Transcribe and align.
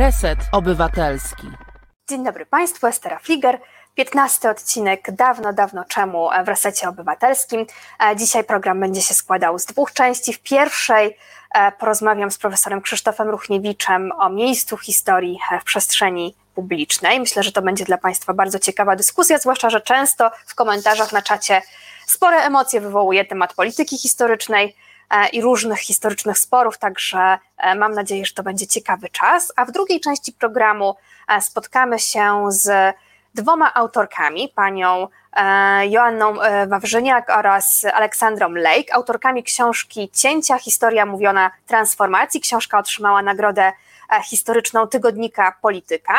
Reset 0.00 0.38
Obywatelski. 0.52 1.46
Dzień 2.10 2.24
dobry 2.24 2.46
Państwu, 2.46 2.86
Estera 2.86 3.18
Fliger. 3.18 3.60
15 3.94 4.50
odcinek 4.50 5.10
dawno, 5.10 5.52
dawno 5.52 5.84
czemu 5.84 6.28
w 6.44 6.48
Resecie 6.48 6.88
Obywatelskim. 6.88 7.66
E, 8.04 8.16
dzisiaj 8.16 8.44
program 8.44 8.80
będzie 8.80 9.02
się 9.02 9.14
składał 9.14 9.58
z 9.58 9.66
dwóch 9.66 9.92
części. 9.92 10.32
W 10.32 10.42
pierwszej 10.42 11.16
e, 11.54 11.72
porozmawiam 11.72 12.30
z 12.30 12.38
profesorem 12.38 12.80
Krzysztofem 12.80 13.28
Ruchniewiczem 13.28 14.12
o 14.18 14.30
miejscu 14.30 14.76
historii 14.76 15.38
w 15.60 15.64
przestrzeni 15.64 16.36
publicznej. 16.54 17.20
Myślę, 17.20 17.42
że 17.42 17.52
to 17.52 17.62
będzie 17.62 17.84
dla 17.84 17.98
Państwa 17.98 18.34
bardzo 18.34 18.58
ciekawa 18.58 18.96
dyskusja, 18.96 19.38
zwłaszcza, 19.38 19.70
że 19.70 19.80
często 19.80 20.30
w 20.46 20.54
komentarzach 20.54 21.12
na 21.12 21.22
czacie 21.22 21.62
spore 22.06 22.36
emocje 22.36 22.80
wywołuje 22.80 23.24
temat 23.24 23.54
polityki 23.54 23.98
historycznej 23.98 24.76
i 25.32 25.42
różnych 25.42 25.78
historycznych 25.78 26.38
sporów, 26.38 26.78
także 26.78 27.38
mam 27.76 27.94
nadzieję, 27.94 28.26
że 28.26 28.34
to 28.34 28.42
będzie 28.42 28.66
ciekawy 28.66 29.08
czas. 29.08 29.52
A 29.56 29.64
w 29.64 29.72
drugiej 29.72 30.00
części 30.00 30.32
programu 30.32 30.96
spotkamy 31.40 31.98
się 31.98 32.46
z 32.48 32.94
dwoma 33.34 33.74
autorkami, 33.74 34.52
panią 34.54 35.08
e, 35.32 35.86
Joanną 35.86 36.40
e, 36.40 36.66
Wawrzyniak 36.66 37.30
oraz 37.30 37.86
Aleksandrą 37.94 38.50
Lake, 38.50 38.94
autorkami 38.94 39.42
książki 39.42 40.10
Cięcia, 40.14 40.58
historia 40.58 41.06
mówiona 41.06 41.50
transformacji. 41.66 42.40
Książka 42.40 42.78
otrzymała 42.78 43.22
nagrodę 43.22 43.62
e, 44.12 44.22
historyczną 44.22 44.86
tygodnika 44.86 45.54
Polityka. 45.62 46.14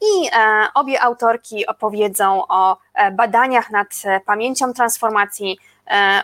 I 0.00 0.30
obie 0.74 1.02
autorki 1.02 1.66
opowiedzą 1.66 2.42
o 2.48 2.76
badaniach 3.12 3.70
nad 3.70 3.88
pamięcią 4.26 4.72
transformacji, 4.72 5.58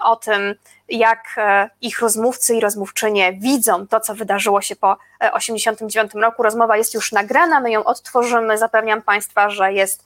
o 0.00 0.16
tym, 0.16 0.54
jak 0.88 1.36
ich 1.80 2.00
rozmówcy 2.00 2.54
i 2.54 2.60
rozmówczynie 2.60 3.32
widzą 3.32 3.86
to, 3.86 4.00
co 4.00 4.14
wydarzyło 4.14 4.62
się 4.62 4.76
po 4.76 4.96
1989 5.18 6.14
roku. 6.14 6.42
Rozmowa 6.42 6.76
jest 6.76 6.94
już 6.94 7.12
nagrana, 7.12 7.60
my 7.60 7.70
ją 7.70 7.84
odtworzymy. 7.84 8.58
Zapewniam 8.58 9.02
Państwa, 9.02 9.50
że 9.50 9.72
jest 9.72 10.04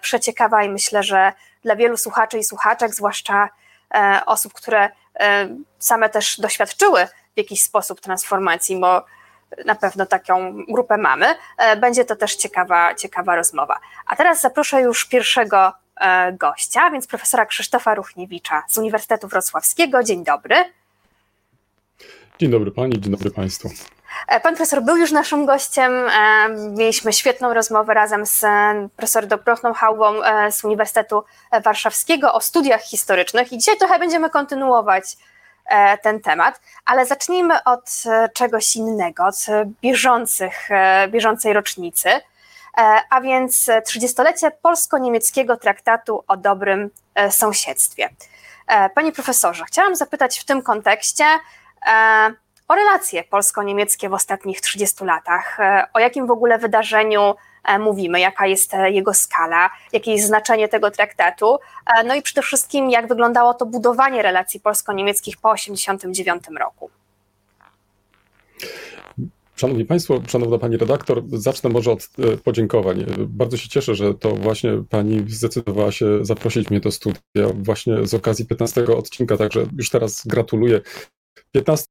przeciekawa 0.00 0.64
i 0.64 0.68
myślę, 0.68 1.02
że 1.02 1.32
dla 1.62 1.76
wielu 1.76 1.96
słuchaczy 1.96 2.38
i 2.38 2.44
słuchaczek, 2.44 2.94
zwłaszcza 2.94 3.48
osób, 4.26 4.52
które 4.52 4.90
same 5.78 6.08
też 6.08 6.40
doświadczyły 6.40 7.06
w 7.06 7.36
jakiś 7.36 7.62
sposób 7.62 8.00
transformacji, 8.00 8.80
bo 8.80 9.04
na 9.64 9.74
pewno 9.74 10.06
taką 10.06 10.64
grupę 10.68 10.96
mamy, 10.96 11.34
będzie 11.76 12.04
to 12.04 12.16
też 12.16 12.36
ciekawa, 12.36 12.94
ciekawa 12.94 13.36
rozmowa. 13.36 13.78
A 14.06 14.16
teraz 14.16 14.40
zaproszę 14.40 14.80
już 14.80 15.04
pierwszego 15.04 15.72
E, 15.72 15.81
gościa, 16.32 16.90
więc 16.90 17.06
profesora 17.06 17.46
Krzysztofa 17.46 17.94
Ruchniewicza 17.94 18.62
z 18.68 18.78
Uniwersytetu 18.78 19.28
Wrocławskiego. 19.28 20.02
Dzień 20.02 20.24
dobry. 20.24 20.54
Dzień 22.38 22.50
dobry 22.50 22.70
pani, 22.70 23.00
dzień 23.00 23.12
dobry 23.12 23.30
państwu. 23.30 23.70
E, 24.28 24.40
pan 24.40 24.54
profesor 24.56 24.82
był 24.82 24.96
już 24.96 25.12
naszym 25.12 25.46
gościem. 25.46 25.92
E, 25.92 26.48
mieliśmy 26.78 27.12
świetną 27.12 27.54
rozmowę 27.54 27.94
razem 27.94 28.26
z 28.26 28.44
profesorem 28.96 29.28
Dobrotną 29.28 29.72
Hałwą 29.72 30.14
z 30.50 30.64
Uniwersytetu 30.64 31.24
Warszawskiego 31.64 32.34
o 32.34 32.40
studiach 32.40 32.82
historycznych 32.82 33.52
i 33.52 33.58
dzisiaj 33.58 33.76
trochę 33.76 33.98
będziemy 33.98 34.30
kontynuować 34.30 35.04
ten 36.02 36.20
temat, 36.20 36.60
ale 36.84 37.06
zacznijmy 37.06 37.64
od 37.64 38.02
czegoś 38.34 38.76
innego, 38.76 39.24
od 39.24 39.46
bieżących, 39.82 40.68
bieżącej 41.08 41.52
rocznicy. 41.52 42.08
E, 42.78 43.00
a 43.10 43.20
więc 43.20 43.68
30-lecie 43.68 44.50
polsko-niemieckiego 44.50 45.56
traktatu 45.56 46.24
o 46.28 46.36
dobrym 46.36 46.90
e, 47.14 47.32
sąsiedztwie. 47.32 48.08
E, 48.66 48.90
panie 48.90 49.12
profesorze, 49.12 49.64
chciałam 49.64 49.96
zapytać 49.96 50.40
w 50.40 50.44
tym 50.44 50.62
kontekście 50.62 51.24
o 52.68 52.74
relacje 52.74 53.24
polsko-niemieckie 53.24 54.08
w 54.08 54.14
ostatnich 54.14 54.60
30 54.60 55.04
latach. 55.04 55.58
O 55.94 55.98
jakim 55.98 56.26
w 56.26 56.30
ogóle 56.30 56.58
wydarzeniu 56.58 57.34
mówimy, 57.78 58.20
jaka 58.20 58.46
jest 58.46 58.72
jego 58.86 59.14
skala, 59.14 59.70
jakie 59.92 60.12
jest 60.12 60.26
znaczenie 60.26 60.68
tego 60.68 60.90
traktatu, 60.90 61.58
no 62.04 62.14
i 62.14 62.22
przede 62.22 62.42
wszystkim 62.42 62.90
jak 62.90 63.08
wyglądało 63.08 63.54
to 63.54 63.66
budowanie 63.66 64.22
relacji 64.22 64.60
polsko-niemieckich 64.60 65.36
po 65.36 65.54
1989 65.54 66.60
roku. 66.60 66.90
Szanowni 69.56 69.84
Państwo, 69.84 70.22
Szanowna 70.28 70.58
Pani 70.58 70.76
redaktor, 70.76 71.22
zacznę 71.32 71.70
może 71.70 71.92
od 71.92 72.08
e, 72.18 72.36
podziękowań. 72.36 73.06
Bardzo 73.18 73.56
się 73.56 73.68
cieszę, 73.68 73.94
że 73.94 74.14
to 74.14 74.30
właśnie 74.30 74.84
Pani 74.90 75.24
zdecydowała 75.28 75.92
się 75.92 76.24
zaprosić 76.24 76.70
mnie 76.70 76.80
do 76.80 76.90
studia 76.90 77.48
właśnie 77.54 78.06
z 78.06 78.14
okazji 78.14 78.46
15 78.46 78.86
odcinka, 78.86 79.36
także 79.36 79.66
już 79.78 79.90
teraz 79.90 80.22
gratuluję. 80.26 80.80
15 81.52 81.86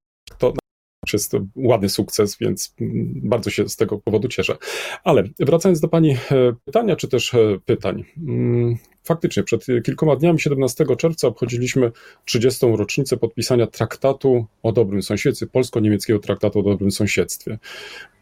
to 1.12 1.18
jest 1.18 1.36
ładny 1.56 1.90
sukces, 1.90 2.38
więc 2.38 2.76
bardzo 3.16 3.50
się 3.50 3.70
z 3.70 3.76
tego 3.76 3.98
powodu 3.98 4.28
cieszę. 4.28 4.58
Ale 5.04 5.24
wracając 5.40 5.80
do 5.80 5.88
Pani 5.88 6.12
e, 6.12 6.18
pytania, 6.66 6.96
czy 6.96 7.08
też 7.08 7.34
e, 7.34 7.60
pytań. 7.66 8.04
Mm, 8.28 8.76
faktycznie, 9.04 9.44
przed 9.44 9.66
kilkoma 9.86 10.16
dniami, 10.16 10.40
17 10.40 10.86
czerwca, 10.98 11.28
obchodziliśmy 11.28 11.92
30. 12.26 12.66
rocznicę 12.76 13.18
podpisania 13.18 13.68
traktatu 13.68 14.46
o 14.64 14.72
dobrym 14.72 15.02
sąsiedztwie, 15.02 15.48
polsko-niemieckiego 15.48 16.20
traktatu 16.20 16.60
o 16.60 16.64
dobrym 16.64 16.92
sąsiedztwie. 16.92 17.60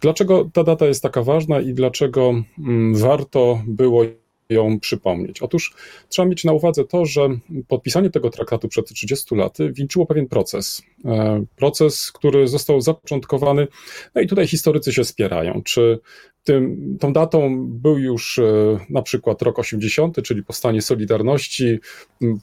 Dlaczego 0.02 0.50
ta 0.54 0.64
data 0.64 0.86
jest 0.86 1.04
taka 1.04 1.24
ważna 1.24 1.60
i 1.60 1.74
dlaczego 1.74 2.44
mm, 2.60 2.96
warto 2.96 3.64
było 3.68 4.04
ją 4.50 4.80
przypomnieć. 4.80 5.42
Otóż 5.42 5.74
trzeba 6.10 6.28
mieć 6.28 6.44
na 6.44 6.54
uwadze 6.54 6.86
to, 6.86 7.06
że 7.06 7.30
podpisanie 7.68 8.10
tego 8.10 8.30
traktatu 8.30 8.68
przed 8.68 8.90
30 8.90 9.36
laty 9.36 9.72
wieńczyło 9.74 10.06
pewien 10.06 10.28
proces. 10.28 10.82
E, 11.06 11.46
proces, 11.56 12.12
który 12.12 12.48
został 12.48 12.82
zapoczątkowany, 12.82 13.68
no 14.16 14.22
i 14.22 14.28
tutaj 14.28 14.48
historycy 14.48 14.94
się 14.94 15.04
spierają, 15.04 15.62
czy 15.66 16.00
tym, 16.44 16.98
tą 17.00 17.14
datą 17.14 17.68
był 17.68 17.98
już 17.98 18.40
e, 18.40 18.80
na 18.90 19.02
przykład 19.02 19.42
rok 19.42 19.60
80, 19.60 20.24
czyli 20.24 20.44
powstanie 20.44 20.82
Solidarności, 20.82 21.80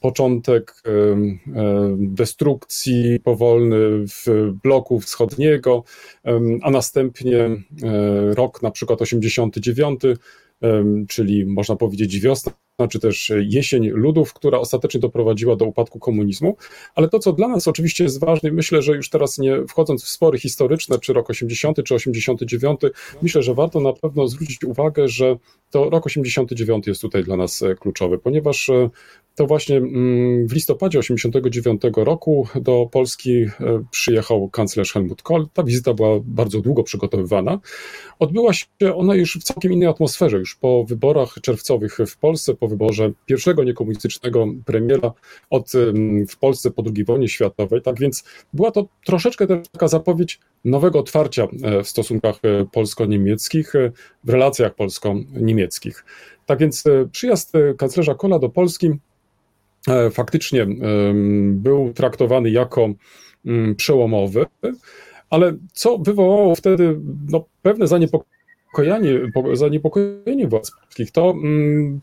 początek 0.01 0.83
e, 0.85 0.91
destrukcji 1.97 3.19
powolny 3.23 3.77
w 4.07 4.51
bloku 4.63 4.99
wschodniego, 4.99 5.83
a 6.61 6.71
następnie 6.71 7.49
rok 8.35 8.61
na 8.61 8.71
przykład 8.71 9.01
89, 9.01 10.01
czyli 11.07 11.45
można 11.45 11.75
powiedzieć 11.75 12.19
wiosna, 12.19 12.51
czy 12.89 12.99
też 12.99 13.31
jesień 13.49 13.87
ludów, 13.87 14.33
która 14.33 14.59
ostatecznie 14.59 14.99
doprowadziła 14.99 15.55
do 15.55 15.65
upadku 15.65 15.99
komunizmu. 15.99 16.57
Ale 16.95 17.09
to, 17.09 17.19
co 17.19 17.33
dla 17.33 17.47
nas 17.47 17.67
oczywiście 17.67 18.03
jest 18.03 18.19
ważne, 18.19 18.51
myślę, 18.51 18.81
że 18.81 18.95
już 18.95 19.09
teraz 19.09 19.37
nie 19.37 19.67
wchodząc 19.67 20.03
w 20.03 20.07
spory 20.07 20.39
historyczne, 20.39 20.99
czy 20.99 21.13
rok 21.13 21.29
80, 21.29 21.83
czy 21.83 21.95
89, 21.95 22.81
myślę, 23.21 23.43
że 23.43 23.53
warto 23.53 23.79
na 23.79 23.93
pewno 23.93 24.27
zwrócić 24.27 24.63
uwagę, 24.63 25.07
że 25.07 25.37
to 25.71 25.89
rok 25.89 26.05
89 26.05 26.87
jest 26.87 27.01
tutaj 27.01 27.23
dla 27.23 27.37
nas 27.37 27.61
e, 27.61 27.75
kluczowy, 27.75 28.17
ponieważ 28.17 28.69
e, 28.69 28.89
to 29.37 29.47
właśnie 29.47 29.77
mm, 29.77 30.47
w 30.47 30.53
listopadzie 30.53 30.99
89 30.99 31.81
roku 31.95 32.47
do 32.55 32.89
Polski 32.91 33.41
e, 33.41 33.49
przyjechał 33.91 34.49
kanclerz 34.49 34.93
Helmut 34.93 35.21
Kohl. 35.21 35.47
Ta 35.53 35.63
wizyta 35.63 35.93
była 35.93 36.19
bardzo 36.23 36.61
długo 36.61 36.83
przygotowywana. 36.83 37.59
Odbyła 38.19 38.53
się 38.53 38.65
ona 38.95 39.15
już 39.15 39.37
w 39.37 39.43
całkiem 39.43 39.73
innej 39.73 39.87
atmosferze, 39.89 40.37
już 40.37 40.55
po 40.55 40.83
wyborach 40.83 41.35
czerwcowych 41.41 41.97
w 42.07 42.17
Polsce, 42.17 42.55
po 42.55 42.67
wyborze 42.67 43.11
pierwszego 43.25 43.63
niekomunistycznego 43.63 44.45
premiera 44.65 45.13
od, 45.49 45.71
w 46.29 46.37
Polsce 46.37 46.71
po 46.71 46.83
II 46.95 47.05
wojnie 47.05 47.29
światowej. 47.29 47.81
Tak 47.81 47.99
więc 47.99 48.23
była 48.53 48.71
to 48.71 48.87
troszeczkę 49.05 49.47
taka 49.71 49.87
zapowiedź 49.87 50.39
nowego 50.65 50.99
otwarcia 50.99 51.47
w 51.83 51.87
stosunkach 51.87 52.39
polsko-niemieckich, 52.71 53.73
w 54.23 54.29
relacjach 54.29 54.75
polsko-niemieckich. 54.75 56.05
Tak 56.45 56.59
więc 56.59 56.83
przyjazd 57.11 57.53
kanclerza 57.77 58.15
Kohla 58.15 58.39
do 58.39 58.49
Polski 58.49 58.87
E, 58.87 58.97
faktycznie 60.11 60.67
był 61.51 61.93
traktowany 61.93 62.49
jako 62.49 62.89
mm, 63.45 63.75
przełomowy, 63.75 64.45
ale 65.29 65.57
co 65.73 65.97
wywołało 65.97 66.55
wtedy 66.55 66.99
no, 67.29 67.45
pewne 67.61 67.87
zaniepokojenie, 67.87 69.31
zaniepokojenie 69.53 70.47
władz 70.47 70.71
polskich, 70.81 71.11
to, 71.11 71.31
mm, 71.31 71.99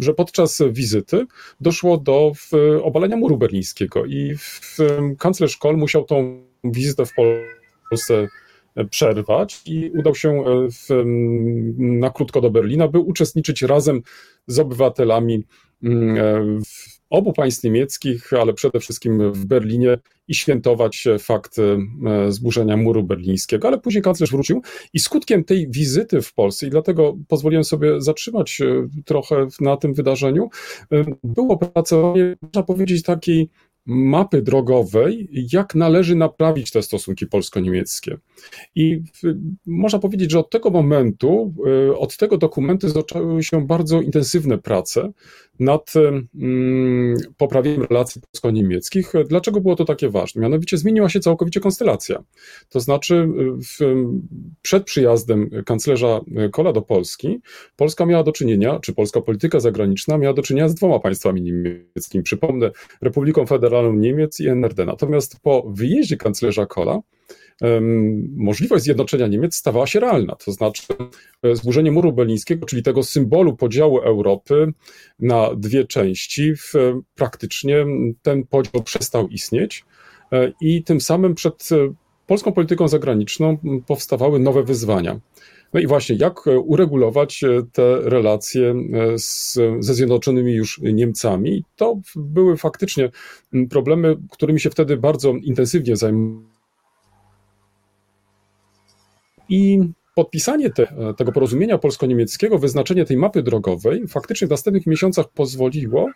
że 0.00 0.14
podczas 0.14 0.62
wizyty 0.70 1.26
doszło 1.60 1.98
do 1.98 2.32
obalenia 2.82 3.16
muru 3.16 3.36
berlińskiego 3.36 4.06
i 4.06 4.34
kanclerz 5.18 5.56
Kohl 5.56 5.76
musiał 5.76 6.04
tą 6.04 6.42
wizytę 6.64 7.06
w 7.06 7.12
Polsce 7.90 8.28
przerwać 8.90 9.62
i 9.66 9.90
udał 9.90 10.14
się 10.14 10.30
e, 10.30 10.68
w, 10.70 11.04
na 11.78 12.10
krótko 12.10 12.40
do 12.40 12.50
Berlina, 12.50 12.88
by 12.88 12.98
uczestniczyć 12.98 13.62
razem 13.62 14.02
z 14.46 14.58
obywatelami 14.58 15.44
mm, 15.82 16.16
e, 16.16 16.60
w 16.64 16.99
obu 17.10 17.32
państw 17.32 17.64
niemieckich, 17.64 18.32
ale 18.32 18.54
przede 18.54 18.80
wszystkim 18.80 19.32
w 19.32 19.44
Berlinie 19.44 19.98
i 20.28 20.34
świętować 20.34 21.08
fakt 21.18 21.56
e, 21.58 22.32
zburzenia 22.32 22.76
muru 22.76 23.02
berlińskiego. 23.02 23.68
Ale 23.68 23.78
później 23.78 24.02
kanclerz 24.02 24.30
wrócił 24.30 24.62
i 24.92 24.98
skutkiem 25.00 25.44
tej 25.44 25.70
wizyty 25.70 26.22
w 26.22 26.34
Polsce, 26.34 26.66
i 26.66 26.70
dlatego 26.70 27.16
pozwoliłem 27.28 27.64
sobie 27.64 28.00
zatrzymać 28.00 28.58
trochę 29.04 29.46
na 29.60 29.76
tym 29.76 29.94
wydarzeniu, 29.94 30.48
było 31.24 31.54
opracowanie, 31.54 32.36
można 32.42 32.62
powiedzieć, 32.62 33.02
takiej 33.02 33.50
mapy 33.86 34.42
drogowej, 34.42 35.28
jak 35.52 35.74
należy 35.74 36.16
naprawić 36.16 36.70
te 36.70 36.82
stosunki 36.82 37.26
polsko-niemieckie. 37.26 38.18
I 38.74 39.02
można 39.66 39.98
powiedzieć, 39.98 40.30
że 40.30 40.38
od 40.38 40.50
tego 40.50 40.70
momentu, 40.70 41.54
od 41.98 42.16
tego 42.16 42.38
dokumentu 42.38 42.88
zaczęły 42.88 43.42
się 43.42 43.66
bardzo 43.66 44.00
intensywne 44.00 44.58
prace 44.58 45.12
nad 45.60 45.92
mm, 45.96 47.16
poprawieniem 47.36 47.82
relacji 47.82 48.20
polsko-niemieckich. 48.20 49.12
Dlaczego 49.28 49.60
było 49.60 49.76
to 49.76 49.84
takie 49.84 50.08
ważne? 50.08 50.42
Mianowicie 50.42 50.76
zmieniła 50.78 51.08
się 51.08 51.20
całkowicie 51.20 51.60
konstelacja. 51.60 52.22
To 52.68 52.80
znaczy, 52.80 53.14
y, 53.14 53.62
w, 53.62 53.78
przed 54.62 54.84
przyjazdem 54.84 55.50
kanclerza 55.66 56.20
Kola 56.52 56.72
do 56.72 56.82
Polski, 56.82 57.40
Polska 57.76 58.06
miała 58.06 58.22
do 58.22 58.32
czynienia, 58.32 58.78
czy 58.80 58.94
polska 58.94 59.20
polityka 59.20 59.60
zagraniczna 59.60 60.18
miała 60.18 60.34
do 60.34 60.42
czynienia 60.42 60.68
z 60.68 60.74
dwoma 60.74 60.98
państwami 60.98 61.42
niemieckimi. 61.42 62.24
Przypomnę, 62.24 62.70
Republiką 63.00 63.46
Federalną 63.46 63.92
Niemiec 63.92 64.40
i 64.40 64.48
NRD. 64.48 64.84
Natomiast 64.84 65.40
po 65.42 65.62
wyjeździe 65.68 66.16
kanclerza 66.16 66.66
Kola, 66.66 67.00
możliwość 68.36 68.84
zjednoczenia 68.84 69.26
Niemiec 69.26 69.56
stawała 69.56 69.86
się 69.86 70.00
realna. 70.00 70.36
To 70.36 70.52
znaczy 70.52 70.82
e, 71.42 71.56
zburzenie 71.56 71.92
muru 71.92 72.12
berlińskiego, 72.12 72.66
czyli 72.66 72.82
tego 72.82 73.02
symbolu 73.02 73.56
podziału 73.56 73.98
Europy 73.98 74.72
na 75.18 75.54
dwie 75.54 75.84
części, 75.84 76.52
praktycznie 77.14 77.86
ten 78.22 78.46
podział 78.46 78.82
przestał 78.82 79.28
istnieć 79.28 79.84
e, 80.32 80.52
i 80.60 80.84
tym 80.84 81.00
samym 81.00 81.34
przed 81.34 81.68
e, 81.72 81.94
polską 82.26 82.52
polityką 82.52 82.88
zagraniczną 82.88 83.58
powstawały 83.86 84.38
nowe 84.38 84.62
wyzwania. 84.62 85.20
No 85.74 85.80
i 85.80 85.86
właśnie, 85.86 86.16
jak 86.16 86.46
uregulować 86.46 87.44
te 87.72 88.00
relacje 88.00 88.74
z, 89.16 89.58
ze 89.78 89.94
Zjednoczonymi 89.94 90.52
już 90.52 90.80
Niemcami? 90.82 91.64
To 91.76 92.00
były 92.16 92.56
faktycznie 92.56 93.10
problemy, 93.70 94.16
którymi 94.30 94.60
się 94.60 94.70
wtedy 94.70 94.96
bardzo 94.96 95.32
intensywnie 95.32 95.96
zajmowano 95.96 96.49
i 99.50 99.80
podpisanie 100.14 100.70
te, 100.70 100.86
tego 101.16 101.32
porozumienia 101.32 101.78
polsko-niemieckiego, 101.78 102.58
wyznaczenie 102.58 103.04
tej 103.04 103.16
mapy 103.16 103.42
drogowej 103.42 104.08
faktycznie 104.08 104.46
w 104.46 104.50
następnych 104.50 104.86
miesiącach 104.86 105.28
pozwoliło 105.28 106.10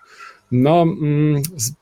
na 0.53 0.83
mm, 0.83 1.43
z, 1.57 1.73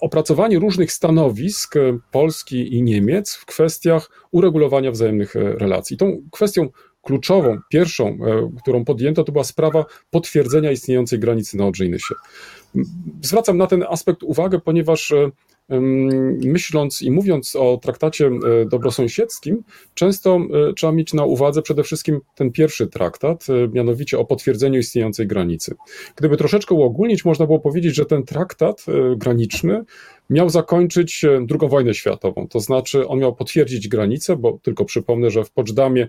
opracowanie 0.00 0.58
różnych 0.58 0.92
stanowisk 0.92 1.74
Polski 2.10 2.74
i 2.74 2.82
Niemiec 2.82 3.34
w 3.34 3.46
kwestiach 3.46 4.10
uregulowania 4.30 4.90
wzajemnych 4.90 5.36
e, 5.36 5.40
relacji. 5.40 5.96
Tą 5.96 6.22
kwestią 6.30 6.68
kluczową, 7.02 7.58
pierwszą, 7.70 8.06
e, 8.08 8.50
którą 8.62 8.84
podjęto, 8.84 9.24
to 9.24 9.32
była 9.32 9.44
sprawa 9.44 9.84
potwierdzenia 10.10 10.70
istniejącej 10.70 11.18
granicy 11.18 11.56
na 11.56 11.66
Odrzyjnysie. 11.66 12.14
Zwracam 13.22 13.56
na 13.56 13.66
ten 13.66 13.84
aspekt 13.88 14.22
uwagę, 14.22 14.60
ponieważ 14.60 15.12
e, 15.12 15.30
myśląc 16.44 17.02
i 17.02 17.10
mówiąc 17.10 17.56
o 17.56 17.78
traktacie 17.82 18.26
e, 18.26 18.64
dobrosąsiedzkim, 18.64 19.62
często 19.94 20.40
e, 20.70 20.74
trzeba 20.74 20.92
mieć 20.92 21.14
na 21.14 21.24
uwadze 21.24 21.62
przede 21.62 21.82
wszystkim 21.82 22.20
ten 22.34 22.52
pierwszy 22.52 22.86
traktat, 22.86 23.46
e, 23.50 23.68
mianowicie 23.68 24.18
o 24.18 24.24
potwierdzeniu 24.24 24.78
istniejącej 24.78 25.26
granicy. 25.26 25.74
Gdyby 26.16 26.36
troszeczkę 26.36 26.74
uogólnić, 26.74 27.24
można 27.24 27.46
było 27.46 27.60
powiedzieć, 27.60 27.94
że 27.94 28.06
ten 28.06 28.22
traktat 28.22 28.86
graniczny 29.16 29.84
miał 30.30 30.50
zakończyć 30.50 31.24
II 31.24 31.70
wojnę 31.70 31.94
światową, 31.94 32.48
to 32.48 32.60
znaczy 32.60 33.08
on 33.08 33.18
miał 33.18 33.34
potwierdzić 33.36 33.88
granicę, 33.88 34.36
bo 34.36 34.58
tylko 34.62 34.84
przypomnę, 34.84 35.30
że 35.30 35.44
w 35.44 35.50
Poczdamie 35.50 36.08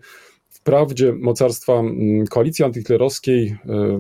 Wprawdzie 0.52 1.14
mocarstwa 1.14 1.74
mm, 1.74 2.28
koalicji 2.28 2.66
antyhitlerowskiej 2.66 3.58
e, 3.70 4.00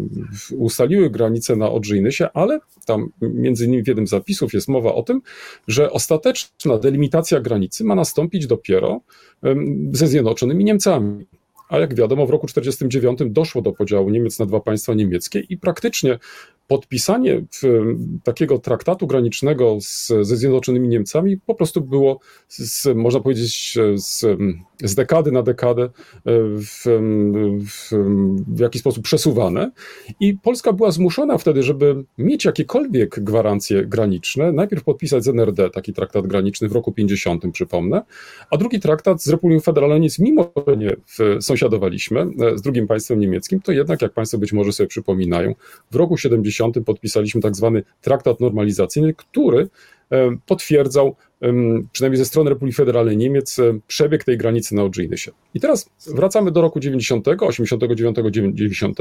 ustaliły 0.55 1.09
granice 1.09 1.55
na 1.55 1.71
Odrzyjnysie, 1.71 2.29
ale 2.33 2.59
tam 2.85 3.09
między 3.21 3.65
innymi 3.65 3.83
w 3.83 3.87
jednym 3.87 4.07
z 4.07 4.09
zapisów 4.09 4.53
jest 4.53 4.67
mowa 4.67 4.93
o 4.93 5.03
tym, 5.03 5.21
że 5.67 5.91
ostateczna 5.91 6.77
delimitacja 6.77 7.39
granicy 7.39 7.83
ma 7.83 7.95
nastąpić 7.95 8.47
dopiero 8.47 9.01
ze 9.91 10.07
Zjednoczonymi 10.07 10.63
Niemcami. 10.63 11.25
A 11.71 11.79
jak 11.79 11.95
wiadomo, 11.95 12.25
w 12.25 12.29
roku 12.29 12.47
1949 12.47 13.33
doszło 13.33 13.61
do 13.61 13.71
podziału 13.71 14.09
Niemiec 14.09 14.39
na 14.39 14.45
dwa 14.45 14.59
państwa 14.59 14.93
niemieckie 14.93 15.39
i 15.39 15.57
praktycznie 15.57 16.19
podpisanie 16.67 17.43
takiego 18.23 18.59
traktatu 18.59 19.07
granicznego 19.07 19.77
z, 19.81 20.07
ze 20.21 20.37
Zjednoczonymi 20.37 20.87
Niemcami 20.87 21.37
po 21.37 21.55
prostu 21.55 21.81
było, 21.81 22.19
z, 22.47 22.95
można 22.95 23.19
powiedzieć, 23.19 23.77
z, 23.95 24.25
z 24.83 24.95
dekady 24.95 25.31
na 25.31 25.43
dekadę 25.43 25.83
e, 25.83 25.89
w, 26.25 26.83
w, 27.67 27.91
w 28.47 28.59
jakiś 28.59 28.81
sposób 28.81 29.03
przesuwane. 29.03 29.71
I 30.19 30.37
Polska 30.37 30.73
była 30.73 30.91
zmuszona 30.91 31.37
wtedy, 31.37 31.63
żeby 31.63 32.03
mieć 32.17 32.45
jakiekolwiek 32.45 33.19
gwarancje 33.19 33.85
graniczne, 33.85 34.51
najpierw 34.51 34.83
podpisać 34.83 35.23
z 35.23 35.27
NRD 35.27 35.69
taki 35.69 35.93
traktat 35.93 36.27
graniczny 36.27 36.69
w 36.69 36.71
roku 36.71 36.91
50, 36.91 37.43
przypomnę, 37.53 38.01
a 38.51 38.57
drugi 38.57 38.79
traktat 38.79 39.23
z 39.23 39.27
Republiką 39.27 39.61
Federalną 39.61 39.95
Niemiec, 39.95 40.19
mimo 40.19 40.51
że 40.67 40.77
nie 40.77 40.95
sąsiadowaliśmy 41.41 42.19
e, 42.19 42.57
z 42.57 42.61
drugim 42.61 42.87
państwem 42.87 43.19
niemieckim, 43.19 43.61
to 43.61 43.71
jednak, 43.71 44.01
jak 44.01 44.13
Państwo 44.13 44.37
być 44.37 44.53
może 44.53 44.73
sobie 44.73 44.87
przypominają, 44.87 45.55
w 45.91 45.95
roku 45.95 46.17
70 46.17 46.75
podpisaliśmy 46.85 47.41
tak 47.41 47.55
zwany 47.55 47.83
traktat 48.01 48.39
normalizacyjny, 48.39 49.13
który 49.13 49.69
potwierdzał, 50.45 51.15
przynajmniej 51.91 52.17
ze 52.17 52.25
strony 52.25 52.49
Republiki 52.49 52.75
Federalnej 52.75 53.17
Niemiec, 53.17 53.59
e, 53.59 53.79
przebieg 53.87 54.23
tej 54.23 54.37
granicy 54.37 54.75
na 54.75 54.83
Odżynysie. 54.83 55.31
I 55.53 55.59
teraz 55.59 55.89
wracamy 56.07 56.51
do 56.51 56.61
roku 56.61 56.79
90, 56.79 57.27
89, 57.27 58.17
90, 58.53 58.97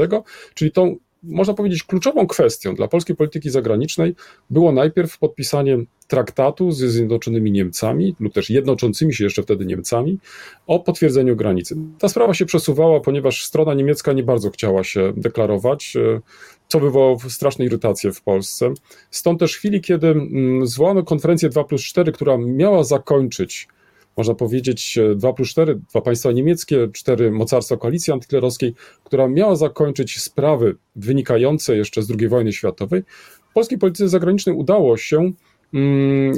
czyli 0.54 0.72
tą 0.72 0.96
można 1.22 1.54
powiedzieć, 1.54 1.84
kluczową 1.84 2.26
kwestią 2.26 2.74
dla 2.74 2.88
polskiej 2.88 3.16
polityki 3.16 3.50
zagranicznej 3.50 4.14
było 4.50 4.72
najpierw 4.72 5.18
podpisanie 5.18 5.78
traktatu 6.08 6.72
ze 6.72 6.88
Zjednoczonymi 6.88 7.52
Niemcami, 7.52 8.16
lub 8.20 8.32
też 8.32 8.50
jednoczącymi 8.50 9.14
się 9.14 9.24
jeszcze 9.24 9.42
wtedy 9.42 9.66
Niemcami, 9.66 10.18
o 10.66 10.80
potwierdzeniu 10.80 11.36
granicy. 11.36 11.76
Ta 11.98 12.08
sprawa 12.08 12.34
się 12.34 12.46
przesuwała, 12.46 13.00
ponieważ 13.00 13.44
strona 13.44 13.74
niemiecka 13.74 14.12
nie 14.12 14.22
bardzo 14.22 14.50
chciała 14.50 14.84
się 14.84 15.12
deklarować, 15.16 15.96
e, 15.96 16.20
co 16.70 16.80
wywołało 16.80 17.18
straszną 17.28 17.64
irytację 17.64 18.12
w 18.12 18.22
Polsce. 18.22 18.74
Stąd 19.10 19.40
też 19.40 19.54
w 19.54 19.58
chwili, 19.58 19.80
kiedy 19.80 20.06
mm, 20.06 20.66
zwołano 20.66 21.02
konferencję 21.02 21.48
2 21.48 21.64
plus 21.64 21.82
4, 21.82 22.12
która 22.12 22.38
miała 22.38 22.84
zakończyć 22.84 23.68
można 24.16 24.34
powiedzieć, 24.34 24.98
2 25.16 25.32
plus 25.32 25.48
4, 25.48 25.80
dwa 25.90 26.00
państwa 26.00 26.32
niemieckie, 26.32 26.88
cztery 26.92 27.30
mocarstwa 27.30 27.76
koalicji 27.76 28.12
antyklerowskiej, 28.12 28.74
która 29.04 29.28
miała 29.28 29.56
zakończyć 29.56 30.20
sprawy 30.20 30.76
wynikające 30.96 31.76
jeszcze 31.76 32.02
z 32.02 32.10
II 32.10 32.28
wojny 32.28 32.52
światowej, 32.52 33.02
polskiej 33.54 33.78
polityce 33.78 34.08
zagranicznej 34.08 34.56
udało 34.56 34.96
się 34.96 35.32
mm, 35.74 36.32
e, 36.32 36.36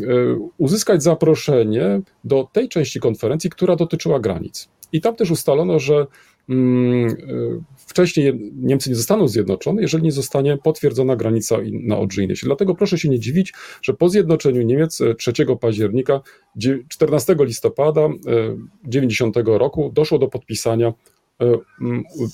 uzyskać 0.59 1.03
zaproszenie 1.03 2.01
do 2.25 2.49
tej 2.53 2.69
części 2.69 3.01
konferencji, 3.01 3.51
która 3.51 3.77
dotyczyła 3.77 4.21
granic. 4.21 4.69
I 4.93 5.01
tam 5.01 5.17
też 5.17 5.31
ustalono, 5.31 5.79
że 5.79 5.95
e, 5.95 6.07
wcześniej 7.77 8.53
Niemcy 8.57 8.91
nie 8.91 8.97
zostaną 8.97 9.29
zjednoczone, 9.29 9.83
jeżeli 9.83 10.05
nie 10.05 10.13
zostanie 10.13 10.59
potwierdzona 10.65 11.17
granica 11.17 11.59
na 11.73 11.99
Odrzyjnysie. 11.99 12.47
Dlatego 12.47 12.75
proszę 12.75 12.99
się 12.99 13.09
nie 13.09 13.21
dziwić, 13.21 13.53
że 13.83 13.95
po 13.95 14.09
zjednoczeniu 14.09 14.63
Niemiec 14.63 15.03
3 15.19 15.33
e, 15.49 15.57
października, 15.57 16.21
14 16.89 17.37
listopada 17.39 18.09
90 18.85 19.37
roku 19.47 19.91
doszło 19.95 20.19
do 20.19 20.29
podpisania 20.29 20.93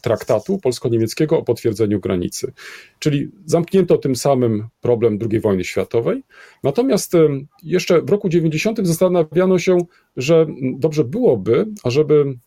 traktatu 0.03 0.59
polsko-niemieckiego 0.59 1.39
o 1.39 1.43
potwierdzeniu 1.43 2.01
granicy. 2.01 2.53
Czyli 2.99 3.31
zamknięto 3.45 3.99
tym 3.99 4.17
samym 4.17 4.69
problem 4.81 5.19
II 5.31 5.41
wojny 5.41 5.65
światowej. 5.65 6.23
Natomiast 6.63 7.13
jeszcze 7.63 8.03
w 8.03 8.11
roku 8.11 8.29
90 8.29 8.79
zastanawiano 8.83 9.59
się, 9.59 9.79
że 10.17 10.47
dobrze 10.79 11.05
byłoby, 11.05 11.67
ażeby 11.85 12.39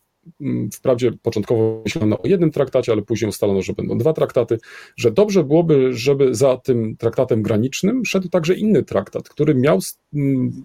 Wprawdzie 0.72 1.12
początkowo 1.22 1.82
myślano 1.84 2.18
o 2.18 2.26
jednym 2.26 2.50
traktacie, 2.50 2.92
ale 2.92 3.02
później 3.02 3.28
ustalono, 3.28 3.62
że 3.62 3.72
będą 3.72 3.98
dwa 3.98 4.12
traktaty, 4.12 4.58
że 4.96 5.10
dobrze 5.10 5.44
byłoby, 5.44 5.92
żeby 5.92 6.34
za 6.34 6.56
tym 6.56 6.96
traktatem 6.96 7.42
granicznym 7.42 8.04
szedł 8.04 8.28
także 8.28 8.54
inny 8.54 8.82
traktat, 8.82 9.28
który 9.28 9.54
miał 9.54 9.78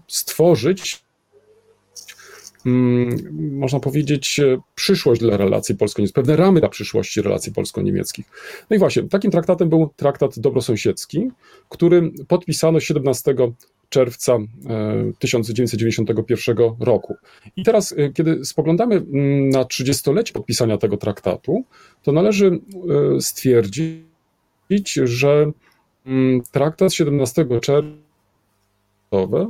stworzyć 0.08 0.68
Mm, 0.78 1.07
można 3.52 3.80
powiedzieć, 3.80 4.40
e, 4.40 4.58
przyszłość 4.76 5.22
dla 5.22 5.38
relacji 5.38 5.76
polsko-niemieckich, 5.76 6.16
pewne 6.16 6.36
ramy 6.36 6.60
dla 6.60 6.70
przyszłości 6.70 7.22
relacji 7.22 7.54
polsko-niemieckich. 7.54 8.26
No 8.70 8.76
i 8.76 8.80
właśnie, 8.80 9.04
takim 9.04 9.32
traktatem 9.32 9.70
był 9.70 9.90
traktat 9.96 10.40
dobrosąsiedzki, 10.40 11.32
który 11.70 12.12
podpisano 12.28 12.80
17 12.80 13.36
czerwca 13.90 14.38
1991 15.20 16.58
e, 16.58 16.76
roku. 16.80 17.16
I 17.56 17.64
teraz, 17.64 17.94
e, 17.98 18.10
kiedy 18.14 18.46
spoglądamy 18.46 18.96
mm, 18.96 19.50
na 19.50 19.64
30-lecie 19.64 20.34
podpisania 20.34 20.78
tego 20.78 20.98
traktatu, 20.98 21.64
to 22.04 22.12
należy 22.12 22.60
stwierdzić, 23.20 24.04
że 25.04 25.52
mm, 26.06 26.42
traktat 26.52 26.94
17 26.94 27.46
czerwca 27.62 29.48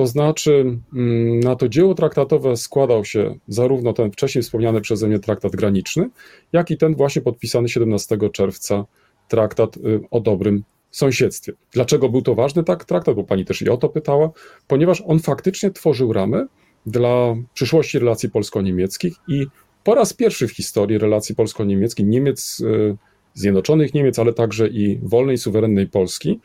to 0.00 0.06
znaczy, 0.06 0.78
mm, 0.94 1.40
na 1.40 1.56
to 1.56 1.68
dzieło 1.68 1.94
traktatowe 1.94 2.56
składał 2.56 3.04
się 3.04 3.34
zarówno 3.48 3.92
ten 3.92 4.12
wcześniej 4.12 4.42
wspomniany 4.42 4.80
przeze 4.80 5.08
mnie 5.08 5.18
traktat 5.18 5.56
graniczny, 5.56 6.10
jak 6.52 6.70
i 6.70 6.76
ten 6.76 6.94
właśnie 6.94 7.22
podpisany 7.22 7.68
17 7.68 8.18
czerwca 8.32 8.84
traktat 9.28 9.76
y, 9.76 10.00
o 10.10 10.20
dobrym 10.20 10.64
sąsiedztwie. 10.90 11.52
Dlaczego 11.72 12.08
był 12.08 12.22
to 12.22 12.34
ważny 12.34 12.64
tak 12.64 12.84
traktat? 12.84 13.14
Bo 13.14 13.24
pani 13.24 13.44
też 13.44 13.62
i 13.62 13.68
o 13.68 13.76
to 13.76 13.88
pytała. 13.88 14.30
Ponieważ 14.66 15.02
on 15.06 15.18
faktycznie 15.18 15.70
tworzył 15.70 16.12
ramy 16.12 16.46
dla 16.86 17.34
przyszłości 17.54 17.98
relacji 17.98 18.30
polsko-niemieckich 18.30 19.14
i 19.28 19.46
po 19.84 19.94
raz 19.94 20.12
pierwszy 20.12 20.48
w 20.48 20.52
historii 20.52 20.98
relacji 20.98 21.34
polsko-niemieckich, 21.34 22.06
Niemiec, 22.06 22.62
e, 22.90 22.96
Zjednoczonych 23.34 23.94
Niemiec, 23.94 24.18
ale 24.18 24.32
także 24.32 24.68
i 24.68 24.98
wolnej, 25.02 25.38
suwerennej 25.38 25.86
Polski, 25.86 26.40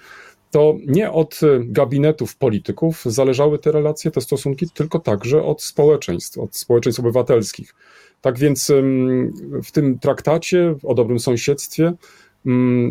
to 0.56 0.78
nie 0.88 1.12
od 1.12 1.40
gabinetów 1.60 2.38
polityków 2.38 3.04
zależały 3.06 3.60
te 3.60 3.72
relacje, 3.72 4.12
te 4.12 4.22
stosunki, 4.22 4.70
tylko 4.74 5.00
także 5.00 5.44
od 5.44 5.64
społeczeństw, 5.64 6.38
od 6.38 6.56
społeczeństw 6.56 7.00
obywatelskich. 7.00 7.76
Tak 8.22 8.40
więc 8.40 8.72
w 9.64 9.72
tym 9.72 10.00
traktacie 10.00 10.76
o 10.84 10.94
dobrym 10.94 11.20
sąsiedztwie 11.20 11.94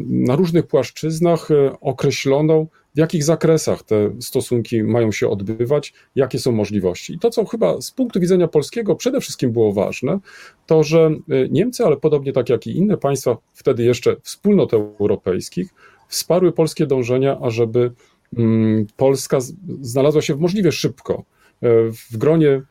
na 0.04 0.37
różnych 0.37 0.66
płaszczyznach 0.66 1.50
e, 1.50 1.80
określono, 1.80 2.66
w 2.94 2.99
jakich 2.99 3.25
zakresach 3.25 3.83
te 3.83 4.11
stosunki 4.21 4.83
mają 4.83 5.12
się 5.12 5.28
odbywać, 5.28 5.94
jakie 6.14 6.38
są 6.38 6.52
możliwości. 6.52 7.14
I 7.14 7.18
to, 7.18 7.30
co 7.30 7.44
chyba 7.44 7.80
z 7.80 7.90
punktu 7.90 8.21
widzenia 8.21 8.49
polskiego 8.49 8.97
przede 8.97 9.21
wszystkim 9.21 9.52
było 9.52 9.73
ważne, 9.73 10.18
to 10.66 10.83
że 10.83 11.11
e, 11.30 11.49
Niemcy, 11.49 11.85
ale 11.85 11.97
podobnie 11.97 12.33
tak 12.33 12.49
jak 12.49 12.66
i 12.66 12.76
inne 12.76 12.97
państwa, 12.97 13.37
wtedy 13.52 13.85
jeszcze 13.85 14.16
wspólnot 14.23 14.75
europejskich, 14.75 15.75
wsparły 16.08 16.52
polskie 16.52 16.87
dążenia, 16.87 17.38
ażeby 17.40 17.92
mm, 18.38 18.87
Polska 18.96 19.38
znalazła 19.80 20.23
się 20.23 20.37
możliwie 20.37 20.73
szybko 20.73 21.14
e, 21.14 21.68
w 22.11 22.16
gronie 22.16 22.50
e, 22.50 22.62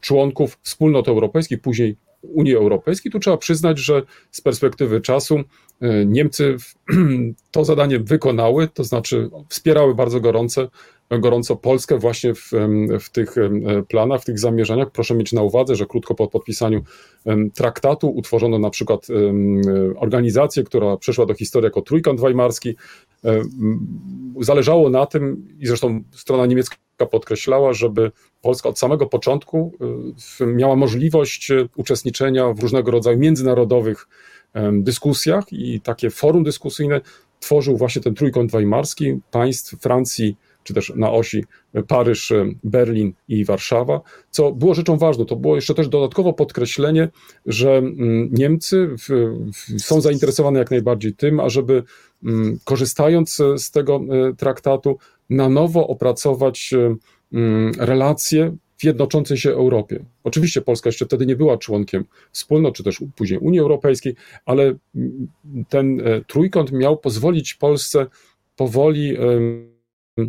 członków 0.00 0.58
wspólnot 0.62 1.08
europejskich, 1.08 1.60
później 1.60 1.96
Unii 2.22 2.54
Europejskiej. 2.54 3.12
Tu 3.12 3.18
trzeba 3.18 3.36
przyznać, 3.36 3.78
że 3.78 4.02
z 4.30 4.40
perspektywy 4.40 5.00
czasu 5.00 5.38
e, 5.80 6.06
Niemcy 6.06 6.56
to 7.50 7.64
zadanie 7.64 7.98
wykonały, 7.98 8.68
to 8.68 8.84
znaczy 8.84 9.30
wspierały 9.48 9.94
bardzo 9.94 10.20
gorące, 10.20 10.68
gorąco 11.18 11.56
Polskę 11.56 11.98
właśnie 11.98 12.34
w, 12.34 12.50
w 13.00 13.10
tych 13.10 13.34
planach, 13.88 14.22
w 14.22 14.24
tych 14.24 14.38
zamierzeniach. 14.38 14.90
Proszę 14.90 15.14
mieć 15.14 15.32
na 15.32 15.42
uwadze, 15.42 15.76
że 15.76 15.86
krótko 15.86 16.14
po 16.14 16.28
podpisaniu 16.28 16.82
traktatu 17.54 18.10
utworzono 18.10 18.58
na 18.58 18.70
przykład 18.70 19.06
organizację, 19.96 20.64
która 20.64 20.96
przeszła 20.96 21.26
do 21.26 21.34
historii 21.34 21.64
jako 21.64 21.82
Trójkąt 21.82 22.20
Weimarski. 22.20 22.76
Zależało 24.40 24.90
na 24.90 25.06
tym, 25.06 25.48
i 25.58 25.66
zresztą 25.66 26.02
strona 26.12 26.46
niemiecka 26.46 26.76
podkreślała, 27.10 27.72
żeby 27.72 28.10
Polska 28.42 28.68
od 28.68 28.78
samego 28.78 29.06
początku 29.06 29.72
miała 30.46 30.76
możliwość 30.76 31.52
uczestniczenia 31.76 32.52
w 32.52 32.60
różnego 32.60 32.90
rodzaju 32.90 33.18
międzynarodowych 33.18 34.08
dyskusjach 34.72 35.52
i 35.52 35.80
takie 35.80 36.10
forum 36.10 36.44
dyskusyjne 36.44 37.00
tworzył 37.40 37.76
właśnie 37.76 38.02
ten 38.02 38.14
trójkąt 38.14 38.52
weimarski 38.52 39.20
państw 39.30 39.80
Francji, 39.80 40.36
czy 40.70 40.74
też 40.74 40.92
na 40.96 41.12
osi 41.12 41.44
Paryż, 41.88 42.32
Berlin 42.64 43.12
i 43.28 43.44
Warszawa, 43.44 44.00
co 44.30 44.52
było 44.52 44.74
rzeczą 44.74 44.96
ważną. 44.98 45.24
To 45.24 45.36
było 45.36 45.56
jeszcze 45.56 45.74
też 45.74 45.88
dodatkowo 45.88 46.32
podkreślenie, 46.32 47.08
że 47.46 47.76
mm, 47.76 48.28
Niemcy 48.32 48.88
w, 48.98 49.08
w, 49.52 49.82
są 49.82 50.00
zainteresowane 50.00 50.58
jak 50.58 50.70
najbardziej 50.70 51.14
tym, 51.14 51.40
ażeby 51.40 51.82
mm, 52.24 52.58
korzystając 52.64 53.38
z 53.56 53.70
tego 53.70 54.00
e, 54.10 54.34
traktatu, 54.34 54.98
na 55.30 55.48
nowo 55.48 55.88
opracować 55.88 56.72
e, 56.72 56.96
mm, 57.32 57.72
relacje 57.78 58.56
w 58.78 58.84
jednoczącej 58.84 59.36
się 59.36 59.50
Europie. 59.50 60.04
Oczywiście 60.24 60.60
Polska 60.60 60.88
jeszcze 60.88 61.06
wtedy 61.06 61.26
nie 61.26 61.36
była 61.36 61.58
członkiem 61.58 62.04
wspólnot, 62.32 62.74
czy 62.74 62.84
też 62.84 63.00
później 63.16 63.38
Unii 63.38 63.60
Europejskiej, 63.60 64.14
ale 64.46 64.74
ten 65.68 66.00
e, 66.00 66.20
trójkąt 66.24 66.72
miał 66.72 66.96
pozwolić 66.96 67.54
Polsce 67.54 68.06
powoli 68.56 69.16
E, 69.16 70.26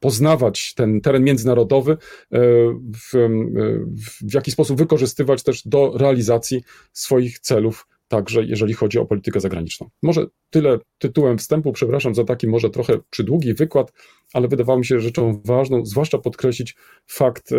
poznawać 0.00 0.74
ten 0.74 1.00
teren 1.00 1.24
międzynarodowy, 1.24 1.92
e, 1.92 1.96
w, 2.94 3.14
e, 3.14 3.28
w 4.28 4.34
jaki 4.34 4.50
sposób 4.50 4.78
wykorzystywać 4.78 5.42
też 5.42 5.62
do 5.68 5.92
realizacji 5.98 6.62
swoich 6.92 7.38
celów, 7.38 7.86
także 8.08 8.44
jeżeli 8.44 8.74
chodzi 8.74 8.98
o 8.98 9.06
politykę 9.06 9.40
zagraniczną. 9.40 9.90
Może 10.02 10.26
tyle 10.50 10.78
tytułem 10.98 11.38
wstępu, 11.38 11.72
przepraszam 11.72 12.14
za 12.14 12.24
taki 12.24 12.48
może 12.48 12.70
trochę 12.70 12.98
przydługi 13.10 13.54
wykład, 13.54 13.92
ale 14.32 14.48
wydawało 14.48 14.78
mi 14.78 14.84
się 14.84 15.00
rzeczą 15.00 15.42
ważną, 15.44 15.84
zwłaszcza 15.86 16.18
podkreślić 16.18 16.76
fakt 17.06 17.50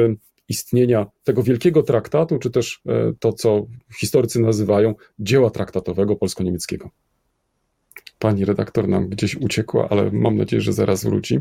istnienia 0.49 1.05
tego 1.23 1.43
wielkiego 1.43 1.83
traktatu, 1.83 2.39
czy 2.39 2.51
też 2.51 2.81
to, 3.19 3.33
co 3.33 3.67
historycy 3.99 4.39
nazywają 4.39 4.95
dzieła 5.19 5.49
traktatowego 5.49 6.15
polsko-niemieckiego. 6.15 6.89
Pani 8.19 8.45
redaktor 8.45 8.87
nam 8.87 9.09
gdzieś 9.09 9.35
uciekła, 9.35 9.89
ale 9.89 10.11
mam 10.11 10.37
nadzieję, 10.37 10.61
że 10.61 10.73
zaraz 10.73 11.03
wróci. 11.03 11.39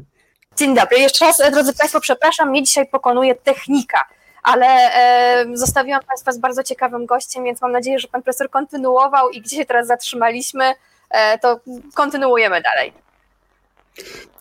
Dzień 0.60 0.74
dobry. 0.74 0.98
Jeszcze 0.98 1.24
raz, 1.24 1.40
e, 1.40 1.50
drodzy 1.50 1.72
Państwo, 1.74 2.00
przepraszam, 2.00 2.48
mnie 2.48 2.62
dzisiaj 2.62 2.86
pokonuje 2.86 3.34
technika, 3.34 3.98
ale 4.42 4.66
e, 4.66 5.56
zostawiłam 5.56 6.00
Państwa 6.08 6.32
z 6.32 6.38
bardzo 6.38 6.62
ciekawym 6.62 7.06
gościem, 7.06 7.44
więc 7.44 7.62
mam 7.62 7.72
nadzieję, 7.72 7.98
że 7.98 8.08
Pan 8.08 8.22
Profesor 8.22 8.50
kontynuował 8.50 9.30
i 9.30 9.40
gdzie 9.40 9.56
się 9.56 9.64
teraz 9.64 9.86
zatrzymaliśmy, 9.86 10.72
e, 11.10 11.38
to 11.38 11.60
kontynuujemy 11.94 12.62
dalej. 12.62 12.92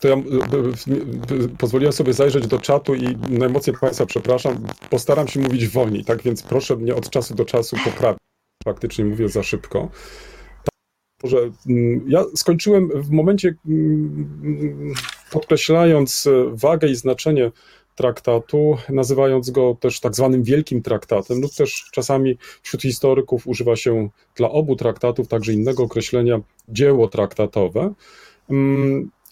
To 0.00 0.08
ja 0.08 0.14
e, 0.14 0.20
pozwoliłem 1.58 1.92
sobie 1.92 2.12
zajrzeć 2.12 2.46
do 2.46 2.58
czatu 2.58 2.94
i 2.94 3.16
najmocniej 3.28 3.76
Państwa 3.80 4.06
przepraszam. 4.06 4.66
Postaram 4.90 5.28
się 5.28 5.40
mówić 5.40 5.68
wolniej, 5.68 6.04
tak 6.04 6.22
więc 6.22 6.42
proszę 6.42 6.76
mnie 6.76 6.94
od 6.94 7.10
czasu 7.10 7.34
do 7.34 7.44
czasu 7.44 7.76
poprawić. 7.84 8.20
Faktycznie 8.64 9.04
mówię 9.04 9.28
za 9.28 9.42
szybko 9.42 9.88
że 11.24 11.38
mm, 11.68 12.04
ja 12.08 12.24
skończyłem 12.36 12.90
w 12.94 13.10
momencie, 13.10 13.54
mm, 13.68 14.94
podkreślając 15.30 16.28
wagę 16.52 16.88
i 16.88 16.96
znaczenie 16.96 17.50
traktatu, 17.94 18.76
nazywając 18.88 19.50
go 19.50 19.76
też 19.80 20.00
tak 20.00 20.14
zwanym 20.14 20.42
Wielkim 20.42 20.82
Traktatem, 20.82 21.40
lub 21.40 21.54
też 21.54 21.88
czasami 21.92 22.38
wśród 22.62 22.82
historyków 22.82 23.46
używa 23.46 23.76
się 23.76 24.08
dla 24.36 24.50
obu 24.50 24.76
traktatów 24.76 25.28
także 25.28 25.52
innego 25.52 25.82
określenia 25.82 26.40
dzieło 26.68 27.08
traktatowe. 27.08 27.92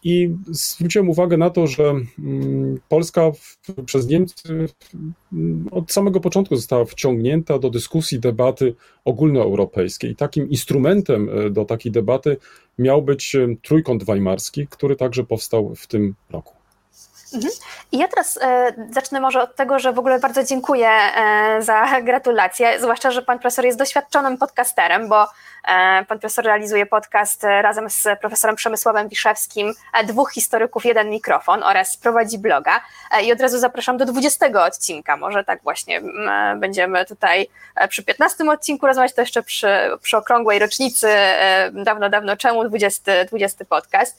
I 0.09 0.37
zwróciłem 0.47 1.09
uwagę 1.09 1.37
na 1.37 1.51
to, 1.51 1.67
że 1.67 1.95
mm, 2.19 2.81
Polska 2.89 3.31
przez 3.87 4.09
Niemcy 4.09 4.69
mm, 5.33 5.69
od 5.71 5.93
samego 5.93 6.21
początku 6.21 6.57
została 6.57 6.85
wciągnięta 6.85 7.59
do 7.59 7.71
dyskusji, 7.71 8.21
debaty 8.21 8.75
ogólnoeuropejskiej. 9.05 10.17
Takim 10.17 10.51
instrumentem 10.51 11.29
e, 11.29 11.51
do 11.51 11.65
takiej 11.65 11.93
debaty 11.93 12.37
miał 12.79 13.03
być 13.03 13.35
e, 13.35 13.57
trójkąt 13.63 14.05
weimarski, 14.05 14.67
który 14.67 14.97
także 14.97 15.25
powstał 15.25 15.75
w 15.75 15.87
tym 15.87 16.15
roku. 16.31 16.58
Mhm. 17.35 17.53
I 17.93 17.99
ja 17.99 18.09
teraz 18.09 18.39
e, 18.43 18.73
zacznę 18.91 19.21
może 19.21 19.43
od 19.43 19.57
tego, 19.57 19.79
że 19.79 19.93
w 19.93 19.99
ogóle 19.99 20.19
bardzo 20.19 20.45
dziękuję 20.45 20.89
e, 20.89 21.63
za 21.63 21.87
gratulacje, 22.09 22.81
zwłaszcza, 22.81 23.11
że 23.11 23.23
pan 23.23 23.39
profesor 23.39 23.65
jest 23.65 23.79
doświadczonym 23.79 24.39
podcasterem, 24.39 25.09
bo 25.09 25.23
e, 25.23 25.27
pan 26.09 26.19
profesor 26.19 26.45
realizuje 26.45 26.87
podcast 26.87 27.45
e, 27.45 27.63
razem 27.63 27.91
z 27.91 28.07
profesorem 28.21 28.57
Przemysławem 28.57 29.09
Wiszewskim, 29.09 29.75
e, 29.93 30.05
dwóch 30.05 30.33
historyków, 30.33 30.85
jeden 30.85 31.11
mikrofon 31.11 31.63
oraz 31.63 31.97
prowadzi 31.97 32.39
bloga. 32.39 32.81
E, 33.11 33.23
I 33.23 33.33
od 33.33 33.41
razu 33.41 33.59
zapraszam 33.59 33.97
do 33.97 34.05
20 34.05 34.47
odcinka, 34.67 35.17
może 35.17 35.45
tak 35.45 35.63
właśnie 35.63 36.01
będziemy 36.57 37.05
tutaj 37.05 37.49
przy 37.89 38.03
15 38.03 38.51
odcinku 38.51 38.87
rozmawiać, 38.87 39.15
to 39.15 39.21
jeszcze 39.21 39.43
przy, 39.43 39.69
przy 40.03 40.17
okrągłej 40.17 40.59
rocznicy, 40.59 41.09
dawno, 41.73 42.09
dawno 42.09 42.37
czemu, 42.37 42.65
20, 42.65 43.25
20 43.25 43.65
podcast. 43.65 44.19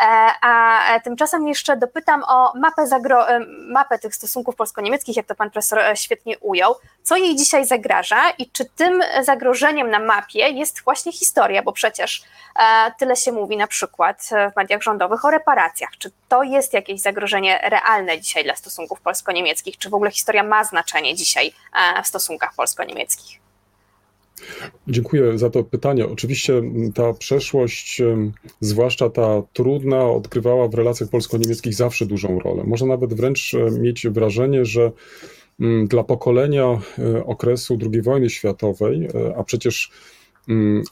E, 0.00 0.32
a 0.40 0.84
e, 0.94 1.00
tymczasem 1.00 1.48
jeszcze 1.48 1.76
dopytam 1.76 2.24
o 2.28 2.52
mapę, 2.58 2.82
zagro- 2.82 3.28
e, 3.28 3.40
mapę 3.68 3.98
tych 3.98 4.14
stosunków 4.14 4.56
polsko-niemieckich, 4.56 5.16
jak 5.16 5.26
to 5.26 5.34
pan 5.34 5.50
profesor 5.50 5.78
świetnie 5.94 6.38
ujął. 6.38 6.74
Co 7.02 7.16
jej 7.16 7.36
dzisiaj 7.36 7.66
zagraża 7.66 8.30
i 8.30 8.50
czy 8.50 8.64
tym 8.64 9.02
zagrożeniem 9.22 9.90
na 9.90 9.98
mapie 9.98 10.48
jest 10.48 10.84
właśnie 10.84 11.12
historia, 11.12 11.62
bo 11.62 11.72
przecież 11.72 12.22
tyle 12.98 13.16
się 13.16 13.32
mówi 13.32 13.56
na 13.56 13.66
przykład 13.66 14.28
w 14.52 14.56
mediach 14.56 14.82
rządowych 14.82 15.24
o 15.24 15.30
reparacjach. 15.30 15.90
Czy 15.98 16.10
to 16.28 16.42
jest 16.42 16.72
jakieś 16.72 17.00
zagrożenie 17.00 17.60
realne 17.62 18.20
dzisiaj 18.20 18.44
dla 18.44 18.56
stosunków 18.56 19.00
polsko-niemieckich? 19.00 19.78
Czy 19.78 19.90
w 19.90 19.94
ogóle 19.94 20.10
historia 20.10 20.42
ma 20.42 20.64
znaczenie 20.64 21.14
dzisiaj 21.14 21.52
w 22.04 22.06
stosunkach 22.06 22.54
polsko-niemieckich? 22.54 23.39
Dziękuję 24.88 25.38
za 25.38 25.50
to 25.50 25.64
pytanie. 25.64 26.06
Oczywiście 26.06 26.62
ta 26.94 27.12
przeszłość, 27.12 28.02
zwłaszcza 28.60 29.10
ta 29.10 29.42
trudna, 29.52 30.10
odgrywała 30.10 30.68
w 30.68 30.74
relacjach 30.74 31.10
polsko-niemieckich 31.10 31.74
zawsze 31.74 32.06
dużą 32.06 32.38
rolę. 32.38 32.64
Można 32.64 32.86
nawet 32.86 33.14
wręcz 33.14 33.52
mieć 33.80 34.08
wrażenie, 34.08 34.64
że 34.64 34.92
dla 35.88 36.04
pokolenia 36.04 36.80
e, 36.98 37.24
okresu 37.24 37.78
II 37.92 38.02
wojny 38.02 38.30
światowej, 38.30 39.08
e, 39.14 39.36
a 39.36 39.44
przecież 39.44 39.90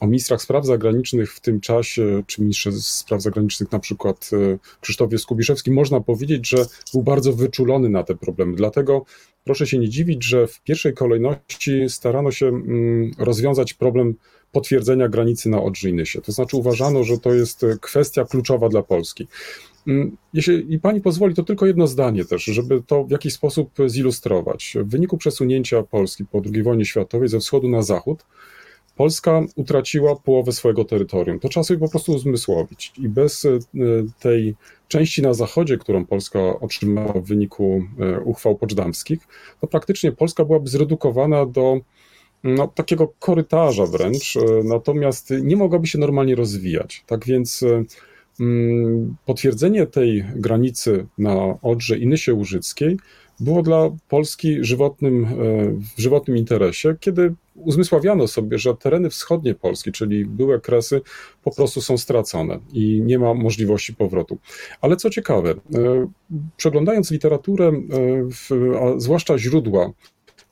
o 0.00 0.07
ministrach 0.07 0.43
spraw 0.43 0.67
zagranicznych 0.67 1.35
w 1.35 1.40
tym 1.40 1.61
czasie, 1.61 2.23
czy 2.26 2.43
ministrze 2.43 2.73
spraw 2.73 3.23
zagranicznych, 3.23 3.73
na 3.73 3.78
przykład 3.78 4.31
e, 4.33 4.59
Krzysztofie 4.81 5.19
Skubiszewski, 5.19 5.71
można 5.71 6.00
powiedzieć, 6.00 6.49
że 6.49 6.67
był 6.93 7.02
bardzo 7.02 7.33
wyczulony 7.33 7.88
na 7.88 8.02
te 8.02 8.14
problemy. 8.14 8.57
Dlatego 8.57 9.05
proszę 9.49 9.67
się 9.67 9.78
nie 9.78 9.88
dziwić, 9.88 10.25
że 10.25 10.47
w 10.47 10.61
pierwszej 10.62 10.95
kolejności 10.95 11.88
starano 11.88 12.31
się 12.31 12.47
mm, 12.47 13.11
rozwiązać 13.19 13.75
problem 13.75 14.14
potwierdzenia 14.52 15.09
granicy 15.09 15.49
na 15.49 15.62
Odrzyjnysie. 15.62 16.21
To 16.21 16.33
znaczy 16.33 16.57
uważano, 16.57 17.05
że 17.05 17.19
to 17.19 17.35
jest 17.35 17.67
kwestia 17.81 18.25
kluczowa 18.25 18.69
dla 18.69 18.83
Polski. 18.83 19.26
Mm, 19.87 20.17
jeśli 20.35 20.78
pani 20.78 21.00
pozwoli, 21.00 21.35
to 21.35 21.43
tylko 21.43 21.67
jedno 21.67 21.87
zdanie 21.87 22.25
też, 22.25 22.45
żeby 22.45 22.83
to 22.87 23.05
w 23.05 23.11
jakiś 23.11 23.33
sposób 23.33 23.71
zilustrować. 23.87 24.76
W 24.81 24.90
wyniku 24.90 25.19
przesunięcia 25.19 25.83
Polski 25.83 26.25
po 26.25 26.43
II 26.55 26.62
wojnie 26.62 26.85
światowej 26.85 27.28
ze 27.28 27.38
wschodu 27.38 27.69
na 27.69 27.83
zachód, 27.83 28.25
Polska 28.99 29.43
utraciła 29.57 30.17
połowę 30.17 30.52
swojego 30.52 30.85
terytorium. 30.85 31.40
To 31.40 31.49
trzeba 31.49 31.64
sobie 31.64 31.81
po 31.81 31.88
prostu 31.88 32.12
uzmysłowić. 32.12 32.93
I 32.99 33.09
bez 33.09 33.45
e, 33.45 33.59
tej 34.21 34.55
części 34.88 35.23
na 35.23 35.35
zachodzie, 35.35 35.78
którą 35.78 36.07
Polska 36.07 36.40
otrzymała 36.61 37.12
w 37.12 37.25
wyniku 37.25 37.83
e, 38.00 38.21
uchwał 38.21 38.57
poczdamskich, 38.57 39.19
to 39.61 39.67
praktycznie 39.67 40.12
Polska 40.12 40.45
byłaby 40.45 40.69
zredukowana 40.69 41.47
do 41.47 41.81
no, 42.45 42.69
takiego 42.69 43.12
korytarza 43.19 43.87
wręcz, 43.87 44.37
e, 44.37 44.40
natomiast 44.64 45.33
nie 45.43 45.57
mogłaby 45.57 45.87
się 45.87 45.99
normalnie 45.99 46.35
rozwijać. 46.35 47.05
Tak 47.07 47.26
więc 47.26 47.64
mm, 48.40 49.17
potwierdzenie 49.26 49.87
tej 49.87 50.25
granicy 50.37 51.07
na 51.19 51.59
Odrze 51.62 51.99
i 51.99 52.07
Nysie 52.07 52.35
Łużyckiej 52.35 52.97
było 53.40 53.62
dla 53.62 53.90
Polski 54.09 54.64
żywotnym, 54.64 55.26
w 55.97 56.00
żywotnym 56.00 56.37
interesie, 56.37 56.97
kiedy 57.00 57.35
uzmysławiano 57.54 58.28
sobie, 58.28 58.59
że 58.59 58.75
tereny 58.75 59.11
wschodnie 59.11 59.54
Polski, 59.54 59.92
czyli 59.92 60.26
były 60.26 60.61
kresy, 60.61 61.00
po 61.42 61.54
prostu 61.54 61.80
są 61.80 61.99
stracone 61.99 62.59
i 62.73 63.02
nie 63.04 63.18
ma 63.18 63.35
możliwości 63.35 63.95
powrotu. 63.95 64.38
Ale 64.80 64.97
co 64.97 65.11
ciekawe, 65.11 65.50
e, 65.50 65.57
przeglądając 66.57 67.11
literaturę, 67.11 67.66
e, 67.66 68.80
a 68.80 69.00
zwłaszcza 69.00 69.38
źródła 69.38 69.92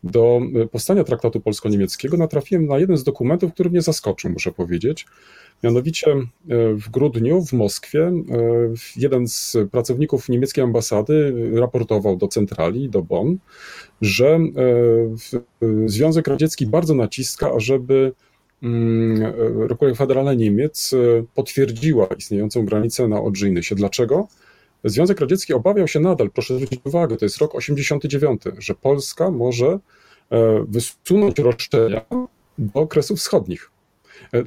do 0.05 0.41
powstania 0.73 1.05
traktatu 1.05 1.41
polsko-niemieckiego, 1.41 2.17
natrafiłem 2.17 2.67
na 2.67 2.79
jeden 2.79 2.97
z 2.97 3.05
dokumentów, 3.05 3.53
który 3.53 3.71
mnie 3.71 3.83
zaskoczył, 3.83 4.31
muszę 4.31 4.53
powiedzieć. 4.53 5.07
Mianowicie 5.62 6.11
e, 6.11 6.25
w 6.75 6.91
grudniu 6.91 7.45
w 7.45 7.53
Moskwie 7.53 8.12
jeden 8.97 9.29
z 9.29 9.57
pracowników 9.73 10.29
niemieckiej 10.29 10.65
ambasady 10.65 11.35
raportował 11.55 12.17
do 12.17 12.29
centrali, 12.29 12.88
do 12.88 13.03
Bonn, 13.03 13.37
że 14.00 14.26
e, 14.26 15.87
Związek 15.87 16.29
Radziecki 16.29 16.67
bardzo 16.67 16.95
naciska, 16.95 17.53
ażeby 17.53 18.12
mm, 18.62 19.33
Republika 19.69 19.99
Federalna 19.99 20.35
Niemiec 20.35 20.93
e, 20.93 21.25
potwierdziła 21.35 22.07
istniejącą 22.07 22.65
granicę 22.65 23.09
na 23.09 23.23
Odrzyjnysie. 23.23 23.75
Dlaczego? 23.75 24.29
Związek 24.87 25.21
Radziecki 25.21 25.55
obawiał 25.55 25.88
się 25.88 26.00
nadal, 26.00 26.31
proszę 26.31 26.55
zwrócić 26.55 26.81
uwagę, 26.85 27.16
to 27.16 27.25
jest 27.25 27.38
rok 27.38 27.55
89, 27.55 28.43
że 28.59 28.75
Polska 28.75 29.31
może 29.31 29.78
e, 30.31 30.64
wysunąć 30.69 31.38
roszczenia 31.38 32.05
do 32.59 32.81
okresów 32.81 33.19
wschodnich. 33.19 33.71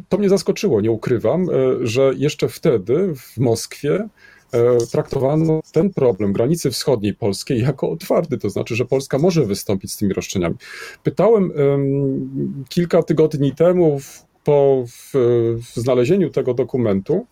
To 0.10 0.18
mnie 0.18 0.30
zaskoczyło, 0.30 0.82
nie 0.82 0.92
ukrywam, 0.92 1.48
że 1.82 2.14
jeszcze 2.16 2.48
wtedy 2.48 3.14
w 3.16 3.38
Moskwie 3.38 4.08
E, 4.52 4.78
traktowano 4.92 5.62
ten 5.72 5.94
problem 5.94 6.34
granicy 6.34 6.72
wschodniej 6.72 7.14
polskiej 7.14 7.62
jako 7.62 7.90
otwarty, 7.90 8.38
to 8.38 8.50
znaczy, 8.50 8.76
że 8.76 8.86
Polska 8.86 9.18
może 9.18 9.46
wystąpić 9.46 9.92
z 9.92 9.98
tymi 9.98 10.14
roszczeniami. 10.14 10.56
Pytałem 11.04 11.52
kilka 12.70 13.04
tygodni 13.04 13.56
temu 13.56 14.00
po 14.44 14.86
znalezieniu 15.74 16.30
tego 16.30 16.54
dokumentu 16.54 17.26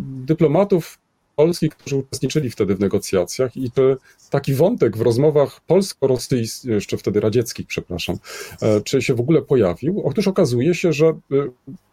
dyplomatów 0.00 0.98
polskich, 1.38 1.70
którzy 1.70 1.96
uczestniczyli 1.96 2.50
wtedy 2.50 2.74
w 2.74 2.80
negocjacjach 2.80 3.56
i 3.56 3.70
to 3.70 3.82
taki 4.30 4.54
wątek 4.54 4.96
w 4.96 5.00
rozmowach 5.00 5.60
polsko-rosyjskich, 5.60 6.70
jeszcze 6.70 6.96
wtedy 6.96 7.20
radzieckich, 7.20 7.66
przepraszam, 7.66 8.16
e, 8.62 8.80
czy 8.80 9.02
się 9.02 9.14
w 9.14 9.20
ogóle 9.20 9.42
pojawił? 9.42 10.02
Otóż 10.04 10.28
okazuje 10.28 10.74
się, 10.74 10.92
że 10.92 11.06
e, 11.06 11.14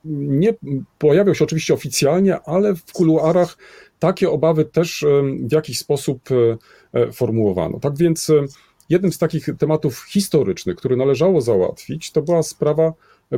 nie 0.05 0.53
pojawiał 0.99 1.35
się 1.35 1.43
oczywiście 1.43 1.73
oficjalnie, 1.73 2.39
ale 2.39 2.75
w 2.75 2.93
kuluarach 2.93 3.57
takie 3.99 4.29
obawy 4.29 4.65
też 4.65 5.05
w 5.39 5.51
jakiś 5.51 5.79
sposób 5.79 6.21
e, 6.93 7.11
formułowano. 7.11 7.79
Tak 7.79 7.97
więc 7.97 8.31
jednym 8.89 9.11
z 9.11 9.17
takich 9.17 9.49
tematów 9.57 10.05
historycznych, 10.09 10.75
który 10.75 10.95
należało 10.97 11.41
załatwić, 11.41 12.11
to 12.11 12.21
była 12.21 12.43
sprawa 12.43 12.93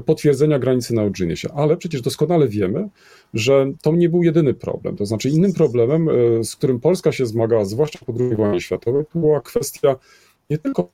potwierdzenia 0.05 0.59
granicy 0.59 0.93
na 0.93 1.03
Odżyniesie. 1.03 1.49
Ale 1.55 1.77
przecież 1.77 2.01
doskonale 2.01 2.47
wiemy, 2.47 2.89
że 3.33 3.71
to 3.81 3.91
nie 3.91 4.09
był 4.09 4.23
jedyny 4.23 4.53
problem. 4.53 4.95
To 4.95 5.05
znaczy 5.05 5.29
innym 5.29 5.53
problemem, 5.53 6.09
e, 6.09 6.43
z 6.43 6.55
którym 6.55 6.79
Polska 6.79 7.11
się 7.11 7.25
zmagała, 7.25 7.65
zwłaszcza 7.65 7.99
po 8.05 8.13
II 8.19 8.35
wojnie 8.35 8.61
światowej, 8.61 9.03
to 9.13 9.19
była 9.19 9.41
kwestia 9.41 9.95
nie 10.49 10.57
tylko 10.57 10.89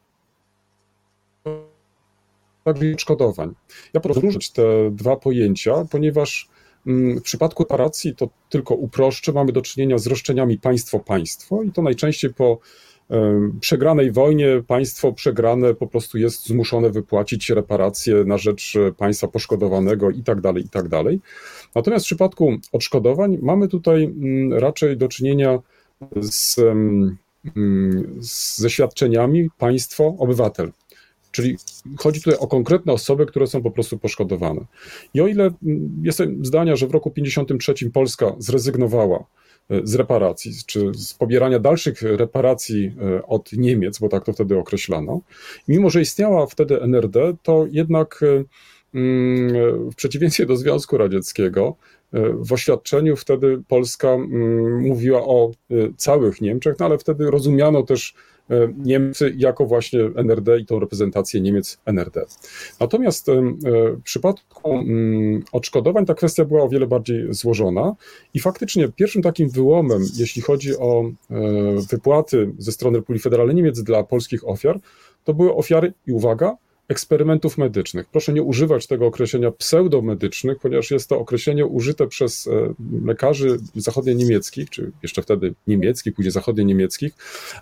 także 2.63 2.93
odszkodowań. 2.93 3.55
Ja 3.93 4.01
rozróżnić 4.03 4.49
te 4.51 4.63
dwa 4.91 5.15
pojęcia, 5.15 5.85
ponieważ 5.91 6.49
mm, 6.87 7.19
w 7.19 7.21
przypadku 7.21 7.63
reparacji 7.63 8.15
to 8.15 8.29
tylko 8.49 8.75
uproszczę, 8.75 9.31
mamy 9.31 9.51
do 9.51 9.61
czynienia 9.61 9.97
z 9.97 10.07
roszczeniami 10.07 10.57
państwo-państwo 10.57 11.63
i 11.63 11.71
to 11.71 11.81
najczęściej 11.81 12.33
po 12.33 12.59
przegranej 13.59 14.11
wojnie 14.11 14.63
państwo 14.67 15.13
przegrane 15.13 15.73
po 15.73 15.87
prostu 15.87 16.17
jest 16.17 16.47
zmuszone 16.47 16.89
wypłacić 16.89 17.49
reparacje 17.49 18.23
na 18.23 18.37
rzecz 18.37 18.73
państwa 18.97 19.27
poszkodowanego 19.27 20.09
i 20.09 20.23
tak 20.23 20.41
dalej, 20.41 20.63
i 20.63 20.69
tak 20.69 20.87
dalej. 20.87 21.19
Natomiast 21.75 22.05
w 22.05 22.07
przypadku 22.07 22.57
odszkodowań 22.71 23.37
mamy 23.41 23.67
tutaj 23.67 24.03
mm, 24.03 24.53
raczej 24.53 24.97
do 24.97 25.07
czynienia 25.07 25.59
z, 26.21 26.59
mm, 26.59 27.17
ze 28.19 28.69
świadczeniami 28.69 29.49
państwo, 29.57 30.15
obywatel. 30.19 30.71
Czyli 31.31 31.57
chodzi 31.97 32.21
tutaj 32.21 32.39
o 32.39 32.47
konkretne 32.47 32.93
osoby, 32.93 33.25
które 33.25 33.47
są 33.47 33.61
po 33.61 33.71
prostu 33.71 33.97
poszkodowane. 33.97 34.61
I 35.13 35.21
o 35.21 35.27
ile 35.27 35.43
mm, 35.43 36.01
jestem 36.03 36.45
zdania, 36.45 36.75
że 36.75 36.87
w 36.87 36.91
roku 36.91 37.09
1953 37.09 37.91
Polska 37.91 38.35
zrezygnowała 38.37 39.25
E, 39.52 39.52
z 39.83 39.95
reparacji, 39.95 40.51
czy 40.65 40.91
z 40.93 41.13
pobierania 41.13 41.59
dalszych 41.59 42.01
reparacji 42.01 42.91
e, 43.01 43.25
od 43.27 43.53
Niemiec, 43.53 43.99
bo 43.99 44.09
tak 44.09 44.25
to 44.25 44.33
wtedy 44.33 44.57
określano. 44.57 45.21
Mimo, 45.67 45.89
że 45.89 46.01
istniała 46.01 46.47
wtedy 46.47 46.81
NRD, 46.81 47.33
to 47.43 47.65
jednak 47.71 48.19
e, 48.23 48.43
mm, 48.97 49.89
w 49.91 49.95
przeciwieństwie 49.95 50.45
do 50.45 50.55
Związku 50.55 50.97
Radzieckiego, 50.97 51.75
w 52.33 52.53
oświadczeniu 52.53 53.15
wtedy 53.15 53.61
Polska 53.67 54.09
mm, 54.09 54.81
mówiła 54.81 55.25
o 55.25 55.51
całych 55.97 56.41
Niemczech, 56.41 56.75
no 56.79 56.85
ale 56.85 56.97
wtedy 56.97 57.31
rozumiano 57.31 57.83
też 57.83 58.13
E, 58.13 58.32
Niemcy 58.77 59.33
jako 59.37 59.65
właśnie 59.65 59.99
NRD 60.15 60.59
i 60.59 60.65
tą 60.65 60.79
reprezentację 60.79 61.41
Niemiec 61.41 61.77
NRD. 61.85 62.25
Natomiast 62.79 63.29
e, 63.29 63.41
w 63.97 64.01
przypadku 64.03 64.71
mm, 64.73 65.43
odszkodowań 65.51 66.05
ta 66.05 66.13
kwestia 66.13 66.45
była 66.45 66.63
o 66.63 66.69
wiele 66.69 66.87
bardziej 66.87 67.33
złożona 67.33 67.95
i 68.33 68.39
faktycznie 68.39 68.89
pierwszym 68.89 69.21
takim 69.21 69.49
wyłomem, 69.49 70.01
jeśli 70.15 70.41
chodzi 70.41 70.77
o 70.77 71.03
e, 71.03 71.35
wypłaty 71.89 72.51
ze 72.57 72.71
strony 72.71 72.97
Republiki 72.97 73.23
Federalnej 73.23 73.55
Niemiec 73.55 73.83
dla 73.83 74.03
polskich 74.03 74.47
ofiar, 74.47 74.79
to 75.23 75.33
były 75.33 75.55
ofiary, 75.55 75.93
i 76.07 76.11
uwaga, 76.11 76.57
eksperymentów 76.87 77.57
medycznych. 77.57 78.07
Proszę 78.11 78.33
nie 78.33 78.43
używać 78.43 78.87
tego 78.87 79.07
określenia 79.07 79.51
pseudomedycznych, 79.51 80.59
ponieważ 80.59 80.91
jest 80.91 81.09
to 81.09 81.19
określenie 81.19 81.65
użyte 81.65 82.07
przez 82.07 82.47
e, 82.47 82.73
lekarzy 83.05 83.57
zachodnio-niemieckich, 83.75 84.69
czy 84.69 84.91
jeszcze 85.03 85.21
wtedy 85.21 85.53
niemieckich, 85.67 86.13
później 86.13 86.31
zachodnio-niemieckich, 86.31 87.13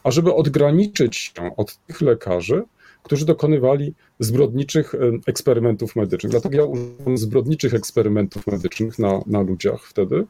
ażeby 0.04 0.34
odgraniczyć 0.34 1.18
się 1.18 1.56
od 1.58 1.78
tych 1.88 2.02
lekarzy, 2.02 2.64
którzy 3.04 3.26
dokonywali 3.26 3.94
zbrodniczych 4.20 4.96
e, 4.96 4.98
eksperymentów 5.26 5.96
medycznych. 5.96 6.32
Dlatego 6.32 6.58
ja 6.58 6.66
używam 6.66 7.18
zbrodniczych 7.18 7.74
eksperymentów 7.74 8.48
medycznych 8.48 9.00
na, 9.00 9.22
na 9.28 9.42
ludziach 9.42 9.84
wtedy. 9.84 10.26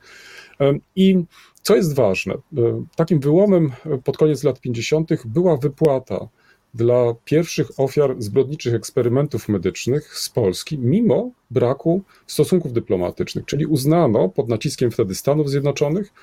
E, 0.62 0.74
I 0.96 1.24
co 1.62 1.76
jest 1.76 1.96
ważne, 1.96 2.34
takim 2.96 3.20
wyłomem 3.20 3.72
pod 4.04 4.18
koniec 4.18 4.44
lat 4.44 4.62
50. 4.62 5.10
była 5.26 5.58
wypłata 5.58 6.28
dla 6.74 7.16
pierwszych 7.26 7.80
ofiar 7.80 8.16
zbrodniczych 8.20 8.74
eksperymentów 8.74 9.50
medycznych 9.50 10.18
z 10.18 10.30
Polski, 10.30 10.78
mimo 10.78 11.32
braku 11.52 12.02
stosunków 12.28 12.74
dyplomatycznych. 12.74 13.46
Czyli 13.46 13.66
uznano 13.66 14.30
pod 14.30 14.50
naciskiem 14.50 14.92
wtedy 14.92 15.16
Stanów 15.16 15.50
Zjednoczonych, 15.50 16.14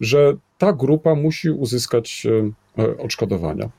że 0.00 0.36
ta 0.58 0.72
grupa 0.72 1.14
musi 1.14 1.50
uzyskać 1.50 2.26
e, 2.26 2.82
e, 2.82 2.98
odszkodowania. 2.98 3.70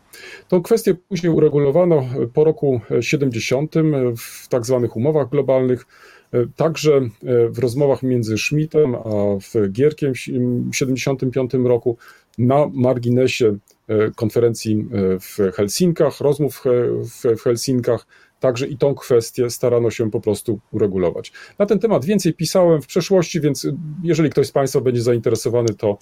Tą 0.48 0.62
kwestię 0.62 0.96
później 1.10 1.34
uregulowano 1.34 2.06
po 2.34 2.44
roku 2.44 2.82
70 3.02 3.76
w 4.18 4.48
tak 4.48 4.66
zwanych 4.66 4.96
umowach 4.96 5.30
globalnych, 5.30 5.86
e, 6.34 6.46
także 6.56 7.02
w 7.50 7.60
rozmowach 7.60 8.04
między 8.04 8.38
Schmidtem 8.38 8.96
a 8.96 9.00
Gierkiem 9.70 10.14
w 10.14 10.18
1975 10.18 11.54
roku 11.54 11.98
na 12.40 12.68
marginesie 12.74 13.58
E, 13.90 14.12
konferencji 14.16 14.86
e, 14.92 15.20
w 15.20 15.56
Helsinkach, 15.56 16.20
rozmów 16.22 16.64
w 17.36 17.42
Helsinkach, 17.44 18.08
także 18.40 18.68
i 18.68 18.78
tą 18.78 18.96
kwestię 18.96 19.50
starano 19.50 19.92
się 19.92 20.12
po 20.12 20.22
prostu 20.22 20.60
uregulować. 20.72 21.32
Na 21.60 21.66
ten 21.66 21.80
temat 21.80 22.06
więcej 22.06 22.34
pisałem 22.34 22.82
w 22.82 22.88
przeszłości, 22.88 23.42
więc 23.42 23.68
jeżeli 24.04 24.30
ktoś 24.30 24.48
z 24.48 24.52
Państwa 24.52 24.82
będzie 24.82 25.02
zainteresowany, 25.02 25.74
to 25.74 25.98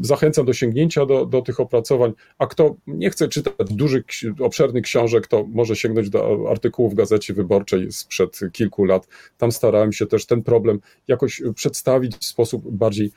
zachęcam 0.00 0.46
do 0.46 0.52
sięgnięcia 0.52 1.06
do, 1.06 1.26
do 1.26 1.42
tych 1.42 1.60
opracowań, 1.60 2.12
a 2.38 2.46
kto 2.46 2.74
nie 2.86 3.10
chce 3.10 3.28
czytać 3.28 3.74
dużych, 3.74 4.04
obszernych 4.40 4.84
książek, 4.84 5.26
to 5.26 5.44
może 5.48 5.76
sięgnąć 5.76 6.10
do 6.10 6.46
artykułów 6.50 6.92
w 6.92 6.96
Gazecie 6.96 7.34
Wyborczej 7.34 7.92
sprzed 7.92 8.40
kilku 8.52 8.84
lat. 8.84 9.08
Tam 9.38 9.52
starałem 9.52 9.92
się 9.92 10.06
też 10.06 10.26
ten 10.26 10.42
problem 10.42 10.80
jakoś 11.08 11.42
przedstawić 11.54 12.16
w 12.16 12.24
sposób 12.24 12.70
bardziej 12.70 13.12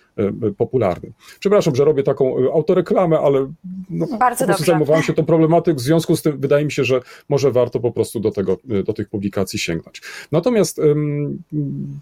popularny. 0.58 1.12
Przepraszam, 1.40 1.76
że 1.76 1.86
robię 1.86 2.04
taką 2.04 2.52
autoreklamę, 2.54 3.20
ale 3.20 3.54
no, 3.90 4.08
Bardzo 4.20 4.46
po 4.46 4.48
prostu 4.48 4.66
zajmowałem 4.66 5.04
się 5.04 5.14
tą 5.14 5.26
problematyką, 5.26 5.78
w 5.78 5.82
związku 5.82 6.16
z 6.16 6.22
tym 6.22 6.40
wydaje 6.40 6.66
mi 6.66 6.72
się, 6.72 6.84
że 6.84 7.02
może 7.30 7.52
warto 7.52 7.80
po 7.80 7.92
prostu 7.92 8.20
do, 8.20 8.31
tego, 8.32 8.58
do 8.86 8.94
tych 8.94 9.10
publikacji 9.10 9.60
sięgnąć. 9.60 10.02
Natomiast 10.32 10.82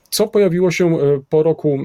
co 0.09 0.27
pojawiło 0.27 0.71
się 0.71 0.97
po 1.29 1.43
roku 1.43 1.79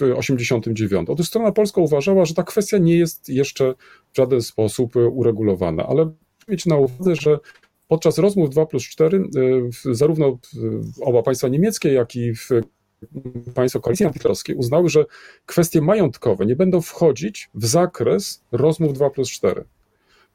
w 0.00 0.02
89? 0.16 1.10
Otóż 1.10 1.26
strona 1.26 1.52
polska 1.52 1.80
uważała, 1.80 2.24
że 2.24 2.34
ta 2.34 2.42
kwestia 2.42 2.78
nie 2.78 2.96
jest 2.96 3.28
jeszcze 3.28 3.74
w 4.12 4.16
żaden 4.16 4.42
sposób 4.42 4.96
uregulowana, 4.96 5.86
ale 5.86 6.10
mieć 6.48 6.66
na 6.66 6.76
uwadze, 6.76 7.16
że 7.16 7.38
podczas 7.88 8.18
rozmów 8.18 8.50
2 8.50 8.66
plus 8.66 8.82
4 8.82 9.24
zarówno 9.92 10.38
oba 11.00 11.22
państwa 11.22 11.48
niemieckie, 11.48 11.92
jak 11.92 12.16
i 12.16 12.34
w 12.34 12.48
państwa 13.54 13.80
koalicji 13.80 14.06
antyterrorskiej 14.06 14.56
uznały, 14.56 14.88
że 14.88 15.04
kwestie 15.46 15.80
majątkowe 15.80 16.46
nie 16.46 16.56
będą 16.56 16.80
wchodzić 16.80 17.50
w 17.54 17.66
zakres 17.66 18.42
rozmów 18.52 18.92
2 18.92 19.10
plus 19.10 19.30
4. 19.30 19.64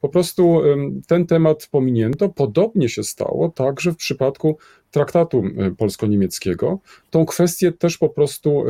Po 0.02 0.08
prostu 0.08 0.60
ten 1.06 1.26
temat 1.26 1.68
pominięto. 1.70 2.28
Podobnie 2.28 2.88
się 2.88 3.02
stało 3.02 3.48
także 3.48 3.92
w 3.92 3.96
przypadku 3.96 4.56
traktatu 4.90 5.42
polsko-niemieckiego. 5.78 6.78
Tą 7.10 7.26
kwestię 7.26 7.72
też 7.72 7.98
po 7.98 8.08
prostu 8.08 8.64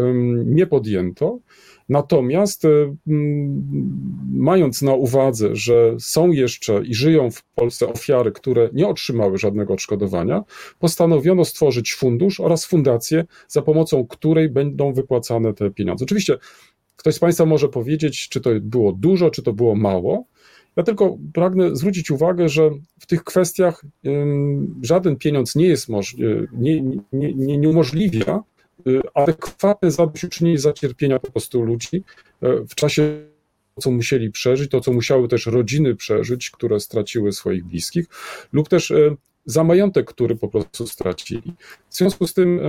nie 0.44 0.66
podjęto. 0.66 1.38
Natomiast 1.88 2.62
mając 4.32 4.82
na 4.82 4.94
uwadze, 4.94 5.56
że 5.56 5.96
są 5.98 6.32
jeszcze 6.32 6.82
i 6.84 6.94
żyją 6.94 7.30
w 7.30 7.42
Polsce 7.42 7.88
ofiary, 7.88 8.32
które 8.32 8.70
nie 8.72 8.88
otrzymały 8.88 9.38
żadnego 9.38 9.74
odszkodowania, 9.74 10.42
postanowiono 10.78 11.44
stworzyć 11.44 11.94
fundusz 11.94 12.40
oraz 12.40 12.64
fundację, 12.64 13.24
za 13.48 13.62
pomocą 13.62 14.06
której 14.06 14.48
będą 14.48 14.92
wypłacane 14.92 15.54
te 15.54 15.70
pieniądze. 15.70 16.04
Oczywiście 16.04 16.36
ktoś 16.96 17.14
z 17.14 17.18
Państwa 17.18 17.46
może 17.46 17.68
powiedzieć, 17.68 18.28
czy 18.28 18.40
to 18.40 18.50
było 18.60 18.92
dużo, 18.92 19.30
czy 19.30 19.42
to 19.42 19.52
było 19.52 19.74
mało. 19.74 20.24
Ja 20.76 20.82
tylko 20.82 21.18
pragnę 21.34 21.76
zwrócić 21.76 22.10
uwagę, 22.10 22.48
że 22.48 22.70
w 23.00 23.06
tych 23.06 23.24
kwestiach 23.24 23.84
żaden 24.82 25.16
pieniądz 25.16 25.54
nie 25.56 25.66
jest 25.66 25.88
nie, 26.52 26.80
nie, 26.80 27.00
nie, 27.12 27.58
nie 27.58 27.68
umożliwia 27.68 28.42
y, 28.86 29.00
adekwatne 29.14 29.90
zadośćuczynienie 29.90 30.58
za 30.58 30.72
cierpienia 30.72 31.18
po 31.18 31.30
prostu 31.30 31.62
ludzi 31.62 32.04
e, 32.42 32.64
w 32.68 32.74
czasie 32.74 33.32
co 33.80 33.90
musieli 33.90 34.30
przeżyć, 34.30 34.70
to 34.70 34.80
co 34.80 34.92
musiały 34.92 35.28
też 35.28 35.46
rodziny 35.46 35.94
przeżyć, 35.94 36.50
które 36.50 36.80
straciły 36.80 37.32
swoich 37.32 37.64
bliskich, 37.64 38.06
lub 38.52 38.68
też 38.68 38.90
e, 38.90 39.16
za 39.46 39.64
majątek, 39.64 40.06
który 40.06 40.36
po 40.36 40.48
prostu 40.48 40.86
stracili. 40.86 41.54
W 41.88 41.96
związku 41.96 42.26
z 42.26 42.34
tym 42.34 42.60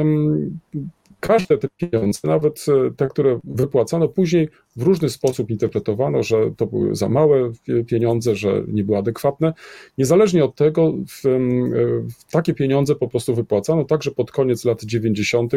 każde 1.23 1.57
te 1.57 1.67
pieniądze, 1.77 2.19
nawet 2.23 2.65
e, 2.67 2.91
te, 2.91 3.07
które 3.07 3.39
wypłacano, 3.43 4.07
później 4.07 4.49
w 4.75 4.81
różny 4.81 5.09
sposób 5.09 5.49
interpretowano, 5.49 6.23
że 6.23 6.51
to 6.57 6.65
były 6.65 6.95
za 6.95 7.09
małe 7.09 7.51
pieniądze, 7.87 8.35
że 8.35 8.63
nie 8.67 8.83
były 8.83 8.97
adekwatne. 8.97 9.53
Niezależnie 9.97 10.45
od 10.45 10.55
tego, 10.55 10.93
w, 11.07 11.25
e, 11.25 11.39
w 12.19 12.31
takie 12.31 12.53
pieniądze 12.53 12.95
po 12.95 13.07
prostu 13.07 13.35
wypłacano 13.35 13.83
także 13.83 14.11
pod 14.11 14.31
koniec 14.31 14.65
lat 14.65 14.83
90. 14.83 15.53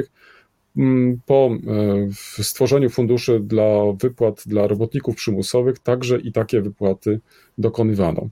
Po 1.26 1.50
e, 1.50 2.42
stworzeniu 2.42 2.90
funduszy 2.90 3.40
dla 3.40 3.68
wypłat 4.00 4.42
dla 4.46 4.66
robotników 4.66 5.16
przymusowych, 5.16 5.78
także 5.78 6.18
i 6.18 6.32
takie 6.32 6.62
wypłaty 6.62 7.20
dokonywano. 7.58 8.28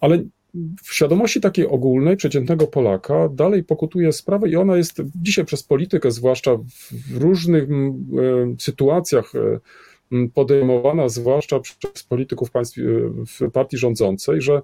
Ale 0.00 0.22
w 0.82 0.94
świadomości 0.94 1.40
takiej 1.40 1.66
ogólnej, 1.66 2.16
przeciętnego 2.16 2.66
Polaka 2.66 3.28
dalej 3.28 3.64
pokutuje 3.64 4.12
sprawa 4.12 4.46
i 4.46 4.56
ona 4.56 4.76
jest 4.76 5.02
dzisiaj 5.14 5.44
przez 5.44 5.62
politykę, 5.62 6.10
zwłaszcza 6.10 6.56
w 6.56 7.16
różnych 7.16 7.64
e, 7.64 7.66
sytuacjach 8.58 9.32
e, 9.34 9.60
podejmowana, 10.34 11.08
zwłaszcza 11.08 11.60
przez 11.60 12.02
polityków 12.02 12.50
państw, 12.50 12.78
e, 12.78 12.82
w 13.26 13.50
partii 13.50 13.78
rządzącej, 13.78 14.42
że 14.42 14.62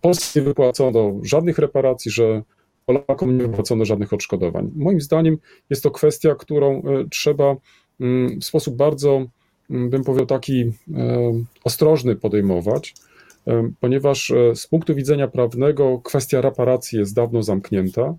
Polsce 0.00 0.40
nie 0.40 0.46
wypłacono 0.46 1.20
żadnych 1.22 1.58
reparacji, 1.58 2.10
że 2.10 2.42
Polakom 2.86 3.38
nie 3.38 3.42
wypłacono 3.42 3.84
żadnych 3.84 4.12
odszkodowań. 4.12 4.70
Moim 4.76 5.00
zdaniem 5.00 5.38
jest 5.70 5.82
to 5.82 5.90
kwestia, 5.90 6.34
którą 6.34 6.82
trzeba 7.10 7.56
w 8.40 8.44
sposób 8.44 8.76
bardzo, 8.76 9.26
bym 9.70 10.04
powiedział, 10.04 10.26
taki 10.26 10.72
ostrożny 11.64 12.16
podejmować 12.16 12.94
ponieważ 13.80 14.30
e, 14.30 14.56
z 14.56 14.66
punktu 14.66 14.94
widzenia 14.94 15.28
prawnego 15.28 16.00
kwestia 16.04 16.40
reparacji 16.40 16.98
jest 16.98 17.14
dawno 17.14 17.42
zamknięta. 17.42 18.14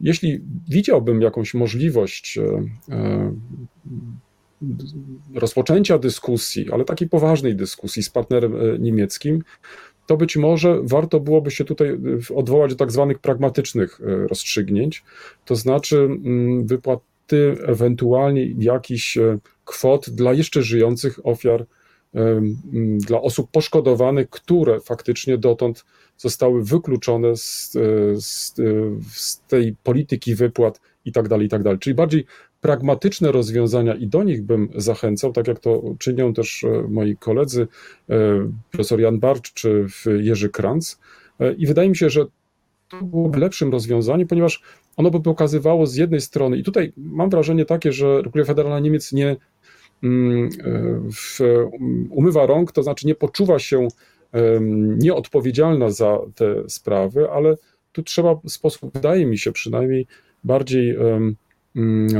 Jeśli 0.00 0.40
widziałbym 0.68 1.22
jakąś 1.22 1.54
możliwość 1.54 2.38
e, 2.38 2.42
e, 2.94 3.32
rozpoczęcia 5.34 5.98
dyskusji, 5.98 6.72
ale 6.72 6.84
takiej 6.84 7.08
poważnej 7.08 7.56
dyskusji 7.56 8.02
z 8.02 8.10
partnerem 8.10 8.82
niemieckim, 8.82 9.42
to 10.06 10.16
być 10.16 10.36
może 10.36 10.80
warto 10.82 11.20
byłoby 11.20 11.50
się 11.50 11.64
tutaj 11.64 11.98
odwołać 12.34 12.70
do 12.70 12.76
tak 12.76 12.92
zwanych 12.92 13.18
pragmatycznych 13.18 14.00
rozstrzygnięć, 14.28 15.04
to 15.44 15.56
znaczy 15.56 15.98
mm, 15.98 16.66
wypłaty 16.66 17.56
ewentualnie 17.66 18.54
jakichś 18.58 19.18
kwot 19.64 20.10
dla 20.10 20.32
jeszcze 20.32 20.62
żyjących 20.62 21.26
ofiar 21.26 21.66
dla 22.98 23.20
osób 23.20 23.50
poszkodowanych, 23.50 24.30
które 24.30 24.80
faktycznie 24.80 25.38
dotąd 25.38 25.84
zostały 26.16 26.64
wykluczone 26.64 27.36
z, 27.36 27.76
e, 27.76 28.20
z, 28.20 28.54
e, 28.58 28.62
z 29.12 29.40
tej 29.40 29.76
polityki 29.82 30.34
wypłat 30.34 30.80
i 31.04 31.12
tak 31.12 31.28
dalej, 31.28 31.46
i 31.46 31.50
tak 31.50 31.62
dalej. 31.62 31.78
Czyli 31.78 31.94
bardziej 31.94 32.24
pragmatyczne 32.60 33.32
rozwiązania 33.32 33.94
i 33.94 34.06
do 34.06 34.22
nich 34.22 34.42
bym 34.42 34.68
zachęcał, 34.76 35.32
tak 35.32 35.48
jak 35.48 35.60
to 35.60 35.82
czynią 35.98 36.34
też 36.34 36.64
e, 36.64 36.86
moi 36.88 37.16
koledzy, 37.16 37.66
profesor 38.70 39.00
Jan 39.00 39.18
Barcz 39.18 39.52
czy 39.52 39.86
Jerzy 40.20 40.48
Kranz. 40.48 40.98
I 41.58 41.66
wydaje 41.66 41.88
mi 41.88 41.96
się, 41.96 42.10
że 42.10 42.26
to 42.88 43.04
byłoby 43.04 43.38
lepszym 43.38 43.72
rozwiązaniem, 43.72 44.28
ponieważ 44.28 44.62
ono 44.96 45.10
by 45.10 45.20
pokazywało 45.20 45.86
z 45.86 45.96
jednej 45.96 46.20
strony, 46.20 46.56
i 46.56 46.62
tutaj 46.62 46.92
mam 46.96 47.30
wrażenie 47.30 47.64
takie, 47.64 47.92
że 47.92 48.22
Republika 48.22 48.46
Federalna 48.46 48.80
Niemiec 48.80 49.12
nie 49.12 49.36
w, 51.12 51.40
umywa 52.10 52.46
rąk, 52.46 52.72
to 52.72 52.82
znaczy 52.82 53.06
nie 53.06 53.14
poczuwa 53.14 53.58
się 53.58 53.88
nieodpowiedzialna 54.98 55.90
za 55.90 56.18
te 56.34 56.68
sprawy, 56.68 57.30
ale 57.30 57.56
tu 57.92 58.02
trzeba 58.02 58.34
w 58.34 58.50
sposób, 58.50 58.94
wydaje 58.94 59.26
mi 59.26 59.38
się 59.38 59.52
przynajmniej, 59.52 60.06
bardziej 60.44 60.96
mm, 60.96 61.36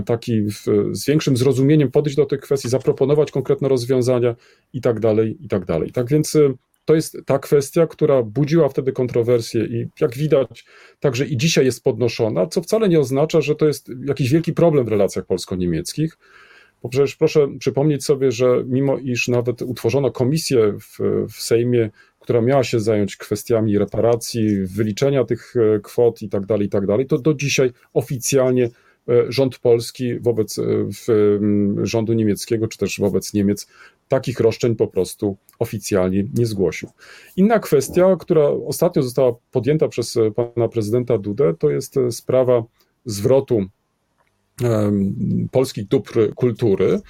taki 0.06 0.42
w, 0.42 0.64
z 0.92 1.06
większym 1.06 1.36
zrozumieniem 1.36 1.90
podejść 1.90 2.16
do 2.16 2.26
tych 2.26 2.40
kwestii, 2.40 2.68
zaproponować 2.68 3.30
konkretne 3.30 3.68
rozwiązania 3.68 4.34
i 4.72 4.80
tak 4.80 5.00
dalej, 5.00 5.36
i 5.40 5.48
tak 5.48 5.64
dalej. 5.64 5.92
Tak 5.92 6.08
więc 6.08 6.36
to 6.84 6.94
jest 6.94 7.16
ta 7.26 7.38
kwestia, 7.38 7.86
która 7.86 8.22
budziła 8.22 8.68
wtedy 8.68 8.92
kontrowersje 8.92 9.64
i 9.64 9.86
jak 10.00 10.14
widać, 10.14 10.64
także 11.00 11.26
i 11.26 11.36
dzisiaj 11.36 11.64
jest 11.64 11.84
podnoszona, 11.84 12.46
co 12.46 12.62
wcale 12.62 12.88
nie 12.88 13.00
oznacza, 13.00 13.40
że 13.40 13.54
to 13.54 13.66
jest 13.66 13.90
jakiś 14.06 14.30
wielki 14.30 14.52
problem 14.52 14.84
w 14.84 14.88
relacjach 14.88 15.26
polsko-niemieckich. 15.26 16.18
Bo 16.84 16.88
przecież 16.88 17.16
proszę 17.16 17.48
przypomnieć 17.58 18.04
sobie, 18.04 18.32
że 18.32 18.64
mimo 18.66 18.98
iż 18.98 19.28
nawet 19.28 19.62
utworzono 19.62 20.10
komisję 20.10 20.72
w, 20.80 20.98
w 21.32 21.42
Sejmie, 21.42 21.90
która 22.20 22.40
miała 22.40 22.64
się 22.64 22.80
zająć 22.80 23.16
kwestiami 23.16 23.78
reparacji, 23.78 24.66
wyliczenia 24.66 25.24
tych 25.24 25.54
e, 25.56 25.80
kwot 25.80 26.22
i 26.22 26.28
tak 26.28 26.46
dalej, 26.46 26.66
i 26.66 26.70
tak 26.70 26.86
dalej, 26.86 27.06
to 27.06 27.18
do 27.18 27.34
dzisiaj 27.34 27.70
oficjalnie 27.92 28.64
e, 28.64 28.70
rząd 29.28 29.58
polski 29.58 30.18
wobec 30.18 30.58
e, 30.58 30.62
rządu 31.82 32.12
niemieckiego, 32.12 32.68
czy 32.68 32.78
też 32.78 33.00
wobec 33.00 33.34
Niemiec 33.34 33.66
takich 34.08 34.40
roszczeń 34.40 34.76
po 34.76 34.86
prostu 34.86 35.36
oficjalnie 35.58 36.24
nie 36.34 36.46
zgłosił. 36.46 36.88
Inna 37.36 37.58
kwestia, 37.58 38.16
która 38.20 38.48
ostatnio 38.48 39.02
została 39.02 39.34
podjęta 39.52 39.88
przez 39.88 40.18
pana 40.54 40.68
prezydenta 40.68 41.18
Dudę, 41.18 41.54
to 41.58 41.70
jest 41.70 41.94
sprawa 42.10 42.64
zwrotu 43.04 43.66
polskich 45.50 45.88
dóbr 45.88 46.34
kultury. 46.34 47.00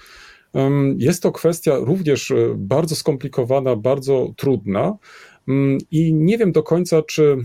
Jest 0.99 1.23
to 1.23 1.33
kwestia 1.33 1.77
również 1.77 2.31
e, 2.31 2.55
bardzo 2.57 2.97
skomplikowana, 2.97 3.77
bardzo 3.77 4.33
trudna. 4.37 4.97
I 5.91 6.15
nie 6.15 6.39
wiem 6.39 6.53
do 6.53 6.63
końca, 6.63 7.03
czy 7.03 7.37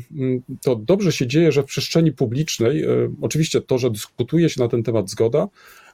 to 0.61 0.75
dobrze 0.75 1.11
się 1.11 1.27
dzieje, 1.27 1.51
że 1.51 1.63
w 1.63 1.65
przestrzeni 1.65 2.11
publicznej, 2.11 2.83
e, 2.83 2.87
oczywiście 3.21 3.61
to, 3.61 3.77
że 3.77 3.91
dyskutuje 3.91 4.49
się 4.49 4.61
na 4.61 4.67
ten 4.67 4.83
temat 4.83 5.09
zgoda, 5.09 5.47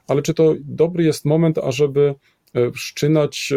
ale 0.06 0.22
czy 0.22 0.34
to 0.34 0.54
dobry 0.60 1.04
jest 1.04 1.24
moment, 1.24 1.58
ażeby 1.58 2.14
e, 2.54 2.70
wszczynać 2.70 3.52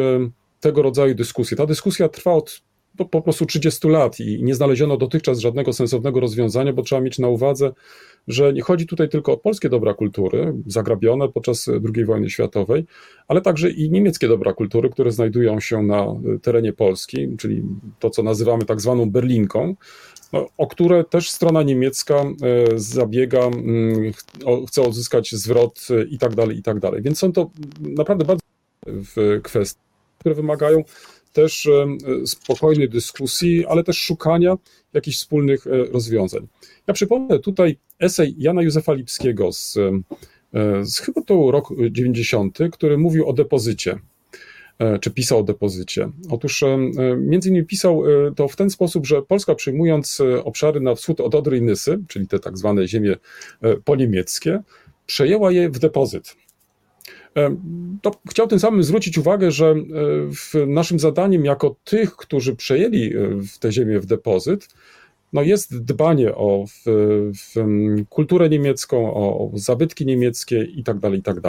tego 0.59 0.81
rodzaju 0.81 1.15
dyskusje. 1.15 1.57
Ta 1.57 1.65
dyskusja 1.65 2.09
trwa 2.09 2.33
od 2.33 2.62
po, 2.99 3.05
po 3.05 3.21
prostu 3.21 3.45
30 3.45 3.88
lat 3.88 4.19
i 4.19 4.43
nie 4.43 4.55
znaleziono 4.55 4.97
dotychczas 4.97 5.39
żadnego 5.39 5.73
sensownego 5.73 6.19
rozwiązania, 6.19 6.73
bo 6.73 6.81
trzeba 6.81 7.01
mieć 7.01 7.19
na 7.19 7.27
uwadze, 7.27 7.71
że 8.27 8.53
nie 8.53 8.62
chodzi 8.62 8.88
tutaj 8.88 9.09
tylko 9.09 9.33
o 9.33 9.38
polskie 9.38 9.69
dobra 9.69 9.93
kultury, 9.93 10.53
zagrabione 10.67 11.29
podczas 11.29 11.67
II 11.95 12.05
wojny 12.05 12.29
światowej, 12.29 12.85
ale 13.27 13.41
także 13.41 13.69
i 13.69 13.91
niemieckie 13.91 14.27
dobra 14.27 14.53
kultury, 14.53 14.89
które 14.89 15.12
znajdują 15.12 15.59
się 15.59 15.83
na 15.83 16.05
terenie 16.41 16.73
Polski, 16.73 17.38
czyli 17.38 17.63
to, 17.99 18.09
co 18.09 18.23
nazywamy 18.23 18.65
tak 18.65 18.81
zwaną 18.81 19.12
Berlinką, 19.12 19.75
no, 20.33 20.47
o 20.57 20.67
które 20.67 21.03
też 21.03 21.29
strona 21.29 21.63
niemiecka 21.63 22.15
e, 22.15 22.33
zabiega, 22.75 23.39
mm, 23.39 24.12
chce 24.67 24.81
odzyskać 24.81 25.31
zwrot 25.31 25.88
i 26.09 26.17
tak 26.17 26.35
dalej, 26.35 26.57
i 26.57 26.63
tak 26.63 26.79
dalej. 26.79 27.01
Więc 27.01 27.19
są 27.19 27.31
to 27.31 27.49
naprawdę 27.79 28.25
bardzo 28.25 28.43
kwestie, 29.43 29.81
które 30.19 30.35
wymagają 30.35 30.83
też 31.34 31.65
e, 31.65 31.98
spokojnej 32.28 32.89
dyskusji, 32.89 33.65
ale 33.65 33.84
też 33.84 33.98
szukania 33.98 34.58
jakichś 34.94 35.18
wspólnych 35.18 35.68
e, 35.68 35.86
rozwiązań. 35.86 36.48
Ja 36.88 36.94
przypomnę 36.94 37.39
tutaj 37.39 37.78
esej 38.00 38.36
Jana 38.38 38.62
Józefa 38.62 38.94
Lipskiego 38.94 39.52
z, 39.52 39.78
z 40.84 41.00
chyba 41.00 41.22
to 41.22 41.52
rok 41.52 41.70
90, 41.92 42.58
który 42.72 42.98
mówił 42.98 43.30
o 43.30 43.34
depozycie. 43.34 44.00
E, 44.80 45.00
czy 45.00 45.12
pisał 45.12 45.39
o 45.39 45.44
depozycie. 45.44 46.10
Otóż 46.30 46.63
e, 46.63 46.68
e, 46.68 47.15
między 47.18 47.50
innymi 47.50 47.65
pisał 47.65 48.04
to 48.36 48.48
w 48.48 48.56
ten 48.56 48.70
sposób, 48.70 49.08
że 49.08 49.22
Polska 49.22 49.56
przyjmując 49.56 50.22
obszary 50.44 50.80
na 50.80 50.96
wschód 50.96 51.22
od 51.22 51.36
Odry 51.36 51.58
i 51.58 51.62
Nysy, 51.62 52.00
czyli 52.08 52.28
te 52.28 52.39
tak 52.39 52.58
zwane 52.58 52.88
ziemie 52.88 53.15
poniemieckie, 53.86 54.62
przejęła 55.06 55.52
je 55.52 55.70
w 55.70 55.80
depozyt. 55.80 56.36
To 58.02 58.12
chciał 58.30 58.48
tym 58.48 58.60
samym 58.60 58.84
zwrócić 58.84 59.17
uwagę, 59.17 59.52
że 59.52 59.76
naszym 60.67 61.00
zadaniem 61.00 61.45
jako 61.45 61.76
tych, 61.84 62.15
którzy 62.15 62.56
przejęli 62.56 63.13
te 63.60 63.72
ziemię 63.72 64.00
w 64.00 64.06
depozyt, 64.06 64.67
no 65.34 65.41
jest 65.41 65.84
dbanie 65.84 66.36
o 66.36 66.65
w, 66.67 66.82
w 67.34 67.56
kulturę 68.10 68.50
niemiecką, 68.50 69.13
o 69.13 69.52
zabytki 69.54 70.06
niemieckie 70.06 70.63
i 70.63 70.84
tak 70.84 71.00
dalej, 71.00 71.19
i 71.19 71.24
tak 71.24 71.39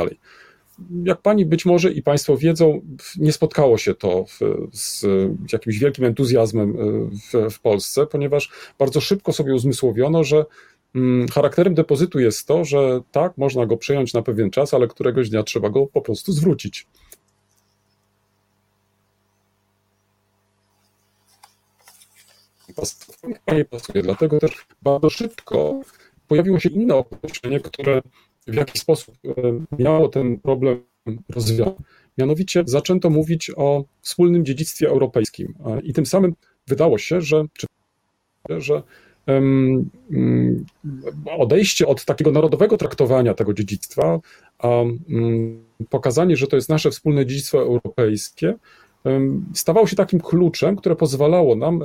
jak 1.04 1.22
pani 1.22 1.46
być 1.46 1.66
może 1.66 1.92
i 1.92 2.02
państwo 2.02 2.36
wiedzą, 2.36 2.80
nie 3.16 3.32
spotkało 3.32 3.78
się 3.78 3.94
to 3.94 4.24
w, 4.24 4.40
z 4.72 5.06
jakimś 5.52 5.78
wielkim 5.78 6.04
entuzjazmem 6.04 6.70
e, 6.70 6.74
w, 7.48 7.54
w, 7.54 7.60
Polsce, 7.60 8.06
ponieważ 8.06 8.50
bardzo 8.78 9.00
szybko 9.00 9.32
sobie 9.32 9.54
uzmysłowiono, 9.54 10.24
że 10.24 10.44
charakterem 11.32 11.74
depozytu 11.74 12.18
jest 12.20 12.46
to, 12.46 12.64
że 12.64 13.00
tak, 13.12 13.38
można 13.38 13.66
go 13.66 13.76
przejąć 13.76 14.14
na 14.14 14.22
pewien 14.22 14.50
czas, 14.50 14.74
ale 14.74 14.88
któregoś 14.88 15.30
dnia 15.30 15.42
trzeba 15.42 15.70
go 15.70 15.86
po 15.86 16.00
prostu 16.00 16.32
zwrócić. 16.32 16.86
Nie 23.52 23.64
pasuje, 23.64 24.02
dlatego 24.02 24.38
też 24.38 24.66
bardzo 24.82 25.10
szybko 25.10 25.80
pojawiło 26.28 26.60
się 26.60 26.68
inne 26.68 26.94
określenie, 26.94 27.60
które 27.60 28.02
w 28.46 28.54
jaki 28.54 28.78
sposób 28.78 29.14
e, 29.24 29.30
miało 29.78 30.08
ten 30.08 30.38
problem 30.38 30.82
rozwiązać. 31.28 31.74
Mianowicie 32.18 32.62
zaczęto 32.66 33.10
mówić 33.10 33.50
o 33.56 33.84
wspólnym 34.00 34.44
dziedzictwie 34.44 34.88
europejskim 34.88 35.54
e, 35.66 35.80
i 35.80 35.92
tym 35.92 36.06
samym 36.06 36.34
wydało 36.66 36.98
się, 36.98 37.20
że, 37.20 37.44
że 38.48 38.82
odejście 41.38 41.86
od 41.86 42.04
takiego 42.04 42.32
narodowego 42.32 42.76
traktowania 42.76 43.34
tego 43.34 43.54
dziedzictwa, 43.54 44.20
a 44.58 44.68
um, 44.68 45.64
pokazanie, 45.90 46.36
że 46.36 46.46
to 46.46 46.56
jest 46.56 46.68
nasze 46.68 46.90
wspólne 46.90 47.26
dziedzictwo 47.26 47.58
europejskie, 47.58 48.54
stawało 49.54 49.86
się 49.86 49.96
takim 49.96 50.20
kluczem, 50.20 50.76
które 50.76 50.96
pozwalało 50.96 51.56
nam 51.56 51.80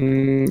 Mm, 0.00 0.46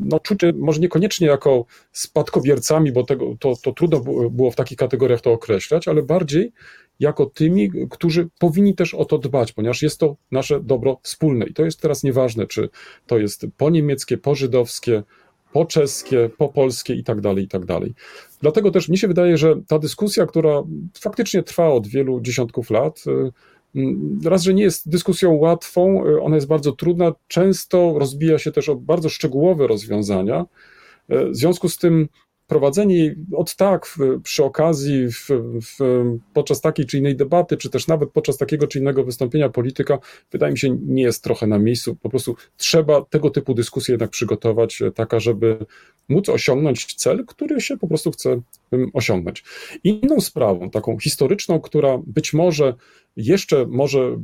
no, 0.00 0.20
czucie 0.20 0.52
może 0.56 0.80
niekoniecznie 0.80 1.26
jako 1.26 1.64
spadkobiercami, 1.92 2.92
bo 2.92 3.04
tego, 3.04 3.36
to, 3.40 3.54
to 3.62 3.72
trudno 3.72 4.00
było 4.30 4.50
w 4.50 4.56
takich 4.56 4.78
kategoriach 4.78 5.20
to 5.20 5.32
określać, 5.32 5.88
ale 5.88 6.02
bardziej 6.02 6.52
jako 7.00 7.26
tymi, 7.26 7.70
którzy 7.90 8.28
powinni 8.38 8.74
też 8.74 8.94
o 8.94 9.04
to 9.04 9.18
dbać, 9.18 9.52
ponieważ 9.52 9.82
jest 9.82 10.00
to 10.00 10.16
nasze 10.30 10.60
dobro 10.60 11.00
wspólne. 11.02 11.46
I 11.46 11.54
to 11.54 11.64
jest 11.64 11.80
teraz 11.80 12.02
nieważne, 12.02 12.46
czy 12.46 12.68
to 13.06 13.18
jest 13.18 13.46
po 13.56 13.70
niemieckie, 13.70 14.18
po 14.18 14.34
żydowskie, 14.34 15.02
po 15.52 15.64
czeskie, 15.64 16.30
po 16.38 16.48
polskie 16.48 16.94
i 16.94 17.04
tak 17.04 17.20
dalej, 17.20 17.44
i 17.44 17.48
tak 17.48 17.64
dalej. 17.64 17.94
Dlatego 18.40 18.70
też 18.70 18.88
mi 18.88 18.98
się 18.98 19.08
wydaje, 19.08 19.38
że 19.38 19.56
ta 19.68 19.78
dyskusja, 19.78 20.26
która 20.26 20.62
faktycznie 21.00 21.42
trwa 21.42 21.68
od 21.68 21.86
wielu 21.86 22.20
dziesiątków 22.20 22.70
lat, 22.70 23.04
y, 23.06 23.32
Mm, 23.74 24.20
raz, 24.24 24.42
że 24.42 24.54
nie 24.54 24.62
jest 24.62 24.88
dyskusją 24.88 25.32
łatwą, 25.32 26.06
y, 26.06 26.22
ona 26.22 26.36
jest 26.36 26.46
bardzo 26.46 26.72
trudna, 26.72 27.12
często 27.28 27.94
rozbija 27.98 28.38
się 28.38 28.52
też 28.52 28.68
o 28.68 28.76
bardzo 28.76 29.08
szczegółowe 29.08 29.66
rozwiązania. 29.66 30.46
Y, 31.12 31.30
w 31.30 31.36
związku 31.36 31.68
z 31.68 31.78
tym 31.78 32.08
prowadzenie 32.48 33.14
od 33.32 33.56
tak 33.56 33.98
przy 34.22 34.44
okazji, 34.44 35.12
w, 35.12 35.28
w, 35.62 35.78
podczas 36.32 36.60
takiej 36.60 36.86
czy 36.86 36.98
innej 36.98 37.16
debaty, 37.16 37.56
czy 37.56 37.70
też 37.70 37.86
nawet 37.86 38.10
podczas 38.10 38.36
takiego 38.36 38.66
czy 38.66 38.78
innego 38.78 39.04
wystąpienia 39.04 39.48
polityka, 39.48 39.98
wydaje 40.32 40.52
mi 40.52 40.58
się, 40.58 40.76
nie 40.86 41.02
jest 41.02 41.24
trochę 41.24 41.46
na 41.46 41.58
miejscu. 41.58 41.96
Po 41.96 42.10
prostu 42.10 42.36
trzeba 42.56 43.04
tego 43.04 43.30
typu 43.30 43.54
dyskusję 43.54 43.92
jednak 43.92 44.10
przygotować, 44.10 44.82
e, 44.82 44.92
taka, 44.92 45.20
żeby 45.20 45.66
móc 46.08 46.28
osiągnąć 46.28 46.94
cel, 46.94 47.24
który 47.26 47.60
się 47.60 47.76
po 47.76 47.88
prostu 47.88 48.10
chce 48.10 48.40
osiągnąć. 48.92 49.44
Inną 49.84 50.20
sprawą, 50.20 50.70
taką 50.70 50.98
historyczną, 50.98 51.60
która 51.60 51.98
być 52.06 52.32
może 52.32 52.74
jeszcze 53.16 53.66
może 53.66 54.18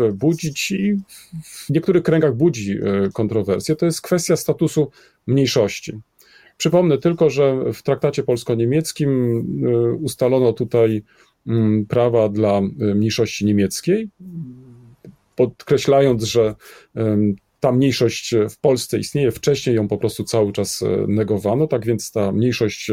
e, 0.00 0.12
budzić 0.12 0.70
i 0.70 0.96
w 1.44 1.70
niektórych 1.70 2.02
kręgach 2.02 2.36
budzi 2.36 2.72
e, 2.72 3.10
kontrowersje, 3.12 3.76
to 3.76 3.86
jest 3.86 4.00
kwestia 4.02 4.36
statusu 4.36 4.90
mniejszości. 5.26 5.92
Przypomnę 6.58 6.98
tylko, 6.98 7.30
że 7.30 7.72
w 7.72 7.82
traktacie 7.82 8.22
polsko-niemieckim 8.22 9.40
y, 9.66 9.92
ustalono 9.94 10.52
tutaj 10.52 11.02
mm, 11.46 11.86
prawa 11.86 12.28
dla 12.28 12.58
y, 12.58 12.94
mniejszości 12.94 13.46
niemieckiej, 13.46 14.08
podkreślając, 15.36 16.24
że 16.24 16.54
ta 17.60 17.72
mniejszość 17.72 18.34
w 18.50 18.58
Polsce 18.60 18.98
istnieje, 18.98 19.30
wcześniej 19.30 19.76
ją 19.76 19.88
po 19.88 19.98
prostu 19.98 20.24
cały 20.24 20.52
czas 20.52 20.82
y, 20.82 20.86
negowano, 21.08 21.66
tak 21.66 21.86
więc 21.86 22.12
ta 22.12 22.32
mniejszość 22.32 22.90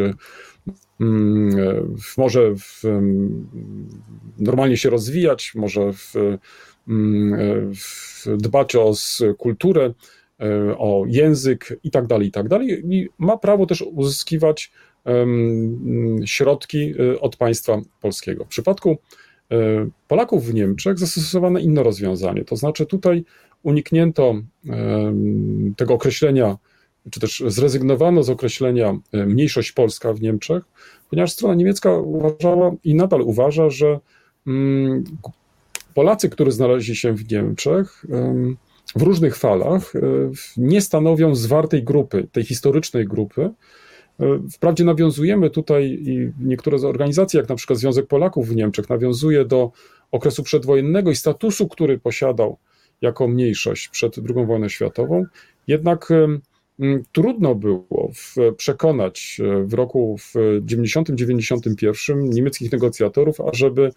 może 2.18 2.56
w, 2.56 2.84
normalnie 4.40 4.78
się 4.78 4.90
rozwijać, 4.90 5.52
może 5.56 5.94
w, 5.94 6.14
w 7.76 8.38
dbać 8.38 8.76
o 8.76 8.94
kulturę, 9.38 9.94
o 10.78 11.04
język 11.08 11.80
i 11.84 11.92
tak 11.92 12.08
dalej, 12.08 12.28
i 12.28 12.32
tak 12.32 12.48
dalej. 12.48 12.84
I 12.90 13.10
ma 13.18 13.38
prawo 13.38 13.66
też 13.66 13.82
uzyskiwać 13.82 14.72
środki 16.26 16.94
e, 17.00 17.20
od 17.20 17.36
państwa 17.36 17.82
polskiego. 18.02 18.46
W 18.46 18.48
przypadku 18.48 18.98
e, 19.52 19.56
Polaków 20.08 20.46
w 20.46 20.54
Niemczech 20.54 21.00
zastosowano 21.00 21.60
inne 21.60 21.84
rozwiązanie, 21.84 22.46
to 22.46 22.56
znaczy 22.56 22.86
tutaj 22.86 23.24
uniknięto 23.64 24.36
tego 25.78 25.94
określenia, 25.94 26.58
czy 27.12 27.20
też 27.20 27.44
zrezygnowano 27.48 28.24
z 28.24 28.30
określenia 28.30 28.98
mniejszość 29.14 29.72
polska 29.72 30.14
w 30.14 30.22
Niemczech, 30.22 30.64
ponieważ 31.10 31.32
strona 31.32 31.56
niemiecka 31.56 31.98
uważała 31.98 32.72
i 32.84 32.96
nadal 32.96 33.22
uważa, 33.22 33.70
że 33.70 34.00
mm, 34.48 35.04
Polacy, 35.94 36.30
którzy 36.30 36.52
znaleźli 36.52 36.96
się 36.96 37.14
w 37.14 37.32
Niemczech, 37.32 38.06
w 38.96 39.02
różnych 39.02 39.38
falach 39.38 39.96
e, 39.96 40.00
nie 40.58 40.82
stanowią 40.82 41.36
zwartej 41.36 41.84
grupy, 41.84 42.28
tej 42.32 42.44
historycznej 42.44 43.06
grupy. 43.06 43.50
E, 44.20 44.40
wprawdzie 44.52 44.84
nawiązujemy 44.84 45.50
tutaj 45.50 46.00
i 46.02 46.32
niektóre 46.40 46.80
z 46.80 46.84
organizacji, 46.84 47.38
jak 47.38 47.50
na 47.50 47.56
przykład 47.56 47.80
Związek 47.80 48.08
Polaków 48.08 48.48
w 48.48 48.56
Niemczech, 48.56 48.90
nawiązuje 48.90 49.46
do 49.46 49.72
okresu 50.12 50.44
przedwojennego 50.44 51.12
i 51.12 51.16
statusu, 51.16 51.68
który 51.68 52.00
posiadał 52.00 52.58
jako 53.02 53.28
mniejszość 53.28 53.88
przed 53.88 54.16
II 54.18 54.46
wojną 54.46 54.70
światową, 54.70 55.26
jednak 55.68 56.10
trudno 57.12 57.56
było 57.56 58.12
przekonać 58.58 59.42
e, 59.44 59.64
w 59.64 59.74
roku 59.74 60.18
90-91 60.36 62.18
niemieckich 62.18 62.72
negocjatorów, 62.72 63.42
ażeby 63.42 63.92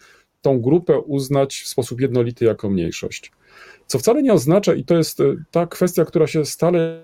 tą 0.48 0.60
grupę 0.60 1.00
uznać 1.00 1.60
w 1.60 1.68
sposób 1.68 2.00
jednolity 2.00 2.44
jako 2.44 2.70
mniejszość. 2.70 3.32
Co 3.86 3.98
wcale 3.98 4.22
nie 4.22 4.32
oznacza, 4.32 4.74
i 4.74 4.84
to 4.84 4.96
jest 4.96 5.20
e, 5.20 5.24
ta 5.50 5.66
kwestia, 5.66 6.04
która 6.04 6.26
się 6.26 6.44
stale 6.44 7.02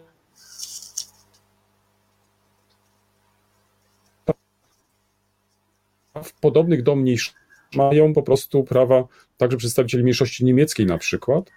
podobnych 6.41 6.83
do 6.83 6.97
mniejszości 6.97 7.39
mają 7.77 8.13
po 8.13 8.23
prostu 8.23 8.65
prawa 8.65 9.09
także 9.37 9.57
przedstawicieli 9.57 10.03
mniejszości 10.05 10.45
niemieckiej 10.45 10.87
na 10.87 10.99
przykład. 10.99 11.51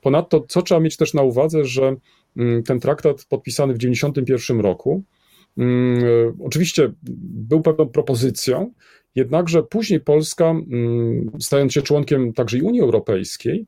Ponadto, 0.00 0.44
co 0.48 0.62
trzeba 0.62 0.80
mieć 0.80 0.96
też 0.96 1.14
na 1.14 1.22
uwadze, 1.22 1.64
że 1.64 1.96
mm, 2.36 2.62
ten 2.62 2.80
traktat 2.80 3.24
podpisany 3.24 3.74
w 3.74 3.78
1991 3.78 4.60
roku, 4.60 5.02
mm, 5.58 6.04
e, 6.04 6.32
oczywiście 6.44 6.92
był 7.48 7.60
pewną 7.60 7.88
propozycją, 7.88 8.72
jednakże 9.16 9.62
później 9.62 10.00
Polska, 10.00 10.50
mm, 10.50 11.30
stając 11.40 11.72
się 11.72 11.82
członkiem 11.82 12.32
także 12.32 12.58
i 12.58 12.62
Unii 12.62 12.80
Europejskiej, 12.80 13.66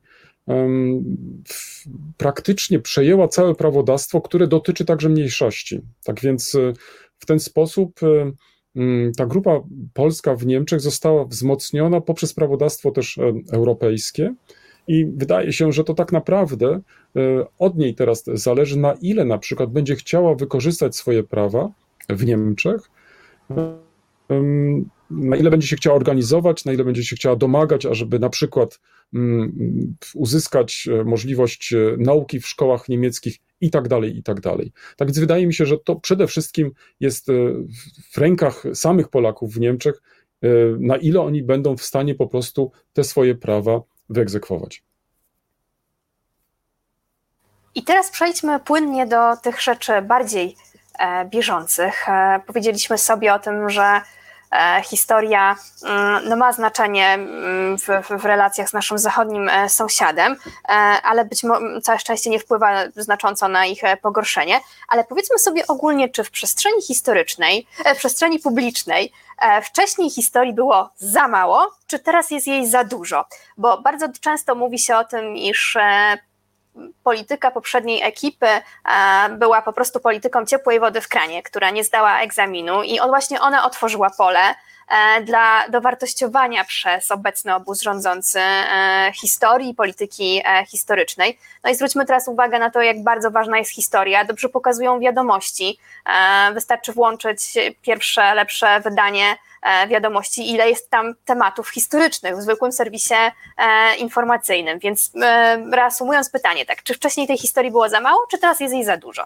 praktycznie 2.17 2.79
przejęła 2.79 3.27
całe 3.27 3.55
prawodawstwo, 3.55 4.21
które 4.21 4.47
dotyczy 4.47 4.85
także 4.85 5.09
mniejszości. 5.09 5.81
Tak 6.03 6.21
więc 6.21 6.57
w 7.19 7.25
ten 7.25 7.39
sposób 7.39 7.99
ta 9.17 9.25
grupa 9.25 9.61
polska 9.93 10.35
w 10.35 10.45
Niemczech 10.45 10.81
została 10.81 11.25
wzmocniona 11.25 12.01
poprzez 12.01 12.33
prawodawstwo 12.33 12.91
też 12.91 13.19
europejskie. 13.51 14.33
I 14.87 15.05
wydaje 15.05 15.53
się, 15.53 15.71
że 15.71 15.83
to 15.83 15.93
tak 15.93 16.11
naprawdę 16.11 16.81
od 17.59 17.77
niej 17.77 17.95
teraz 17.95 18.23
zależy, 18.33 18.79
na 18.79 18.93
ile 18.93 19.25
na 19.25 19.37
przykład 19.37 19.71
będzie 19.71 19.95
chciała 19.95 20.35
wykorzystać 20.35 20.95
swoje 20.95 21.23
prawa 21.23 21.69
w 22.09 22.25
Niemczech 22.25 22.81
na 25.11 25.35
ile 25.35 25.49
będzie 25.49 25.67
się 25.67 25.75
chciała 25.75 25.95
organizować, 25.95 26.65
na 26.65 26.73
ile 26.73 26.83
będzie 26.83 27.03
się 27.03 27.15
chciała 27.15 27.35
domagać, 27.35 27.85
ażeby 27.85 28.19
na 28.19 28.29
przykład 28.29 28.79
mm, 29.13 29.95
uzyskać 30.13 30.87
e, 30.91 31.03
możliwość 31.03 31.73
e, 31.73 31.77
nauki 31.97 32.39
w 32.39 32.47
szkołach 32.47 32.89
niemieckich 32.89 33.37
i 33.61 33.69
tak 33.69 33.87
dalej, 33.87 34.17
i 34.17 34.23
tak 34.23 34.41
dalej. 34.41 34.71
Tak 34.97 35.07
więc 35.07 35.19
wydaje 35.19 35.47
mi 35.47 35.53
się, 35.53 35.65
że 35.65 35.77
to 35.77 35.95
przede 35.95 36.27
wszystkim 36.27 36.71
jest 36.99 37.29
e, 37.29 37.33
w 38.11 38.17
rękach 38.17 38.63
samych 38.73 39.07
Polaków 39.07 39.53
w 39.53 39.59
Niemczech, 39.59 40.01
na 40.79 40.97
ile 40.97 41.21
oni 41.21 41.43
będą 41.43 41.77
w 41.77 41.83
stanie 41.83 42.15
po 42.15 42.27
prostu 42.27 42.71
te 42.93 43.03
swoje 43.03 43.35
prawa 43.35 43.81
wyegzekwować. 44.09 44.83
I 47.75 47.83
teraz 47.83 48.11
przejdźmy 48.11 48.59
płynnie 48.59 49.07
do 49.07 49.37
tych 49.43 49.61
rzeczy 49.61 50.01
bardziej 50.01 50.55
bieżących. 51.29 52.05
Powiedzieliśmy 52.47 52.97
sobie 52.97 53.33
o 53.33 53.39
tym, 53.39 53.69
że 53.69 54.01
historia 54.83 55.55
mm, 55.83 56.29
no, 56.29 56.35
ma 56.35 56.51
znaczenie 56.51 57.07
mm, 57.07 57.77
w, 57.77 57.87
w, 58.19 58.25
relacjach 58.25 58.69
z 58.69 58.73
naszym 58.73 58.97
zachodnim 58.97 59.49
e, 59.49 59.69
sąsiadem, 59.69 60.31
e, 60.33 60.71
ale 61.03 61.25
być 61.25 61.43
może 61.43 61.81
całe 61.81 61.99
szczęście 61.99 62.29
nie 62.29 62.39
wpływa 62.39 62.85
znacząco 62.95 63.47
na 63.47 63.65
ich 63.65 63.81
pogorszenie. 64.01 64.59
Ale 64.87 65.03
powiedzmy 65.03 65.39
sobie 65.39 65.67
ogólnie, 65.67 66.09
czy 66.09 66.23
w 66.23 66.31
przestrzeni 66.31 66.81
historycznej, 66.81 67.67
w 67.95 67.97
przestrzeni 67.97 68.39
publicznej 68.39 69.11
wcześniej 69.63 70.09
historii 70.09 70.53
było 70.53 70.89
za 70.97 71.27
mało, 71.27 71.71
czy 71.87 71.99
teraz 71.99 72.31
jest 72.31 72.47
jej 72.47 72.67
za 72.67 72.83
dużo? 72.83 73.25
Bo 73.57 73.81
bardzo 73.81 74.07
często 74.21 74.55
mówi 74.55 74.79
się 74.79 74.97
o 74.97 75.03
tym, 75.03 75.37
iż 75.37 75.77
polityka 77.03 77.51
poprzedniej 77.51 78.03
ekipy 78.03 78.47
e, 78.47 78.61
była 79.29 79.61
po 79.61 79.73
prostu 79.73 79.99
polityką 79.99 80.45
ciepłej 80.45 80.79
wody 80.79 81.01
w 81.01 81.07
kranie, 81.07 81.43
która 81.43 81.69
nie 81.69 81.83
zdała 81.83 82.19
egzaminu 82.19 82.83
i 82.83 82.99
właśnie 82.99 83.41
ona 83.41 83.65
otworzyła 83.65 84.09
pole 84.09 84.39
e, 84.39 85.21
dla 85.21 85.69
dowartościowania 85.69 86.63
przez 86.63 87.11
obecny 87.11 87.55
obóz 87.55 87.81
rządzący 87.81 88.39
e, 88.39 89.11
historii, 89.15 89.73
polityki 89.73 90.43
historycznej. 90.67 91.39
No 91.63 91.69
i 91.69 91.75
zwróćmy 91.75 92.05
teraz 92.05 92.27
uwagę 92.27 92.59
na 92.59 92.69
to, 92.69 92.81
jak 92.81 93.03
bardzo 93.03 93.31
ważna 93.31 93.57
jest 93.57 93.71
historia. 93.71 94.25
Dobrze 94.25 94.49
pokazują 94.49 94.99
wiadomości. 94.99 95.79
Wystarczy 96.53 96.93
włączyć 96.93 97.41
pierwsze, 97.81 98.33
lepsze 98.35 98.79
wydanie 98.79 99.37
wiadomości, 99.89 100.51
ile 100.51 100.69
jest 100.69 100.89
tam 100.89 101.13
tematów 101.25 101.69
historycznych 101.69 102.37
w 102.37 102.41
zwykłym 102.41 102.71
serwisie 102.71 103.13
e, 103.57 103.95
informacyjnym. 103.97 104.79
Więc 104.79 105.11
e, 105.21 105.65
reasumując 105.71 106.29
pytanie, 106.29 106.65
tak, 106.65 106.83
czy 106.83 106.93
wcześniej 106.93 107.27
tej 107.27 107.37
historii 107.37 107.71
było 107.71 107.89
za 107.89 108.01
mało, 108.01 108.27
czy 108.31 108.37
teraz 108.37 108.59
jest 108.59 108.73
jej 108.73 108.85
za 108.85 108.97
dużo? 108.97 109.23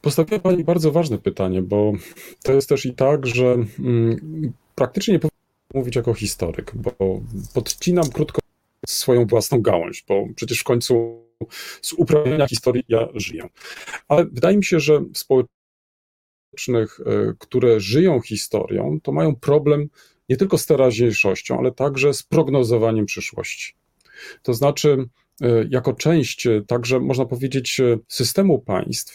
Postawiła 0.00 0.38
Pani 0.38 0.64
bardzo 0.64 0.92
ważne 0.92 1.18
pytanie, 1.18 1.62
bo 1.62 1.92
to 2.42 2.52
jest 2.52 2.68
też 2.68 2.86
i 2.86 2.94
tak, 2.94 3.26
że 3.26 3.44
mm, 3.78 4.52
praktycznie 4.74 5.14
nie 5.14 5.20
mówić 5.74 5.96
jako 5.96 6.14
historyk, 6.14 6.72
bo 6.74 7.20
podcinam 7.54 8.10
krótko 8.10 8.40
swoją 8.86 9.26
własną 9.26 9.62
gałąź, 9.62 10.04
bo 10.08 10.26
przecież 10.36 10.60
w 10.60 10.64
końcu 10.64 11.24
z 11.82 11.92
uprawiania 11.92 12.46
historii 12.46 12.84
ja 12.88 13.08
żyję. 13.14 13.48
Ale 14.08 14.24
wydaje 14.24 14.56
mi 14.56 14.64
się, 14.64 14.80
że 14.80 15.02
społeczeństwo 15.14 15.59
E, 15.59 15.59
które 17.38 17.80
żyją 17.80 18.20
historią, 18.20 18.98
to 19.02 19.12
mają 19.12 19.36
problem 19.36 19.88
nie 20.28 20.36
tylko 20.36 20.58
z 20.58 20.66
teraźniejszością, 20.66 21.58
ale 21.58 21.72
także 21.72 22.14
z 22.14 22.22
prognozowaniem 22.22 23.06
przyszłości. 23.06 23.74
To 24.42 24.54
znaczy, 24.54 25.08
e, 25.42 25.46
jako 25.70 25.92
część 25.92 26.46
e, 26.46 26.62
także, 26.66 27.00
można 27.00 27.24
powiedzieć, 27.24 27.80
systemu 28.08 28.58
państw, 28.58 29.14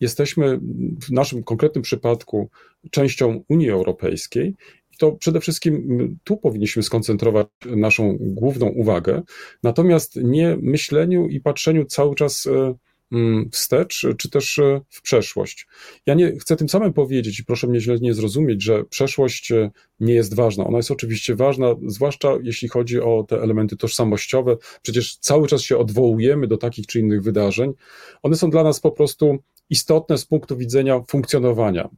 jesteśmy 0.00 0.60
w 1.02 1.10
naszym 1.10 1.42
konkretnym 1.42 1.82
przypadku 1.82 2.50
częścią 2.90 3.44
Unii 3.48 3.70
Europejskiej. 3.70 4.54
I 4.92 4.96
to 4.98 5.12
przede 5.12 5.40
wszystkim 5.40 6.18
tu 6.24 6.36
powinniśmy 6.36 6.82
skoncentrować 6.82 7.46
naszą 7.66 8.16
główną 8.20 8.66
uwagę, 8.66 9.22
natomiast 9.62 10.16
nie 10.16 10.56
myśleniu 10.62 11.28
i 11.28 11.40
patrzeniu 11.40 11.84
cały 11.84 12.14
czas 12.14 12.48
wstecz, 13.52 14.06
czy 14.18 14.30
też 14.30 14.58
e, 14.58 14.80
w 14.88 15.02
przeszłość. 15.02 15.66
Ja 16.06 16.14
nie 16.14 16.32
chcę 16.32 16.56
tym 16.56 16.68
samym 16.68 16.92
powiedzieć, 16.92 17.40
i 17.40 17.44
proszę 17.44 17.66
mnie 17.66 17.80
źle 17.80 17.98
nie 18.00 18.14
zrozumieć, 18.14 18.62
że 18.62 18.84
przeszłość 18.84 19.52
e, 19.52 19.70
nie 20.00 20.14
jest 20.14 20.34
ważna. 20.34 20.66
Ona 20.66 20.76
jest 20.76 20.90
oczywiście 20.90 21.34
ważna, 21.34 21.74
zwłaszcza 21.86 22.28
jeśli 22.42 22.68
chodzi 22.68 23.00
o 23.00 23.24
te 23.28 23.42
elementy 23.42 23.76
tożsamościowe. 23.76 24.56
Przecież 24.82 25.16
cały 25.16 25.48
czas 25.48 25.62
się 25.62 25.78
odwołujemy 25.78 26.46
do 26.46 26.56
takich 26.56 26.86
czy 26.86 27.00
innych 27.00 27.22
wydarzeń. 27.22 27.72
One 28.22 28.36
są 28.36 28.50
dla 28.50 28.64
nas 28.64 28.80
po 28.80 28.90
prostu 28.90 29.38
istotne 29.70 30.18
z 30.18 30.26
punktu 30.26 30.56
widzenia 30.56 31.00
funkcjonowania. 31.08 31.88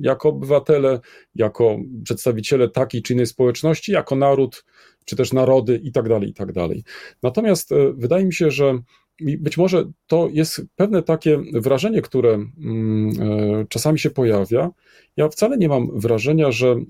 Jako 0.00 0.28
obywatele, 0.28 1.00
jako 1.34 1.78
przedstawiciele 2.04 2.68
takiej 2.68 3.02
czy 3.02 3.12
innej 3.12 3.26
społeczności, 3.26 3.92
jako 3.92 4.16
naród, 4.16 4.64
czy 5.04 5.16
też 5.16 5.32
narody 5.32 5.80
i 5.84 5.92
tak 5.92 6.08
dalej, 6.08 6.30
i 6.30 6.34
tak 6.34 6.52
dalej. 6.52 6.84
Natomiast 7.22 7.72
e, 7.72 7.92
wydaje 7.92 8.24
mi 8.24 8.34
się, 8.34 8.50
że 8.50 8.78
i 9.20 9.38
być 9.38 9.56
może 9.56 9.84
to 10.06 10.28
jest 10.32 10.62
pewne 10.76 11.02
takie 11.02 11.38
wrażenie, 11.52 12.02
które 12.02 12.34
mm, 12.34 13.10
e, 13.20 13.66
czasami 13.68 13.98
się 13.98 14.10
pojawia. 14.10 14.70
Ja 15.16 15.28
wcale 15.28 15.58
nie 15.58 15.68
mam 15.68 16.00
wrażenia, 16.00 16.52
że 16.52 16.68
e, 16.68 16.80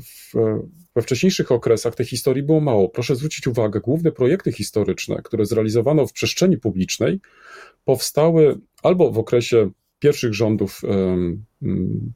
w, 0.00 0.34
we 0.96 1.02
wcześniejszych 1.02 1.52
okresach 1.52 1.94
tej 1.94 2.06
historii 2.06 2.42
było 2.42 2.60
mało. 2.60 2.88
Proszę 2.88 3.16
zwrócić 3.16 3.46
uwagę, 3.46 3.80
główne 3.80 4.12
projekty 4.12 4.52
historyczne, 4.52 5.22
które 5.24 5.46
zrealizowano 5.46 6.06
w 6.06 6.12
przestrzeni 6.12 6.58
publicznej, 6.58 7.20
powstały 7.84 8.58
albo 8.82 9.10
w 9.10 9.18
okresie 9.18 9.70
pierwszych 10.00 10.34
rządów 10.34 10.82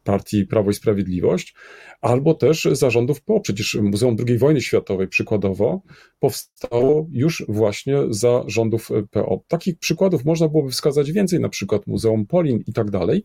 partii 0.04 0.46
Prawo 0.46 0.70
i 0.70 0.74
Sprawiedliwość, 0.74 1.54
albo 2.00 2.34
też 2.34 2.68
zarządów 2.72 3.22
po. 3.22 3.40
Przecież 3.40 3.78
Muzeum 3.82 4.16
II 4.28 4.38
wojny 4.38 4.60
światowej 4.60 5.08
przykładowo 5.08 5.82
powstało 6.18 7.08
już 7.10 7.44
właśnie 7.48 7.96
za 8.10 8.44
rządów 8.46 8.88
PO. 9.10 9.44
Takich 9.48 9.78
przykładów 9.78 10.24
można 10.24 10.48
byłoby 10.48 10.70
wskazać 10.70 11.12
więcej, 11.12 11.40
na 11.40 11.48
przykład 11.48 11.86
Muzeum 11.86 12.26
Polin 12.26 12.64
i 12.66 12.72
tak 12.72 12.90
dalej. 12.90 13.24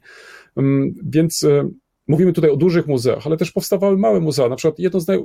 Więc 1.05 1.45
Mówimy 2.09 2.33
tutaj 2.33 2.51
o 2.51 2.55
dużych 2.55 2.87
muzeach, 2.87 3.27
ale 3.27 3.37
też 3.37 3.51
powstawały 3.51 3.97
małe 3.97 4.19
muzea. 4.19 4.49
Na 4.49 4.55
przykład 4.55 4.79
jedno 4.79 4.99
z 4.99 5.07
naj, 5.07 5.19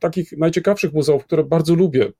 takich 0.00 0.32
najciekawszych 0.32 0.92
muzeów, 0.92 1.24
które 1.24 1.44
bardzo 1.44 1.74
lubię, 1.74 2.12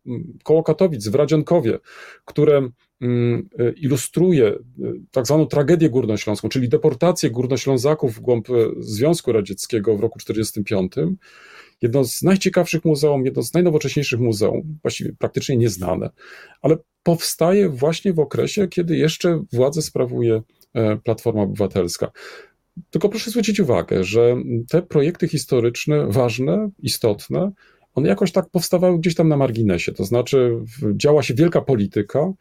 koło 0.45 0.63
Katowic 0.63 1.09
w 1.09 1.15
Radzionkowie, 1.15 1.79
które 2.25 2.69
Mm, 3.01 3.49
e, 3.59 3.73
ilustruje 3.73 4.47
e, 4.47 4.59
tak 5.11 5.27
zwaną 5.27 5.47
tragedię 5.47 5.91
górnośląską, 5.91 6.49
czyli 6.49 6.69
deportację 6.69 7.31
górnoślązaków 7.31 8.15
w 8.15 8.21
głąb 8.21 8.51
e, 8.51 8.53
Związku 8.79 9.33
Radzieckiego 9.33 9.97
w 9.97 10.01
roku 10.01 10.19
1945. 10.19 11.17
Jedno 11.83 12.05
z 12.05 12.23
najciekawszych 12.23 12.85
muzeum, 12.85 13.25
jedno 13.25 13.43
z 13.43 13.55
najnowocześniejszych 13.55 14.21
muzeum, 14.21 14.79
właściwie 14.83 15.13
praktycznie 15.19 15.57
nieznane, 15.57 16.11
ale 16.63 16.77
powstaje 17.03 17.69
właśnie 17.69 18.13
w 18.13 18.19
okresie, 18.19 18.69
kiedy 18.69 18.97
jeszcze 18.97 19.43
władzę 19.53 19.83
sprawuje 19.83 20.43
Platforma 21.05 21.43
Obywatelska. 21.43 22.11
Tylko 22.91 23.09
proszę 23.09 23.31
zwrócić 23.31 23.61
uwagę, 23.61 24.05
że 24.05 24.37
te 24.69 24.83
projekty 24.83 25.29
historyczne, 25.29 26.07
ważne, 26.09 26.71
istotne, 26.79 27.53
one 27.97 28.09
jakoś 28.09 28.33
tak 28.33 28.51
powstawały 28.51 28.99
gdzieś 28.99 29.15
tam 29.15 29.29
na 29.29 29.37
marginesie. 29.37 29.93
To 29.93 30.05
znaczy, 30.05 30.59
działa 30.97 31.23
się 31.23 31.35
wielka 31.35 31.61
polityka, 31.61 32.33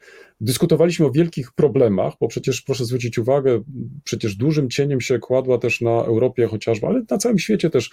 dyskutowaliśmy 0.41 1.05
o 1.05 1.11
wielkich 1.11 1.51
problemach, 1.51 2.13
bo 2.21 2.27
przecież 2.27 2.61
proszę 2.61 2.85
zwrócić 2.85 3.17
uwagę, 3.17 3.63
przecież 4.03 4.35
dużym 4.35 4.69
cieniem 4.69 5.01
się 5.01 5.19
kładła 5.19 5.57
też 5.57 5.81
na 5.81 5.91
Europie 5.91 6.47
chociażby, 6.47 6.87
ale 6.87 7.01
na 7.09 7.17
całym 7.17 7.39
świecie 7.39 7.69
też 7.69 7.89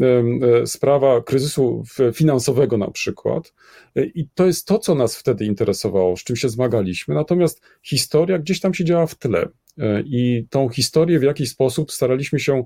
e, 0.00 0.66
sprawa 0.66 1.22
kryzysu 1.22 1.82
finansowego 2.14 2.78
na 2.78 2.90
przykład. 2.90 3.54
E, 3.96 4.04
I 4.04 4.28
to 4.34 4.46
jest 4.46 4.66
to, 4.66 4.78
co 4.78 4.94
nas 4.94 5.16
wtedy 5.16 5.44
interesowało, 5.44 6.16
z 6.16 6.24
czym 6.24 6.36
się 6.36 6.48
zmagaliśmy. 6.48 7.14
Natomiast 7.14 7.62
historia 7.82 8.38
gdzieś 8.38 8.60
tam 8.60 8.74
się 8.74 8.84
działa 8.84 9.06
w 9.06 9.14
tle. 9.14 9.48
E, 9.78 10.02
I 10.06 10.46
tą 10.50 10.68
historię 10.68 11.18
w 11.18 11.22
jakiś 11.22 11.50
sposób 11.50 11.92
staraliśmy 11.92 12.40
się, 12.40 12.64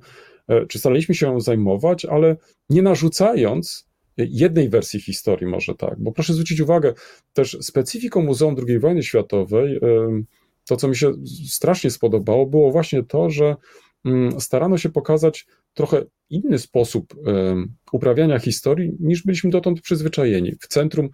czy 0.68 0.78
staraliśmy 0.78 1.14
się 1.14 1.40
zajmować, 1.40 2.04
ale 2.04 2.36
nie 2.70 2.82
narzucając 2.82 3.88
jednej 4.16 4.68
wersji 4.68 5.00
historii 5.00 5.46
może 5.46 5.74
tak, 5.74 5.94
bo 5.98 6.12
proszę 6.12 6.32
zwrócić 6.32 6.60
uwagę, 6.60 6.94
też 7.32 7.56
specyfiką 7.60 8.22
Muzeum 8.22 8.56
II 8.68 8.78
wojny 8.78 9.02
światowej, 9.02 9.80
to 10.68 10.76
co 10.76 10.88
mi 10.88 10.96
się 10.96 11.12
strasznie 11.48 11.90
spodobało, 11.90 12.46
było 12.46 12.72
właśnie 12.72 13.02
to, 13.02 13.30
że 13.30 13.56
mm, 14.04 14.40
starano 14.40 14.78
się 14.78 14.88
pokazać 14.88 15.46
trochę 15.74 16.04
inny 16.30 16.58
sposób 16.58 17.14
uprawiania 17.92 18.38
historii, 18.38 18.96
niż 19.00 19.22
byliśmy 19.22 19.50
dotąd 19.50 19.80
przyzwyczajeni. 19.80 20.52
W 20.60 20.68
centrum 20.68 21.08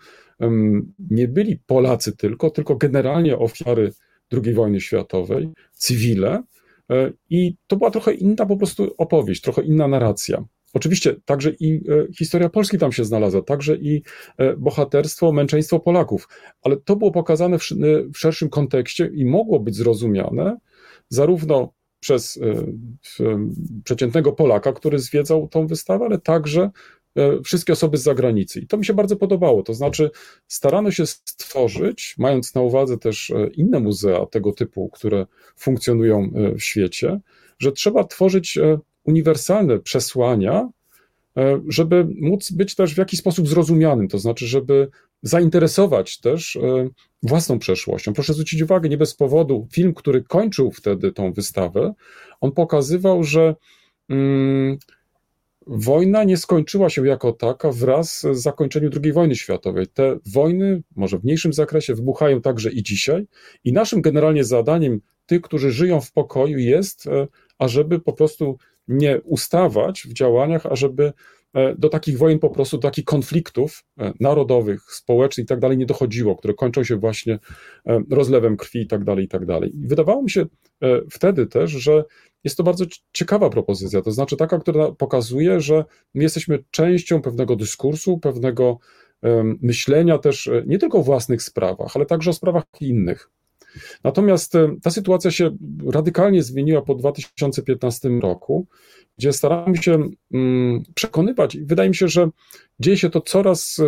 nie 1.11 1.29
byli 1.29 1.61
Polacy 1.67 2.17
tylko, 2.17 2.51
tylko 2.51 2.77
generalnie 2.77 3.39
ofiary 3.39 3.93
II 4.33 4.55
wojny 4.55 4.81
światowej, 4.81 5.49
cywile, 5.73 6.43
e, 6.91 7.13
i 7.31 7.55
to 7.67 7.77
była 7.77 7.91
trochę 7.91 8.15
inna 8.15 8.47
po 8.47 8.57
prostu 8.57 8.95
opowieść, 8.99 9.43
trochę 9.43 9.63
inna 9.63 9.89
narracja. 9.89 10.45
Oczywiście 10.75 11.17
także 11.25 11.51
i 11.61 11.75
e, 11.75 12.13
historia 12.19 12.49
Polski 12.49 12.79
tam 12.79 12.93
się 12.93 13.05
znalazła, 13.05 13.43
także 13.43 13.77
i 13.77 14.03
e, 14.39 14.57
bohaterstwo, 14.57 15.33
męczeństwo 15.33 15.81
Polaków, 15.81 16.29
ale 16.63 16.77
to 16.77 16.97
było 16.97 17.11
pokazane 17.11 17.59
w, 17.59 17.63
w 18.15 18.19
szerszym 18.19 18.49
kontekście 18.49 19.11
i 19.15 19.25
mogło 19.25 19.61
być 19.61 19.77
zrozumiane 19.77 20.57
zarówno 21.09 21.73
przez 22.01 22.41
przeciętnego 23.85 24.33
Polaka, 24.33 24.73
który 24.73 24.99
zwiedzał 24.99 25.49
tą 25.49 25.67
wystawę, 25.67 26.05
ale 26.05 26.19
także 26.19 26.71
wszystkie 27.45 27.73
osoby 27.73 27.97
z 27.97 28.03
zagranicy. 28.03 28.61
I 28.61 28.67
to 28.67 28.77
mi 28.77 28.85
się 28.85 28.95
bardzo 28.95 29.17
podobało. 29.17 29.63
To 29.63 29.75
znaczy, 29.75 30.11
starano 30.49 30.91
się 30.91 31.07
stworzyć, 31.07 32.15
mając 32.19 32.55
na 32.55 32.61
uwadze 32.61 32.99
też 32.99 33.31
e, 33.31 33.47
inne 33.47 33.81
muzea 33.81 34.27
tego 34.27 34.53
typu, 34.53 34.89
które 34.89 35.27
funkcjonują 35.57 36.31
e, 36.35 36.55
w 36.55 36.63
świecie, 36.63 37.21
że 37.59 37.73
trzeba 37.73 38.05
tworzyć 38.05 38.59
uniwersalne 39.05 39.79
przesłania, 39.79 40.69
żeby 41.69 42.07
móc 42.21 42.51
być 42.51 42.75
też 42.75 42.95
w 42.95 42.99
jakiś 42.99 43.21
sposób 43.21 43.49
zrozumianym, 43.49 44.09
to 44.09 44.19
znaczy, 44.19 44.47
żeby 44.47 44.89
zainteresować 45.23 46.21
też 46.21 46.59
własną 47.23 47.59
przeszłością. 47.59 48.13
Proszę 48.13 48.33
zwrócić 48.33 48.63
uwagę, 48.63 48.89
nie 48.89 48.99
bez 48.99 49.15
powodu, 49.15 49.69
film, 49.73 49.95
który 49.95 50.23
kończył 50.23 50.71
wtedy 50.71 51.13
tą 51.13 51.33
wystawę, 51.33 51.95
on 52.41 52.53
pokazywał, 52.53 53.25
że. 53.25 53.55
Hmm, 54.09 54.79
wojna 55.73 56.25
nie 56.25 56.37
skończyła 56.37 56.91
się 56.91 57.07
jako 57.07 57.33
taka 57.33 57.73
wraz 57.73 58.21
z 58.21 58.43
zakończeniem 58.43 58.91
II 59.05 59.13
wojny 59.13 59.37
światowej. 59.37 59.87
Te 59.87 60.19
wojny, 60.33 60.83
może 60.97 61.19
w 61.19 61.25
mniejszym 61.25 61.53
zakresie, 61.53 61.95
wybuchają 61.95 62.41
także 62.41 62.71
i 62.71 62.83
dzisiaj. 62.83 63.27
I 63.65 63.73
naszym 63.73 64.03
generalnie 64.03 64.45
zadaniem 64.45 65.01
tych, 65.27 65.41
którzy 65.41 65.71
żyją 65.71 66.01
w 66.01 66.13
pokoju, 66.13 66.59
jest, 66.59 67.07
e, 67.07 67.27
ażeby 67.59 68.01
po 68.01 68.13
prostu 68.13 68.59
nie 68.89 69.21
ustawać 69.21 70.03
w 70.03 70.13
działaniach, 70.13 70.67
ażeby 70.67 71.13
do 71.79 71.89
takich 71.89 72.19
wojen 72.19 72.39
po 72.39 72.51
prostu, 72.51 72.77
do 72.77 72.83
takich 72.83 73.05
konfliktów 73.05 73.85
e, 73.99 74.13
narodowych, 74.21 74.83
społecznych 74.83 75.45
i 75.45 75.49
tak 75.49 75.61
dalej 75.61 75.79
nie 75.79 75.87
dochodziło, 75.87 76.37
które 76.37 76.55
kończą 76.55 76.85
się 76.85 76.97
właśnie 76.97 77.39
rozlewem 78.11 78.57
krwi 78.57 78.81
i 78.81 78.87
tak 78.87 79.05
dalej, 79.05 79.25
i 79.25 79.29
tak 79.29 79.47
dalej. 79.47 79.77
I 79.77 79.87
wydawało 79.87 80.23
mi 80.23 80.31
się 80.31 80.47
wtedy 81.11 81.47
też, 81.47 81.71
że 81.71 82.05
jest 82.45 82.57
to 82.57 82.63
bardzo 82.63 82.85
ciekawa 83.13 83.51
propozycja, 83.51 84.03
to 84.03 84.13
znaczy 84.13 84.37
taka, 84.37 84.59
która 84.59 84.93
pokazuje, 84.93 85.61
że 85.61 85.85
my 86.15 86.23
jesteśmy 86.23 86.65
częścią 86.71 87.23
pewnego 87.23 87.57
dyskursu, 87.57 88.19
pewnego 88.19 88.79
myślenia 89.63 90.19
też 90.19 90.47
e, 90.47 90.63
nie 90.67 90.79
tylko 90.79 90.99
o 90.99 91.03
własnych 91.03 91.43
sprawach, 91.43 91.97
ale 91.97 92.07
także 92.07 92.31
o 92.31 92.33
sprawach 92.33 92.65
innych. 92.81 93.31
Natomiast 94.05 94.55
e, 94.55 94.77
ta 94.83 94.91
sytuacja 94.91 95.31
się 95.31 95.57
radykalnie 95.87 96.43
zmieniła 96.43 96.83
po 96.83 96.95
2015 96.95 98.09
roku, 98.09 98.67
gdzie 99.19 99.33
staramy 99.33 99.77
się 99.77 100.09
mm, 100.35 100.83
przekonywać, 100.95 101.55
i 101.55 101.65
wydaje 101.65 101.89
mi 101.89 101.97
się, 101.97 102.09
że 102.09 102.29
dzieje 102.81 102.97
się 102.97 103.11
to 103.11 103.21
coraz 103.21 103.79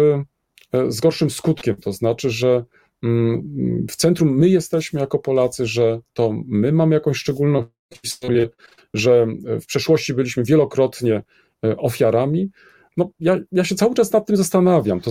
e, 0.73 0.93
z 0.93 1.01
gorszym 1.01 1.31
skutkiem. 1.31 1.77
To 1.77 1.93
znaczy, 1.93 2.31
że 2.31 2.65
mm, 3.03 3.87
w 3.91 3.97
centrum 3.97 4.39
my 4.39 4.49
jesteśmy 4.49 5.01
jako 5.01 5.19
Polacy, 5.19 5.67
że 5.67 6.01
to 6.13 6.33
my 6.47 6.73
mamy 6.73 6.95
jakąś 6.95 7.19
szczególną 7.19 7.65
historię, 8.05 8.49
że 8.95 9.27
w 9.61 9.67
przeszłości 9.67 10.15
byliśmy 10.15 10.45
wielokrotnie 10.45 11.23
e, 11.65 11.77
ofiarami. 11.77 12.51
No, 12.97 13.11
ja, 13.21 13.39
ja 13.53 13.65
się 13.65 13.75
cały 13.75 13.95
czas 13.95 14.13
nad 14.13 14.27
tym 14.27 14.37
zastanawiam. 14.37 15.01
To 15.01 15.11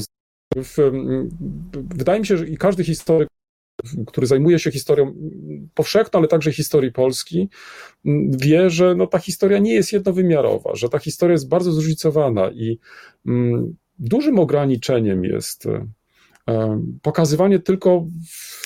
w, 0.56 0.78
wydaje 1.74 2.20
mi 2.20 2.26
się, 2.26 2.38
że 2.38 2.48
i 2.48 2.58
każdy 2.58 2.84
historyk, 2.84 3.30
który 4.08 4.28
zajmuje 4.28 4.60
się 4.60 4.72
historią 4.72 5.14
powszechną, 5.74 6.20
ale 6.20 6.28
także 6.28 6.52
historii 6.52 6.92
Polski, 6.92 7.50
wie, 8.30 8.70
że 8.70 8.96
no, 8.96 9.08
ta 9.08 9.20
historia 9.20 9.60
nie 9.60 9.74
jest 9.74 9.94
jednowymiarowa, 9.94 10.76
że 10.76 10.90
ta 10.90 11.00
historia 11.00 11.34
jest 11.34 11.50
bardzo 11.50 11.72
zróżnicowana 11.72 12.52
i 12.52 12.80
mm, 13.28 13.76
dużym 14.00 14.40
ograniczeniem 14.40 15.24
jest 15.24 15.68
pokazywanie 17.02 17.60
tylko 17.60 18.08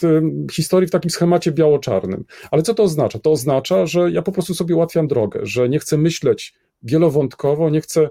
w 0.02 0.52
historii 0.54 0.88
w 0.88 0.92
takim 0.92 1.12
schemacie 1.12 1.52
biało-czarnym. 1.52 2.26
Ale 2.52 2.62
co 2.62 2.74
to 2.74 2.84
oznacza? 2.84 3.20
To 3.20 3.32
oznacza, 3.32 3.86
że 3.86 4.12
ja 4.12 4.22
po 4.22 4.32
prostu 4.32 4.54
sobie 4.54 4.76
ułatwiam 4.76 5.08
drogę, 5.08 5.40
że 5.44 5.70
nie 5.70 5.80
chcę 5.80 5.98
myśleć 5.98 6.54
wielowątkowo, 6.84 7.70
nie 7.70 7.82
chcę 7.82 8.10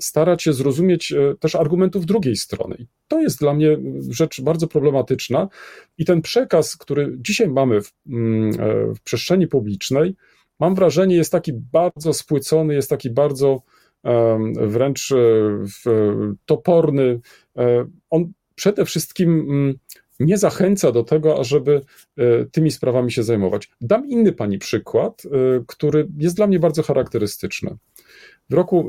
starać 0.00 0.42
się 0.42 0.52
zrozumieć 0.52 1.12
e, 1.12 1.34
też 1.40 1.54
argumentów 1.54 2.06
drugiej 2.06 2.36
strony. 2.36 2.76
I 2.78 2.86
to 3.08 3.20
jest 3.20 3.38
dla 3.38 3.54
mnie 3.54 3.78
rzecz 4.10 4.40
bardzo 4.40 4.68
problematyczna. 4.68 5.48
I 5.98 6.04
ten 6.04 6.22
przekaz, 6.22 6.76
który 6.76 7.16
dzisiaj 7.20 7.48
mamy 7.48 7.80
w, 7.82 7.92
mm, 8.06 8.50
e, 8.60 8.94
w 8.94 9.00
przestrzeni 9.00 9.46
publicznej, 9.46 10.14
mam 10.60 10.74
wrażenie, 10.74 11.16
jest 11.16 11.32
taki 11.32 11.52
bardzo 11.52 12.12
spłycony, 12.12 12.74
jest 12.74 12.90
taki 12.90 13.10
bardzo 13.10 13.62
wręcz 14.56 15.12
e, 15.12 15.16
toporny. 16.46 17.20
On 18.10 18.32
przede 18.54 18.84
wszystkim 18.84 19.30
mm, 19.30 19.78
nie 20.20 20.38
zachęca 20.38 20.92
do 20.92 21.02
tego, 21.02 21.40
ażeby 21.40 21.80
tymi 22.52 22.70
sprawami 22.70 23.12
się 23.12 23.22
zajmować. 23.22 23.70
Dam 23.80 24.08
inny 24.08 24.32
pani 24.32 24.58
przykład, 24.58 25.22
który 25.66 26.08
jest 26.18 26.36
dla 26.36 26.46
mnie 26.46 26.58
bardzo 26.58 26.82
charakterystyczny. 26.82 27.76
W 28.50 28.54
roku 28.54 28.88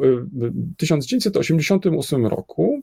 1988 0.78 2.26
e, 2.26 2.30
roku, 2.30 2.82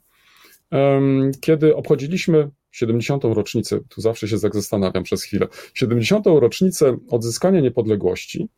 kiedy 1.40 1.76
obchodziliśmy 1.76 2.50
70. 2.70 3.24
rocznicę, 3.24 3.80
tu 3.88 4.00
zawsze 4.00 4.28
się 4.28 4.38
zastanawiam 4.38 5.02
przez 5.02 5.22
chwilę, 5.22 5.46
70. 5.74 6.26
rocznicę 6.26 6.96
odzyskania 7.10 7.60
niepodległości, 7.60 8.48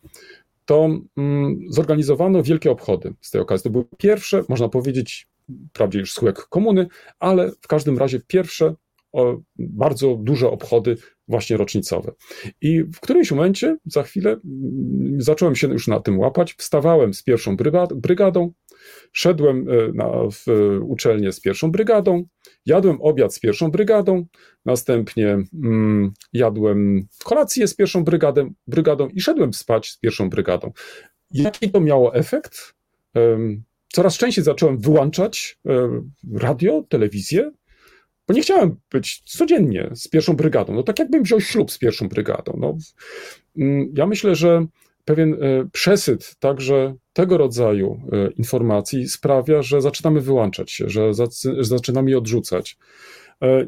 to 0.64 0.89
mm, 1.16 1.61
zorganizowano 1.69 2.43
wielkie 2.43 2.71
obchody 2.71 3.14
z 3.21 3.31
tej 3.31 3.41
okazji. 3.41 3.64
To 3.64 3.71
były 3.71 3.85
pierwsze, 3.99 4.45
można 4.49 4.69
powiedzieć, 4.69 5.29
wprawdzie 5.71 5.99
już 5.99 6.12
schyłek 6.12 6.47
komuny, 6.49 6.87
ale 7.19 7.53
w 7.61 7.69
każdym 7.69 7.99
razie 7.99 8.21
pierwsze 8.27 8.75
bardzo 9.59 10.16
duże 10.22 10.50
obchody 10.50 10.96
właśnie 11.28 11.56
rocznicowe. 11.56 12.12
I 12.61 12.82
w 12.82 13.00
którymś 13.00 13.30
momencie, 13.30 13.76
za 13.84 14.02
chwilę, 14.02 14.30
mm, 14.30 15.22
zacząłem 15.22 15.56
się 15.56 15.68
już 15.68 15.88
na 15.88 16.00
tym 16.00 16.18
łapać, 16.18 16.54
wstawałem 16.54 17.14
z 17.14 17.22
pierwszą 17.22 17.56
brygadą, 17.94 18.52
szedłem 19.12 19.66
e, 19.68 19.92
na, 19.94 20.11
w 20.30 20.46
uczelnię 20.82 21.32
z 21.32 21.40
pierwszą 21.40 21.70
brygadą, 21.70 22.24
jadłem 22.66 23.00
obiad 23.00 23.34
z 23.34 23.40
pierwszą 23.40 23.70
brygadą, 23.70 24.26
następnie 24.64 25.38
mm, 25.64 26.12
jadłem 26.32 27.09
kolację 27.24 27.68
z 27.68 27.74
pierwszą 27.74 28.04
brygadą, 28.04 28.50
brygadą 28.66 29.09
i 29.09 29.20
szedłem 29.20 29.54
spać 29.54 29.90
z 29.90 29.98
pierwszą 29.98 30.30
brygadą. 30.30 30.72
Jaki 31.30 31.70
to 31.70 31.80
miało 31.80 32.14
efekt? 32.14 32.78
coraz 33.92 34.18
częściej 34.18 34.44
zacząłem 34.44 34.78
wyłączać 34.78 35.59
e, 35.68 36.02
radio, 36.34 36.84
telewizję, 36.88 37.50
bo 38.29 38.35
nie 38.35 38.43
chciałem 38.43 38.76
być 38.93 39.22
codziennie 39.24 39.91
z 39.95 40.09
pierwszą 40.09 40.37
brygadą. 40.37 40.74
No 40.74 40.83
tak 40.83 40.99
jakbym 40.99 41.22
wziął 41.22 41.41
ślub 41.41 41.70
z 41.70 41.79
pierwszą 41.79 42.09
brygadą. 42.09 42.57
No, 42.61 42.76
mm, 43.59 43.93
ja 43.97 44.07
myślę, 44.07 44.35
że 44.35 44.66
pewien 45.05 45.35
e, 45.35 45.68
przesyt 45.72 46.37
także 46.39 46.95
tego 47.12 47.39
rodzaju 47.39 48.01
e, 48.12 48.31
informacji 48.31 49.09
sprawia, 49.09 49.62
że 49.62 49.81
zaczynamy 49.81 50.20
wyłączać 50.20 50.72
się, 50.72 50.89
że 50.89 51.11
zaczynamy 51.61 52.11
je 52.11 52.18
odrzucać. 52.18 52.79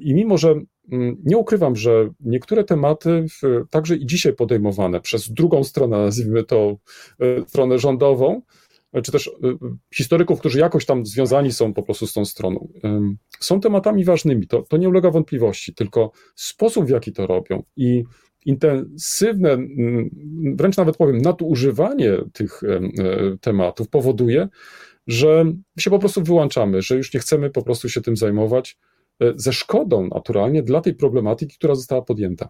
I 0.00 0.14
mimo, 0.14 0.38
że 0.38 0.54
mm, 0.92 1.16
nie 1.24 1.36
ukrywam, 1.36 1.76
że 1.76 2.10
niektóre 2.20 2.64
tematy, 2.64 3.26
także 3.70 3.96
i 3.96 4.06
dzisiaj 4.06 4.32
podejmowane 4.32 5.00
przez 5.00 5.32
drugą 5.32 5.64
stronę, 5.64 5.98
nazwijmy 5.98 6.44
to 6.44 6.76
stronę 7.46 7.78
rządową, 7.78 8.42
czy 9.04 9.12
też 9.12 9.26
y, 9.26 9.30
y, 9.48 9.58
historyków, 9.94 10.40
którzy 10.40 10.58
jakoś 10.58 10.86
tam 10.86 11.06
związani 11.06 11.52
są 11.52 11.74
po 11.74 11.82
prostu 11.82 12.06
z 12.06 12.12
tą 12.12 12.24
stroną, 12.24 12.68
są 13.40 13.60
tematami 13.60 14.04
ważnymi. 14.04 14.46
To, 14.46 14.62
to 14.62 14.76
nie 14.76 14.88
ulega 14.88 15.10
wątpliwości, 15.10 15.74
tylko 15.74 16.12
sposób, 16.34 16.86
w 16.86 16.90
jaki 16.90 17.12
to 17.12 17.26
robią 17.26 17.62
i 17.76 18.04
intensywne, 18.46 19.58
wręcz 20.54 20.76
nawet 20.76 20.96
powiem, 20.96 21.18
nadużywanie 21.18 22.12
tych 22.32 22.62
e, 22.62 22.80
tematów 23.40 23.88
powoduje, 23.88 24.48
że 25.06 25.44
się 25.78 25.90
po 25.90 25.98
prostu 25.98 26.22
wyłączamy, 26.22 26.82
że 26.82 26.96
już 26.96 27.14
nie 27.14 27.20
chcemy 27.20 27.50
po 27.50 27.62
prostu 27.62 27.88
się 27.88 28.00
tym 28.00 28.16
zajmować 28.16 28.78
e, 29.20 29.32
ze 29.36 29.52
szkodą 29.52 30.08
naturalnie 30.08 30.62
dla 30.62 30.80
tej 30.80 30.94
problematyki, 30.94 31.56
która 31.56 31.74
została 31.74 32.02
podjęta. 32.02 32.48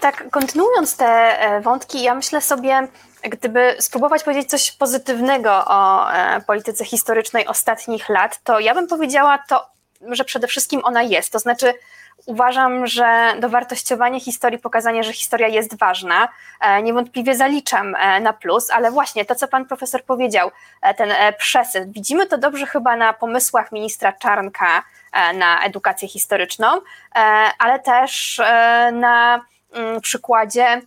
Tak 0.00 0.30
kontynuując 0.30 0.96
te 0.96 1.06
e, 1.06 1.60
wątki, 1.60 2.02
ja 2.02 2.14
myślę 2.14 2.40
sobie, 2.40 2.88
gdyby 3.22 3.76
spróbować 3.80 4.24
powiedzieć 4.24 4.50
coś 4.50 4.72
pozytywnego 4.72 5.64
o 5.66 6.12
e, 6.12 6.40
polityce 6.40 6.84
historycznej 6.84 7.46
ostatnich 7.46 8.08
lat, 8.08 8.42
to 8.44 8.60
ja 8.60 8.74
bym 8.74 8.86
powiedziała 8.86 9.38
to 9.48 9.76
że 10.10 10.24
przede 10.24 10.46
wszystkim 10.46 10.80
ona 10.84 11.02
jest. 11.02 11.32
To 11.32 11.38
znaczy, 11.38 11.74
uważam, 12.26 12.86
że 12.86 13.34
dowartościowanie 13.40 14.20
historii, 14.20 14.58
pokazanie, 14.58 15.04
że 15.04 15.12
historia 15.12 15.48
jest 15.48 15.78
ważna, 15.78 16.28
e, 16.60 16.82
niewątpliwie 16.82 17.34
zaliczam 17.34 17.96
na 18.20 18.32
plus, 18.32 18.70
ale 18.70 18.90
właśnie 18.90 19.24
to, 19.24 19.34
co 19.34 19.48
pan 19.48 19.66
profesor 19.66 20.04
powiedział, 20.04 20.50
ten 20.96 21.10
przesył, 21.38 21.82
widzimy 21.88 22.26
to 22.26 22.38
dobrze 22.38 22.66
chyba 22.66 22.96
na 22.96 23.12
pomysłach 23.12 23.72
ministra 23.72 24.12
Czarnka 24.12 24.82
na 25.34 25.64
edukację 25.64 26.08
historyczną, 26.08 26.80
ale 27.58 27.78
też 27.78 28.40
na 28.92 29.40
przykładzie 30.02 30.82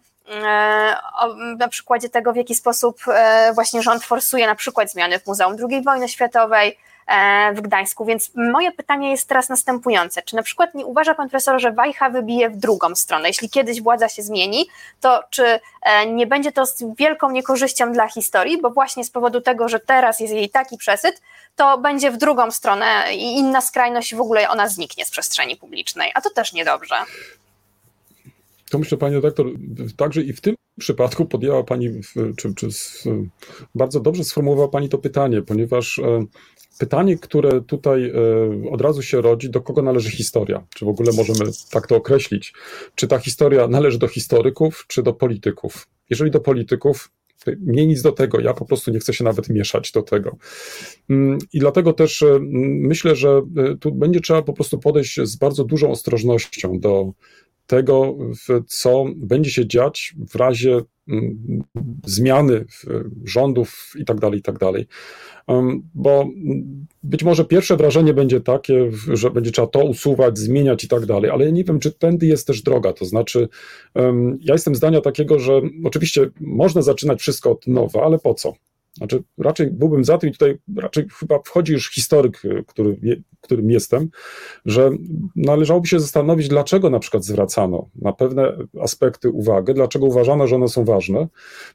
na 1.58 1.68
przykładzie 1.70 2.10
tego, 2.10 2.34
w 2.34 2.36
jaki 2.36 2.56
sposób 2.56 3.02
właśnie 3.54 3.82
rząd 3.82 4.04
forsuje 4.04 4.48
na 4.48 4.56
przykład 4.56 4.92
zmiany 4.92 5.20
w 5.20 5.28
Muzeum 5.28 5.56
II 5.70 5.84
wojny 5.84 6.10
światowej, 6.10 6.78
E, 7.10 7.54
w 7.54 7.62
Gdańsku. 7.62 8.06
Więc 8.06 8.32
moje 8.36 8.72
pytanie 8.72 9.12
jest 9.12 9.30
teraz 9.30 9.50
następujące. 9.50 10.22
Czy 10.22 10.36
na 10.36 10.44
przykład 10.44 10.74
nie 10.76 10.86
uważa 10.86 11.16
pan 11.16 11.30
profesor, 11.30 11.62
że 11.62 11.72
Wajcha 11.72 12.10
wybije 12.10 12.50
w 12.50 12.58
drugą 12.58 12.96
stronę? 12.96 13.28
Jeśli 13.28 13.50
kiedyś 13.50 13.82
władza 13.82 14.10
się 14.10 14.22
zmieni, 14.22 14.68
to 15.02 15.24
czy 15.30 15.60
e, 15.82 16.06
nie 16.06 16.28
będzie 16.28 16.52
to 16.52 16.66
z 16.66 16.84
wielką 16.98 17.32
niekorzyścią 17.32 17.92
dla 17.92 18.08
historii, 18.08 18.62
bo 18.62 18.70
właśnie 18.70 19.04
z 19.04 19.10
powodu 19.10 19.42
tego, 19.42 19.70
że 19.70 19.80
teraz 19.80 20.20
jest 20.20 20.34
jej 20.34 20.50
taki 20.50 20.78
przesyt, 20.78 21.22
to 21.56 21.78
będzie 21.78 22.12
w 22.12 22.18
drugą 22.18 22.52
stronę 22.52 23.16
i 23.16 23.38
inna 23.38 23.62
skrajność 23.62 24.16
w 24.16 24.22
ogóle 24.22 24.50
ona 24.50 24.68
zniknie 24.68 25.06
z 25.06 25.12
przestrzeni 25.12 25.56
publicznej, 25.56 26.12
a 26.16 26.22
to 26.22 26.30
też 26.30 26.54
niedobrze. 26.54 26.96
To 28.70 28.80
myślę, 28.80 28.98
pani 28.98 29.16
redaktor, 29.16 29.48
także 29.98 30.22
i 30.22 30.34
w 30.34 30.42
tym 30.42 30.56
przypadku 30.80 31.26
podjęła 31.26 31.64
pani, 31.64 31.90
czy, 32.38 32.56
czy 32.56 32.68
bardzo 33.76 34.00
dobrze 34.00 34.24
sformułowała 34.24 34.68
pani 34.68 34.90
to 34.90 34.98
pytanie, 34.98 35.42
ponieważ 35.42 36.00
e, 36.00 36.26
pytanie, 36.80 37.18
które 37.18 37.62
tutaj 37.62 38.10
e, 38.10 38.70
od 38.72 38.82
razu 38.82 39.02
się 39.02 39.22
rodzi, 39.22 39.50
do 39.50 39.62
kogo 39.62 39.82
należy 39.82 40.12
historia? 40.12 40.68
Czy 40.76 40.86
w 40.86 40.88
ogóle 40.88 41.12
możemy 41.14 41.52
tak 41.72 41.88
to 41.88 41.96
określić? 41.96 42.54
Czy 42.96 43.08
ta 43.08 43.20
historia 43.20 43.68
należy 43.68 43.98
do 43.98 44.08
historyków, 44.08 44.86
czy 44.88 45.04
do 45.04 45.14
polityków? 45.14 45.88
Jeżeli 46.10 46.32
do 46.32 46.40
polityków, 46.40 47.12
mnie 47.60 47.88
nic 47.88 48.02
do 48.02 48.12
tego, 48.12 48.40
ja 48.40 48.54
po 48.54 48.66
prostu 48.66 48.92
nie 48.92 49.00
chcę 49.00 49.14
się 49.14 49.24
nawet 49.24 49.50
mieszać 49.50 49.92
do 49.92 50.02
tego. 50.02 50.38
Mm, 51.10 51.40
I 51.54 51.60
dlatego 51.60 51.94
też 51.94 52.22
e, 52.22 52.40
myślę, 52.62 53.16
że 53.16 53.42
tu 53.80 53.92
będzie 53.92 54.22
trzeba 54.22 54.42
po 54.42 54.54
prostu 54.54 54.80
podejść 54.80 55.20
z 55.24 55.36
bardzo 55.36 55.64
dużą 55.64 55.92
ostrożnością 55.92 56.80
do 56.80 57.14
tego, 57.70 58.18
co 58.68 59.06
będzie 59.16 59.52
się 59.52 59.68
dziać 59.68 60.16
w 60.30 60.36
razie 60.36 60.82
mm, 61.08 61.64
zmiany 62.06 62.66
rządów 63.26 63.94
i 64.00 64.06
tak 64.06 64.20
dalej, 64.20 64.40
i 64.40 64.42
tak 64.42 64.58
dalej. 64.58 64.88
Bo 65.94 66.30
być 67.04 67.24
może 67.24 67.46
pierwsze 67.46 67.78
wrażenie 67.78 68.14
będzie 68.14 68.42
takie, 68.42 68.92
że 69.14 69.32
będzie 69.32 69.52
trzeba 69.52 69.68
to 69.68 69.84
usuwać, 69.84 70.38
zmieniać 70.38 70.84
i 70.84 70.88
tak 70.88 71.06
dalej, 71.06 71.32
ale 71.32 71.46
ja 71.46 71.52
nie 71.52 71.64
wiem, 71.64 71.80
czy 71.80 71.92
tędy 71.92 72.28
jest 72.28 72.48
też 72.48 72.62
droga. 72.62 72.94
To 72.94 73.06
znaczy, 73.06 73.48
ja 74.42 74.54
jestem 74.54 74.76
zdania 74.76 75.02
takiego, 75.02 75.40
że 75.40 75.62
oczywiście 75.84 76.30
można 76.40 76.82
zaczynać 76.82 77.20
wszystko 77.20 77.52
od 77.52 77.68
nowa, 77.68 78.04
ale 78.04 78.20
po 78.20 78.34
co? 78.34 78.54
Znaczy, 79.00 79.24
raczej 79.38 79.72
byłbym 79.72 80.06
za 80.06 80.18
tym, 80.18 80.30
i 80.30 80.34
tutaj 80.34 80.58
raczej 80.78 81.06
chyba 81.20 81.40
wchodzi 81.46 81.74
już 81.74 81.92
historyk, 81.92 82.46
y, 82.46 82.64
który, 82.68 82.98
którym 83.42 83.72
jestem, 83.72 84.10
że 84.66 84.92
należałoby 85.36 85.88
się 85.88 86.00
zastanowić, 86.00 86.48
dlaczego 86.48 86.90
na 86.90 87.00
przykład 87.00 87.24
zwracano 87.26 87.90
na 87.96 88.14
pewne 88.14 88.58
aspekty 88.82 89.30
uwagę, 89.30 89.74
dlaczego 89.74 90.06
uważano, 90.06 90.48
że 90.48 90.56
one 90.56 90.68
są 90.68 90.86
ważne. 90.86 91.28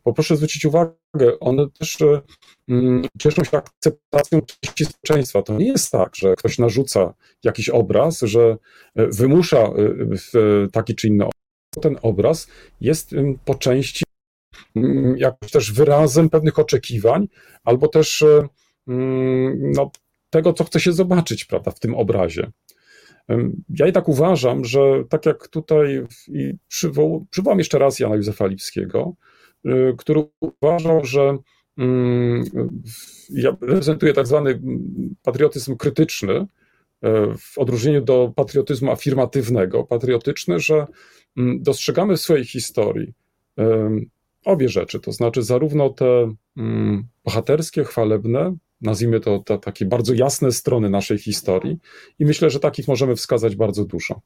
Bo 0.04 0.12
proszę 0.12 0.36
zwrócić 0.36 0.64
uwagę, 0.64 0.94
one 1.40 1.66
też 1.78 2.00
y, 2.00 2.20
mm, 2.68 3.04
cieszą 3.18 3.44
się 3.44 3.56
akceptacją 3.56 4.40
części 4.60 4.84
społeczeństwa. 4.84 5.42
To 5.42 5.58
nie 5.58 5.66
jest 5.66 5.92
tak, 5.92 6.16
że 6.16 6.36
ktoś 6.36 6.58
narzuca 6.58 7.14
jakiś 7.44 7.68
obraz, 7.68 8.20
że 8.20 8.56
y, 8.98 9.06
wymusza 9.06 9.70
taki 10.72 10.94
czy 10.94 11.08
inny 11.08 11.24
obraz. 11.24 11.34
Ten 11.82 11.96
obraz 12.02 12.48
jest 12.80 13.14
po 13.44 13.54
części 13.54 14.04
jakoś 15.16 15.50
też 15.50 15.72
wyrazem 15.72 16.30
pewnych 16.30 16.58
oczekiwań, 16.58 17.28
albo 17.64 17.88
też 17.88 18.22
e, 18.22 18.48
mm, 18.88 19.72
no, 19.72 19.90
tego, 20.30 20.52
co 20.52 20.64
chce 20.64 20.80
się 20.80 20.92
zobaczyć 20.92 21.44
prawda, 21.44 21.70
w 21.70 21.80
tym 21.80 21.94
obrazie. 21.94 22.50
Ja 23.68 23.86
i 23.86 23.92
tak 23.92 24.08
uważam, 24.08 24.64
że 24.64 24.80
tak 25.08 25.26
jak 25.26 25.48
tutaj 25.48 26.06
przywoł, 26.68 27.26
przywołam 27.30 27.58
jeszcze 27.58 27.78
raz 27.78 27.98
Jana 27.98 28.16
Józefa 28.16 28.46
Lipskiego, 28.46 29.14
e, 29.64 29.92
który 29.98 30.24
uważał, 30.40 31.04
że 31.04 31.38
mm, 31.78 32.44
ja 33.30 33.56
reprezentuję 33.60 34.12
tak 34.12 34.26
zwany 34.26 34.60
patriotyzm 35.22 35.76
krytyczny, 35.76 36.34
e, 36.34 36.46
w 37.38 37.58
odróżnieniu 37.58 38.02
do 38.02 38.32
patriotyzmu 38.36 38.90
afirmatywnego. 38.90 39.84
Patriotyczny, 39.84 40.60
że 40.60 40.86
dostrzegamy 41.60 42.16
w 42.16 42.20
swojej 42.20 42.44
historii 42.44 43.14
obie 44.44 44.68
rzeczy, 44.68 45.00
to 45.00 45.12
znaczy 45.12 45.42
zarówno 45.42 45.90
te 45.90 46.34
mm, 46.56 47.04
bohaterskie, 47.24 47.84
chwalebne, 47.84 48.56
nazwijmy 48.80 49.20
to 49.20 49.38
te, 49.38 49.58
takie 49.58 49.86
bardzo 49.86 50.14
jasne 50.14 50.52
strony 50.52 50.90
naszej 50.90 51.18
historii, 51.18 51.78
i 52.18 52.24
myślę, 52.24 52.50
że 52.50 52.60
takich 52.60 52.88
możemy 52.88 53.16
wskazać 53.16 53.56
bardzo 53.56 53.84
dużo. 53.84 54.20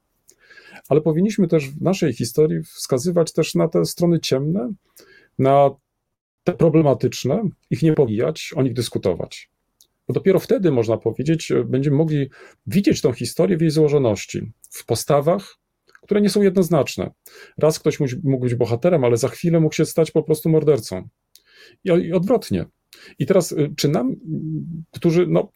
Ale 0.89 1.01
powinniśmy 1.01 1.49
też 1.49 1.71
w 1.71 1.83
naszej 1.83 2.13
historii 2.13 2.63
wskazywać 2.63 3.33
też 3.33 3.55
na 3.55 3.69
te 3.69 3.85
strony 3.85 4.21
ciemne, 4.21 4.73
na 5.39 5.71
te 6.45 6.53
problematyczne, 6.53 7.43
ich 7.71 7.83
nie 7.83 7.93
pomijać, 7.93 8.53
o 8.57 8.63
nich 8.63 8.73
dyskutować. 8.73 9.51
Bo 10.09 10.15
dopiero 10.15 10.41
wtedy, 10.41 10.71
można 10.71 10.97
powiedzieć, 10.97 11.53
będziemy 11.65 11.97
mogli 11.97 12.31
widzieć 12.67 13.01
tą 13.01 13.13
historię 13.13 13.57
w 13.57 13.61
jej 13.61 13.71
złożoności, 13.71 14.53
w 14.71 14.87
postawach, 14.87 15.59
które 16.09 16.21
nie 16.21 16.31
są 16.31 16.43
jednoznaczne. 16.43 17.11
Raz 17.59 17.79
ktoś 17.79 17.99
mógł 18.01 18.45
być 18.45 18.55
bohaterem, 18.55 19.05
ale 19.05 19.17
za 19.17 19.29
chwilę 19.29 19.61
mógł 19.61 19.75
się 19.75 19.85
stać 19.85 20.11
po 20.11 20.23
prostu 20.23 20.49
mordercą. 20.49 21.09
I, 21.85 22.13
odwrotnie. 22.13 22.65
I 23.19 23.27
teraz, 23.27 23.53
y, 23.53 23.75
czy 23.77 23.89
nam, 23.89 24.17
którzy, 24.91 25.27
no, 25.27 25.53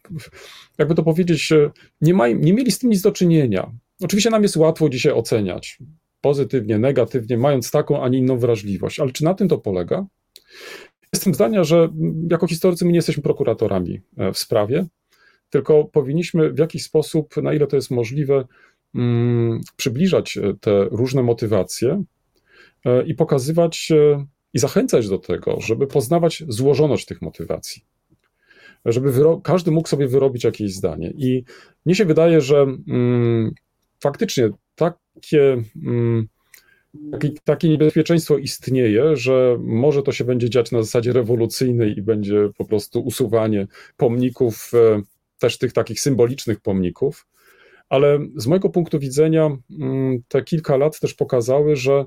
jakby 0.77 0.95
to 0.95 1.03
powiedzieć, 1.03 1.51
y, 1.51 1.71
nie, 2.01 2.13
mają, 2.13 2.37
nie 2.37 2.53
mieli 2.53 2.71
z 2.71 2.79
tym 2.79 2.89
nic 2.89 3.01
do 3.01 3.11
czynienia. 3.11 3.71
Oczywiście 4.01 4.29
nam 4.29 4.43
jest 4.43 4.57
łatwo 4.57 4.89
dzisiaj 4.89 5.13
oceniać 5.13 5.79
pozytywnie, 6.21 6.79
negatywnie, 6.79 7.37
mając 7.37 7.71
taką, 7.71 8.03
a 8.03 8.09
nie 8.09 8.17
inną 8.17 8.37
wrażliwość, 8.37 8.99
ale 8.99 9.11
czy 9.11 9.23
na 9.23 9.33
tym 9.33 9.47
to 9.47 9.57
polega? 9.57 10.05
Jestem 11.13 11.33
zdania, 11.33 11.63
że 11.63 11.89
jako 12.31 12.47
historycy 12.47 12.85
my 12.85 12.91
nie 12.91 12.97
jesteśmy 12.97 13.23
prokuratorami 13.23 14.01
e, 14.17 14.33
w 14.33 14.37
sprawie, 14.37 14.85
tylko 15.49 15.83
powinniśmy 15.83 16.53
w 16.53 16.57
jakiś 16.57 16.83
sposób, 16.83 17.37
na 17.37 17.53
ile 17.53 17.67
to 17.67 17.75
jest 17.75 17.91
możliwe, 17.91 18.45
przybliżać 19.75 20.37
e, 20.37 20.53
te 20.61 20.83
różne 20.83 21.23
motywacje 21.23 22.03
e, 22.85 23.03
i 23.03 23.15
pokazywać 23.15 23.91
e, 23.91 24.25
i 24.53 24.59
zachęcać 24.59 25.09
do 25.09 25.17
tego, 25.17 25.61
żeby 25.61 25.87
poznawać 25.87 26.43
złożoność 26.47 27.05
tych 27.05 27.21
motywacji. 27.21 27.85
Żeby 28.85 29.11
każdy 29.43 29.71
mógł 29.71 29.87
sobie 29.87 30.07
wyrobić 30.07 30.43
jakieś 30.43 30.73
zdanie. 30.73 31.13
I 31.17 31.43
mnie 31.85 31.95
się 31.95 32.05
wydaje, 32.05 32.41
że 32.41 32.61
mm, 32.87 33.53
faktycznie 33.99 34.49
takie, 34.75 35.63
mm, 35.85 36.27
takie 37.43 37.69
niebezpieczeństwo 37.69 38.37
istnieje, 38.37 39.17
że 39.17 39.57
może 39.59 40.03
to 40.03 40.11
się 40.11 40.23
będzie 40.23 40.49
dziać 40.49 40.71
na 40.71 40.83
zasadzie 40.83 41.13
rewolucyjnej 41.13 41.97
i 41.97 42.01
będzie 42.01 42.49
po 42.57 42.65
prostu 42.65 43.01
usuwanie 43.01 43.67
pomników, 43.97 44.71
też 45.39 45.57
tych 45.57 45.73
takich 45.73 45.99
symbolicznych 45.99 46.59
pomników 46.59 47.25
ale 47.89 48.19
z 48.35 48.47
mojego 48.47 48.69
punktu 48.69 48.99
widzenia 48.99 49.57
mm, 49.79 50.23
te 50.27 50.43
kilka 50.43 50.77
lat 50.77 50.99
też 50.99 51.13
pokazały, 51.13 51.75
że 51.75 52.05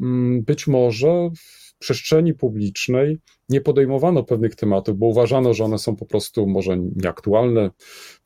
mm, 0.00 0.42
być 0.42 0.66
może 0.66 1.30
w 1.36 1.78
przestrzeni 1.78 2.34
publicznej 2.34 3.18
nie 3.48 3.60
podejmowano 3.60 4.24
pewnych 4.24 4.54
tematów, 4.54 4.98
bo 4.98 5.06
uważano, 5.06 5.54
że 5.54 5.64
one 5.64 5.78
są 5.78 5.96
po 5.96 6.06
prostu 6.06 6.46
może 6.46 6.78
nieaktualne, 6.78 7.70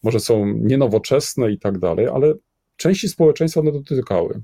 może 0.03 0.21
są 0.21 0.47
nienowoczesne 0.47 1.53
i 1.53 1.59
tak 1.59 1.79
dalej, 1.79 2.07
ale 2.07 2.35
części 2.77 3.09
społeczeństwa 3.09 3.61
one 3.61 3.73
dotykały. 3.73 4.43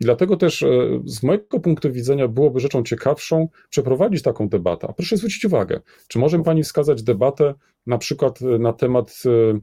I 0.00 0.04
dlatego 0.04 0.36
też 0.36 0.62
e, 0.62 0.68
z 1.04 1.22
mojego 1.22 1.60
punktu 1.60 1.92
widzenia 1.92 2.28
byłoby 2.28 2.60
rzeczą 2.60 2.82
ciekawszą 2.82 3.48
przeprowadzić 3.70 4.22
taką 4.22 4.48
debatę. 4.48 4.86
A 4.90 4.92
proszę 4.92 5.16
zwrócić 5.16 5.44
uwagę, 5.44 5.80
czy 6.08 6.18
może 6.18 6.42
Pani 6.42 6.62
wskazać 6.62 7.02
debatę 7.02 7.54
na 7.86 7.98
przykład 7.98 8.40
na 8.40 8.72
temat 8.72 9.22
e, 9.26 9.60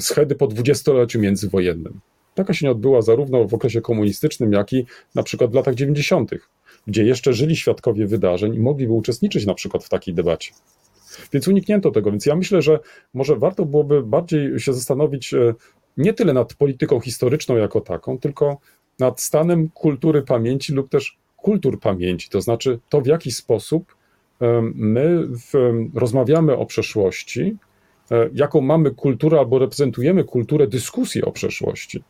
schedy 0.00 0.34
po 0.34 0.46
dwudziestoleciu 0.46 1.20
międzywojennym. 1.20 2.00
Taka 2.34 2.54
się 2.54 2.66
nie 2.66 2.72
odbyła 2.72 3.02
zarówno 3.02 3.48
w 3.48 3.54
okresie 3.54 3.80
komunistycznym, 3.80 4.52
jak 4.52 4.72
i 4.72 4.86
na 5.14 5.22
przykład 5.22 5.50
w 5.50 5.54
latach 5.54 5.74
90., 5.74 6.30
gdzie 6.86 7.04
jeszcze 7.04 7.32
żyli 7.32 7.56
świadkowie 7.56 8.06
wydarzeń 8.06 8.54
i 8.54 8.60
mogliby 8.60 8.92
uczestniczyć 8.92 9.46
na 9.46 9.54
przykład 9.54 9.84
w 9.84 9.88
takiej 9.88 10.14
debacie. 10.14 10.52
Więc 11.32 11.48
uniknięto 11.48 11.90
tego. 11.90 12.10
Więc 12.10 12.26
ja 12.26 12.36
myślę, 12.36 12.62
że 12.62 12.78
może 13.14 13.36
warto 13.36 13.64
byłoby 13.64 14.02
bardziej 14.02 14.60
się 14.60 14.72
zastanowić 14.72 15.34
e, 15.34 15.54
nie 15.96 16.12
tyle 16.12 16.32
nad 16.32 16.54
polityką 16.54 17.00
historyczną 17.00 17.56
jako 17.56 17.80
taką, 17.80 18.18
tylko 18.18 18.58
nad 18.98 19.20
stanem 19.20 19.68
kultury 19.68 20.22
pamięci 20.22 20.72
lub 20.72 20.90
też 20.90 21.18
kultur 21.36 21.80
pamięci. 21.80 22.30
To 22.30 22.40
znaczy 22.40 22.78
to, 22.88 23.00
w 23.00 23.06
jaki 23.06 23.32
sposób 23.32 23.96
my 24.74 25.26
w, 25.26 25.72
rozmawiamy 25.94 26.56
o 26.56 26.66
przeszłości, 26.66 27.56
jaką 28.34 28.60
mamy 28.60 28.90
kulturę 28.90 29.38
albo 29.38 29.58
reprezentujemy 29.58 30.24
kulturę 30.24 30.66
dyskusji 30.66 31.22
o 31.22 31.32
przeszłości. 31.32 32.04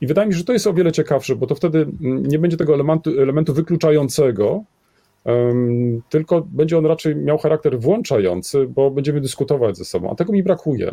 I 0.00 0.06
wydaje 0.06 0.28
mi 0.28 0.34
się, 0.34 0.38
że 0.38 0.44
to 0.44 0.52
jest 0.52 0.66
o 0.66 0.74
wiele 0.74 0.92
ciekawsze, 0.92 1.36
bo 1.36 1.46
to 1.46 1.54
wtedy 1.54 1.78
mm, 1.78 2.26
nie 2.26 2.38
będzie 2.38 2.56
tego 2.56 2.74
elementu, 2.74 3.20
elementu 3.20 3.54
wykluczającego, 3.54 4.64
um, 5.24 6.02
tylko 6.08 6.40
będzie 6.40 6.78
on 6.78 6.86
raczej 6.86 7.16
miał 7.16 7.38
charakter 7.38 7.80
włączający, 7.80 8.66
bo 8.66 8.90
będziemy 8.90 9.20
dyskutować 9.20 9.76
ze 9.76 9.84
sobą, 9.84 10.10
a 10.10 10.14
tego 10.14 10.32
mi 10.32 10.42
brakuje. 10.42 10.92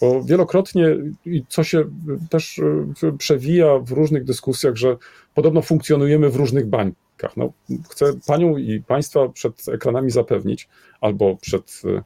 Bo 0.00 0.24
wielokrotnie, 0.24 0.96
i 1.26 1.44
co 1.48 1.64
się 1.64 1.84
też 2.30 2.60
e, 3.02 3.12
przewija 3.18 3.78
w 3.78 3.90
różnych 3.90 4.24
dyskusjach, 4.24 4.76
że 4.76 4.96
podobno 5.34 5.62
funkcjonujemy 5.62 6.30
w 6.30 6.36
różnych 6.36 6.66
bańkach. 6.66 7.36
No, 7.36 7.52
chcę 7.90 8.12
panią 8.26 8.56
i 8.56 8.82
państwa 8.86 9.28
przed 9.28 9.68
ekranami 9.68 10.10
zapewnić, 10.10 10.68
albo 11.00 11.36
przed 11.36 11.82
um, 11.84 12.02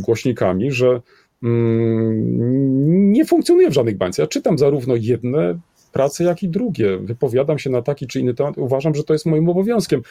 głośnikami, 0.00 0.72
że 0.72 1.00
um, 1.42 3.12
nie 3.12 3.24
funkcjonuję 3.24 3.70
w 3.70 3.74
żadnych 3.74 3.96
bańce. 3.96 4.22
Ja 4.22 4.28
czytam 4.28 4.58
zarówno 4.58 4.94
jedne 4.96 5.58
prace, 5.92 6.24
jak 6.24 6.42
i 6.42 6.48
drugie. 6.48 6.98
Wypowiadam 6.98 7.58
się 7.58 7.70
na 7.70 7.82
taki 7.82 8.06
czy 8.06 8.20
inny 8.20 8.34
temat. 8.34 8.58
Uważam, 8.58 8.94
że 8.94 9.04
to 9.04 9.12
jest 9.12 9.26
moim 9.26 9.48
obowiązkiem. 9.48 10.02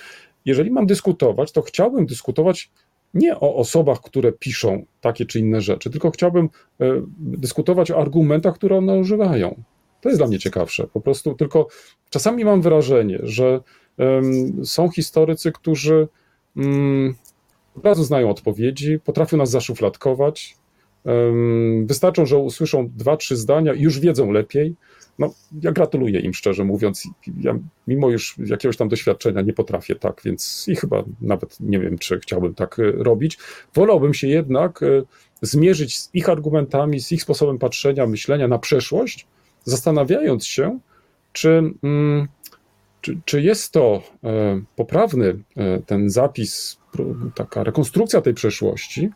Jeżeli 0.45 0.71
mam 0.71 0.85
dyskutować, 0.85 1.51
to 1.51 1.61
chciałbym 1.61 2.05
dyskutować 2.05 2.71
nie 3.13 3.35
o 3.35 3.55
osobach, 3.55 4.01
które 4.01 4.31
piszą 4.31 4.85
takie 5.01 5.25
czy 5.25 5.39
inne 5.39 5.61
rzeczy, 5.61 5.89
tylko 5.89 6.11
chciałbym 6.11 6.49
e, 6.79 7.01
dyskutować 7.19 7.91
o 7.91 7.97
argumentach, 7.97 8.55
które 8.55 8.77
one 8.77 8.99
używają. 8.99 9.63
To 10.01 10.09
jest 10.09 10.19
dla 10.19 10.27
mnie 10.27 10.39
ciekawsze. 10.39 10.87
Po 10.87 11.01
prostu 11.01 11.35
tylko 11.35 11.67
czasami 12.09 12.45
mam 12.45 12.61
wrażenie, 12.61 13.19
że 13.23 13.59
są 14.63 14.89
historycy, 14.89 15.51
którzy 15.51 16.07
um, 16.55 17.15
od 17.75 17.85
razu 17.85 18.03
znają 18.03 18.29
odpowiedzi, 18.29 18.99
potrafią 18.99 19.37
nas 19.37 19.49
zaszufladkować. 19.49 20.57
wystarczą, 21.83 22.25
że 22.25 22.37
usłyszą 22.37 22.89
dwa, 22.95 23.17
trzy 23.17 23.35
zdania 23.35 23.73
i 23.73 23.81
już 23.81 23.99
wiedzą 23.99 24.31
lepiej. 24.31 24.75
No, 25.19 25.33
ja 25.61 25.71
gratuluję 25.71 26.19
im, 26.19 26.33
szczerze 26.33 26.63
mówiąc. 26.63 27.07
Ja, 27.39 27.59
mimo 27.87 28.09
już 28.09 28.35
jakiegoś 28.45 28.77
tam 28.77 28.89
doświadczenia, 28.89 29.41
nie 29.41 29.53
potrafię 29.53 29.95
tak, 29.95 30.21
więc 30.25 30.65
i 30.67 30.75
chyba 30.75 31.03
nawet 31.21 31.59
nie 31.59 31.79
wiem, 31.79 31.97
czy 31.97 32.19
chciałbym 32.19 32.53
tak 32.53 32.79
e, 32.79 32.91
robić. 32.91 33.37
Wolałbym 33.73 34.13
się 34.13 34.27
jednak 34.27 34.83
e, 34.83 34.87
zmierzyć 35.41 35.99
z 35.99 36.09
ich 36.13 36.29
argumentami, 36.29 36.99
z 36.99 37.11
ich 37.11 37.21
sposobem 37.21 37.59
patrzenia, 37.59 38.07
myślenia 38.07 38.47
na 38.47 38.59
przeszłość, 38.59 39.27
zastanawiając 39.63 40.45
się, 40.45 40.79
czy, 41.33 41.73
mm, 41.83 42.27
czy, 43.01 43.19
czy 43.25 43.41
jest 43.41 43.71
to 43.71 44.01
e, 44.23 44.61
poprawny 44.75 45.43
ten 45.85 46.09
zapis, 46.09 46.77
taka 47.35 47.63
rekonstrukcja 47.63 48.21
tej 48.21 48.33
przeszłości, 48.33 49.09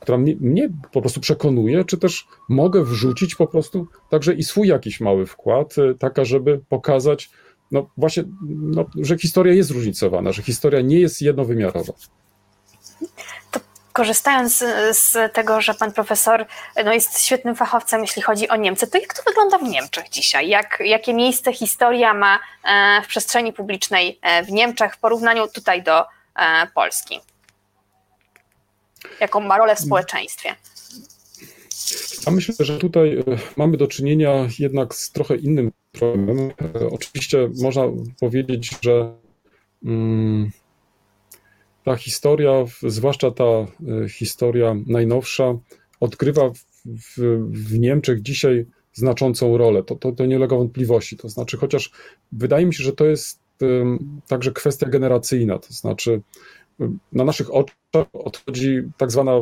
która 0.00 0.18
mnie, 0.18 0.36
mnie, 0.40 0.68
po 0.92 1.00
prostu 1.00 1.20
przekonuje, 1.20 1.84
czy 1.84 1.98
też 1.98 2.26
mogę 2.48 2.84
wrzucić 2.84 3.34
po 3.34 3.46
prostu 3.46 3.86
także 4.10 4.34
i 4.34 4.44
swój 4.44 4.68
jakiś 4.68 5.00
mały 5.00 5.26
wkład, 5.26 5.78
e, 5.78 5.94
taka, 5.94 6.24
żeby 6.24 6.60
pokazać, 6.68 7.30
no 7.70 7.90
właśnie, 7.96 8.24
no, 8.48 8.86
że 9.00 9.18
historia 9.18 9.54
jest 9.54 9.68
zróżnicowana, 9.68 10.32
że 10.32 10.42
historia 10.42 10.80
nie 10.80 11.00
jest 11.00 11.22
jednowymiarowa. 11.22 11.92
To 13.50 13.60
korzystając 13.92 14.64
z 14.92 15.32
tego, 15.32 15.60
że 15.60 15.74
pan 15.74 15.92
profesor 15.92 16.46
no, 16.84 16.92
jest 16.92 17.20
świetnym 17.20 17.56
fachowcem, 17.56 18.00
jeśli 18.00 18.22
chodzi 18.22 18.48
o 18.48 18.56
Niemcy, 18.56 18.86
to 18.86 18.98
jak 18.98 19.14
to 19.14 19.22
wygląda 19.22 19.58
w 19.58 19.62
Niemczech 19.62 20.08
dzisiaj? 20.08 20.48
Jak, 20.48 20.78
jakie 20.84 21.14
miejsce 21.14 21.52
historia 21.52 22.14
ma 22.14 22.38
e, 22.64 23.02
w 23.02 23.06
przestrzeni 23.06 23.52
publicznej 23.52 24.18
e, 24.22 24.42
w 24.44 24.50
Niemczech 24.50 24.94
w 24.94 24.98
porównaniu 24.98 25.48
tutaj 25.48 25.82
do 25.82 26.04
Polski? 26.74 27.20
jaką 29.20 29.40
ma 29.40 29.58
rolę 29.58 29.76
w 29.76 29.80
społeczeństwie. 29.80 30.54
A 32.26 32.30
myślę, 32.30 32.54
że 32.58 32.78
tutaj 32.78 33.18
e, 33.18 33.24
mamy 33.56 33.76
do 33.76 33.86
czynienia 33.86 34.48
jednak 34.58 34.94
z 34.94 35.12
trochę 35.12 35.36
innym 35.36 35.72
problemem. 35.92 36.50
E, 36.74 36.86
oczywiście 36.90 37.50
można 37.60 37.82
powiedzieć, 38.20 38.76
że 38.82 39.14
mm, 39.84 40.50
ta 41.84 41.96
historia, 41.96 42.64
zwłaszcza 42.82 43.30
ta 43.30 43.44
e, 43.44 43.66
historia 44.08 44.76
najnowsza, 44.86 45.54
odgrywa 46.00 46.50
w, 46.84 47.38
w 47.50 47.78
Niemczech 47.78 48.22
dzisiaj 48.22 48.66
znaczącą 48.92 49.58
rolę. 49.58 49.82
To, 49.82 49.96
to, 49.96 50.12
to 50.12 50.26
nie 50.26 50.36
ulega 50.36 50.56
wątpliwości. 50.56 51.16
To 51.16 51.28
znaczy, 51.28 51.56
chociaż 51.56 51.90
wydaje 52.32 52.66
mi 52.66 52.74
się, 52.74 52.84
że 52.84 52.92
to 52.92 53.04
jest 53.04 53.40
także 54.26 54.52
kwestia 54.52 54.88
generacyjna, 54.88 55.58
to 55.58 55.72
znaczy 55.72 56.20
na 57.12 57.24
naszych 57.24 57.54
oczach 57.54 58.06
odchodzi 58.12 58.82
tak 58.96 59.10
zwana 59.10 59.32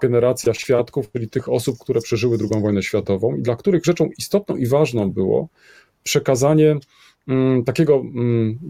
generacja 0.00 0.54
świadków, 0.54 1.12
czyli 1.12 1.30
tych 1.30 1.48
osób, 1.48 1.78
które 1.78 2.00
przeżyły 2.00 2.38
II 2.40 2.62
wojnę 2.62 2.82
światową 2.82 3.36
i 3.36 3.42
dla 3.42 3.56
których 3.56 3.84
rzeczą 3.84 4.08
istotną 4.18 4.56
i 4.56 4.66
ważną 4.66 5.10
było 5.10 5.48
przekazanie 6.02 6.76
takiego 7.66 8.02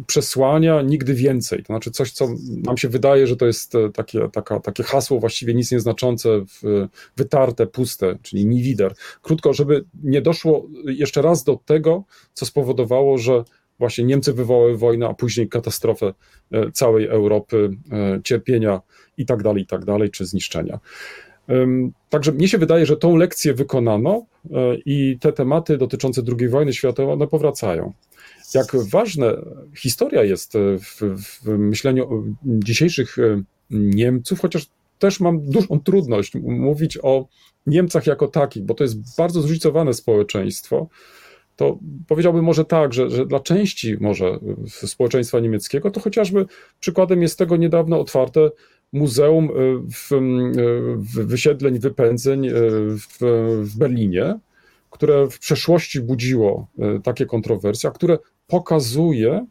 przesłania 0.06 0.82
nigdy 0.82 1.14
więcej. 1.14 1.58
To 1.58 1.66
znaczy 1.66 1.90
coś, 1.90 2.12
co 2.12 2.28
nam 2.48 2.76
się 2.76 2.88
wydaje, 2.88 3.26
że 3.26 3.36
to 3.36 3.46
jest 3.46 3.74
e, 3.74 3.90
takie, 3.92 4.28
taka, 4.32 4.60
takie 4.60 4.82
hasło 4.82 5.20
właściwie 5.20 5.54
nic 5.54 5.72
nieznaczące, 5.72 6.44
wytarte, 7.16 7.66
puste, 7.66 8.18
czyli 8.22 8.46
nie 8.46 8.62
wider. 8.62 8.94
Krótko, 9.22 9.52
żeby 9.52 9.84
nie 10.02 10.22
doszło 10.22 10.66
jeszcze 10.84 11.22
raz 11.22 11.44
do 11.44 11.56
tego, 11.56 12.04
co 12.34 12.46
spowodowało, 12.46 13.18
że 13.18 13.44
właśnie 13.78 14.04
Niemcy 14.04 14.32
wywołały 14.32 14.76
wojnę, 14.76 15.08
a 15.08 15.14
później 15.14 15.48
katastrofę 15.48 16.14
e, 16.52 16.70
całej 16.72 17.06
Europy, 17.06 17.70
e, 17.92 18.20
cierpienia 18.24 18.80
i 19.16 19.26
tak 19.26 19.42
dalej, 19.42 19.62
i 19.62 19.66
tak 19.66 19.84
dalej, 19.84 20.10
czy 20.10 20.26
zniszczenia. 20.26 20.80
Także 22.10 22.32
mnie 22.32 22.48
się 22.48 22.58
wydaje, 22.58 22.86
że 22.86 22.96
tą 22.96 23.16
lekcję 23.16 23.54
wykonano 23.54 24.26
e, 24.50 24.76
i 24.86 25.18
te 25.20 25.32
tematy 25.32 25.78
dotyczące 25.78 26.22
II 26.38 26.48
wojny 26.48 26.72
światowej, 26.72 27.12
one 27.12 27.26
powracają. 27.26 27.92
Jak 28.54 28.66
ważna 28.90 29.26
historia 29.76 30.24
jest 30.24 30.54
w, 30.78 31.16
w 31.22 31.48
myśleniu 31.58 32.24
dzisiejszych 32.44 33.16
Niemców, 33.70 34.40
chociaż 34.40 34.66
też 34.98 35.20
mam 35.20 35.50
dużą 35.50 35.80
trudność 35.80 36.34
mówić 36.34 36.98
o 37.02 37.26
Niemcach 37.66 38.06
jako 38.06 38.28
takich, 38.28 38.62
bo 38.64 38.74
to 38.74 38.84
jest 38.84 39.16
bardzo 39.16 39.40
zróżnicowane 39.40 39.94
społeczeństwo 39.94 40.88
to 41.56 41.78
powiedziałbym 42.08 42.44
może 42.44 42.64
tak, 42.64 42.92
że, 42.92 43.10
że 43.10 43.26
dla 43.26 43.40
części 43.40 43.96
może 44.00 44.38
społeczeństwa 44.66 45.40
niemieckiego, 45.40 45.90
to 45.90 46.00
chociażby 46.00 46.46
przykładem 46.80 47.22
jest 47.22 47.38
tego 47.38 47.56
niedawno 47.56 48.00
otwarte 48.00 48.50
muzeum 48.92 49.44
e, 49.44 49.50
w, 49.92 50.12
e, 50.12 50.18
w 50.96 51.26
wysiedleń, 51.26 51.78
wypędzeń 51.78 52.46
e, 52.46 52.52
w, 52.52 53.18
w 53.62 53.78
Berlinie, 53.78 54.38
które 54.90 55.30
w 55.30 55.38
przeszłości 55.38 56.00
budziło 56.00 56.66
takie 57.04 57.26
kontrowersje, 57.26 57.90
a 57.90 57.92
które 57.92 58.18
pokazuje 58.46 59.46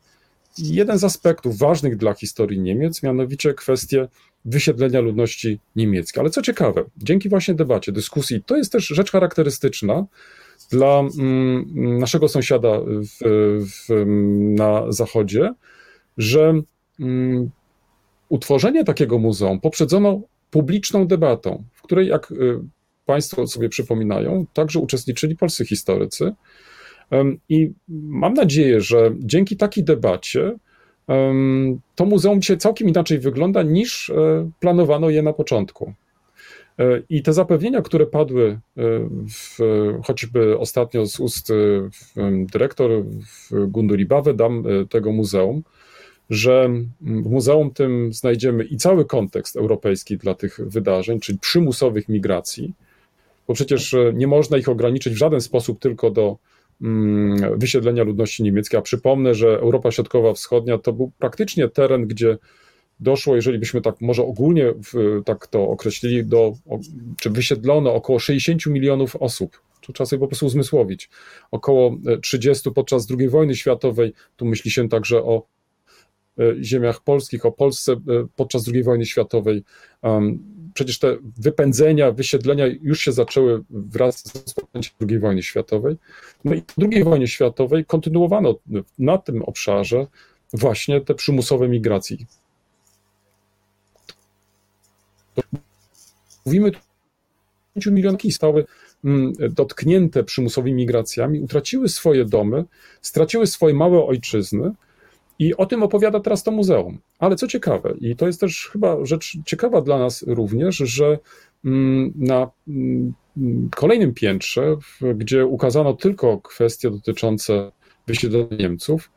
jeden 0.57 0.97
z 0.97 1.03
aspektów 1.03 1.57
ważnych 1.57 1.97
dla 1.97 2.13
historii 2.13 2.59
Niemiec, 2.59 3.03
mianowicie 3.03 3.53
kwestię 3.53 4.07
wysiedlenia 4.45 4.99
ludności 4.99 5.59
niemieckiej. 5.75 6.21
Ale 6.21 6.29
co 6.29 6.41
ciekawe, 6.41 6.83
dzięki 6.97 7.29
właśnie 7.29 7.53
debacie, 7.53 7.91
dyskusji, 7.91 8.43
to 8.45 8.57
jest 8.57 8.71
też 8.71 8.87
rzecz 8.87 9.11
charakterystyczna, 9.11 10.05
dla 10.71 10.99
mm, 10.99 11.99
naszego 11.99 12.27
sąsiada 12.27 12.79
w, 12.79 13.17
w, 13.65 14.05
na 14.57 14.91
zachodzie, 14.91 15.53
że 16.17 16.61
mm, 16.99 17.49
utworzenie 18.29 18.83
takiego 18.83 19.19
muzeum 19.19 19.59
poprzedzono 19.59 20.21
publiczną 20.51 21.07
debatą, 21.07 21.63
w 21.73 21.81
której, 21.81 22.07
jak 22.07 22.31
y, 22.31 22.59
Państwo 23.05 23.47
sobie 23.47 23.69
przypominają, 23.69 24.45
także 24.53 24.79
uczestniczyli 24.79 25.35
polscy 25.35 25.65
historycy. 25.65 26.33
I 27.49 27.71
mam 27.87 28.33
nadzieję, 28.33 28.81
że 28.81 29.11
dzięki 29.19 29.57
takiej 29.57 29.83
debacie 29.83 30.55
to 31.95 32.05
muzeum 32.05 32.41
dzisiaj 32.41 32.57
całkiem 32.57 32.89
inaczej 32.89 33.19
wygląda 33.19 33.63
niż 33.63 34.09
e, 34.09 34.49
planowano 34.59 35.09
je 35.09 35.21
na 35.21 35.33
początku. 35.33 35.93
E, 36.79 37.01
I 37.09 37.23
te 37.23 37.33
zapewnienia, 37.33 37.81
które 37.81 38.05
padły 38.05 38.47
e, 38.47 38.59
w, 39.29 39.59
choćby 40.05 40.57
ostatnio 40.57 41.05
z 41.05 41.19
ust 41.19 41.51
e, 41.51 41.53
dyrektor 42.53 42.91
Gunduribawe, 43.51 44.33
dam 44.33 44.63
tego 44.89 45.11
muzeum, 45.11 45.63
że 46.29 46.69
w 47.01 47.29
muzeum 47.29 47.71
tym 47.71 48.13
znajdziemy 48.13 48.63
i 48.63 48.77
cały 48.77 49.05
kontekst 49.05 49.55
europejski 49.55 50.17
dla 50.17 50.35
tych 50.35 50.59
wydarzeń, 50.67 51.19
czyli 51.19 51.39
przymusowych 51.39 52.09
migracji, 52.09 52.73
bo 53.47 53.53
przecież 53.53 53.95
nie 54.13 54.27
można 54.27 54.57
ich 54.57 54.69
ograniczyć 54.69 55.13
w 55.13 55.17
żaden 55.17 55.41
sposób 55.41 55.79
tylko 55.79 56.11
do 56.11 56.37
wysiedlenia 57.55 58.03
ludności 58.03 58.43
niemieckiej. 58.43 58.77
A 58.77 58.81
przypomnę, 58.81 59.35
że 59.35 59.59
Europa 59.59 59.91
Środkowa-Wschodnia 59.91 60.77
to 60.77 60.93
był 60.93 61.11
praktycznie 61.19 61.69
teren, 61.69 62.07
gdzie 62.07 62.37
doszło, 62.99 63.35
jeżeli 63.35 63.59
byśmy 63.59 63.81
tak 63.81 64.01
może 64.01 64.23
ogólnie 64.23 64.73
tak 65.25 65.47
to 65.47 65.69
określili, 65.69 66.25
do, 66.25 66.53
czy 67.19 67.29
wysiedlono 67.29 67.93
około 67.93 68.19
60 68.19 68.65
milionów 68.65 69.15
osób. 69.15 69.61
To 69.87 69.93
trzeba 69.93 70.05
sobie 70.05 70.19
po 70.19 70.27
prostu 70.27 70.45
uzmysłowić. 70.45 71.09
Około 71.51 71.97
30 72.21 72.71
podczas 72.71 73.07
II 73.19 73.29
wojny 73.29 73.55
światowej, 73.55 74.13
tu 74.35 74.45
myśli 74.45 74.71
się 74.71 74.89
także 74.89 75.23
o 75.23 75.47
e, 76.39 76.63
ziemiach 76.63 77.03
polskich, 77.03 77.45
o 77.45 77.51
Polsce 77.51 77.93
e, 77.93 77.97
podczas 78.35 78.69
II 78.73 78.83
wojny 78.83 79.05
światowej. 79.05 79.63
przecież 80.73 80.99
te 80.99 81.17
wypędzenia, 81.37 82.11
wysiedlenia 82.11 82.65
już 82.81 82.99
się 82.99 83.11
zaczęły 83.11 83.63
wraz 83.69 84.19
z 84.19 84.35
rozpoczęciem 84.35 84.93
II 85.09 85.19
wojny 85.19 85.43
światowej. 85.43 85.95
No 86.45 86.53
i 86.53 86.61
po 86.61 86.73
II 86.91 87.03
wojnie 87.03 87.27
światowej 87.27 87.85
kontynuowano 87.85 88.55
na 88.99 89.17
tym 89.17 89.41
obszarze 89.41 90.07
właśnie 90.53 91.01
te 91.01 91.15
przymusowe 91.15 91.67
migracje. 91.67 92.17
Mówimy 96.45 96.71
tu 96.71 96.79
5 97.75 97.85
milionów 97.85 98.21
stały 98.31 98.65
mm, 99.05 99.33
dotknięte 99.49 100.23
przymusowymi 100.23 100.75
migracjami, 100.75 101.39
utraciły 101.39 101.89
swoje 101.89 102.25
domy, 102.25 102.65
straciły 103.01 103.47
swoje 103.47 103.73
małe 103.73 104.05
ojczyzny, 104.05 104.71
i 105.39 105.55
o 105.55 105.65
tym 105.65 105.83
opowiada 105.83 106.19
teraz 106.19 106.43
to 106.43 106.51
muzeum. 106.51 106.97
Ale 107.19 107.35
co 107.35 107.47
ciekawe, 107.47 107.93
i 108.01 108.15
to 108.15 108.27
jest 108.27 108.39
też 108.39 108.69
chyba 108.71 109.05
rzecz 109.05 109.37
ciekawa 109.45 109.81
dla 109.81 109.99
nas 109.99 110.23
również, 110.27 110.75
że 110.75 111.19
mm, 111.65 112.13
na 112.15 112.49
mm, 112.67 113.13
kolejnym 113.75 114.13
piętrze, 114.13 114.77
gdzie 115.15 115.45
ukazano 115.45 115.93
tylko 115.93 116.41
kwestie 116.41 116.91
dotyczące 116.91 117.71
wysiedlenia 118.07 118.57
Niemców, 118.59 119.11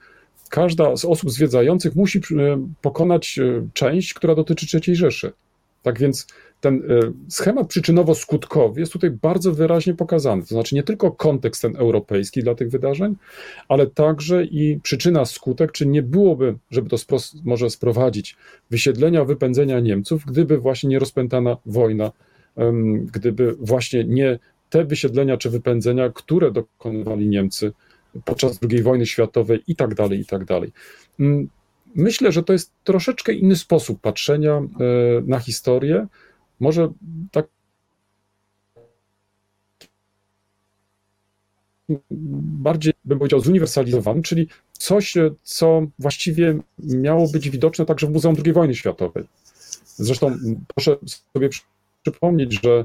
każda 0.51 0.97
z 0.97 1.05
osób 1.05 1.31
zwiedzających 1.31 1.97
musi 1.97 2.19
e, 2.19 2.23
pokonać 2.83 3.39
e, 3.39 3.69
część, 3.75 4.15
która 4.15 4.35
dotyczy 4.35 4.81
III 4.87 4.97
Rzeszy. 4.97 5.33
Tak 5.89 5.99
więc 5.99 6.27
ten 6.61 6.75
e, 6.75 7.13
schemat 7.29 7.69
przyczynowo-skutkowy 7.69 8.79
jest 8.79 8.93
tutaj 8.93 9.11
bardzo 9.11 9.53
wyraźnie 9.53 9.95
pokazany. 9.95 10.43
To 10.43 10.49
znaczy 10.49 10.75
nie 10.75 10.83
tylko 10.83 11.13
kontekst 11.13 11.63
ten 11.63 11.77
europejski 11.77 12.43
dla 12.43 12.55
tych 12.55 12.71
wydarzeń, 12.71 13.17
ale 13.69 13.87
także 13.87 14.45
i 14.45 14.81
przyczyna, 14.83 15.25
skutek, 15.25 15.73
czy 15.73 15.87
nie 15.87 16.03
byłoby, 16.03 16.55
żeby 16.71 16.91
to 16.91 16.97
może 17.45 17.71
sprowadzić, 17.71 18.37
wysiedlenia, 18.71 19.25
wypędzenia 19.25 19.81
Niemców, 19.81 20.25
gdyby 20.25 20.59
właśnie 20.59 20.89
nie 20.89 20.99
rozpętana 20.99 21.57
wojna, 21.67 22.13
gdyby 23.13 23.57
właśnie 23.61 24.05
nie 24.05 24.39
te 24.71 24.85
wysiedlenia 24.85 25.37
czy 25.37 25.51
wypędzenia, 25.51 26.11
które 26.15 26.53
dokonywali 26.53 27.29
Niemcy 27.29 27.73
podczas 28.25 28.59
II 28.71 28.83
wojny 28.83 29.07
światowej 29.07 29.63
i 29.67 29.77
tak 29.77 29.95
dalej, 29.95 30.21
i 30.21 30.27
tak 30.27 30.45
dalej. 30.45 30.73
Myślę, 31.95 32.33
że 32.33 32.43
to 32.43 32.53
jest 32.53 32.73
troszeczkę 32.85 33.33
inny 33.33 33.57
sposób 33.57 34.01
patrzenia 34.01 34.55
e, 34.57 34.65
na 35.27 35.39
historię, 35.39 36.07
może 36.61 36.93
tak 37.31 37.47
bardziej 42.41 42.93
bym 43.05 43.19
powiedział 43.19 43.41
zuniwersalizowany, 43.41 44.23
czyli 44.23 44.49
coś, 44.73 45.15
co 45.43 45.87
właściwie 45.99 46.59
miało 46.79 47.29
być 47.29 47.51
widoczne 47.51 47.87
także 47.87 48.07
w 48.07 48.11
Muzeum 48.11 48.37
II 48.45 48.53
wojny 48.53 48.75
światowej. 48.75 49.25
Zresztą 49.87 50.39
proszę 50.75 50.97
sobie 51.35 51.49
przypomnieć, 52.03 52.61
że 52.63 52.85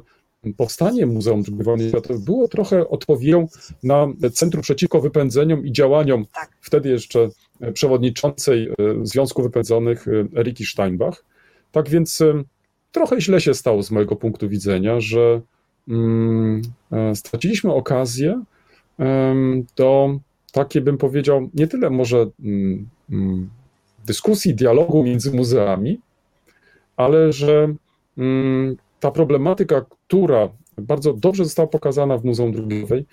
powstanie 0.58 1.06
Muzeum 1.06 1.44
II 1.48 1.64
wojny 1.64 1.90
światowej 1.90 2.24
było 2.24 2.48
trochę 2.48 2.90
odpowiedzią 2.90 3.48
na 3.84 4.08
Centrum 4.34 4.62
Przeciwko 4.62 5.02
Wypędzeniom 5.02 5.66
i 5.66 5.72
działaniom 5.72 6.26
tak. 6.34 6.52
wtedy 6.62 6.90
jeszcze 6.90 7.30
przewodniczącej 7.72 8.68
e, 8.68 8.74
Związku 9.04 9.44
Wypędzonych 9.44 10.08
e, 10.08 10.40
Eriki 10.40 10.66
Steinbach. 10.66 11.24
Tak 11.72 11.90
więc 11.90 12.22
e, 12.22 12.44
trochę 12.92 13.22
źle 13.22 13.42
się 13.42 13.54
stało 13.54 13.84
z 13.84 13.92
mojego 13.92 14.16
punktu 14.16 14.50
widzenia, 14.50 15.00
że 15.00 15.42
mm, 15.88 16.62
straciliśmy 17.14 17.74
okazję 17.74 18.44
do 19.76 20.20
takiej, 20.52 20.82
bym 20.82 20.98
powiedział, 20.98 21.50
nie 21.54 21.68
tyle 21.68 21.90
może 21.90 22.30
mm, 22.40 22.90
mm, 23.12 23.50
dyskusji, 24.06 24.56
dialogu 24.56 25.04
między 25.04 25.32
muzeami, 25.32 26.00
ale 26.98 27.34
że 27.34 27.74
ta 29.00 29.12
problematyka, 29.12 29.86
która 30.08 30.50
bardzo 30.78 31.14
dobrze 31.14 31.44
została 31.44 31.68
pokazana 31.68 32.18
w 32.18 32.26
Muzeum 32.26 32.52
Drugiej, 32.52 33.06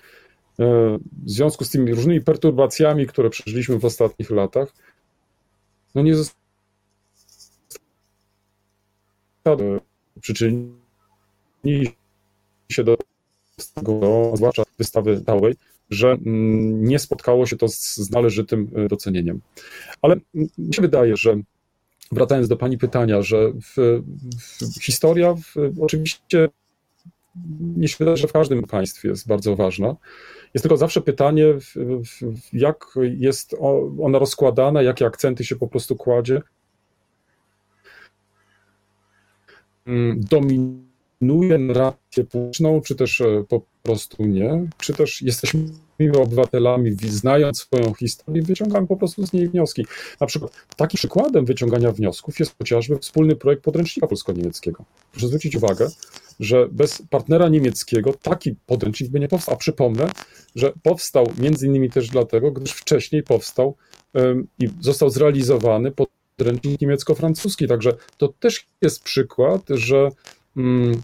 w 1.23 1.29
związku 1.29 1.65
z 1.65 1.69
tymi 1.69 1.93
różnymi 1.93 2.21
perturbacjami, 2.21 3.07
które 3.07 3.29
przeżyliśmy 3.29 3.79
w 3.79 3.85
ostatnich 3.85 4.31
latach, 4.31 4.73
no 5.95 6.01
nie 6.01 6.15
została 6.15 6.41
przyczynili 10.21 10.71
się 12.71 12.83
do 12.83 12.97
tego, 13.73 14.31
zwłaszcza 14.35 14.63
wystawy 14.77 15.21
całej, 15.25 15.55
że 15.89 16.11
mm, 16.11 16.83
nie 16.83 16.99
spotkało 16.99 17.45
się 17.45 17.57
to 17.57 17.67
z 17.67 18.11
należytym 18.11 18.71
e, 18.75 18.87
docenieniem. 18.87 19.41
Ale 20.01 20.15
mi 20.33 20.73
się 20.73 20.81
wydaje, 20.81 21.17
że 21.17 21.35
wracając 22.11 22.47
do 22.47 22.57
Pani 22.57 22.77
pytania, 22.77 23.21
że 23.21 23.51
w, 23.51 24.01
w 24.77 24.83
historia 24.83 25.33
w, 25.33 25.55
oczywiście 25.81 26.49
mi 27.75 27.89
się 27.89 27.95
wydaje, 27.99 28.17
że 28.17 28.27
w 28.27 28.33
każdym 28.33 28.63
państwie 28.63 29.09
jest 29.09 29.27
bardzo 29.27 29.55
ważna. 29.55 29.95
Jest 30.53 30.63
tylko 30.63 30.77
zawsze 30.77 31.01
pytanie, 31.01 31.45
jak 32.53 32.85
jest 33.17 33.55
ona 34.01 34.19
rozkładana, 34.19 34.81
jakie 34.81 35.05
akcenty 35.05 35.43
się 35.43 35.55
po 35.55 35.67
prostu 35.67 35.95
kładzie. 35.95 36.41
Mm, 39.85 40.21
dominuje 40.29 41.57
narrację 41.57 42.23
publiczną, 42.23 42.81
czy 42.81 42.95
też 42.95 43.21
e, 43.21 43.43
po 43.49 43.61
prostu 43.83 44.25
nie, 44.25 44.67
czy 44.77 44.93
też 44.93 45.21
jesteśmy 45.21 45.63
obywatelami, 46.09 46.91
znając 46.91 47.59
swoją 47.59 47.93
historię, 47.93 48.41
wyciągamy 48.41 48.87
po 48.87 48.97
prostu 48.97 49.27
z 49.27 49.33
niej 49.33 49.49
wnioski. 49.49 49.85
Na 50.19 50.27
przykład 50.27 50.51
takim 50.75 50.97
przykładem 50.97 51.45
wyciągania 51.45 51.91
wniosków 51.91 52.39
jest 52.39 52.57
chociażby 52.57 52.97
wspólny 52.99 53.35
projekt 53.35 53.63
podręcznika 53.63 54.07
polsko-niemieckiego. 54.07 54.83
Proszę 55.11 55.27
zwrócić 55.27 55.55
uwagę, 55.55 55.87
że 56.39 56.67
bez 56.71 57.03
partnera 57.09 57.49
niemieckiego 57.49 58.13
taki 58.13 58.55
podręcznik 58.65 59.11
by 59.11 59.19
nie 59.19 59.27
powstał. 59.27 59.55
A 59.55 59.57
przypomnę, 59.57 60.09
że 60.55 60.73
powstał 60.83 61.27
między 61.37 61.67
innymi 61.67 61.89
też 61.89 62.09
dlatego, 62.09 62.51
gdyż 62.51 62.71
wcześniej 62.71 63.23
powstał 63.23 63.75
um, 64.13 64.47
i 64.59 64.69
został 64.79 65.09
zrealizowany 65.09 65.91
podręcznik 66.37 66.81
niemiecko-francuski. 66.81 67.67
Także 67.67 67.93
to 68.17 68.27
też 68.27 68.65
jest 68.81 69.03
przykład, 69.03 69.61
że 69.69 70.09
um, 70.57 71.01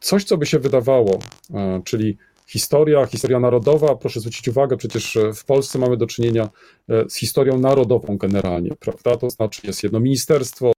coś, 0.00 0.24
co 0.24 0.36
by 0.36 0.46
się 0.46 0.58
wydawało, 0.58 1.18
um, 1.50 1.82
czyli 1.82 2.16
historia, 2.48 3.06
historia 3.06 3.40
narodowa, 3.40 3.96
proszę 3.96 4.20
zwrócić 4.20 4.48
uwagę, 4.48 4.76
przecież 4.76 5.16
e, 5.16 5.32
w 5.32 5.44
Polsce 5.44 5.78
mamy 5.78 5.96
do 5.96 6.06
czynienia 6.06 6.48
e, 6.88 7.10
z 7.10 7.16
historią 7.16 7.58
narodową 7.58 8.16
generalnie, 8.16 8.70
prawda? 8.80 9.16
To 9.16 9.30
znaczy 9.30 9.60
jest 9.64 9.82
jedno 9.82 10.00
ministerstwo 10.00 10.72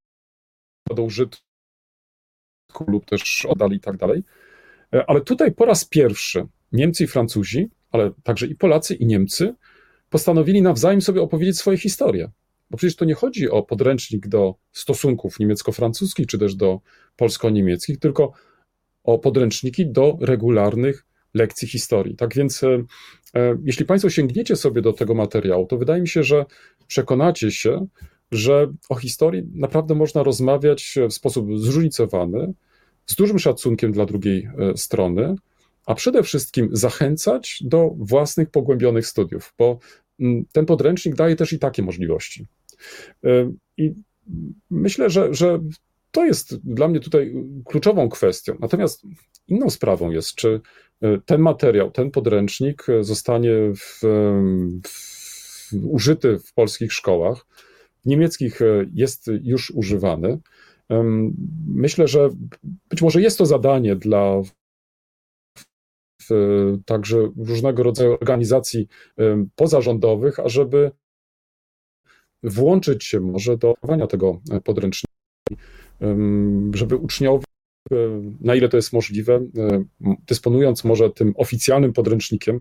do 0.96 1.02
użytku 1.02 1.40
lub 2.86 3.04
też 3.04 3.46
oddali 3.46 3.76
i 3.76 3.80
tak 3.80 3.96
dalej. 3.96 4.22
E, 4.94 5.10
ale 5.10 5.20
tutaj 5.20 5.52
po 5.52 5.64
raz 5.64 5.84
pierwszy 5.84 6.46
Niemcy 6.72 7.04
i 7.04 7.06
Francuzi, 7.06 7.70
ale 7.90 8.10
także 8.22 8.46
i 8.46 8.54
Polacy 8.54 8.94
i 8.94 9.06
Niemcy 9.06 9.54
postanowili 10.10 10.62
nawzajem 10.62 11.02
sobie 11.02 11.22
opowiedzieć 11.22 11.58
swoje 11.58 11.78
historie. 11.78 12.30
Bo 12.70 12.76
przecież 12.76 12.96
to 12.96 13.04
nie 13.04 13.14
chodzi 13.14 13.50
o 13.50 13.62
podręcznik 13.62 14.28
do 14.28 14.54
stosunków 14.72 15.38
niemiecko-francuskich, 15.38 16.26
czy 16.26 16.38
też 16.38 16.54
do 16.54 16.80
polsko-niemieckich, 17.16 17.98
tylko 17.98 18.32
o 19.04 19.18
podręczniki 19.18 19.86
do 19.86 20.18
regularnych 20.20 21.06
lekcji 21.34 21.68
historii. 21.68 22.16
Tak 22.16 22.34
więc, 22.34 22.64
e, 22.64 22.84
e, 23.34 23.58
jeśli 23.64 23.84
Państwo 23.84 24.10
sięgniecie 24.10 24.56
sobie 24.56 24.82
do 24.82 24.92
tego 24.92 25.14
materiału, 25.14 25.66
to 25.66 25.78
wydaje 25.78 26.02
mi 26.02 26.08
się, 26.08 26.22
że 26.22 26.44
przekonacie 26.86 27.50
się, 27.50 27.86
że 28.32 28.72
o 28.88 28.94
historii 28.94 29.42
naprawdę 29.54 29.94
można 29.94 30.22
rozmawiać 30.22 30.98
w 31.10 31.12
sposób 31.12 31.58
zróżnicowany, 31.58 32.52
z 33.06 33.14
dużym 33.14 33.38
szacunkiem 33.38 33.92
dla 33.92 34.06
drugiej 34.06 34.48
e, 34.58 34.76
strony, 34.76 35.34
a 35.86 35.94
przede 35.94 36.22
wszystkim 36.22 36.68
zachęcać 36.72 37.58
do 37.64 37.90
własnych 37.98 38.50
pogłębionych 38.50 39.06
studiów, 39.06 39.54
bo 39.58 39.78
mm, 40.20 40.44
ten 40.52 40.66
podręcznik 40.66 41.14
daje 41.14 41.36
też 41.36 41.52
i 41.52 41.58
takie 41.58 41.82
możliwości. 41.82 42.46
I 43.76 43.94
myślę, 44.70 45.10
że, 45.10 45.34
że 45.34 45.60
to 46.10 46.24
jest 46.24 46.56
dla 46.56 46.88
mnie 46.88 47.00
tutaj 47.00 47.34
kluczową 47.64 48.08
kwestią. 48.08 48.56
Natomiast 48.60 49.02
inną 49.48 49.70
sprawą 49.70 50.10
jest, 50.10 50.34
czy 50.34 50.60
ten 51.26 51.40
materiał, 51.40 51.90
ten 51.90 52.10
podręcznik 52.10 52.86
zostanie 53.00 53.52
w, 53.76 54.00
w, 54.86 55.72
użyty 55.82 56.38
w 56.38 56.54
polskich 56.54 56.92
szkołach. 56.92 57.46
W 58.04 58.06
niemieckich 58.06 58.62
e, 58.62 58.64
jest 58.94 59.30
już 59.42 59.70
używany. 59.70 60.38
Myślę, 61.66 62.08
że 62.08 62.28
być 62.88 63.02
może 63.02 63.20
jest 63.22 63.38
to 63.38 63.46
zadanie 63.46 63.96
dla 63.96 64.42
także 66.84 67.18
różnego 67.36 67.82
rodzaju 67.82 68.12
organizacji 68.12 68.88
pozarządowych, 69.54 70.40
ażeby 70.40 70.90
włączyć 72.42 73.04
się 73.04 73.20
może 73.20 73.56
do 73.56 73.70
opracowania 73.70 74.06
tego 74.06 74.40
podręcznika 74.64 75.10
żeby 76.74 76.96
uczniowie, 76.96 77.44
na 78.40 78.54
ile 78.54 78.68
to 78.68 78.76
jest 78.76 78.92
możliwe, 78.92 79.40
dysponując 80.26 80.84
może 80.84 81.10
tym 81.10 81.34
oficjalnym 81.36 81.92
podręcznikiem 81.92 82.60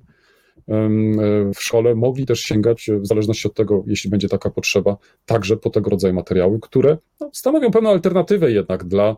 w 1.55 1.59
szkole, 1.59 1.95
mogli 1.95 2.25
też 2.25 2.39
sięgać, 2.39 2.89
w 2.99 3.07
zależności 3.07 3.47
od 3.47 3.53
tego, 3.53 3.83
jeśli 3.87 4.09
będzie 4.09 4.29
taka 4.29 4.49
potrzeba, 4.49 4.97
także 5.25 5.57
po 5.57 5.69
tego 5.69 5.89
rodzaju 5.89 6.13
materiały, 6.13 6.59
które 6.61 6.97
no, 7.19 7.29
stanowią 7.33 7.71
pewną 7.71 7.89
alternatywę 7.89 8.51
jednak 8.51 8.83
dla 8.83 9.17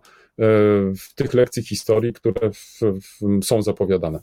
tych 1.16 1.34
lekcji 1.34 1.64
historii, 1.64 2.14
które 2.14 2.52
w, 2.52 2.80
w, 2.82 3.46
są 3.46 3.62
zapowiadane. 3.62 4.20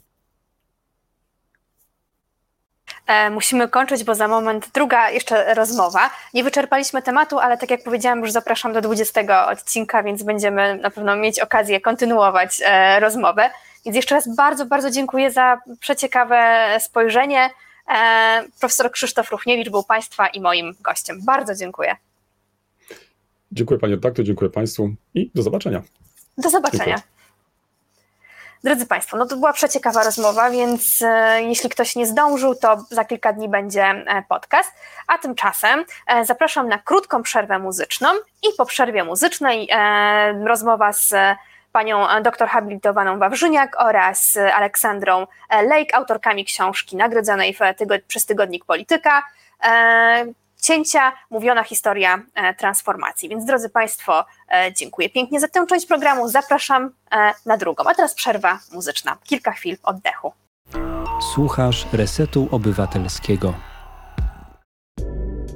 E, 3.07 3.29
musimy 3.29 3.67
kończyć, 3.67 4.03
bo 4.03 4.15
za 4.15 4.27
moment 4.27 4.69
druga 4.73 5.09
jeszcze 5.09 5.53
rozmowa. 5.53 6.09
Nie 6.33 6.43
wyczerpaliśmy 6.43 7.01
tematu, 7.01 7.39
ale 7.39 7.57
tak 7.57 7.71
jak 7.71 7.83
powiedziałam, 7.83 8.19
już 8.19 8.31
zapraszam 8.31 8.73
do 8.73 8.81
20 8.81 9.47
odcinka, 9.47 10.03
więc 10.03 10.23
będziemy 10.23 10.75
na 10.75 10.89
pewno 10.89 11.15
mieć 11.15 11.39
okazję 11.39 11.81
kontynuować 11.81 12.61
e, 12.65 12.99
rozmowę. 12.99 13.49
Więc 13.85 13.95
jeszcze 13.95 14.15
raz 14.15 14.35
bardzo, 14.35 14.65
bardzo 14.65 14.91
dziękuję 14.91 15.31
za 15.31 15.61
przeciekawe 15.79 16.67
spojrzenie. 16.79 17.49
E, 17.87 18.43
profesor 18.59 18.91
Krzysztof 18.91 19.31
Ruchniewicz 19.31 19.69
był 19.69 19.83
Państwa 19.83 20.27
i 20.27 20.41
moim 20.41 20.75
gościem. 20.81 21.19
Bardzo 21.25 21.55
dziękuję. 21.55 21.95
Dziękuję 23.51 23.79
Panie 23.79 23.95
redaktor, 23.95 24.25
dziękuję 24.25 24.49
Państwu 24.49 24.89
i 25.13 25.31
do 25.35 25.43
zobaczenia. 25.43 25.81
Do 26.37 26.49
zobaczenia. 26.49 26.85
Dziękuję. 26.85 27.18
Drodzy 28.63 28.85
Państwo, 28.85 29.17
no 29.17 29.25
to 29.25 29.35
była 29.35 29.53
przeciekawa 29.53 30.03
rozmowa, 30.03 30.49
więc 30.49 31.01
e, 31.01 31.43
jeśli 31.43 31.69
ktoś 31.69 31.95
nie 31.95 32.05
zdążył, 32.05 32.55
to 32.55 32.77
za 32.89 33.05
kilka 33.05 33.33
dni 33.33 33.49
będzie 33.49 33.83
e, 33.85 34.23
podcast. 34.29 34.73
A 35.07 35.17
tymczasem 35.17 35.85
e, 36.07 36.25
zapraszam 36.25 36.69
na 36.69 36.77
krótką 36.77 37.23
przerwę 37.23 37.59
muzyczną 37.59 38.09
i 38.43 38.47
po 38.57 38.65
przerwie 38.65 39.03
muzycznej 39.03 39.69
rozmowa 40.45 40.93
z 40.93 41.13
panią 41.71 42.07
doktor 42.23 42.47
habilitowaną 42.47 43.19
Wawrzyniak 43.19 43.75
oraz 43.81 44.37
Aleksandrą 44.53 45.27
Lake, 45.51 45.95
autorkami 45.95 46.45
książki 46.45 46.95
nagrodzonej 46.95 47.55
przez 48.07 48.25
tygodnik 48.25 48.65
Polityka. 48.65 49.23
Cięcia, 50.61 51.11
mówiona 51.29 51.63
historia 51.63 52.23
e, 52.35 52.53
transformacji. 52.53 53.29
Więc 53.29 53.45
drodzy 53.45 53.69
Państwo, 53.69 54.25
e, 54.51 54.73
dziękuję 54.73 55.09
pięknie 55.09 55.39
za 55.39 55.47
tę 55.47 55.65
część 55.65 55.85
programu. 55.85 56.29
Zapraszam 56.29 56.91
e, 57.11 57.33
na 57.45 57.57
drugą. 57.57 57.83
A 57.87 57.95
teraz 57.95 58.13
przerwa 58.13 58.59
muzyczna. 58.71 59.17
Kilka 59.23 59.51
chwil 59.51 59.77
oddechu. 59.83 60.33
Słuchasz 61.33 61.87
Resetu 61.93 62.47
Obywatelskiego. 62.51 63.53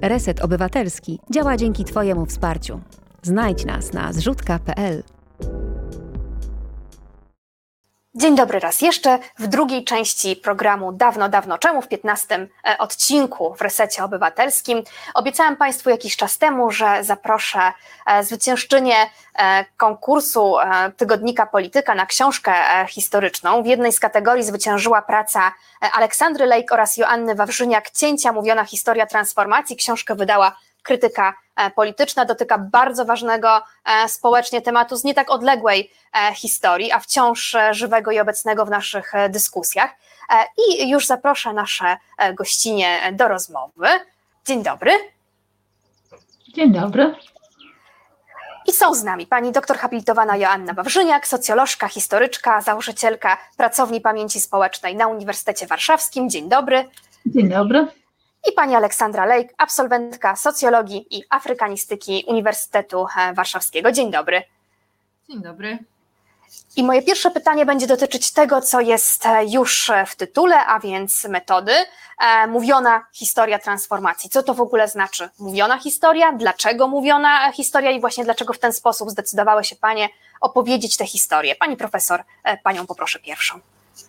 Reset 0.02 0.42
Obywatelski 0.42 1.20
działa 1.32 1.58
dzięki 1.58 1.84
Twojemu 1.86 2.26
wsparciu. 2.26 2.82
Znajdź 3.22 3.66
nas 3.66 3.94
na 3.94 4.14
zrzutka.pl. 4.14 5.04
Dzień 8.16 8.36
dobry 8.36 8.60
raz 8.60 8.82
jeszcze. 8.82 9.20
W 9.40 9.48
drugiej 9.48 9.84
części 9.84 10.36
programu 10.36 10.92
Dawno, 10.92 11.30
dawno 11.30 11.58
czemu, 11.58 11.82
w 11.82 11.88
15 11.88 12.48
e, 12.68 12.78
odcinku 12.78 13.56
w 13.56 13.62
Resecie 13.62 14.04
Obywatelskim, 14.04 14.84
obiecałam 15.14 15.58
Państwu 15.58 15.90
jakiś 15.90 16.18
czas 16.18 16.38
temu, 16.38 16.72
że 16.72 17.04
zaproszę 17.04 17.60
e, 18.06 18.24
zwyciężczynię 18.24 18.96
e, 19.36 19.66
konkursu 19.78 20.56
tygodnika 20.98 21.46
Polityka 21.46 21.96
na 21.96 22.06
książkę 22.06 22.54
historyczną. 22.88 23.64
W 23.64 23.66
jednej 23.66 23.92
z 23.92 24.00
kategorii 24.00 24.44
zwyciężyła 24.44 25.02
praca 25.02 25.52
Aleksandry 25.94 26.46
Lejk 26.46 26.72
oraz 26.72 26.98
Joanny 26.98 27.36
Wawrzyniak 27.36 27.92
Cięcia 27.92 28.32
mówiona 28.32 28.66
historia 28.66 29.06
transformacji. 29.06 29.76
Książkę 29.76 30.16
wydała 30.16 30.56
krytyka 30.84 31.34
E, 31.56 31.72
polityczna, 31.72 32.26
dotyka 32.26 32.58
bardzo 32.58 33.06
ważnego 33.06 33.62
e, 33.86 34.10
społecznie 34.10 34.62
tematu 34.62 34.96
z 34.96 35.04
nie 35.04 35.14
tak 35.14 35.30
odległej 35.30 35.92
e, 36.14 36.34
historii, 36.36 36.92
a 36.92 37.00
wciąż 37.00 37.56
żywego 37.72 38.12
i 38.12 38.20
obecnego 38.20 38.66
w 38.66 38.70
naszych 38.70 39.12
dyskusjach. 39.30 39.92
I 40.58 40.90
już 40.90 41.08
zaproszę 41.08 41.54
nasze 41.54 41.98
gościnie 42.34 43.00
do 43.14 43.28
rozmowy. 43.28 43.88
Dzień 44.46 44.64
dobry. 44.64 44.92
Dzień 46.56 46.72
dobry. 46.72 47.16
I 48.68 48.72
są 48.72 48.96
z 48.96 49.04
nami 49.04 49.28
pani 49.28 49.52
doktor 49.52 49.78
habilitowana 49.78 50.38
Joanna 50.38 50.74
Wawrzyniak, 50.74 51.28
socjolożka, 51.28 51.88
historyczka, 51.88 52.62
założycielka 52.62 53.38
Pracowni 53.58 54.02
Pamięci 54.02 54.40
Społecznej 54.40 54.96
na 54.96 55.08
Uniwersytecie 55.08 55.68
Warszawskim. 55.68 56.30
Dzień 56.30 56.50
dobry. 56.50 56.90
Dzień 57.26 57.50
dobry 57.50 57.88
i 58.50 58.52
pani 58.52 58.76
Aleksandra 58.76 59.26
Lejk, 59.26 59.54
absolwentka 59.58 60.36
socjologii 60.36 61.18
i 61.18 61.24
afrykanistyki 61.30 62.26
Uniwersytetu 62.28 63.06
e, 63.18 63.34
Warszawskiego. 63.34 63.92
Dzień 63.92 64.12
dobry. 64.12 64.44
Dzień 65.30 65.42
dobry. 65.42 65.78
I 66.76 66.84
moje 66.84 67.02
pierwsze 67.02 67.32
pytanie 67.32 67.66
będzie 67.66 67.88
dotyczyć 67.88 68.32
tego, 68.34 68.62
co 68.62 68.82
jest 68.82 69.26
e, 69.26 69.46
już 69.46 69.92
w 70.08 70.16
tytule, 70.16 70.66
a 70.66 70.80
więc 70.80 71.24
metody. 71.24 71.72
E, 72.20 72.48
mówiona 72.48 73.06
historia 73.14 73.60
transformacji. 73.60 74.30
Co 74.30 74.44
to 74.44 74.54
w 74.54 74.62
ogóle 74.62 74.88
znaczy? 74.88 75.30
Mówiona 75.40 75.80
historia? 75.80 76.32
Dlaczego 76.32 76.88
mówiona 76.88 77.52
historia 77.52 77.92
i 77.92 78.02
właśnie 78.02 78.24
dlaczego 78.24 78.54
w 78.54 78.60
ten 78.60 78.74
sposób 78.74 79.10
zdecydowały 79.10 79.64
się 79.64 79.76
Panie 79.76 80.10
opowiedzieć 80.42 80.98
tę 80.98 81.06
historię? 81.06 81.56
Pani 81.56 81.78
profesor, 81.78 82.24
Panią 82.64 82.88
poproszę 82.88 83.20
pierwszą. 83.20 83.60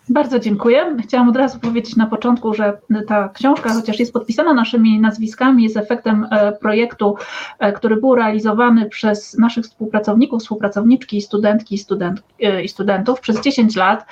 Bardzo 0.09 0.39
dziękuję. 0.39 0.97
Chciałam 1.03 1.29
od 1.29 1.35
razu 1.35 1.59
powiedzieć 1.59 1.95
na 1.95 2.07
początku, 2.07 2.53
że 2.53 2.77
ta 3.07 3.29
książka, 3.29 3.73
chociaż 3.73 3.99
jest 3.99 4.13
podpisana 4.13 4.53
naszymi 4.53 4.99
nazwiskami, 4.99 5.63
jest 5.63 5.77
efektem 5.77 6.27
e, 6.31 6.51
projektu, 6.51 7.15
e, 7.59 7.71
który 7.71 7.95
był 7.95 8.15
realizowany 8.15 8.89
przez 8.89 9.37
naszych 9.37 9.65
współpracowników, 9.65 10.41
współpracowniczki, 10.41 11.21
studentki 11.21 11.77
student, 11.77 12.23
e, 12.41 12.63
i 12.63 12.69
studentów 12.69 13.19
przez 13.19 13.41
10 13.41 13.75
lat 13.75 14.05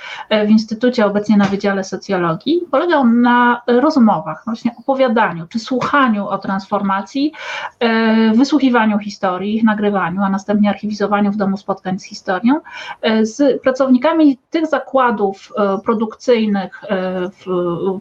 w 0.46 0.50
Instytucie, 0.50 1.06
obecnie 1.06 1.38
na 1.38 1.46
Wydziale 1.46 1.84
Socjologii. 1.84 2.62
Polegał 2.72 3.08
na 3.08 3.62
rozmowach, 3.68 4.42
właśnie 4.46 4.72
opowiadaniu 4.80 5.48
czy 5.48 5.60
słuchaniu 5.60 6.28
o 6.28 6.38
transformacji, 6.38 7.34
wysłuchiwaniu 8.36 9.00
historii, 9.00 9.64
nagrywaniu, 9.64 10.22
a 10.22 10.30
następnie 10.30 10.70
archiwizowaniu 10.70 11.32
w 11.32 11.36
domu 11.36 11.58
spotkań 11.58 12.00
z 12.00 12.04
historią 12.04 12.60
z 13.22 13.62
pracownikami 13.62 14.38
tych 14.50 14.68
zakładów 14.68 15.54
produkcyjnych 15.84 16.84
e, 16.84 17.30
w 17.30 17.46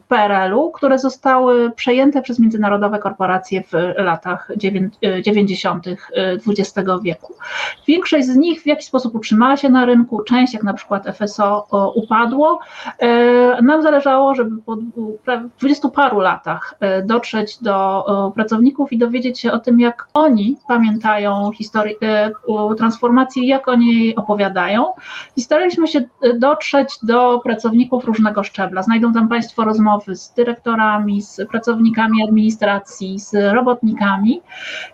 PRL-u, 0.08 0.70
które 0.70 0.98
zostały 0.98 1.70
przejęte 1.70 2.22
przez 2.22 2.38
międzynarodowe 2.38 2.98
korporacje 2.98 3.62
w 3.62 3.72
latach 3.96 4.50
90. 5.22 5.86
XX 6.46 6.78
e, 6.78 6.98
wieku. 7.02 7.34
Większość 7.86 8.26
z 8.26 8.36
nich 8.36 8.62
w 8.62 8.66
jakiś 8.66 8.86
sposób 8.86 9.14
utrzymała 9.14 9.56
się 9.56 9.68
na 9.68 9.84
rynku, 9.84 10.22
część, 10.22 10.54
jak 10.54 10.62
na 10.62 10.74
przykład 10.74 11.06
FSO, 11.16 11.66
upadło. 11.94 12.58
E, 12.98 13.62
nam 13.62 13.82
zależało, 13.82 14.34
żeby 14.34 14.62
po 14.62 14.76
dwudziestu 15.58 15.90
paru 15.90 16.20
latach 16.20 16.74
dotrzeć 17.04 17.58
do 17.62 18.04
pracowników 18.34 18.92
i 18.92 18.98
dowiedzieć 18.98 19.40
się 19.40 19.52
o 19.52 19.58
tym, 19.58 19.80
jak 19.80 20.08
oni 20.14 20.56
pamiętają 20.68 21.50
historię 21.52 21.96
transformacji, 22.78 23.46
jak 23.46 23.68
o 23.68 23.74
niej 23.74 24.16
opowiadają. 24.16 24.92
I 25.36 25.40
staraliśmy 25.40 25.88
się 25.88 26.02
dotrzeć 26.38 26.98
do 27.02 27.40
pracowników 27.44 27.71
różnego 28.04 28.42
szczebla. 28.44 28.82
Znajdą 28.82 29.12
tam 29.12 29.28
Państwo 29.28 29.64
rozmowy 29.64 30.16
z 30.16 30.32
dyrektorami, 30.34 31.22
z 31.22 31.40
pracownikami 31.50 32.22
administracji, 32.24 33.18
z 33.20 33.54
robotnikami 33.54 34.40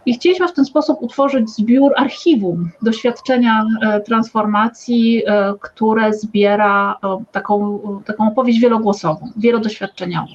i 0.06 0.14
chcieliśmy 0.14 0.48
w 0.48 0.52
ten 0.52 0.64
sposób 0.64 0.98
utworzyć 1.00 1.50
zbiór 1.50 1.92
archiwum 1.96 2.70
doświadczenia 2.82 3.64
e, 3.82 4.00
transformacji, 4.00 5.22
e, 5.26 5.54
które 5.60 6.12
zbiera 6.12 6.98
e, 7.04 7.24
taką, 7.32 7.80
taką 8.04 8.28
opowieść 8.28 8.60
wielogłosową, 8.60 9.32
wielodoświadczeniową. 9.36 10.32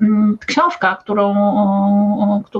Mm, 0.00 0.38
książka, 0.46 0.96
którą, 0.96 1.34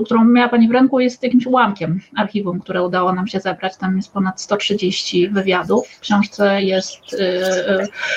którą 0.05 0.25
miała 0.25 0.49
Pani 0.49 0.67
w 0.67 0.71
ręku, 0.71 0.99
jest 0.99 1.23
jakimś 1.23 1.45
ułamkiem 1.45 1.99
archiwum, 2.17 2.59
które 2.59 2.83
udało 2.83 3.13
nam 3.13 3.27
się 3.27 3.39
zebrać. 3.39 3.77
Tam 3.77 3.95
jest 3.95 4.13
ponad 4.13 4.41
130 4.41 5.29
wywiadów. 5.29 5.87
W 5.87 5.99
książce 5.99 6.63
jest, 6.63 6.99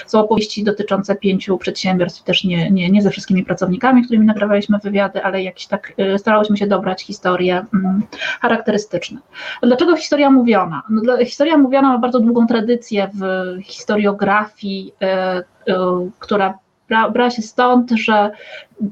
są 0.07 0.21
opowieści 0.21 0.65
dotyczące 0.65 0.92
pięciu 1.21 1.59
przedsiębiorstw, 1.59 2.23
też 2.23 2.45
nie, 2.45 2.71
nie, 2.71 2.91
nie 2.91 3.03
ze 3.03 3.11
wszystkimi 3.11 3.45
pracownikami, 3.45 4.05
którymi 4.05 4.27
nagrywaliśmy 4.27 4.79
wywiady, 4.79 5.25
ale 5.25 5.43
jakieś 5.43 5.67
tak 5.67 5.93
y, 6.15 6.19
starałyśmy 6.19 6.57
się 6.57 6.67
dobrać 6.67 7.03
historie 7.03 7.65
mm, 7.75 8.03
charakterystyczne. 8.41 9.21
Dlaczego 9.63 9.97
historia 9.97 10.31
mówiona? 10.31 10.83
No, 10.91 11.17
historia 11.17 11.59
mówiona 11.59 11.89
ma 11.89 11.99
bardzo 11.99 12.21
długą 12.21 12.47
tradycję 12.47 13.11
w 13.15 13.23
historiografii, 13.65 14.93
y, 15.03 15.73
y, 15.73 15.75
która 16.19 16.59
brała 16.89 17.31
się 17.31 17.43
stąd, 17.43 17.91
że 17.91 18.31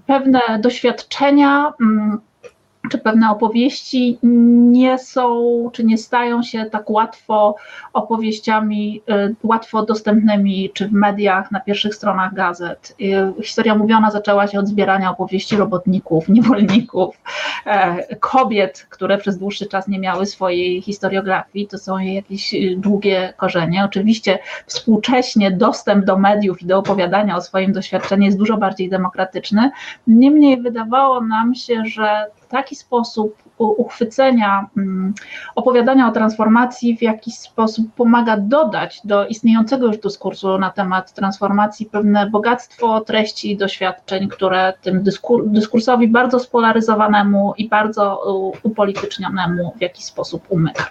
pewne 0.06 0.40
doświadczenia 0.60 1.72
mm, 1.80 2.20
czy 2.90 2.98
pewne 2.98 3.30
opowieści 3.30 4.18
nie 4.22 4.98
są, 4.98 5.70
czy 5.72 5.84
nie 5.84 5.98
stają 5.98 6.42
się 6.42 6.64
tak 6.64 6.90
łatwo 6.90 7.56
opowieściami, 7.92 9.02
y, 9.10 9.34
łatwo 9.42 9.84
dostępnymi, 9.86 10.70
czy 10.74 10.88
w 10.88 10.92
mediach, 10.92 11.50
na 11.50 11.60
pierwszych 11.60 11.94
stronach 11.94 12.34
gazet. 12.34 12.96
Y, 13.00 13.42
historia 13.42 13.74
mówiona 13.74 14.10
zaczęła 14.10 14.46
się 14.46 14.58
od 14.58 14.68
zbierania 14.68 15.10
opowieści 15.10 15.56
robotników, 15.56 16.28
niewolników, 16.28 17.20
kobiet, 18.20 18.86
które 18.90 19.18
przez 19.18 19.38
dłuższy 19.38 19.66
czas 19.66 19.88
nie 19.88 19.98
miały 19.98 20.26
swojej 20.26 20.82
historiografii, 20.82 21.66
to 21.66 21.78
są 21.78 21.98
jakieś 21.98 22.54
długie 22.76 23.34
korzenie. 23.36 23.84
Oczywiście 23.84 24.38
współcześnie 24.66 25.50
dostęp 25.50 26.04
do 26.04 26.18
mediów 26.18 26.62
i 26.62 26.66
do 26.66 26.78
opowiadania 26.78 27.36
o 27.36 27.40
swoim 27.40 27.72
doświadczeniu 27.72 28.24
jest 28.24 28.38
dużo 28.38 28.56
bardziej 28.56 28.88
demokratyczny. 28.88 29.70
Niemniej 30.06 30.62
wydawało 30.62 31.20
nam 31.20 31.54
się, 31.54 31.82
że 31.86 32.26
taki 32.50 32.76
sposób 32.76 33.42
uchwycenia 33.58 34.66
mm, 34.76 35.14
opowiadania 35.54 36.08
o 36.08 36.12
transformacji 36.12 36.96
w 36.96 37.02
jakiś 37.02 37.34
sposób 37.34 37.86
pomaga 37.96 38.36
dodać 38.36 39.00
do 39.04 39.26
istniejącego 39.26 39.86
już 39.86 39.98
dyskursu 39.98 40.58
na 40.58 40.70
temat 40.70 41.12
transformacji 41.12 41.86
pewne 41.86 42.30
bogactwo 42.30 43.00
treści 43.00 43.50
i 43.50 43.56
doświadczeń, 43.56 44.28
które 44.28 44.72
tym 44.82 45.02
dyskur 45.02 45.48
dyskursowi 45.48 46.08
bardzo 46.08 46.38
spolaryzowanemu 46.38 47.54
i 47.58 47.68
bardzo 47.68 48.22
upolitycznionemu 48.62 49.72
w 49.78 49.80
jakiś 49.80 50.04
sposób 50.04 50.42
umyka. 50.48 50.86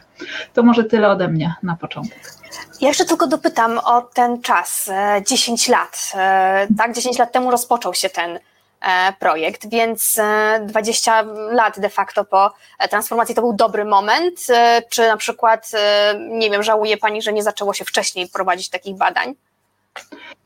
To 0.53 0.64
może 0.64 0.84
tyle 0.84 1.10
ode 1.10 1.28
mnie 1.28 1.55
na 1.64 1.76
początek. 1.76 2.34
Ja 2.82 2.88
jeszcze 2.88 3.05
tylko 3.05 3.28
dopytam 3.28 3.80
o 3.86 4.01
ten 4.01 4.41
czas, 4.41 4.89
10 5.28 5.70
e, 5.70 5.72
lat. 5.72 6.12
E, 6.16 6.68
tak, 6.78 6.95
10 6.95 7.20
lat 7.20 7.32
temu 7.32 7.51
rozpoczął 7.51 7.93
się 7.93 8.10
ten 8.10 8.39
projekt, 9.20 9.70
więc 9.70 10.20
20 10.62 11.22
e, 11.22 11.26
lat 11.54 11.80
de 11.80 11.90
facto 11.90 12.26
po 12.26 12.54
e, 12.80 12.88
transformacji 12.88 13.36
to 13.36 13.42
był 13.42 13.54
dobry 13.54 13.86
moment. 13.86 14.40
Czy 14.90 15.08
na 15.08 15.18
przykład, 15.18 15.72
nie 16.30 16.50
wiem, 16.50 16.64
żałuje 16.64 16.98
Pani, 16.98 17.22
że 17.22 17.34
nie 17.34 17.44
zaczęło 17.44 17.74
się 17.74 17.86
wcześniej 17.86 18.28
prowadzić 18.28 18.70
takich 18.70 18.98
badań? 18.98 19.36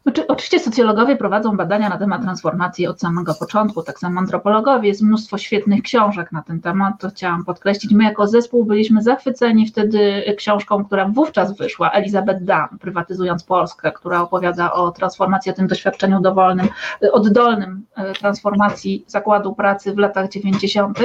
Znaczy, 0.03 0.27
oczywiście 0.27 0.59
socjologowie 0.59 1.15
prowadzą 1.15 1.57
badania 1.57 1.89
na 1.89 1.97
temat 1.97 2.21
transformacji 2.21 2.87
od 2.87 2.99
samego 2.99 3.33
początku, 3.33 3.83
tak 3.83 3.99
samo 3.99 4.19
antropologowie, 4.19 4.87
jest 4.87 5.01
mnóstwo 5.01 5.37
świetnych 5.37 5.81
książek 5.81 6.31
na 6.31 6.41
ten 6.41 6.61
temat, 6.61 6.93
to 6.99 7.09
chciałam 7.09 7.45
podkreślić. 7.45 7.93
My 7.93 8.03
jako 8.03 8.27
zespół 8.27 8.65
byliśmy 8.65 9.01
zachwyceni 9.01 9.67
wtedy 9.67 10.23
książką, 10.37 10.85
która 10.85 11.07
wówczas 11.07 11.57
wyszła, 11.57 11.91
Elizabeth 11.91 12.43
Dunn, 12.43 12.79
Prywatyzując 12.79 13.43
Polskę, 13.43 13.91
która 13.91 14.21
opowiada 14.21 14.73
o 14.73 14.91
transformacji, 14.91 15.51
o 15.51 15.55
tym 15.55 15.67
doświadczeniu 15.67 16.21
dowolnym, 16.21 16.67
oddolnym 17.11 17.85
e, 17.95 18.13
transformacji 18.13 19.03
zakładu 19.07 19.55
pracy 19.55 19.93
w 19.93 19.97
latach 19.97 20.29
90., 20.29 20.99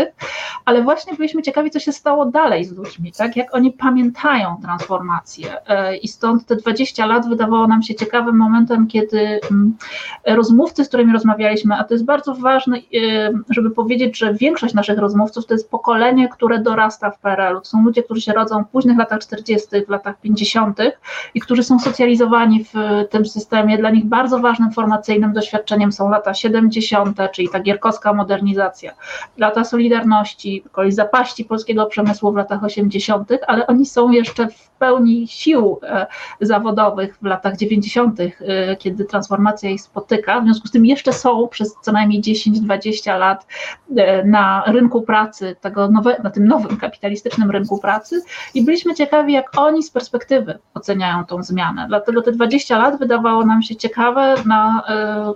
ale 0.65 0.83
właśnie 0.83 1.15
byliśmy 1.15 1.43
ciekawi, 1.43 1.71
co 1.71 1.81
się 1.81 1.93
stało 1.93 2.27
dalej 2.27 2.65
z 2.65 2.73
ludźmi, 2.73 3.13
tak, 3.13 3.37
jak 3.37 3.55
oni 3.55 3.73
pamiętają 3.73 4.57
transformację 4.63 5.67
e, 5.69 5.97
i 5.97 6.09
stąd 6.09 6.47
te 6.47 6.57
20 6.57 7.07
lat 7.07 7.29
wydawało 7.29 7.67
nam 7.67 7.83
się 7.83 7.95
ciekawym 7.95 8.37
momentem, 8.37 8.88
kiedy 8.89 9.41
mm, 9.51 9.77
rozmówcy, 10.27 10.85
z 10.85 10.89
którymi 10.89 11.13
rozmawialiśmy, 11.13 11.75
a 11.75 11.85
to 11.85 11.95
jest 11.95 12.05
bardzo 12.05 12.35
ważne, 12.35 12.77
y, 12.77 12.83
żeby 13.51 13.71
powiedzieć, 13.71 14.19
że 14.19 14.35
większość 14.35 14.75
naszych 14.75 14.99
rozmówców 14.99 15.47
to 15.47 15.55
jest 15.55 15.71
pokolenie, 15.71 16.29
które 16.29 16.59
dorasta 16.59 17.11
w 17.11 17.19
PRL-u. 17.19 17.61
To 17.61 17.67
są 17.67 17.85
ludzie, 17.85 18.03
którzy 18.03 18.21
się 18.21 18.33
rodzą 18.33 18.65
w 18.65 18.69
późnych 18.69 18.99
latach 18.99 19.19
40., 19.19 19.69
w 19.87 19.91
latach 19.91 20.21
50. 20.21 20.79
i 21.35 21.41
którzy 21.41 21.63
są 21.63 21.79
socjalizowani 21.79 22.65
w 22.65 22.73
tym 23.11 23.27
systemie. 23.27 23.79
Dla 23.79 23.91
nich 23.91 24.05
bardzo 24.05 24.39
ważnym 24.39 24.73
formacyjnym 24.73 25.33
doświadczeniem 25.33 25.93
są 25.93 26.11
lata 26.11 26.35
70., 26.35 27.19
czyli 27.33 27.49
ta 27.49 27.61
gierkowska 27.61 28.13
modernizacja, 28.13 28.93
lata 29.37 29.65
Solidarności, 29.65 30.65
kolej 30.73 30.93
zapaści 30.93 31.45
polskiego 31.45 31.87
przemysłu 31.87 32.33
w 32.33 32.37
latach 32.37 32.65
80., 32.65 33.31
ale 33.47 33.67
oni 33.67 33.87
są 33.87 34.11
jeszcze 34.11 34.49
w 34.49 34.71
pełni 34.79 35.29
sił 35.29 35.81
e, 35.83 36.07
zawodowych 36.41 37.19
w 37.23 37.25
latach 37.25 37.57
90., 37.57 38.21
e, 38.21 38.31
kiedy 38.79 39.05
transformacja 39.05 39.71
ich 39.71 39.81
spotyka. 39.81 40.41
W 40.41 40.45
związku 40.45 40.69
z 40.69 40.71
tym 40.71 40.87
jeszcze 40.87 41.13
są 41.13 41.49
przez 41.49 41.77
co 41.83 41.93
najmniej 41.93 42.23
10-20 42.23 43.19
lat 43.19 43.47
e, 43.97 44.25
na 44.25 44.65
rynku 44.67 45.03
pracy, 45.03 45.57
tego 45.61 45.89
nowe, 45.89 46.17
na 46.23 46.31
tym 46.31 46.49
nowym 46.49 46.77
kapitalistycznym 46.77 47.51
rynku 47.51 47.79
pracy 47.79 48.23
i 48.55 48.65
byliśmy 48.65 48.95
ciekawi, 48.95 49.33
jak 49.33 49.59
oni 49.59 49.83
z 49.83 49.91
perspektywy 49.91 50.59
oceniają 50.75 51.25
tą 51.25 51.43
zmianę. 51.43 51.85
Dlatego 51.89 52.23
te 52.23 52.33
20 52.33 52.79
lat 52.79 52.99
wydawało 52.99 53.47
nam 53.47 53.63
się 53.63 53.77
ciekawe 53.77 54.35
na, 54.47 54.83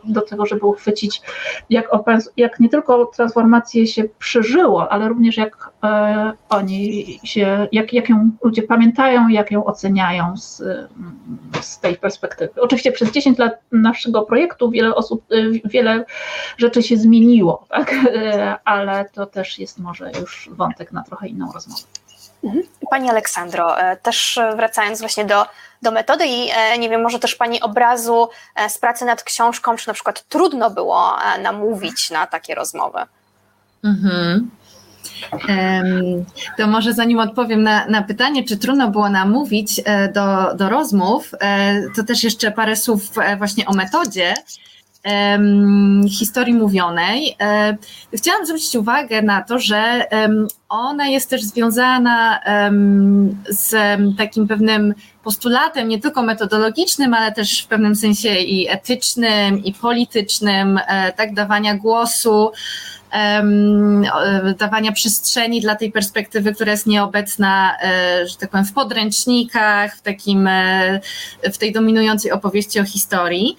do 0.05 0.21
tego, 0.21 0.47
żeby 0.47 0.67
uchwycić, 0.67 1.23
jak, 1.71 1.89
jak 2.37 2.61
nie 2.61 2.69
tylko 2.69 3.07
transformację 3.07 3.87
się 3.87 4.05
przeżyło, 4.19 4.93
ale 4.93 5.09
również 5.09 5.37
jak 5.37 5.72
oni 6.49 7.21
się, 7.25 7.69
jak, 7.73 7.93
jak 7.93 8.09
ją 8.09 8.31
ludzie 8.43 8.63
pamiętają, 8.63 9.29
jak 9.29 9.51
ją 9.51 9.65
oceniają 9.65 10.37
z, 10.37 10.63
z 11.61 11.81
tej 11.81 11.97
perspektywy. 11.97 12.61
Oczywiście 12.61 12.93
przez 12.93 13.11
10 13.11 13.39
lat 13.39 13.53
naszego 13.73 14.23
projektu 14.23 14.71
wiele 14.71 14.95
osób, 14.95 15.25
wiele 15.65 16.05
rzeczy 16.59 16.83
się 16.83 16.97
zmieniło, 16.97 17.67
tak? 17.69 17.95
ale 18.65 19.05
to 19.13 19.27
też 19.27 19.59
jest 19.59 19.79
może 19.79 20.11
już 20.21 20.51
wątek 20.53 20.93
na 20.93 21.03
trochę 21.03 21.29
inną 21.29 21.53
rozmowę. 21.53 21.83
Mhm. 22.45 22.65
Pani 22.91 23.11
Aleksandro, 23.11 23.81
e, 23.81 23.97
też 23.97 24.41
wracając 24.57 25.01
właśnie 25.01 25.25
do, 25.25 25.47
do 25.83 25.91
metody 25.91 26.27
i 26.27 26.51
e, 26.55 26.79
nie 26.79 26.89
wiem, 26.91 27.03
może 27.03 27.19
też 27.19 27.35
Pani 27.35 27.61
obrazu 27.61 28.29
e, 28.55 28.71
z 28.71 28.79
pracy 28.79 29.05
nad 29.05 29.23
książką, 29.23 29.77
czy 29.77 29.89
na 29.89 29.95
przykład 29.95 30.29
trudno 30.29 30.71
było 30.71 31.17
namówić 31.43 32.11
na 32.11 32.27
takie 32.27 32.55
rozmowy? 32.55 32.99
Mhm. 33.85 34.51
To 36.59 36.67
może 36.67 36.95
zanim 36.95 37.19
odpowiem 37.19 37.63
na, 37.63 37.87
na 37.87 38.03
pytanie, 38.03 38.45
czy 38.45 38.57
trudno 38.57 38.91
było 38.91 39.09
namówić 39.09 39.81
e, 39.85 40.13
do, 40.13 40.55
do 40.55 40.69
rozmów, 40.69 41.31
e, 41.41 41.83
to 41.97 42.05
też 42.05 42.25
jeszcze 42.25 42.51
parę 42.51 42.77
słów 42.77 43.19
e, 43.19 43.37
właśnie 43.37 43.67
o 43.67 43.73
metodzie 43.73 44.35
historii 46.11 46.55
mówionej. 46.55 47.37
Chciałam 48.15 48.47
zwrócić 48.47 48.77
uwagę 48.77 49.23
na 49.23 49.43
to, 49.43 49.59
że 49.59 50.07
ona 50.69 51.07
jest 51.07 51.31
też 51.31 51.43
związana 51.43 52.41
z 53.49 53.75
takim 54.19 54.49
pewnym 54.49 54.95
postulatem, 55.25 55.89
nie 55.89 56.01
tylko 56.01 56.23
metodologicznym, 56.23 57.15
ale 57.15 57.33
też 57.33 57.63
w 57.63 57.67
pewnym 57.67 57.97
sensie 57.97 58.29
i 58.29 58.69
etycznym, 58.69 59.65
i 59.65 59.73
politycznym, 59.73 60.81
tak, 61.17 61.35
dawania 61.35 61.75
głosu 61.75 62.51
dawania 64.59 64.93
przestrzeni 64.93 65.61
dla 65.61 65.77
tej 65.77 65.93
perspektywy, 65.93 66.55
która 66.55 66.73
jest 66.73 66.87
nieobecna, 66.87 67.77
e, 67.83 68.29
że 68.29 68.37
tak 68.37 68.51
powiem, 68.51 68.67
w 68.67 68.73
podręcznikach, 68.73 69.97
w 69.97 70.03
takim, 70.03 70.47
e, 70.47 71.01
w 71.53 71.59
tej 71.59 71.73
dominującej 71.73 72.33
opowieści 72.33 72.81
o 72.81 72.85
historii. 72.85 73.57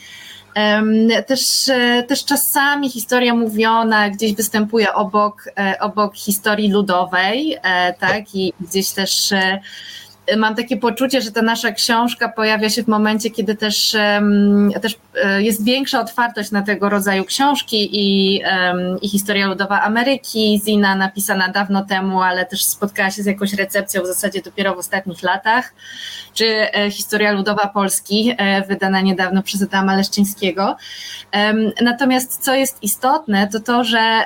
Też, 1.28 1.70
e, 1.70 2.04
też 2.04 2.26
czasami 2.26 2.90
historia 2.90 3.34
mówiona 3.34 4.10
gdzieś 4.10 4.34
występuje 4.34 4.94
obok, 4.94 5.50
obok 5.80 6.16
historii 6.16 6.72
ludowej, 6.72 7.58
tak, 8.00 8.36
i 8.36 8.54
gdzieś 8.62 8.90
też 8.92 9.34
mam 10.38 10.56
takie 10.56 10.78
poczucie, 10.78 11.22
że 11.22 11.32
ta 11.32 11.42
nasza 11.42 11.72
książka 11.72 12.30
pojawia 12.30 12.70
się 12.70 12.84
w 12.84 12.88
momencie, 12.88 13.32
kiedy 13.32 13.56
też, 13.56 13.96
też 14.82 14.96
e, 15.24 15.44
jest 15.44 15.66
większa 15.66 16.00
otwartość 16.00 16.52
na 16.52 16.62
tego 16.62 16.90
rodzaju 16.90 17.26
książki 17.26 17.90
i, 17.92 18.42
i 19.02 19.10
historia 19.10 19.48
ludowa 19.48 19.82
Ameryki, 19.82 20.62
Zina 20.66 20.96
napisana 20.96 21.50
dawno 21.50 21.86
temu, 21.86 22.22
ale 22.22 22.46
też 22.46 22.64
spotkała 22.64 23.12
się 23.12 23.24
z 23.24 23.26
jakąś 23.26 23.54
recepcją 23.54 24.02
w 24.02 24.08
zasadzie 24.08 24.42
dopiero 24.42 24.76
w 24.76 24.78
ostatnich 24.78 25.24
latach, 25.24 25.74
czy 26.34 26.46
e, 26.46 26.92
historia 26.92 27.32
ludowa 27.32 27.68
Polski, 27.68 28.36
e, 28.38 28.62
wydana 28.62 29.02
niedawno 29.02 29.44
przez 29.44 29.62
Adama 29.62 29.96
Leszczyńskiego. 29.96 30.78
Natomiast 31.82 32.44
co 32.44 32.56
jest 32.56 32.84
istotne, 32.84 33.48
to 33.48 33.60
to, 33.60 33.84
że 33.84 34.24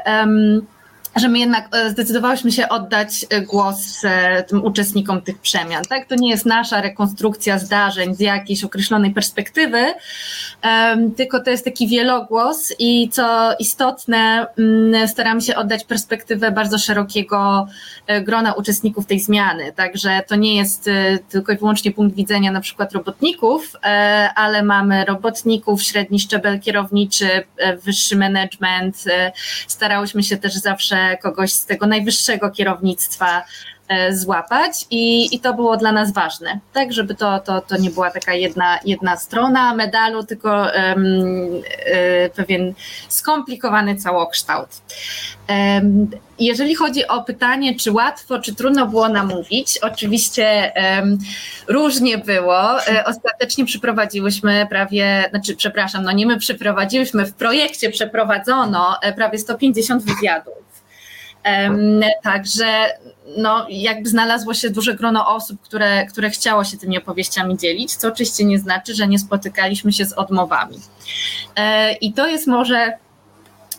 że 1.20 1.30
my 1.30 1.40
jednak 1.40 1.68
e, 1.72 1.90
zdecydowałyśmy 1.90 2.52
się 2.52 2.70
oddać 2.70 3.26
e, 3.30 3.42
głos 3.42 4.06
e, 4.06 4.44
tym 4.44 4.66
uczestnikom 4.66 5.22
tych 5.22 5.40
przemian. 5.40 5.84
Tak? 5.90 6.06
To 6.06 6.16
nie 6.16 6.30
jest 6.30 6.46
nasza 6.46 6.82
rekonstrukcja 6.82 7.60
zdarzeń 7.60 8.16
z 8.16 8.20
jakiejś 8.20 8.64
określonej 8.64 9.12
perspektywy, 9.12 9.86
tylko 11.18 11.40
to 11.40 11.50
jest 11.50 11.66
taki 11.66 11.88
wielogłos 11.88 12.74
i 12.80 13.10
co 13.10 13.56
istotne, 13.60 14.48
mm, 14.58 15.08
staramy 15.08 15.42
się 15.42 15.56
oddać 15.56 15.84
perspektywę 15.84 16.52
bardzo 16.52 16.78
szerokiego 16.78 17.68
grona 18.22 18.54
uczestników 18.54 19.06
tej 19.06 19.20
zmiany. 19.20 19.74
Także 19.76 20.22
to 20.28 20.36
nie 20.36 20.56
jest 20.56 20.90
tylko 21.30 21.52
i 21.52 21.58
wyłącznie 21.58 21.92
punkt 21.92 22.16
widzenia 22.16 22.52
na 22.52 22.62
przykład 22.62 22.94
robotników, 22.94 23.76
ale 24.36 24.64
mamy 24.64 25.06
robotników, 25.06 25.84
średni 25.84 26.20
szczebel 26.20 26.60
kierowniczy, 26.60 27.44
wyższy 27.84 28.16
management. 28.16 29.04
Starałyśmy 29.68 30.24
się 30.24 30.38
też 30.38 30.54
zawsze 30.54 31.07
kogoś 31.16 31.54
z 31.54 31.66
tego 31.66 31.88
najwyższego 31.88 32.50
kierownictwa 32.50 33.44
e, 33.88 34.16
złapać 34.16 34.86
i, 34.92 35.36
i 35.36 35.40
to 35.40 35.54
było 35.54 35.78
dla 35.78 35.92
nas 35.92 36.14
ważne, 36.14 36.60
tak, 36.74 36.94
żeby 36.94 37.16
to, 37.16 37.40
to, 37.40 37.62
to 37.62 37.78
nie 37.78 37.90
była 37.90 38.12
taka 38.12 38.34
jedna, 38.34 38.80
jedna 38.86 39.18
strona 39.18 39.76
medalu, 39.76 40.24
tylko 40.24 40.50
um, 40.50 41.06
pewien 42.36 42.74
skomplikowany 43.10 43.96
całokształt. 43.96 44.70
Um, 45.50 46.10
jeżeli 46.40 46.76
chodzi 46.76 47.08
o 47.08 47.24
pytanie, 47.24 47.76
czy 47.76 47.92
łatwo, 47.92 48.40
czy 48.40 48.56
trudno 48.56 48.88
było 48.88 49.10
namówić, 49.10 49.78
oczywiście 49.78 50.74
um, 50.76 51.18
różnie 51.68 52.18
było. 52.18 52.78
Ostatecznie 53.06 53.66
przeprowadziłyśmy 53.66 54.68
prawie, 54.70 55.26
znaczy 55.30 55.56
przepraszam, 55.56 56.04
no 56.04 56.12
nie 56.12 56.26
my 56.26 56.38
przeprowadziłyśmy, 56.38 57.26
w 57.26 57.34
projekcie 57.34 57.90
przeprowadzono 57.90 59.00
prawie 59.16 59.38
150 59.38 60.04
wywiadów 60.04 60.67
Także 62.24 62.66
no, 63.38 63.66
jakby 63.70 64.10
znalazło 64.10 64.54
się 64.54 64.70
duże 64.70 64.96
grono 64.96 65.36
osób, 65.36 65.62
które, 65.62 66.06
które 66.06 66.30
chciało 66.30 66.64
się 66.64 66.78
tymi 66.78 66.98
opowieściami 66.98 67.58
dzielić, 67.58 67.96
co 67.96 68.08
oczywiście 68.08 68.46
nie 68.46 68.60
znaczy, 68.60 68.96
że 68.96 69.08
nie 69.08 69.20
spotykaliśmy 69.20 69.94
się 69.94 70.06
z 70.06 70.14
odmowami. 70.14 70.78
E, 71.56 71.94
I 71.94 72.14
to 72.14 72.28
jest 72.28 72.48
może 72.48 72.94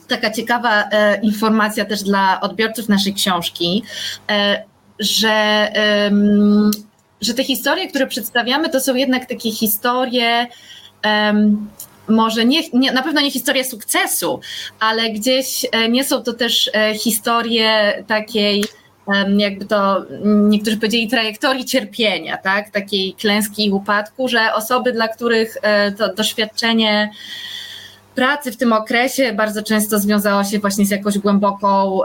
taka 0.09 0.31
ciekawa 0.31 0.85
e, 0.91 1.21
informacja 1.21 1.85
też 1.85 2.03
dla 2.03 2.41
odbiorców 2.41 2.89
naszej 2.89 3.15
książki, 3.15 3.83
e, 4.31 4.65
że, 5.01 5.73
że 7.21 7.35
te 7.35 7.45
historie, 7.45 7.89
które 7.89 8.07
przedstawiamy, 8.07 8.69
to 8.69 8.81
są 8.81 8.95
jednak 8.95 9.27
takie 9.27 9.51
historie 9.51 10.47
może 12.09 12.45
nie, 12.45 12.61
nie, 12.73 12.93
na 12.93 13.03
pewno 13.03 13.21
nie 13.21 13.31
historie 13.31 13.65
sukcesu, 13.65 14.41
ale 14.81 15.11
gdzieś 15.11 15.67
nie 15.89 16.05
są 16.05 16.23
to 16.23 16.33
też 16.33 16.71
historie 16.95 18.05
takiej 18.07 18.65
jakby 19.37 19.65
to 19.65 20.05
niektórzy 20.25 20.77
powiedzieli, 20.77 21.09
trajektorii 21.09 21.65
cierpienia, 21.65 22.37
tak? 22.37 22.71
takiej 22.71 23.13
klęski 23.13 23.67
i 23.67 23.71
upadku, 23.71 24.29
że 24.29 24.55
osoby, 24.55 24.93
dla 24.93 25.09
których 25.09 25.57
e, 25.63 25.93
to 25.93 26.15
doświadczenie 26.15 27.11
pracy 28.19 28.53
w 28.53 28.57
tym 28.57 28.73
okresie 28.73 29.33
bardzo 29.33 29.63
często 29.63 29.99
związało 29.99 30.45
się 30.45 30.59
właśnie 30.59 30.87
z 30.87 30.91
jakąś 30.91 31.19
głęboką, 31.19 32.01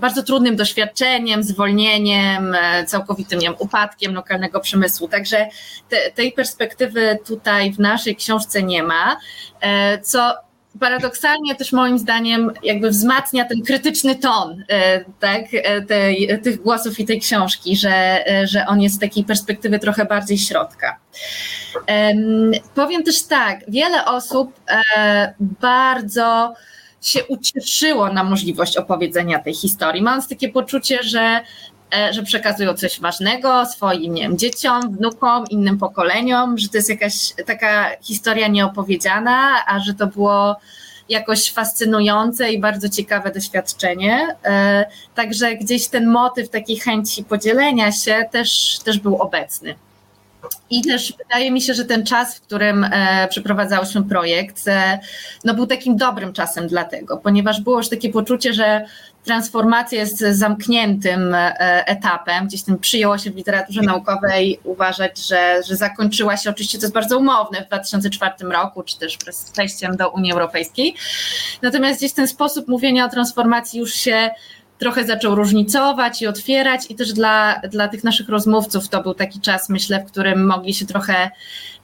bardzo 0.00 0.22
trudnym 0.22 0.56
doświadczeniem, 0.56 1.42
zwolnieniem, 1.42 2.54
e, 2.54 2.84
całkowitym 2.84 3.40
wiem, 3.40 3.54
upadkiem 3.58 4.14
lokalnego 4.14 4.60
przemysłu. 4.60 5.08
Także 5.08 5.48
te, 5.88 6.10
tej 6.10 6.32
perspektywy 6.32 7.18
tutaj 7.26 7.72
w 7.72 7.78
naszej 7.78 8.16
książce 8.16 8.62
nie 8.62 8.82
ma, 8.82 9.16
e, 9.60 9.98
co 9.98 10.34
paradoksalnie 10.80 11.54
też 11.54 11.72
moim 11.72 11.98
zdaniem 11.98 12.50
jakby 12.62 12.90
wzmacnia 12.90 13.44
ten 13.44 13.62
krytyczny 13.62 14.14
ton 14.16 14.64
e, 14.68 15.04
tak, 15.20 15.42
e, 15.52 15.82
tej, 15.82 16.40
tych 16.42 16.62
głosów 16.62 17.00
i 17.00 17.04
tej 17.04 17.20
książki, 17.20 17.76
że, 17.76 18.26
e, 18.26 18.46
że 18.46 18.66
on 18.66 18.80
jest 18.80 18.96
z 18.96 18.98
takiej 18.98 19.24
perspektywy 19.24 19.78
trochę 19.78 20.04
bardziej 20.04 20.38
środka. 20.38 20.98
Powiem 22.74 23.02
też 23.02 23.22
tak, 23.22 23.60
wiele 23.68 24.04
osób 24.04 24.60
bardzo 25.40 26.54
się 27.00 27.24
ucieszyło 27.24 28.12
na 28.12 28.24
możliwość 28.24 28.76
opowiedzenia 28.76 29.38
tej 29.38 29.54
historii, 29.54 30.02
mając 30.02 30.28
takie 30.28 30.48
poczucie, 30.48 31.02
że 31.02 31.40
że 32.10 32.22
przekazują 32.22 32.74
coś 32.74 33.00
ważnego 33.00 33.66
swoim 33.66 34.14
nie 34.14 34.22
wiem, 34.22 34.38
dzieciom, 34.38 34.96
wnukom, 34.96 35.44
innym 35.50 35.78
pokoleniom, 35.78 36.58
że 36.58 36.68
to 36.68 36.76
jest 36.76 36.88
jakaś 36.88 37.14
taka 37.46 37.90
historia 38.02 38.48
nieopowiedziana, 38.48 39.66
a 39.66 39.80
że 39.80 39.94
to 39.94 40.06
było 40.06 40.56
jakoś 41.08 41.52
fascynujące 41.52 42.52
i 42.52 42.60
bardzo 42.60 42.88
ciekawe 42.88 43.30
doświadczenie. 43.30 44.36
E, 44.44 44.84
także 45.14 45.56
gdzieś 45.56 45.88
ten 45.88 46.06
motyw 46.06 46.48
takiej 46.48 46.76
chęci 46.76 47.24
podzielenia 47.24 47.92
się 47.92 48.24
też, 48.30 48.78
też 48.84 48.98
był 48.98 49.16
obecny. 49.16 49.74
I 50.70 50.82
też 50.82 51.14
wydaje 51.18 51.50
mi 51.50 51.60
się, 51.60 51.74
że 51.74 51.84
ten 51.84 52.06
czas, 52.06 52.36
w 52.36 52.40
którym 52.40 52.84
e, 52.84 53.28
przeprowadzałyśmy 53.30 54.02
projekt, 54.02 54.68
e, 54.68 54.98
no 55.44 55.54
był 55.54 55.66
takim 55.66 55.96
dobrym 55.96 56.32
czasem 56.32 56.66
dlatego, 56.66 57.16
ponieważ 57.16 57.60
było 57.60 57.76
już 57.76 57.88
takie 57.88 58.10
poczucie, 58.10 58.52
że 58.52 58.86
transformacja 59.24 59.98
jest 59.98 60.18
zamkniętym 60.18 61.34
e, 61.34 61.86
etapem. 61.86 62.46
Gdzieś 62.46 62.62
tym 62.62 62.78
przyjęło 62.78 63.18
się 63.18 63.30
w 63.30 63.36
literaturze 63.36 63.82
naukowej 63.82 64.60
uważać, 64.64 65.26
że, 65.26 65.62
że 65.68 65.76
zakończyła 65.76 66.36
się, 66.36 66.50
oczywiście 66.50 66.78
to 66.78 66.84
jest 66.84 66.94
bardzo 66.94 67.18
umowne, 67.18 67.64
w 67.64 67.66
2004 67.66 68.34
roku, 68.40 68.82
czy 68.82 68.98
też 68.98 69.18
z 69.30 69.56
wejściem 69.56 69.96
do 69.96 70.10
Unii 70.10 70.32
Europejskiej. 70.32 70.94
Natomiast 71.62 72.00
gdzieś 72.00 72.12
ten 72.12 72.28
sposób 72.28 72.68
mówienia 72.68 73.04
o 73.04 73.08
transformacji 73.08 73.80
już 73.80 73.94
się 73.94 74.30
trochę 74.82 75.04
zaczął 75.04 75.34
różnicować 75.34 76.22
i 76.22 76.26
otwierać 76.26 76.90
i 76.90 76.94
też 76.94 77.12
dla, 77.12 77.60
dla 77.70 77.88
tych 77.88 78.04
naszych 78.04 78.28
rozmówców 78.28 78.88
to 78.88 79.02
był 79.02 79.14
taki 79.14 79.40
czas, 79.40 79.68
myślę, 79.68 80.00
w 80.00 80.10
którym 80.10 80.46
mogli 80.46 80.74
się 80.74 80.86
trochę 80.86 81.30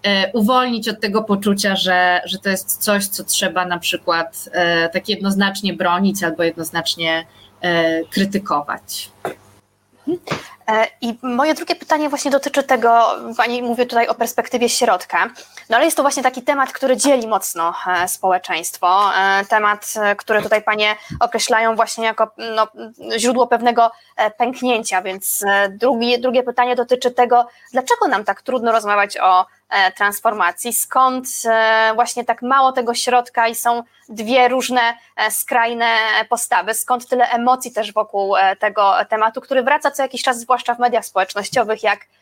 e, 0.02 0.32
uwolnić 0.32 0.88
od 0.88 1.00
tego 1.00 1.22
poczucia, 1.22 1.76
że, 1.76 2.20
że 2.24 2.38
to 2.38 2.48
jest 2.48 2.82
coś, 2.82 3.06
co 3.06 3.24
trzeba 3.24 3.66
na 3.66 3.78
przykład 3.78 4.48
e, 4.52 4.88
tak 4.88 5.08
jednoznacznie 5.08 5.74
bronić 5.74 6.22
albo 6.22 6.42
jednoznacznie 6.42 7.26
e, 7.60 8.04
krytykować. 8.04 9.10
E, 10.68 10.86
I 11.00 11.18
moje 11.22 11.54
drugie 11.54 11.76
pytanie 11.76 12.08
właśnie 12.08 12.30
dotyczy 12.30 12.62
tego, 12.62 13.06
Pani 13.36 13.62
mówię 13.62 13.86
tutaj 13.86 14.08
o 14.08 14.14
perspektywie 14.14 14.68
środka, 14.68 15.26
no 15.70 15.76
ale 15.76 15.84
jest 15.84 15.96
to 15.96 16.02
właśnie 16.02 16.22
taki 16.22 16.42
temat, 16.42 16.72
który 16.72 16.96
dzieli 16.96 17.28
mocno 17.28 17.74
e, 17.86 18.08
społeczeństwo, 18.08 19.10
e, 19.16 19.44
temat, 19.44 19.94
który 20.16 20.42
tutaj 20.42 20.62
Panie 20.62 20.96
określają 21.20 21.76
właśnie 21.76 22.04
jako 22.04 22.30
no, 22.56 22.68
źródło 23.18 23.46
pewnego 23.46 23.90
pęknięcia, 24.38 25.02
więc 25.02 25.44
drugie, 25.70 26.18
drugie 26.18 26.42
pytanie 26.42 26.76
dotyczy 26.76 27.10
tego, 27.10 27.46
dlaczego 27.72 28.08
nam 28.08 28.24
tak 28.24 28.42
trudno 28.42 28.72
rozmawiać 28.72 29.18
o 29.18 29.46
transformacji, 29.96 30.72
skąd 30.72 31.26
e, 31.44 31.92
właśnie 31.94 32.24
tak 32.24 32.42
mało 32.42 32.72
tego 32.72 32.94
środka 32.94 33.48
i 33.48 33.54
są 33.54 33.82
dwie 34.08 34.48
różne 34.48 34.80
e, 35.16 35.30
skrajne 35.30 35.96
postawy, 36.28 36.74
skąd 36.74 37.08
tyle 37.08 37.30
emocji 37.30 37.72
też 37.72 37.92
wokół 37.92 38.34
tego 38.58 38.94
tematu, 39.08 39.40
który 39.40 39.62
wraca 39.62 39.90
co 39.90 40.02
jakiś 40.02 40.22
czas, 40.22 40.40
zwłaszcza 40.40 40.74
w 40.74 40.78
mediach 40.78 41.04
społecznościowych, 41.04 41.82
jak 41.82 42.00
E, 42.00 42.17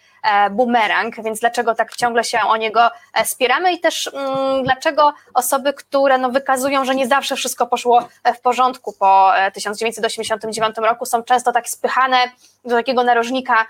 bumerang, 0.50 1.22
więc 1.22 1.40
dlaczego 1.40 1.74
tak 1.74 1.96
ciągle 1.96 2.24
się 2.24 2.40
o 2.40 2.56
niego 2.56 2.90
e, 3.14 3.24
spieramy 3.24 3.72
i 3.72 3.80
też 3.80 4.10
mm, 4.14 4.64
dlaczego 4.64 5.12
osoby, 5.34 5.72
które 5.72 6.18
no, 6.18 6.30
wykazują, 6.30 6.84
że 6.84 6.94
nie 6.94 7.06
zawsze 7.06 7.36
wszystko 7.36 7.66
poszło 7.66 8.08
e, 8.24 8.34
w 8.34 8.40
porządku 8.40 8.92
po 8.92 9.32
1989 9.54 10.76
roku, 10.76 11.06
są 11.06 11.22
często 11.22 11.52
tak 11.52 11.68
spychane 11.68 12.16
do 12.64 12.76
takiego 12.76 13.04
narożnika 13.04 13.66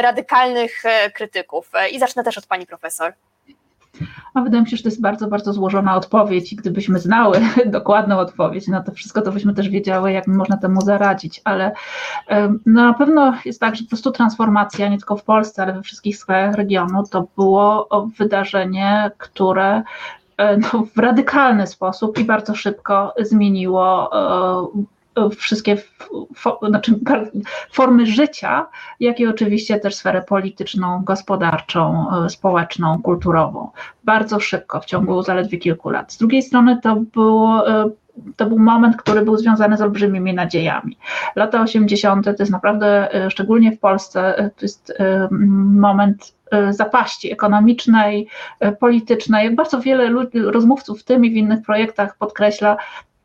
radykalnych 0.00 0.82
krytyków. 1.14 1.70
I 1.90 1.98
zacznę 1.98 2.24
też 2.24 2.38
od 2.38 2.46
pani 2.46 2.66
profesor. 2.66 3.12
A 4.36 4.40
wydaje 4.40 4.62
mi 4.62 4.70
się, 4.70 4.76
że 4.76 4.82
to 4.82 4.88
jest 4.88 5.00
bardzo, 5.00 5.28
bardzo 5.28 5.52
złożona 5.52 5.96
odpowiedź 5.96 6.52
i 6.52 6.56
gdybyśmy 6.56 6.98
znały 6.98 7.40
dokładną 7.66 8.18
odpowiedź 8.18 8.68
na 8.68 8.82
to 8.82 8.92
wszystko, 8.92 9.22
to 9.22 9.32
byśmy 9.32 9.54
też 9.54 9.68
wiedziały, 9.68 10.12
jak 10.12 10.26
można 10.26 10.56
temu 10.56 10.80
zaradzić, 10.80 11.40
ale 11.44 11.72
no, 12.66 12.82
na 12.86 12.94
pewno 12.94 13.34
jest 13.44 13.60
tak, 13.60 13.76
że 13.76 13.82
po 13.82 13.88
prostu 13.88 14.10
transformacja 14.10 14.88
nie 14.88 14.98
tylko 14.98 15.16
w 15.16 15.24
Polsce, 15.24 15.62
ale 15.62 15.72
we 15.72 15.82
wszystkich 15.82 16.16
sferach 16.16 16.54
regionu 16.54 17.02
to 17.10 17.26
było 17.36 17.88
wydarzenie, 18.18 19.10
które 19.18 19.82
e, 20.36 20.56
no, 20.56 20.86
w 20.94 20.98
radykalny 20.98 21.66
sposób 21.66 22.18
i 22.18 22.24
bardzo 22.24 22.54
szybko 22.54 23.14
zmieniło 23.20 24.10
wszystkie 25.38 25.76
znaczy 26.68 26.98
formy 27.72 28.06
życia, 28.06 28.66
jak 29.00 29.20
i 29.20 29.26
oczywiście 29.26 29.80
też 29.80 29.94
sferę 29.94 30.22
polityczną, 30.22 31.04
gospodarczą, 31.04 32.06
e, 32.24 32.30
społeczną, 32.30 33.02
kulturową. 33.02 33.70
Bardzo 34.04 34.40
szybko, 34.40 34.80
w 34.80 34.84
ciągu 34.84 35.22
zaledwie 35.22 35.58
kilku 35.58 35.90
lat. 35.90 36.12
Z 36.12 36.16
drugiej 36.16 36.42
strony 36.42 36.80
to 36.82 37.02
e, 37.66 37.90
to 38.36 38.46
był 38.46 38.58
moment, 38.58 38.96
który 38.96 39.22
był 39.22 39.36
związany 39.36 39.76
z 39.76 39.80
olbrzymimi 39.80 40.34
nadziejami. 40.34 40.98
Lata 41.36 41.62
80. 41.62 42.24
to 42.24 42.30
jest 42.38 42.52
naprawdę, 42.52 43.14
e, 43.14 43.30
szczególnie 43.30 43.72
w 43.72 43.78
Polsce, 43.78 44.50
to 44.56 44.64
jest 44.64 44.92
moment 45.72 46.36
zapaści 46.70 47.32
ekonomicznej, 47.32 48.28
politycznej. 48.80 49.54
Bardzo 49.54 49.80
wiele 49.80 50.08
ludzi, 50.08 50.38
rozmówców 50.38 51.00
w 51.00 51.04
tym 51.04 51.24
i 51.24 51.30
w 51.30 51.34
innych 51.34 51.62
projektach 51.62 52.16
podkreśla 52.16 52.76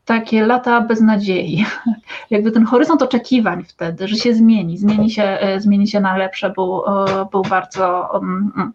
takie 0.04 0.46
lata 0.46 0.80
beznadziei. 0.80 1.64
Jakby 2.30 2.52
ten 2.52 2.64
horyzont 2.64 3.02
oczekiwań 3.02 3.64
wtedy, 3.64 4.08
że 4.08 4.16
się 4.16 4.34
zmieni, 4.34 4.78
zmieni 4.78 5.10
się, 5.10 5.22
e, 5.22 5.60
zmieni 5.60 5.88
się 5.88 6.00
na 6.00 6.16
lepsze, 6.16 6.50
był, 6.50 6.82
e, 6.86 7.26
był 7.32 7.42
bardzo 7.42 8.16
mm, 8.16 8.72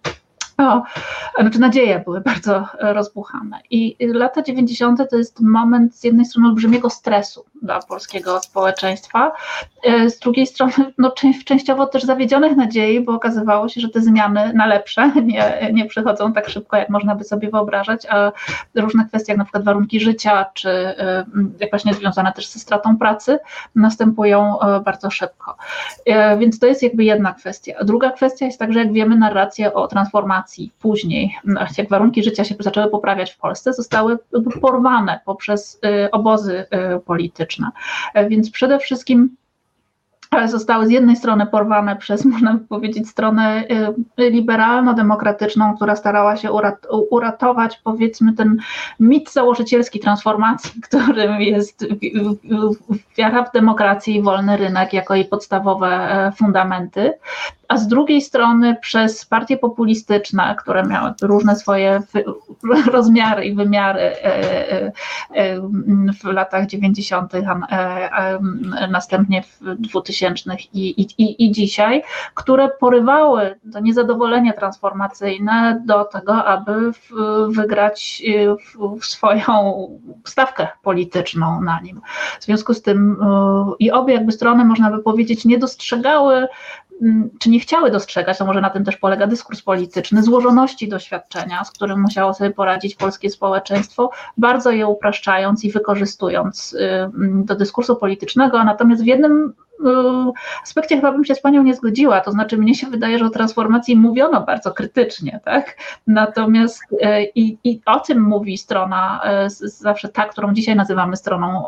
mm, 0.58 0.72
o, 0.72 0.84
znaczy 1.42 1.60
nadzieje 1.60 2.00
były 2.00 2.22
bardzo 2.22 2.66
rozbuchane. 2.80 3.60
I 3.70 3.96
lata 4.00 4.42
90. 4.42 5.10
to 5.10 5.18
jest 5.18 5.40
moment 5.42 5.96
z 5.96 6.04
jednej 6.04 6.26
strony 6.26 6.48
olbrzymiego 6.48 6.90
stresu 6.90 7.46
dla 7.62 7.80
polskiego 7.80 8.40
społeczeństwa, 8.40 9.32
e, 9.84 10.10
z 10.10 10.20
drugiej 10.20 10.48
strony 10.48 10.74
no, 10.98 11.14
częściowo 11.46 11.86
też 11.86 12.04
zawiedzionych 12.04 12.58
nadziei, 12.58 13.02
bo 13.02 13.14
okazywało 13.14 13.70
się, 13.70 13.82
że 13.82 13.90
te 13.90 14.02
zmiany 14.02 14.54
na 14.54 14.66
lepsze 14.66 15.12
nie, 15.24 15.70
nie 15.74 15.86
przychodzą 15.86 16.34
tak 16.34 16.50
szybko, 16.50 16.78
jak 16.78 16.90
można 16.90 17.16
by 17.16 17.24
sobie 17.24 17.50
wyobrażać, 17.50 18.06
a 18.10 18.32
różne 18.76 19.06
kwestie, 19.06 19.32
jak 19.32 19.38
na 19.38 19.44
przykład 19.44 19.64
warunki 19.64 20.00
życia, 20.00 20.46
czy 20.54 20.70
e, 20.70 21.26
jak 21.60 21.70
właśnie 21.70 21.94
związane 21.94 22.34
też 22.34 22.48
ze 22.48 22.60
stratą 22.60 22.98
pracy, 22.98 23.40
następują 23.76 24.60
e, 24.60 24.80
bardzo 24.80 25.12
szybko. 25.12 25.58
Więc 26.38 26.60
to 26.60 26.68
jest 26.68 26.84
jakby 26.84 27.04
jedna 27.04 27.34
kwestia. 27.34 27.84
Druga 27.84 28.12
kwestia 28.12 28.46
jest 28.46 28.60
także, 28.60 28.80
jak 28.80 28.94
wiemy, 28.94 29.18
narracje 29.18 29.74
o 29.74 29.88
transformacji 29.88 30.47
później, 30.80 31.38
jak 31.78 31.90
warunki 31.90 32.24
życia 32.24 32.44
się 32.44 32.56
zaczęły 32.60 32.92
poprawiać 32.92 33.32
w 33.32 33.38
Polsce, 33.38 33.74
zostały 33.74 34.18
porwane 34.62 35.20
poprzez 35.26 35.80
y, 36.06 36.12
obozy 36.12 36.66
y, 36.96 37.00
polityczne. 37.00 37.72
E, 38.14 38.30
więc 38.30 38.52
przede 38.52 38.80
wszystkim 38.80 39.36
ale 40.30 40.48
zostały 40.48 40.88
z 40.88 40.90
jednej 40.90 41.16
strony 41.16 41.46
porwane 41.46 41.96
przez, 41.96 42.26
można 42.34 42.60
powiedzieć, 42.70 43.10
stronę 43.10 43.64
y, 44.20 44.30
liberalno-demokratyczną, 44.30 45.76
która 45.76 45.96
starała 45.96 46.38
się 46.38 46.50
uratować, 47.10 47.82
powiedzmy, 47.84 48.34
ten 48.34 48.58
mit 49.00 49.32
założycielski 49.32 50.00
transformacji, 50.00 50.82
którym 50.88 51.42
jest 51.42 51.86
wiara 53.18 53.44
w 53.44 53.52
demokrację 53.52 54.16
i 54.16 54.22
wolny 54.22 54.58
rynek 54.58 54.94
jako 54.94 55.16
jej 55.16 55.26
podstawowe 55.26 55.88
e, 55.88 56.32
fundamenty, 56.32 57.14
a 57.68 57.78
z 57.78 57.88
drugiej 57.88 58.22
strony 58.22 58.76
przez 58.82 59.26
partie 59.26 59.58
populistyczne, 59.58 60.56
które 60.60 60.84
miały 60.84 61.14
różne 61.22 61.56
swoje 61.56 62.02
rozmiary 62.92 63.46
i 63.46 63.54
wymiary 63.54 64.00
e, 64.02 64.92
e, 65.32 65.62
w 66.22 66.24
latach 66.24 66.68
90., 66.68 67.34
następnie 68.92 69.44
w 69.44 69.76
2000 69.76 70.28
i, 70.74 71.02
i, 71.02 71.46
i 71.46 71.52
dzisiaj, 71.52 72.04
które 72.34 72.70
porywały 72.70 73.60
to 73.74 73.80
niezadowolenie 73.80 74.54
transformacyjne 74.54 75.84
do 75.86 76.06
tego, 76.06 76.46
aby 76.46 76.92
wygrać 77.50 78.24
swoją 79.02 79.88
stawkę 80.26 80.68
polityczną 80.84 81.62
na 81.62 81.80
nim. 81.82 82.02
W 82.40 82.44
związku 82.44 82.74
z 82.74 82.82
tym 82.82 83.18
e, 83.22 83.72
i 83.80 83.92
obie 83.92 84.14
jakby 84.14 84.32
strony, 84.32 84.66
można 84.66 84.92
by 84.92 85.04
powiedzieć, 85.04 85.46
nie 85.46 85.58
dostrzegały 85.58 86.48
czy 87.40 87.50
nie 87.50 87.60
chciały 87.60 87.92
dostrzegać, 87.92 88.38
to 88.38 88.46
może 88.46 88.62
na 88.62 88.70
tym 88.70 88.86
też 88.86 88.98
polega 88.98 89.28
dyskurs 89.28 89.62
polityczny, 89.62 90.24
złożoności 90.24 90.90
doświadczenia, 90.90 91.64
z 91.64 91.72
którym 91.72 92.02
musiało 92.02 92.34
sobie 92.34 92.52
poradzić 92.52 92.96
polskie 92.96 93.30
społeczeństwo, 93.30 94.12
bardzo 94.38 94.72
je 94.72 94.88
upraszczając 94.88 95.64
i 95.64 95.72
wykorzystując 95.72 96.74
y, 96.74 96.80
mm, 96.80 97.46
do 97.46 97.56
dyskursu 97.56 97.96
politycznego, 97.96 98.64
natomiast 98.64 99.04
w 99.04 99.06
jednym 99.06 99.54
aspekcie 100.64 100.96
chyba 100.96 101.12
bym 101.12 101.26
się 101.26 101.36
z 101.36 101.42
Panią 101.42 101.64
nie 101.64 101.76
zgodziła, 101.76 102.22
to 102.22 102.32
znaczy 102.32 102.58
mnie 102.58 102.76
się 102.76 102.88
wydaje, 102.88 103.20
że 103.20 103.26
o 103.26 103.30
transformacji 103.30 103.96
mówiono 103.96 104.42
bardzo 104.42 104.72
krytycznie, 104.72 105.40
tak? 105.46 105.78
Natomiast 106.08 106.84
y, 106.92 106.98
i, 107.36 107.58
i 107.64 107.82
o 107.86 108.00
tym 108.00 108.22
mówi 108.22 108.58
strona, 108.58 109.22
y, 109.46 109.70
zawsze 109.70 110.10
ta, 110.10 110.26
którą 110.26 110.54
dzisiaj 110.54 110.76
nazywamy 110.76 111.18
stroną 111.18 111.64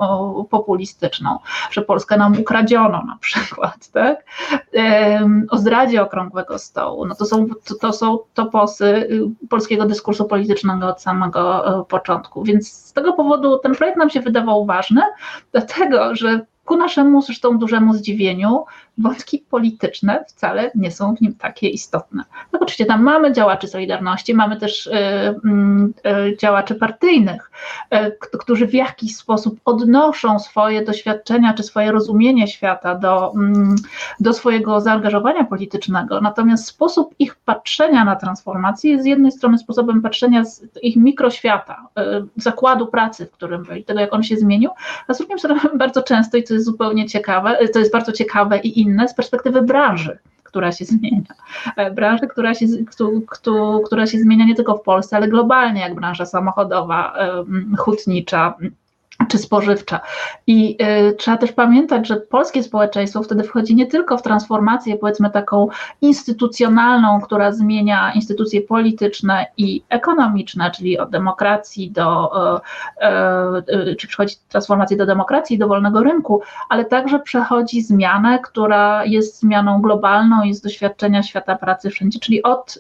populistyczną, 0.50 1.40
że 1.72 1.82
Polskę 1.82 2.18
nam 2.18 2.40
ukradziono 2.40 3.04
na 3.08 3.18
przykład, 3.22 3.92
tak? 3.92 4.26
O 5.50 5.58
zdradzie 5.58 6.02
okrągłego 6.02 6.60
stołu, 6.60 7.06
no 7.06 7.16
to 7.16 7.26
są, 7.26 7.48
to, 7.66 7.76
to 7.76 7.94
są 7.94 8.20
toposy 8.34 9.10
polskiego 9.50 9.86
dyskursu 9.86 10.26
politycznego 10.26 10.88
od 10.88 11.02
samego 11.02 11.86
początku, 11.90 12.44
więc 12.44 12.72
z 12.72 12.94
tego 12.94 13.14
powodu 13.14 13.58
ten 13.58 13.76
projekt 13.76 13.98
nam 13.98 14.10
się 14.10 14.22
wydawał 14.22 14.66
ważny, 14.66 15.02
dlatego, 15.52 16.16
że 16.16 16.46
ku 16.70 16.78
naszemu 16.78 17.22
zresztą 17.22 17.58
dużemu 17.58 17.94
zdziwieniu, 17.94 18.66
wątki 19.00 19.46
polityczne 19.50 20.26
wcale 20.28 20.72
nie 20.76 20.92
są 20.92 21.16
w 21.16 21.22
nim 21.22 21.36
takie 21.36 21.70
istotne. 21.70 22.24
No 22.54 22.60
oczywiście 22.62 22.86
tam 22.86 23.04
mamy 23.04 23.34
działaczy 23.34 23.68
Solidarności, 23.68 24.34
mamy 24.34 24.58
też 24.58 24.88
y, 24.88 24.92
y, 26.08 26.38
działaczy 26.38 26.76
partyjnych, 26.76 27.52
y, 27.94 28.18
którzy 28.40 28.68
w 28.68 28.74
jakiś 28.74 29.16
sposób 29.16 29.60
odnoszą 29.66 30.40
swoje 30.40 30.86
doświadczenia 30.86 31.54
czy 31.54 31.64
swoje 31.64 31.92
rozumienie 31.92 32.48
świata 32.48 32.96
do, 32.96 33.34
mm, 33.36 33.76
do 34.20 34.34
swojego 34.34 34.82
zaangażowania 34.82 35.44
politycznego. 35.44 36.22
Natomiast 36.22 36.66
sposób 36.66 37.16
ich 37.20 37.36
patrzenia 37.36 38.06
na 38.06 38.16
transformację 38.16 38.92
jest 38.92 39.04
z 39.04 39.08
jednej 39.08 39.32
strony 39.32 39.58
sposobem 39.58 40.02
patrzenia 40.02 40.46
z 40.46 40.64
ich 40.82 40.96
mikroświata, 40.96 41.88
zakładu 42.36 42.88
pracy, 42.88 43.26
w 43.26 43.32
którym 43.32 43.64
byli, 43.64 43.84
tego 43.84 44.00
jak 44.00 44.14
on 44.14 44.24
się 44.24 44.38
zmienił, 44.38 44.72
a 45.08 45.14
z 45.14 45.18
drugiej 45.18 45.40
strony 45.40 45.62
bardzo 45.76 46.04
często, 46.04 46.38
i 46.38 46.44
to 46.44 46.54
jest 46.54 46.66
zupełnie 46.66 47.06
ciekawe, 47.06 47.58
to 47.74 47.80
jest 47.80 47.92
bardzo 47.92 48.12
ciekawe 48.12 48.60
i 48.60 48.80
inne 48.80 48.89
z 49.08 49.14
perspektywy 49.14 49.62
branży 49.62 50.18
która 50.50 50.72
się 50.72 50.86
zmienia. 50.96 51.34
E, 51.76 51.92
branży, 51.92 52.28
która 52.28 52.54
się, 52.54 52.66
która 53.86 54.08
się 54.08 54.20
zmienia 54.20 54.46
nie 54.46 54.56
tylko 54.56 54.78
w 54.78 54.82
Polsce, 54.82 55.16
ale 55.18 55.28
globalnie, 55.28 55.82
jak 55.82 55.96
branża 55.96 56.26
samochodowa, 56.26 57.14
hutnicza, 57.78 58.56
czy 59.28 59.38
spożywcza. 59.38 60.00
I 60.48 60.78
y, 61.10 61.14
trzeba 61.14 61.38
też 61.38 61.52
pamiętać, 61.52 62.08
że 62.08 62.16
polskie 62.18 62.64
społeczeństwo 62.64 63.24
wtedy 63.24 63.44
wchodzi 63.44 63.76
nie 63.76 63.88
tylko 63.88 64.18
w 64.18 64.22
transformację, 64.22 64.98
powiedzmy 64.98 65.30
taką 65.30 65.68
instytucjonalną, 66.02 67.22
która 67.22 67.52
zmienia 67.52 68.12
instytucje 68.16 68.62
polityczne 68.62 69.46
i 69.58 69.84
ekonomiczne, 69.90 70.72
czyli 70.72 71.00
od 71.00 71.10
demokracji 71.10 71.92
do, 71.92 72.32
y, 73.02 73.92
y, 73.92 73.96
czy 73.96 74.08
transformację 74.50 74.98
do 74.98 75.06
demokracji 75.06 75.56
i 75.56 75.60
do 75.60 75.68
wolnego 75.68 76.04
rynku, 76.04 76.42
ale 76.70 76.86
także 76.86 77.20
przechodzi 77.20 77.82
zmianę, 77.82 78.40
która 78.40 79.06
jest 79.06 79.40
zmianą 79.40 79.82
globalną 79.82 80.44
i 80.44 80.54
z 80.54 80.62
doświadczenia 80.62 81.24
świata 81.24 81.56
pracy 81.56 81.90
wszędzie, 81.90 82.20
czyli 82.20 82.44
od 82.44 82.80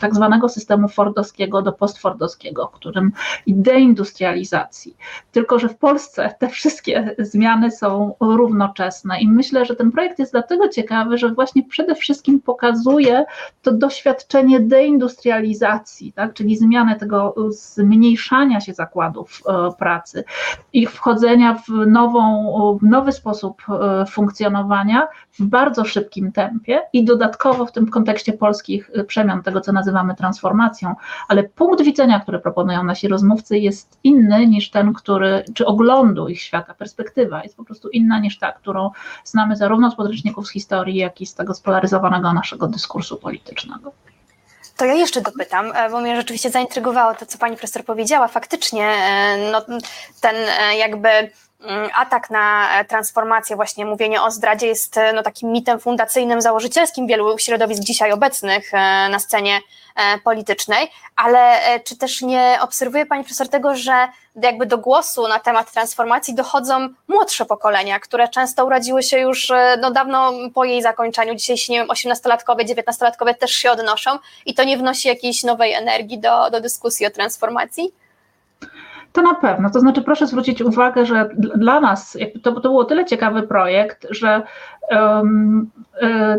tak 0.00 0.14
zwanego 0.14 0.48
systemu 0.48 0.88
fordowskiego 0.88 1.62
do 1.62 1.72
postfordowskiego, 1.72 2.66
w 2.66 2.76
którym 2.76 3.12
i 3.46 3.54
deindustrializacji. 3.54 4.96
Tylko, 5.32 5.53
że 5.58 5.68
w 5.68 5.76
Polsce 5.76 6.34
te 6.38 6.48
wszystkie 6.48 7.14
zmiany 7.18 7.70
są 7.70 8.14
równoczesne 8.20 9.20
i 9.20 9.28
myślę, 9.28 9.64
że 9.64 9.76
ten 9.76 9.92
projekt 9.92 10.18
jest 10.18 10.32
dlatego 10.32 10.68
ciekawy, 10.68 11.18
że 11.18 11.28
właśnie 11.28 11.62
przede 11.62 11.94
wszystkim 11.94 12.40
pokazuje 12.40 13.24
to 13.62 13.72
doświadczenie 13.72 14.60
deindustrializacji, 14.60 16.12
tak? 16.12 16.34
czyli 16.34 16.56
zmianę 16.56 16.96
tego 16.96 17.34
zmniejszania 17.48 18.60
się 18.60 18.74
zakładów 18.74 19.42
e, 19.48 19.70
pracy, 19.78 20.24
ich 20.72 20.90
wchodzenia 20.92 21.54
w, 21.54 21.86
nową, 21.86 22.78
w 22.80 22.84
nowy 22.84 23.12
sposób 23.12 23.62
e, 23.68 24.06
funkcjonowania 24.06 25.08
w 25.38 25.44
bardzo 25.44 25.84
szybkim 25.84 26.32
tempie 26.32 26.80
i 26.92 27.04
dodatkowo 27.04 27.66
w 27.66 27.72
tym 27.72 27.90
kontekście 27.90 28.32
polskich 28.32 28.90
przemian, 29.06 29.42
tego 29.42 29.60
co 29.60 29.72
nazywamy 29.72 30.14
transformacją, 30.14 30.94
ale 31.28 31.42
punkt 31.42 31.82
widzenia, 31.82 32.20
który 32.20 32.38
proponują 32.38 32.84
nasi 32.84 33.08
rozmówcy 33.08 33.58
jest 33.58 33.98
inny 34.04 34.46
niż 34.46 34.70
ten, 34.70 34.92
który 34.92 35.43
czy 35.54 35.66
oglądu 35.66 36.28
ich 36.28 36.42
świata, 36.42 36.74
perspektywa 36.74 37.42
jest 37.42 37.56
po 37.56 37.64
prostu 37.64 37.88
inna 37.88 38.18
niż 38.18 38.38
ta, 38.38 38.52
którą 38.52 38.90
znamy 39.24 39.56
zarówno 39.56 39.90
z 39.90 39.96
podręczników 39.96 40.46
z 40.46 40.52
historii, 40.52 40.96
jak 40.96 41.20
i 41.20 41.26
z 41.26 41.34
tego 41.34 41.54
spolaryzowanego 41.54 42.32
naszego 42.32 42.66
dyskursu 42.66 43.16
politycznego. 43.16 43.92
To 44.76 44.84
ja 44.84 44.94
jeszcze 44.94 45.20
dopytam, 45.20 45.72
e, 45.74 45.90
bo 45.90 46.00
mnie 46.00 46.16
rzeczywiście 46.16 46.50
zaintrygowało 46.50 47.14
to, 47.14 47.26
co 47.26 47.38
pani 47.38 47.56
profesor 47.56 47.84
powiedziała. 47.84 48.28
Faktycznie 48.28 48.86
e, 48.86 49.50
no, 49.52 49.62
ten 50.20 50.36
e, 50.36 50.76
jakby 50.76 51.08
mm, 51.08 51.90
atak 51.94 52.30
na 52.30 52.68
transformację, 52.88 53.56
właśnie 53.56 53.86
mówienie 53.86 54.22
o 54.22 54.30
zdradzie 54.30 54.66
jest 54.66 55.00
no, 55.14 55.22
takim 55.22 55.52
mitem 55.52 55.80
fundacyjnym, 55.80 56.40
założycielskim 56.40 57.06
wielu 57.06 57.38
środowisk 57.38 57.82
dzisiaj 57.82 58.12
obecnych 58.12 58.72
na 59.10 59.18
scenie 59.18 59.60
politycznej, 60.24 60.90
ale 61.16 61.60
czy 61.84 61.98
też 61.98 62.22
nie 62.22 62.58
obserwuje 62.60 63.06
Pani 63.06 63.24
profesor 63.24 63.48
tego, 63.48 63.76
że 63.76 64.08
jakby 64.42 64.66
do 64.66 64.78
głosu 64.78 65.28
na 65.28 65.38
temat 65.38 65.72
transformacji 65.72 66.34
dochodzą 66.34 66.88
młodsze 67.08 67.44
pokolenia, 67.44 68.00
które 68.00 68.28
często 68.28 68.66
urodziły 68.66 69.02
się 69.02 69.18
już 69.18 69.50
e, 69.50 69.76
no, 69.80 69.90
dawno 69.90 70.32
po 70.54 70.64
jej 70.64 70.82
zakończeniu, 70.82 71.34
dzisiejsi, 71.34 71.72
nie 71.72 71.78
wiem, 71.78 71.88
18-latkowie, 71.88 72.64
19-latkowie 72.64 73.34
też 73.34 73.50
się 73.50 73.70
odnoszą 73.70 74.10
i 74.46 74.54
to 74.54 74.64
nie 74.64 74.78
wnosi 74.78 75.08
jakiejś 75.08 75.44
nowej 75.44 75.72
energii 75.72 76.18
do, 76.18 76.50
do 76.50 76.60
dyskusji 76.60 77.06
o 77.06 77.10
transformacji? 77.10 77.92
To 79.12 79.22
na 79.22 79.34
pewno. 79.34 79.70
To 79.70 79.80
znaczy, 79.80 80.02
proszę 80.02 80.26
zwrócić 80.26 80.62
uwagę, 80.62 81.06
że 81.06 81.28
dla 81.36 81.80
nas 81.80 82.18
to, 82.42 82.52
to 82.52 82.60
był 82.60 82.84
tyle 82.84 83.04
ciekawy 83.04 83.42
projekt, 83.42 84.06
że 84.10 84.42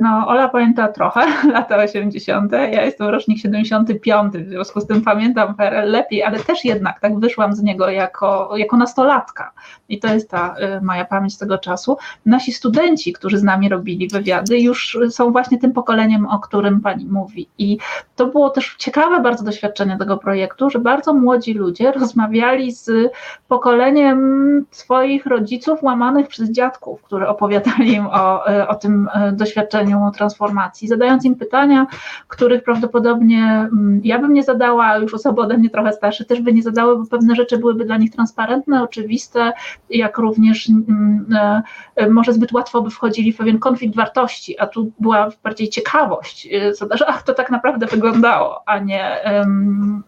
no, 0.02 0.28
Ola 0.28 0.50
pamięta 0.50 0.88
trochę 0.88 1.22
lata 1.54 1.78
80., 1.78 2.52
ja 2.52 2.86
jestem 2.86 3.08
rocznik 3.08 3.40
75, 3.40 4.34
w 4.34 4.50
związku 4.50 4.82
z 4.82 4.88
tym 4.88 5.02
pamiętam 5.02 5.56
PRL 5.56 5.92
lepiej, 5.92 6.24
ale 6.24 6.40
też 6.40 6.66
jednak 6.66 7.00
tak 7.00 7.20
wyszłam 7.20 7.54
z 7.54 7.64
niego 7.64 7.90
jako, 7.90 8.58
jako 8.58 8.78
nastolatka. 8.78 9.52
I 9.90 10.00
to 10.00 10.08
jest 10.08 10.30
ta 10.30 10.56
y, 10.78 10.82
moja 10.82 11.06
pamięć 11.06 11.38
tego 11.38 11.58
czasu. 11.58 11.98
Nasi 12.26 12.52
studenci, 12.52 13.14
którzy 13.14 13.38
z 13.38 13.44
nami 13.44 13.70
robili 13.70 14.08
wywiady, 14.08 14.60
już 14.60 14.98
są 15.10 15.32
właśnie 15.32 15.58
tym 15.58 15.74
pokoleniem, 15.74 16.28
o 16.28 16.40
którym 16.40 16.82
pani 16.82 17.06
mówi. 17.06 17.48
I 17.58 17.78
to 18.16 18.26
było 18.26 18.50
też 18.50 18.76
ciekawe 18.78 19.20
bardzo 19.20 19.44
doświadczenie 19.44 19.98
tego 19.98 20.18
projektu, 20.18 20.70
że 20.70 20.80
bardzo 20.80 21.14
młodzi 21.14 21.54
ludzie 21.54 21.92
rozmawiali 21.92 22.72
z 22.72 23.12
pokoleniem 23.48 24.66
swoich 24.72 25.26
rodziców 25.26 25.84
łamanych 25.84 26.28
przez 26.28 26.52
dziadków, 26.52 27.04
którzy 27.04 27.28
opowiadali 27.28 27.94
im 27.94 28.08
o, 28.08 28.35
y, 28.50 28.68
o 28.68 28.76
tym 28.76 29.10
doświadczeniu 29.34 29.66
doświadczeniu 29.66 30.12
transformacji, 30.16 30.88
zadając 30.88 31.26
im 31.26 31.36
pytania, 31.36 31.88
których 32.28 32.64
prawdopodobnie 32.64 33.44
mm, 33.44 34.02
ja 34.04 34.20
bym 34.20 34.34
nie 34.34 34.44
zadała, 34.44 34.86
a 34.86 34.98
już 34.98 35.14
osoby 35.14 35.42
ode 35.42 35.58
mnie 35.58 35.70
trochę 35.70 35.94
starsze 35.94 36.26
też 36.26 36.42
by 36.42 36.54
nie 36.54 36.64
zadały, 36.64 36.98
bo 36.98 37.06
pewne 37.06 37.36
rzeczy 37.36 37.58
byłyby 37.58 37.86
dla 37.86 37.98
nich 37.98 38.12
transparentne, 38.12 38.84
oczywiste, 38.84 39.54
jak 39.90 40.18
również 40.18 40.70
mm, 40.70 41.26
e, 41.36 41.62
e, 41.96 42.10
może 42.10 42.34
zbyt 42.34 42.52
łatwo 42.52 42.82
by 42.82 42.90
wchodzili 42.90 43.34
w 43.34 43.38
pewien 43.38 43.60
konflikt 43.60 43.96
wartości, 43.96 44.60
a 44.60 44.68
tu 44.68 44.92
była 45.00 45.30
bardziej 45.44 45.70
ciekawość, 45.70 46.48
e, 46.48 46.98
że 46.98 47.08
ach, 47.08 47.24
to 47.24 47.34
tak 47.34 47.52
naprawdę 47.52 47.86
wyglądało, 47.86 48.62
a 48.66 48.80
nie, 48.80 49.26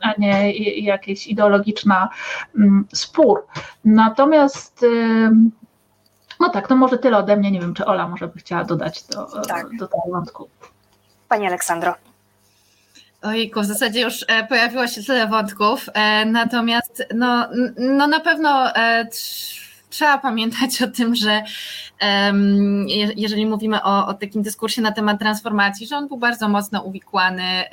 a 0.02 0.14
nie 0.18 0.52
jakieś 0.82 1.28
ideologiczna 1.28 2.10
mm, 2.58 2.86
spór. 2.94 3.45
Natomiast 3.86 4.86
No 6.39 6.49
tak, 6.49 6.68
to 6.68 6.76
może 6.76 6.97
tyle 6.97 7.18
ode 7.18 7.38
mnie. 7.38 7.51
Nie 7.51 7.59
wiem, 7.59 7.73
czy 7.73 7.85
Ola 7.85 8.07
może 8.07 8.27
by 8.27 8.39
chciała 8.39 8.64
dodać 8.64 9.03
do, 9.03 9.26
tak. 9.47 9.77
do 9.77 9.88
tego 9.88 10.03
wątku. 10.11 10.49
Pani 11.30 11.47
Aleksandro. 11.47 11.95
Ojku, 13.22 13.61
w 13.61 13.65
zasadzie 13.65 14.01
już 14.01 14.26
e, 14.27 14.47
pojawiło 14.47 14.88
się 14.88 15.03
tyle 15.03 15.27
wątków, 15.27 15.89
e, 15.93 16.26
natomiast 16.26 17.03
no, 17.15 17.47
no 17.77 18.07
na 18.07 18.19
pewno 18.19 18.76
e, 18.76 19.07
trzeba 19.89 20.18
pamiętać 20.18 20.81
o 20.81 20.88
tym, 20.88 21.15
że 21.15 21.43
jeżeli 23.15 23.45
mówimy 23.45 23.84
o, 23.84 24.07
o, 24.07 24.14
takim 24.14 24.41
dyskursie 24.41 24.81
na 24.81 24.91
temat 24.91 25.19
transformacji, 25.19 25.88
że 25.88 25.97
on 25.97 26.07
był 26.07 26.18
bardzo 26.18 26.49
mocno 26.49 26.81
uwikłany 26.81 27.64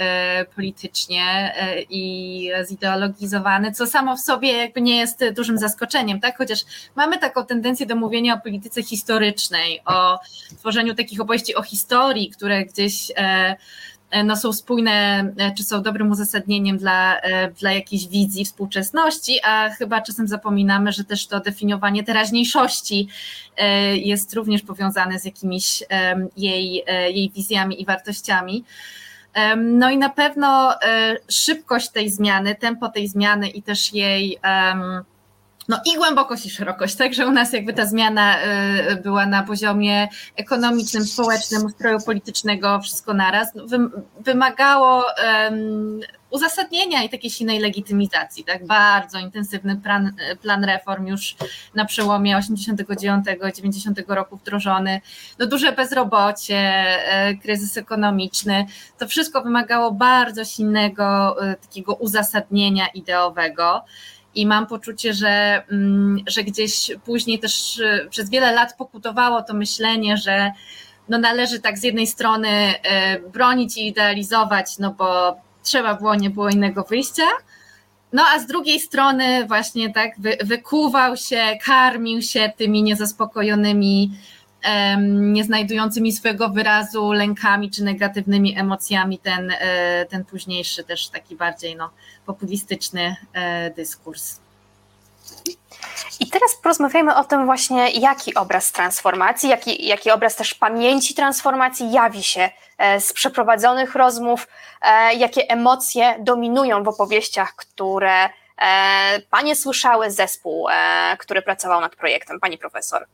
politycznie 0.55 1.55
i 1.91 2.51
zideologizowany, 2.69 3.73
co 3.73 3.86
samo 3.86 4.16
w 4.16 4.20
sobie 4.20 4.53
jakby 4.53 4.81
nie 4.81 4.97
jest 4.97 5.24
dużym 5.36 5.59
zaskoczeniem, 5.59 6.20
tak? 6.20 6.39
Chociaż 6.39 6.61
mamy 6.97 7.19
taką 7.19 7.47
tendencję 7.47 7.86
do 7.86 7.97
mówienia 7.97 8.35
o 8.35 8.41
polityce 8.41 8.82
historycznej, 8.82 9.81
o 9.85 10.19
tworzeniu 10.59 10.95
takich 10.95 11.20
opowieści 11.20 11.55
o 11.55 11.62
historii, 11.62 12.31
które 12.31 12.65
gdzieś 12.65 13.12
E, 13.16 13.57
no, 14.23 14.36
są 14.36 14.53
spójne, 14.53 15.28
e, 15.39 15.55
czy 15.55 15.65
są 15.65 15.82
dobrym 15.82 16.11
uzasadnieniem 16.11 16.78
dla, 16.78 17.20
e, 17.20 17.51
dla 17.51 17.73
jakiejś 17.73 18.09
wizji 18.09 18.45
współczesności, 18.45 19.39
a 19.45 19.70
chyba 19.70 20.01
czasem 20.01 20.28
zapominamy, 20.28 20.93
że 20.93 21.05
też 21.05 21.27
to 21.27 21.41
definiowanie 21.41 22.05
teraźniejszości 22.05 23.09
jest 23.95 24.35
również 24.35 24.62
powiązane 24.62 25.19
z 25.19 25.24
jakimiś 25.24 25.82
jej, 26.36 26.85
jej 27.09 27.31
wizjami 27.31 27.82
i 27.82 27.86
wartościami. 27.86 28.65
No 29.57 29.91
i 29.91 29.99
na 29.99 30.09
pewno 30.09 30.74
szybkość 31.28 31.89
tej 31.89 32.11
zmiany, 32.11 32.55
tempo 32.55 32.89
tej 32.89 33.09
zmiany 33.09 33.49
i 33.49 33.62
też 33.62 33.95
jej 33.95 34.39
no 35.69 35.81
i 35.93 35.97
głębokość 35.97 36.47
i 36.47 36.51
szerokość, 36.51 36.95
także 36.95 37.27
u 37.27 37.32
nas 37.32 37.53
jakby 37.53 37.73
ta 37.73 37.86
zmiana 37.86 38.36
y, 38.91 38.97
była 38.97 39.27
na 39.27 39.43
poziomie 39.43 40.09
ekonomicznym, 40.36 41.05
społecznym, 41.05 41.65
ustroju 41.65 41.99
politycznego, 42.07 42.81
wszystko 42.81 43.15
naraz, 43.15 43.49
no, 43.55 43.65
wymagało 44.20 45.05
uzasadnienia 46.35 47.03
i 47.03 47.09
takiej 47.09 47.31
silnej 47.31 47.59
legitymizacji, 47.59 48.45
tak, 48.45 48.66
bardzo 48.66 49.19
intensywny 49.19 49.77
plan, 49.77 50.12
plan 50.43 50.65
reform 50.65 51.07
już 51.07 51.36
na 51.74 51.85
przełomie 51.85 52.36
89-90 52.36 54.15
roku 54.15 54.36
wdrożony, 54.36 55.01
no 55.39 55.47
duże 55.47 55.73
bezrobocie, 55.73 56.57
e, 56.57 57.35
kryzys 57.35 57.77
ekonomiczny, 57.77 58.66
to 58.99 59.09
wszystko 59.09 59.43
wymagało 59.43 59.93
bardzo 59.93 60.45
silnego 60.45 61.36
e, 61.43 61.57
takiego 61.57 61.95
uzasadnienia 61.95 62.86
ideowego, 62.86 63.85
i 64.35 64.47
mam 64.47 64.66
poczucie, 64.66 65.15
że, 65.15 65.62
mm, 65.70 66.19
że 66.27 66.44
gdzieś 66.44 66.90
później 67.05 67.39
też 67.39 67.78
y, 67.78 68.06
przez 68.11 68.31
wiele 68.31 68.52
lat 68.52 68.77
pokutowało 68.77 69.43
to 69.43 69.55
myślenie, 69.55 70.16
że 70.16 70.52
no 71.09 71.19
należy 71.19 71.61
tak 71.61 71.78
z 71.78 71.82
jednej 71.82 72.06
strony 72.06 72.74
y, 72.74 73.28
bronić 73.31 73.77
i 73.77 73.86
idealizować, 73.86 74.78
no 74.78 74.90
bo 74.90 75.36
trzeba 75.62 75.94
było, 75.94 76.15
nie 76.15 76.31
było 76.31 76.48
innego 76.48 76.82
wyjścia, 76.82 77.27
no 78.12 78.23
a 78.35 78.39
z 78.39 78.47
drugiej 78.47 78.81
strony 78.81 79.47
właśnie 79.47 79.93
tak 79.93 80.11
wy, 80.19 80.36
wykuwał 80.44 81.16
się, 81.16 81.43
karmił 81.65 82.23
się 82.23 82.52
tymi 82.56 82.82
niezaspokojonymi, 82.82 84.11
nie 85.07 85.45
znajdującymi 85.45 86.12
swojego 86.12 86.49
wyrazu 86.49 87.12
lękami 87.12 87.70
czy 87.70 87.85
negatywnymi 87.85 88.59
emocjami 88.59 89.19
ten, 89.19 89.51
e, 89.51 90.07
ten 90.07 90.24
późniejszy 90.24 90.85
też 90.85 91.09
taki 91.09 91.36
bardziej 91.36 91.77
no, 91.77 91.91
populistyczny 92.27 93.16
e, 93.32 93.70
dyskurs. 93.70 94.41
I 96.20 96.27
teraz 96.31 96.57
porozmawiajmy 96.62 97.16
o 97.16 97.24
tym 97.24 97.47
właśnie, 97.47 97.91
jaki 97.91 98.35
obraz 98.35 98.73
transformacji, 98.73 99.49
jaki, 99.49 99.86
jaki 99.86 100.11
obraz 100.11 100.36
też 100.36 100.55
pamięci 100.55 101.15
transformacji 101.15 101.93
jawi 101.93 102.23
się 102.23 102.51
e, 102.78 103.01
z 103.01 103.12
przeprowadzonych 103.12 103.95
rozmów, 103.95 104.49
jakie 105.16 105.51
emocje 105.51 106.16
dominują 106.20 106.82
w 106.82 106.89
opowieściach, 106.89 107.55
które 107.55 108.28
Panie 109.31 109.57
słyszały, 109.57 110.11
zespół, 110.11 110.66
który 111.19 111.43
pracował 111.43 111.81
nad 111.81 111.97
projektem, 111.97 112.41
Pani 112.41 112.59
profesor 112.59 113.07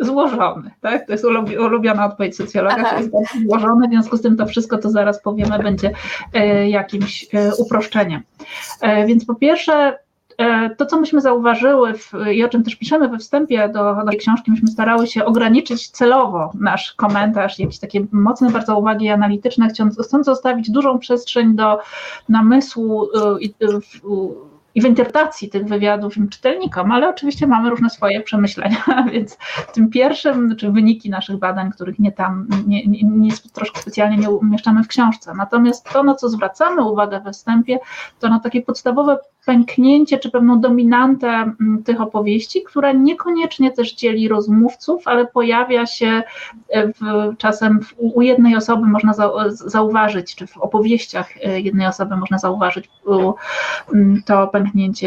złożony. 0.00 0.70
Tak? 0.80 1.06
To 1.06 1.12
jest 1.12 1.24
ulubiona 1.58 2.06
odpowiedź 2.06 2.36
socjologa, 2.36 2.76
Aha. 2.78 2.90
to 2.90 2.96
jest 2.96 3.10
bardzo 3.10 3.48
złożony, 3.48 3.88
w 3.88 3.90
związku 3.90 4.16
z 4.16 4.22
tym 4.22 4.36
to 4.36 4.46
wszystko, 4.46 4.78
co 4.78 4.90
zaraz 4.90 5.22
powiemy, 5.22 5.58
będzie 5.58 5.90
e, 6.34 6.70
jakimś 6.70 7.26
e, 7.34 7.54
uproszczeniem. 7.54 8.22
E, 8.80 9.06
więc 9.06 9.24
po 9.24 9.34
pierwsze, 9.34 9.98
to, 10.76 10.86
co 10.86 11.00
myśmy 11.00 11.20
zauważyły 11.20 11.94
w, 11.94 12.12
i 12.32 12.44
o 12.44 12.48
czym 12.48 12.64
też 12.64 12.76
piszemy 12.76 13.08
we 13.08 13.18
wstępie 13.18 13.68
do, 13.68 13.94
do 13.94 14.18
książki, 14.18 14.50
myśmy 14.50 14.68
starały 14.68 15.06
się 15.06 15.24
ograniczyć 15.24 15.88
celowo 15.88 16.50
nasz 16.54 16.92
komentarz, 16.92 17.58
jakieś 17.58 17.78
takie 17.78 18.06
mocne 18.12 18.50
bardzo 18.50 18.78
uwagi 18.78 19.08
analityczne, 19.08 19.68
chcąc, 19.68 19.98
chcąc 20.04 20.26
zostawić 20.26 20.70
dużą 20.70 20.98
przestrzeń 20.98 21.56
do 21.56 21.78
namysłu 22.28 23.08
i 23.40 23.54
i 24.74 24.82
w 24.82 24.84
interpretacji 24.84 25.48
tych 25.48 25.64
wywiadów 25.64 26.14
czytelnikom, 26.30 26.92
ale 26.92 27.08
oczywiście 27.08 27.46
mamy 27.46 27.70
różne 27.70 27.90
swoje 27.90 28.20
przemyślenia, 28.20 28.84
więc 29.12 29.38
tym 29.72 29.90
pierwszym, 29.90 30.56
czy 30.56 30.70
wyniki 30.70 31.10
naszych 31.10 31.36
badań, 31.36 31.70
których 31.70 31.98
nie 31.98 32.12
tam, 32.12 32.46
nie, 32.66 32.86
nie, 32.86 33.02
nie 33.02 33.30
troszkę 33.52 33.80
specjalnie 33.80 34.16
nie 34.16 34.30
umieszczamy 34.30 34.84
w 34.84 34.88
książce. 34.88 35.34
Natomiast 35.34 35.90
to, 35.92 36.02
na 36.02 36.14
co 36.14 36.28
zwracamy 36.28 36.82
uwagę 36.84 37.20
we 37.20 37.32
wstępie, 37.32 37.78
to 38.20 38.28
na 38.28 38.40
takie 38.40 38.62
podstawowe 38.62 39.18
pęknięcie 39.46 40.18
czy 40.18 40.30
pewną 40.30 40.60
dominantę 40.60 41.28
mm, 41.28 41.82
tych 41.84 42.00
opowieści, 42.00 42.62
która 42.62 42.92
niekoniecznie 42.92 43.70
też 43.70 43.94
dzieli 43.94 44.28
rozmówców, 44.28 45.02
ale 45.04 45.26
pojawia 45.26 45.86
się 45.86 46.22
e, 46.68 46.88
w, 46.88 47.36
czasem 47.38 47.80
w, 47.80 47.94
u 47.98 48.22
jednej 48.22 48.56
osoby 48.56 48.86
można 48.86 49.12
zauważyć, 49.50 50.34
czy 50.34 50.46
w 50.46 50.56
opowieściach 50.56 51.28
e, 51.44 51.60
jednej 51.60 51.86
osoby 51.86 52.16
można 52.16 52.38
zauważyć 52.38 52.90
mm, 53.94 54.22
to 54.26 54.48
pęknięcie. 54.48 54.59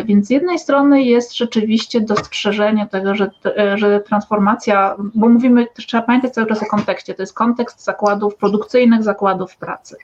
Więc 0.05 0.27
z 0.27 0.29
jednej 0.29 0.59
strony 0.59 1.03
jest 1.03 1.37
rzeczywiście 1.37 2.01
dostrzeżenie 2.01 2.87
tego, 2.87 3.15
że, 3.15 3.31
e, 3.57 3.77
że 3.77 3.99
transformacja, 3.99 4.95
bo 5.13 5.29
mówimy, 5.29 5.67
trzeba 5.75 6.03
pamiętać 6.03 6.33
cały 6.33 6.47
czas 6.47 6.63
o 6.63 6.65
kontekście, 6.65 7.13
to 7.13 7.21
jest 7.21 7.33
kontekst 7.33 7.83
zakładów 7.83 8.35
produkcyjnych, 8.35 9.03
zakładów 9.03 9.57
pracy, 9.57 9.97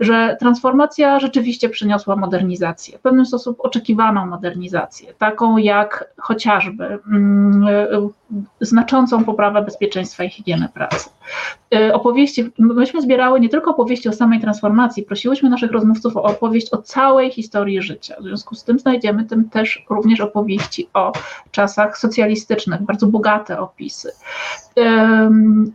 że 0.00 0.36
transformacja 0.40 1.20
rzeczywiście 1.20 1.68
przyniosła 1.68 2.16
modernizację. 2.16 2.98
W 2.98 3.00
pewnym 3.00 3.26
sposób 3.26 3.60
oczekiwaną 3.60 4.26
modernizację, 4.26 5.14
taką 5.18 5.56
jak 5.56 6.04
chociażby 6.16 6.98
mm, 7.12 7.66
znaczącą 8.60 9.24
poprawę 9.24 9.62
bezpieczeństwa 9.62 10.24
i 10.24 10.30
higieny 10.30 10.68
pracy. 10.74 11.10
E, 11.74 11.94
opowieści, 11.94 12.50
myśmy 12.58 13.02
zbierały 13.02 13.40
nie 13.40 13.48
tylko 13.48 13.70
opowieści 13.70 14.08
o 14.08 14.12
samej 14.12 14.40
transformacji, 14.40 15.02
prosiłyśmy 15.02 15.50
naszych 15.50 15.70
rozmówców 15.70 16.16
o 16.16 16.22
opowieść 16.22 16.72
o 16.72 16.82
całej 16.82 17.30
historii 17.30 17.82
życia. 17.82 18.16
W 18.20 18.22
związku 18.22 18.54
z 18.54 18.64
tym 18.64 18.78
znajdziemy 18.90 19.24
tym 19.24 19.50
też 19.50 19.84
również 19.90 20.20
opowieści 20.20 20.88
o 20.94 21.12
czasach 21.50 21.98
socjalistycznych, 21.98 22.82
bardzo 22.82 23.06
bogate 23.06 23.60
opisy. 23.60 24.12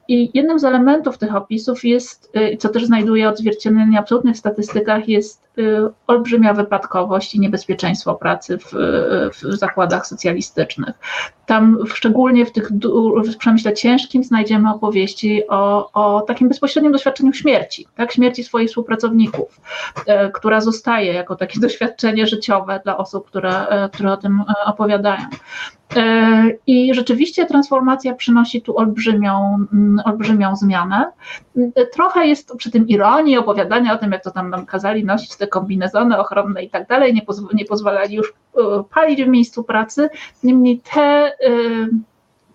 I 0.07 0.31
jednym 0.33 0.59
z 0.59 0.63
elementów 0.63 1.17
tych 1.17 1.35
opisów 1.35 1.85
jest, 1.85 2.31
e, 2.33 2.57
co 2.57 2.69
też 2.69 2.85
znajduje 2.85 3.29
odzwierciedlenie 3.29 3.99
w 4.33 4.37
statystykach, 4.37 5.09
jest 5.09 5.44
olbrzymia 6.07 6.53
wypadkowość 6.53 7.35
i 7.35 7.39
niebezpieczeństwo 7.39 8.15
pracy 8.15 8.57
w, 8.57 8.73
w 9.33 9.55
zakładach 9.55 10.07
socjalistycznych. 10.07 10.95
Tam 11.45 11.77
szczególnie 11.87 12.45
w 12.45 12.51
tych, 12.51 12.71
w 13.33 13.37
przemyśle 13.37 13.73
ciężkim 13.73 14.23
znajdziemy 14.23 14.71
opowieści 14.71 15.47
o, 15.47 15.91
o 15.93 16.21
takim 16.21 16.49
bezpośrednim 16.49 16.91
doświadczeniu 16.91 17.33
śmierci, 17.33 17.87
tak, 17.95 18.11
śmierci 18.11 18.43
swoich 18.43 18.69
współpracowników, 18.69 19.61
e, 20.07 20.31
która 20.31 20.61
zostaje 20.61 21.13
jako 21.13 21.35
takie 21.35 21.59
doświadczenie 21.65 22.27
życiowe 22.27 22.79
dla 22.83 22.97
osób, 22.97 23.27
które, 23.27 23.67
e, 23.67 23.89
które 23.89 24.11
o 24.11 24.17
tym 24.17 24.43
opowiadają. 24.65 25.25
E, 25.95 26.51
I 26.67 26.93
rzeczywiście 26.93 27.45
transformacja 27.45 28.15
przynosi 28.15 28.61
tu 28.61 28.77
olbrzymią, 28.77 29.65
mm, 29.73 30.01
olbrzymią 30.05 30.55
zmianę. 30.55 31.11
Trochę 31.93 32.27
jest 32.27 32.55
przy 32.57 32.71
tym 32.71 32.87
ironii 32.87 33.37
opowiadania 33.37 33.93
o 33.93 33.97
tym, 33.97 34.11
jak 34.11 34.23
to 34.23 34.31
tam 34.31 34.49
nam 34.49 34.65
kazali 34.65 35.05
nosić 35.05 35.35
te 35.37 35.47
kombinezony 35.47 36.17
ochronne 36.17 36.63
i 36.63 36.69
tak 36.69 36.87
dalej, 36.87 37.13
nie, 37.13 37.21
pozw 37.21 37.53
nie 37.53 37.65
pozwalali 37.65 38.15
już 38.15 38.33
palić 38.93 39.23
w 39.23 39.27
miejscu 39.27 39.63
pracy. 39.63 40.09
Niemniej 40.43 40.81
te, 40.93 41.31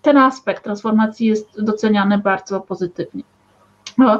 ten 0.01 0.17
aspekt 0.17 0.63
transformacji 0.63 1.27
jest 1.27 1.63
doceniany 1.63 2.17
bardzo 2.17 2.61
pozytywnie. 2.61 3.23
No, 4.01 4.19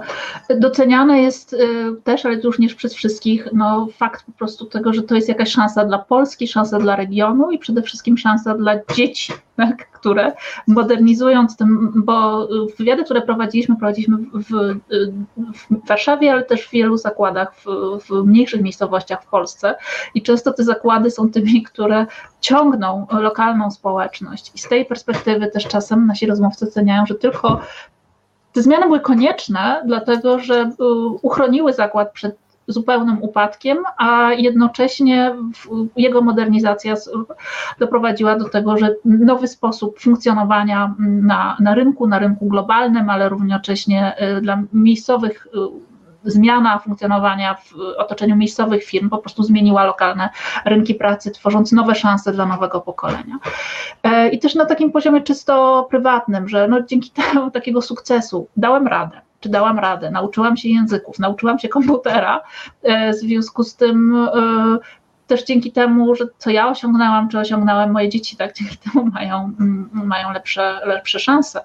doceniane 0.59 1.21
jest 1.21 1.53
y, 1.53 1.57
też, 2.03 2.25
ale 2.25 2.41
również 2.41 2.75
przez 2.75 2.93
wszystkich, 2.93 3.47
no, 3.53 3.87
fakt 3.97 4.25
po 4.25 4.31
prostu 4.31 4.65
tego, 4.65 4.93
że 4.93 5.01
to 5.03 5.15
jest 5.15 5.29
jakaś 5.29 5.51
szansa 5.51 5.85
dla 5.85 5.99
Polski, 5.99 6.47
szansa 6.47 6.79
dla 6.79 6.95
regionu 6.95 7.51
i 7.51 7.59
przede 7.59 7.81
wszystkim 7.81 8.17
szansa 8.17 8.57
dla 8.57 8.73
dzieci, 8.95 9.33
tak, 9.57 9.91
które 9.91 10.31
modernizując 10.67 11.57
tym, 11.57 11.91
bo 11.95 12.47
wywiady, 12.77 13.03
które 13.03 13.21
prowadziliśmy, 13.21 13.75
prowadziliśmy 13.75 14.17
w, 14.17 14.49
w, 14.49 15.87
Warszawie, 15.87 16.31
ale 16.31 16.43
też 16.43 16.67
w 16.67 16.71
wielu 16.71 16.97
zakładach 16.97 17.55
w, 17.55 17.65
w 18.05 18.25
mniejszych 18.25 18.61
miejscowościach 18.61 19.23
w 19.23 19.27
Polsce. 19.27 19.75
I 20.15 20.21
często 20.21 20.53
te 20.53 20.63
zakłady 20.63 21.11
są 21.11 21.31
tymi, 21.31 21.63
które 21.63 22.05
ciągną 22.41 23.07
lokalną 23.11 23.71
społeczność. 23.71 24.51
I 24.55 24.59
z 24.59 24.69
tej 24.69 24.85
perspektywy 24.85 25.47
też 25.47 25.67
czasem 25.67 26.07
nasi 26.07 26.25
rozmówcy 26.25 26.65
oceniają, 26.65 27.05
że 27.05 27.15
tylko 27.15 27.61
te 28.53 28.61
zmiany 28.61 28.85
były 28.85 28.99
konieczne, 28.99 29.81
dlatego 29.85 30.39
że 30.39 30.61
y, 30.61 30.83
uchroniły 31.21 31.73
zakład 31.73 32.11
przed 32.11 32.35
zupełnym 32.67 33.23
upadkiem, 33.23 33.77
a 33.97 34.33
jednocześnie 34.33 35.35
jego 35.97 36.21
modernizacja 36.21 36.95
doprowadziła 37.79 38.35
do 38.35 38.49
tego, 38.49 38.77
że 38.77 38.95
nowy 39.05 39.47
sposób 39.47 39.99
funkcjonowania 39.99 40.95
na, 40.99 41.57
na 41.59 41.75
rynku, 41.75 42.07
na 42.07 42.19
rynku 42.19 42.47
globalnym, 42.47 43.09
ale 43.09 43.29
równocześnie 43.29 44.15
y, 44.37 44.41
dla 44.41 44.63
miejscowych 44.73 45.47
y, 45.47 45.90
zmiana 46.23 46.79
funkcjonowania 46.79 47.53
w 47.53 47.73
otoczeniu 47.97 48.35
miejscowych 48.35 48.83
firm 48.83 49.09
po 49.09 49.17
prostu 49.17 49.43
zmieniła 49.43 49.83
lokalne 49.83 50.29
rynki 50.65 50.95
pracy, 50.95 51.31
tworząc 51.31 51.71
nowe 51.71 51.95
szanse 51.95 52.31
dla 52.31 52.45
nowego 52.45 52.81
pokolenia. 52.81 53.37
E, 54.03 54.29
I 54.29 54.39
też 54.39 54.55
na 54.55 54.65
takim 54.65 54.91
poziomie 54.91 55.21
czysto 55.21 55.87
prywatnym, 55.89 56.49
że 56.49 56.67
no 56.67 56.81
dzięki 56.81 57.11
temu 57.33 57.51
takiego 57.51 57.81
sukcesu 57.81 58.47
dałem 58.57 58.87
radę 58.87 59.21
czy 59.41 59.49
dałam 59.49 59.79
radę, 59.79 60.11
nauczyłam 60.11 60.57
się 60.57 60.69
języków, 60.69 61.19
nauczyłam 61.19 61.59
się 61.59 61.69
komputera, 61.69 62.41
e, 62.83 63.13
w 63.13 63.15
związku 63.15 63.63
z 63.63 63.75
tym 63.75 64.15
e, 64.15 64.77
też 65.31 65.43
dzięki 65.43 65.71
temu, 65.71 66.15
że 66.15 66.25
co 66.37 66.49
ja 66.49 66.69
osiągnęłam, 66.69 67.29
czy 67.29 67.39
osiągnąłem 67.39 67.91
moje 67.91 68.09
dzieci, 68.09 68.37
tak 68.37 68.53
dzięki 68.53 68.77
temu 68.77 69.05
mają, 69.05 69.53
mm, 69.59 69.89
mają 69.93 70.31
lepsze, 70.31 70.79
lepsze 70.85 71.19
szanse. 71.19 71.61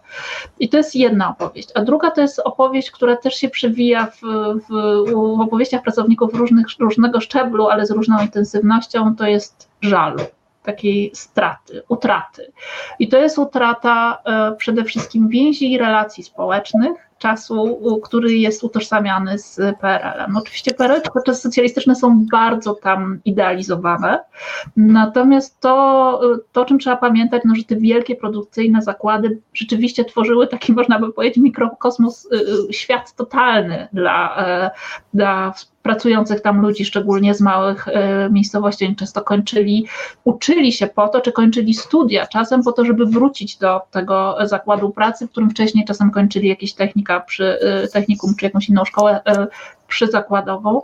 I 0.59 0.69
to 0.69 0.77
jest 0.77 0.95
jedna 0.95 1.29
opowieść. 1.31 1.69
A 1.75 1.83
druga 1.83 2.11
to 2.11 2.21
jest 2.21 2.39
opowieść, 2.39 2.91
która 2.91 3.17
też 3.17 3.35
się 3.35 3.49
przewija 3.49 4.07
w, 4.07 4.21
w, 4.69 4.69
w 5.11 5.41
opowieściach 5.41 5.83
pracowników 5.83 6.35
różnych, 6.35 6.67
różnego 6.79 7.21
szczeblu, 7.21 7.69
ale 7.69 7.87
z 7.87 7.91
różną 7.91 8.23
intensywnością, 8.23 9.17
to 9.17 9.27
jest 9.27 9.69
żalu 9.81 10.21
takiej 10.63 11.11
straty, 11.15 11.83
utraty. 11.89 12.53
I 12.99 13.09
to 13.09 13.19
jest 13.19 13.39
utrata 13.39 14.19
e, 14.25 14.53
przede 14.57 14.85
wszystkim 14.85 15.29
więzi 15.29 15.73
i 15.73 15.79
relacji 15.79 16.25
społecznych, 16.25 16.93
czasu, 17.19 17.81
który 18.05 18.35
jest 18.35 18.65
utożsamiany 18.65 19.39
z 19.39 19.57
PRL-em. 19.81 20.37
Oczywiście 20.37 20.75
PRL, 20.75 21.01
czasy 21.27 21.41
socjalistyczne 21.41 21.95
są 21.95 22.27
bardzo 22.33 22.75
tam 22.75 23.21
idealizowane, 23.25 24.21
natomiast 24.77 25.61
to, 25.61 26.21
to 26.53 26.63
o 26.63 26.65
czym 26.65 26.79
trzeba 26.79 26.97
pamiętać, 26.97 27.43
no, 27.45 27.55
że 27.55 27.65
te 27.65 27.77
wielkie 27.77 28.17
produkcyjne 28.17 28.83
zakłady 28.83 29.41
rzeczywiście 29.55 30.05
tworzyły 30.05 30.47
taki, 30.47 30.73
można 30.79 30.99
by 30.99 31.13
powiedzieć, 31.13 31.37
mikrokosmos, 31.45 32.25
y, 32.25 32.37
y, 32.71 32.73
świat 32.73 33.15
totalny 33.15 33.89
dla, 33.93 34.47
e, 34.47 34.71
dla 35.15 35.55
pracujących 35.83 36.41
tam 36.41 36.61
ludzi, 36.61 36.85
szczególnie 36.85 37.35
z 37.35 37.41
małych 37.41 37.87
miejscowości, 38.31 38.87
oni 38.87 38.97
często 38.97 39.23
kończyli, 39.23 39.87
uczyli 40.25 40.73
się 40.73 40.87
po 40.87 41.09
to, 41.09 41.21
czy 41.21 41.33
kończyli 41.33 41.75
studia, 41.75 42.27
czasem 42.27 42.63
po 42.63 42.73
to, 42.73 42.85
żeby 42.85 43.07
wrócić 43.07 43.57
do 43.57 43.81
tego 43.91 44.37
zakładu 44.45 44.91
pracy, 44.91 45.27
w 45.27 45.31
którym 45.31 45.51
wcześniej 45.51 45.85
czasem 45.85 46.11
kończyli 46.11 46.49
jakieś 46.49 46.75
technika 47.07 47.21
przy 47.21 47.61
e, 47.61 47.89
technikum, 47.89 48.35
czy 48.35 48.45
jakąś 48.45 48.69
inną 48.69 48.85
szkołę 48.85 49.21
e, 49.27 49.47
przyzakładową. 49.89 50.83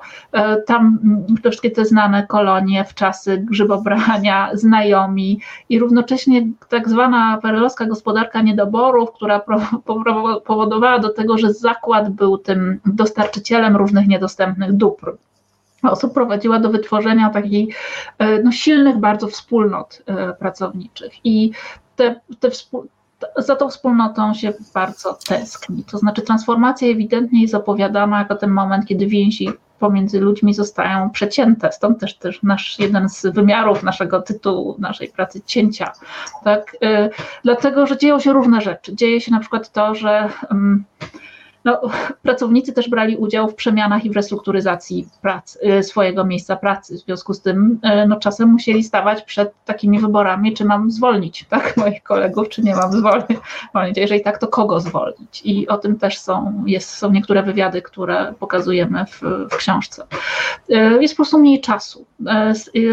Tam 0.67 0.99
te 1.43 1.51
wszystkie 1.51 1.71
te 1.71 1.85
znane 1.85 2.27
kolonie 2.27 2.85
w 2.85 2.95
czasy 2.95 3.39
grzybobrania, 3.39 4.51
znajomi 4.55 5.41
i 5.69 5.79
równocześnie 5.79 6.47
tak 6.69 6.89
zwana 6.89 7.39
perelowska 7.43 7.87
gospodarka 7.87 8.43
niedoborów, 8.43 9.13
która 9.13 9.41
powodowała 10.47 10.99
do 10.99 11.09
tego, 11.09 11.39
że 11.39 11.53
zakład 11.53 12.09
był 12.11 12.39
tym 12.39 12.81
dostarczycielem 12.87 13.77
różnych 13.77 14.09
niedostępnych 14.09 14.73
dóbr 14.73 15.17
osób 15.83 16.15
prowadziła 16.15 16.59
do 16.59 16.71
wytworzenia 16.71 17.31
takich 17.31 17.77
no, 18.45 18.53
silnych 18.53 18.97
bardzo 18.97 19.29
wspólnot 19.29 20.03
pracowniczych. 20.39 21.13
I 21.25 21.51
te, 21.97 22.21
te 22.41 22.51
za 23.37 23.57
tą 23.57 23.69
wspólnotą 23.69 24.35
się 24.35 24.53
bardzo 24.75 25.19
tęskni. 25.29 25.85
To 25.85 25.99
znaczy, 25.99 26.23
transformacja 26.23 26.89
ewidentnie 26.89 27.43
jest 27.43 27.55
opowiadana 27.55 28.19
jako 28.19 28.35
ten 28.35 28.51
moment, 28.51 28.87
kiedy 28.87 29.07
więzi 29.07 29.49
pomiędzy 29.79 30.21
ludźmi 30.21 30.55
zostają 30.55 31.11
przecięte. 31.11 31.73
Stąd 31.73 32.01
też, 32.01 32.15
też 32.15 32.43
nasz 32.43 32.79
jeden 32.79 33.09
z 33.09 33.27
wymiarów 33.27 33.83
naszego 33.83 34.23
tytułu, 34.23 34.77
naszej 34.79 35.09
pracy 35.09 35.41
cięcia. 35.47 35.93
Tak? 36.45 36.77
E, 36.83 37.11
dlatego, 37.45 37.87
że 37.87 37.99
dzieją 37.99 38.21
się 38.21 38.33
różne 38.33 38.61
rzeczy. 38.61 38.97
Dzieje 38.97 39.21
się 39.21 39.31
na 39.31 39.41
przykład 39.41 39.73
to, 39.73 39.95
że. 39.95 40.29
No, 41.65 41.81
pracownicy 42.23 42.73
też 42.73 42.89
brali 42.89 43.17
udział 43.17 43.49
w 43.49 43.55
przemianach 43.55 44.05
i 44.05 44.11
w 44.11 44.17
restrukturyzacji 44.17 45.09
pracy, 45.23 45.59
y, 45.79 45.83
swojego 45.83 46.25
miejsca 46.25 46.57
pracy. 46.57 46.95
W 46.97 46.99
związku 46.99 47.35
z 47.35 47.41
tym 47.41 47.81
y, 48.03 48.07
no, 48.07 48.17
czasem 48.17 48.49
musieli 48.49 48.85
stawać 48.85 49.23
przed 49.23 49.53
takimi 49.65 49.99
wyborami, 49.99 50.55
czy 50.55 50.65
mam 50.65 50.91
zwolnić 50.91 51.45
tak, 51.51 51.77
moich 51.77 52.03
kolegów, 52.03 52.49
czy 52.49 52.63
nie 52.63 52.75
mam 52.75 52.93
zwolnić. 52.93 53.39
Jeżeli 53.97 54.21
tak, 54.21 54.39
to 54.39 54.49
kogo 54.49 54.81
zwolnić? 54.81 55.43
I 55.45 55.69
o 55.69 55.79
tym 55.79 55.99
też 55.99 56.19
są, 56.19 56.65
jest, 56.67 56.91
są 56.91 57.13
niektóre 57.13 57.43
wywiady, 57.43 57.83
które 57.83 58.35
pokazujemy 58.39 59.05
w, 59.07 59.21
w 59.51 59.57
książce. 59.57 60.05
Y, 60.71 60.75
jest 61.01 61.15
po 61.15 61.17
prostu 61.17 61.39
mniej 61.39 61.61
czasu. 61.61 62.07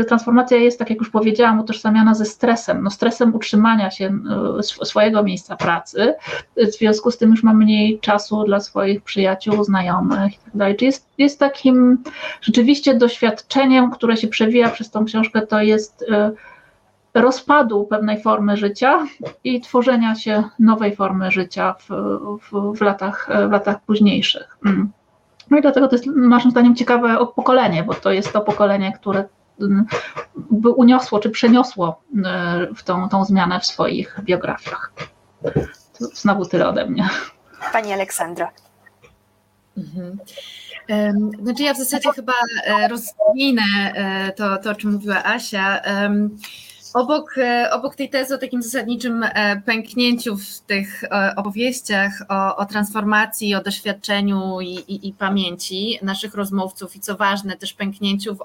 Transformacja 0.08 0.58
jest, 0.58 0.80
tak 0.80 0.90
jak 0.90 1.00
już 1.00 1.10
powiedziałam, 1.10 1.60
utożsamiana 1.60 2.14
ze 2.16 2.26
stresem. 2.26 2.84
No, 2.84 2.90
stresem 2.90 3.36
utrzymania 3.36 3.92
się 3.92 4.20
swojego 4.62 5.24
miejsca 5.24 5.56
pracy. 5.56 6.16
W 6.58 6.72
związku 6.72 7.12
z 7.12 7.18
tym 7.18 7.32
już 7.32 7.44
mam 7.44 7.58
mniej 7.58 8.00
czasu 8.00 8.44
dla 8.44 8.59
swoich 8.60 9.02
przyjaciół, 9.02 9.64
znajomych 9.64 10.34
itd. 10.34 10.68
Tak 10.68 10.78
Czy 10.78 10.86
jest, 10.86 11.10
jest 11.18 11.40
takim 11.40 12.04
rzeczywiście 12.42 12.96
doświadczeniem, 12.96 13.92
które 13.92 14.18
się 14.18 14.28
przewija 14.28 14.70
przez 14.70 14.92
tą 14.92 15.06
książkę, 15.06 15.42
to 15.42 15.62
jest 15.62 16.06
e, 16.12 16.32
rozpadu 17.14 17.86
pewnej 17.86 18.22
formy 18.22 18.58
życia 18.58 19.08
i 19.44 19.62
tworzenia 19.62 20.16
się 20.16 20.44
nowej 20.60 20.96
formy 20.96 21.32
życia 21.32 21.76
w, 21.80 21.90
w, 22.42 22.78
w 22.78 22.82
latach, 22.82 23.30
w 23.48 23.52
latach 23.52 23.82
późniejszych. 23.82 24.58
Mm. 24.66 24.92
No 25.50 25.58
i 25.58 25.62
dlatego 25.62 25.88
to 25.88 25.96
jest 25.96 26.08
naszym 26.08 26.52
zdaniem 26.52 26.76
ciekawe 26.76 27.18
pokolenie, 27.36 27.84
bo 27.84 27.94
to 27.94 28.12
jest 28.12 28.34
to 28.34 28.42
pokolenie, 28.42 28.94
które 28.94 29.26
mm, 29.62 29.86
by 30.52 30.70
uniosło 30.70 31.20
czy 31.20 31.30
przeniosło 31.30 32.02
e, 32.26 32.68
w 32.76 32.84
tą, 32.84 33.10
tą 33.10 33.26
zmianę 33.26 33.60
w 33.60 33.66
swoich 33.66 34.20
biografiach. 34.24 34.94
To 36.00 36.06
znowu 36.06 36.46
tyle 36.46 36.68
ode 36.68 36.86
mnie. 36.86 37.10
Pani 37.74 37.94
Aleksandra. 37.94 38.52
Mhm. 39.78 40.20
Znaczy 41.44 41.64
ja 41.64 41.74
w 41.74 41.78
zasadzie 41.78 42.10
chyba 42.16 42.34
e, 42.66 42.88
rozwinę 42.88 43.62
e, 43.96 44.32
to, 44.32 44.58
to, 44.58 44.72
o 44.72 44.76
czym 44.76 44.92
mówiła 44.92 45.24
Asia. 45.24 45.82
Obok, 46.94 47.38
e, 47.38 47.72
obok 47.72 47.96
tej 47.96 48.10
tezy 48.10 48.36
o 48.36 48.38
takim 48.38 48.64
zasadniczym 48.64 49.26
pęknięciu 49.66 50.38
w 50.38 50.60
tych 50.60 51.04
opowieściach 51.36 52.12
o, 52.30 52.56
o 52.56 52.66
transformacji, 52.66 53.56
o 53.56 53.64
doświadczeniu 53.64 54.62
i, 54.62 54.68
i, 54.68 55.08
i, 55.08 55.14
pamięci 55.14 56.00
naszych 56.02 56.34
rozmówców 56.34 56.96
i 56.96 57.00
co 57.00 57.18
ważne 57.18 57.58
też 57.58 57.74
pęknięciu 57.74 58.36
w 58.36 58.42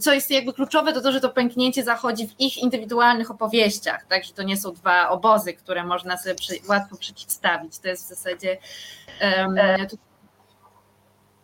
co 0.00 0.12
jest 0.12 0.30
jakby 0.30 0.52
kluczowe, 0.52 0.92
to 0.92 1.00
to, 1.00 1.12
że 1.12 1.20
to 1.20 1.28
pęknięcie 1.30 1.84
zachodzi 1.84 2.28
w 2.28 2.40
ich 2.40 2.58
indywidualnych 2.58 3.30
opowieściach, 3.30 4.06
tak, 4.06 4.24
że 4.24 4.32
to 4.32 4.42
nie 4.42 4.56
są 4.56 4.72
dwa 4.72 5.08
obozy, 5.08 5.52
które 5.52 5.84
można 5.84 6.18
sobie 6.18 6.34
przy, 6.34 6.54
łatwo 6.68 6.96
przeciwstawić. 6.96 7.78
To 7.78 7.88
jest 7.88 8.04
w 8.04 8.08
zasadzie 8.08 8.58
um, 9.20 9.56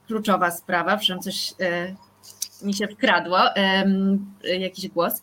kluczowa 0.06 0.50
sprawa, 0.50 0.96
przynajmniej 0.96 1.32
coś 1.32 1.54
e, 1.60 1.94
mi 2.62 2.74
się 2.74 2.88
wkradło, 2.88 3.38
jakiś 4.42 4.88
głos. 4.88 5.22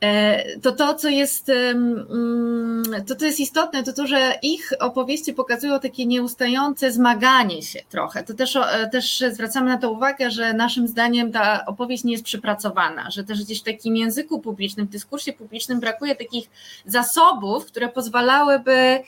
E, 0.00 0.58
to 0.58 0.72
to, 0.72 0.94
co 0.94 1.08
jest, 1.08 1.48
mm, 1.48 2.84
to, 3.06 3.16
co 3.16 3.24
jest 3.24 3.40
istotne, 3.40 3.82
to 3.82 3.92
to, 3.92 4.06
że 4.06 4.34
ich 4.42 4.72
opowieści 4.80 5.34
pokazują 5.34 5.80
takie 5.80 6.06
nieustające 6.06 6.92
zmaganie 6.92 7.62
się 7.62 7.80
trochę. 7.88 8.22
To 8.22 8.34
też, 8.34 8.56
e, 8.56 8.88
też 8.92 9.24
zwracamy 9.32 9.70
na 9.70 9.78
to 9.78 9.90
uwagę, 9.90 10.30
że 10.30 10.52
naszym 10.52 10.88
zdaniem 10.88 11.32
ta 11.32 11.66
opowieść 11.66 12.04
nie 12.04 12.12
jest 12.12 12.24
przypracowana, 12.24 13.10
że 13.10 13.24
też 13.24 13.44
gdzieś 13.44 13.60
w 13.60 13.64
takim 13.64 13.96
języku 13.96 14.40
publicznym, 14.40 14.86
w 14.86 14.90
dyskursie 14.90 15.32
publicznym 15.32 15.80
brakuje 15.80 16.16
takich 16.16 16.50
zasobów, 16.86 17.66
które 17.66 17.88
pozwalałyby 17.88 19.02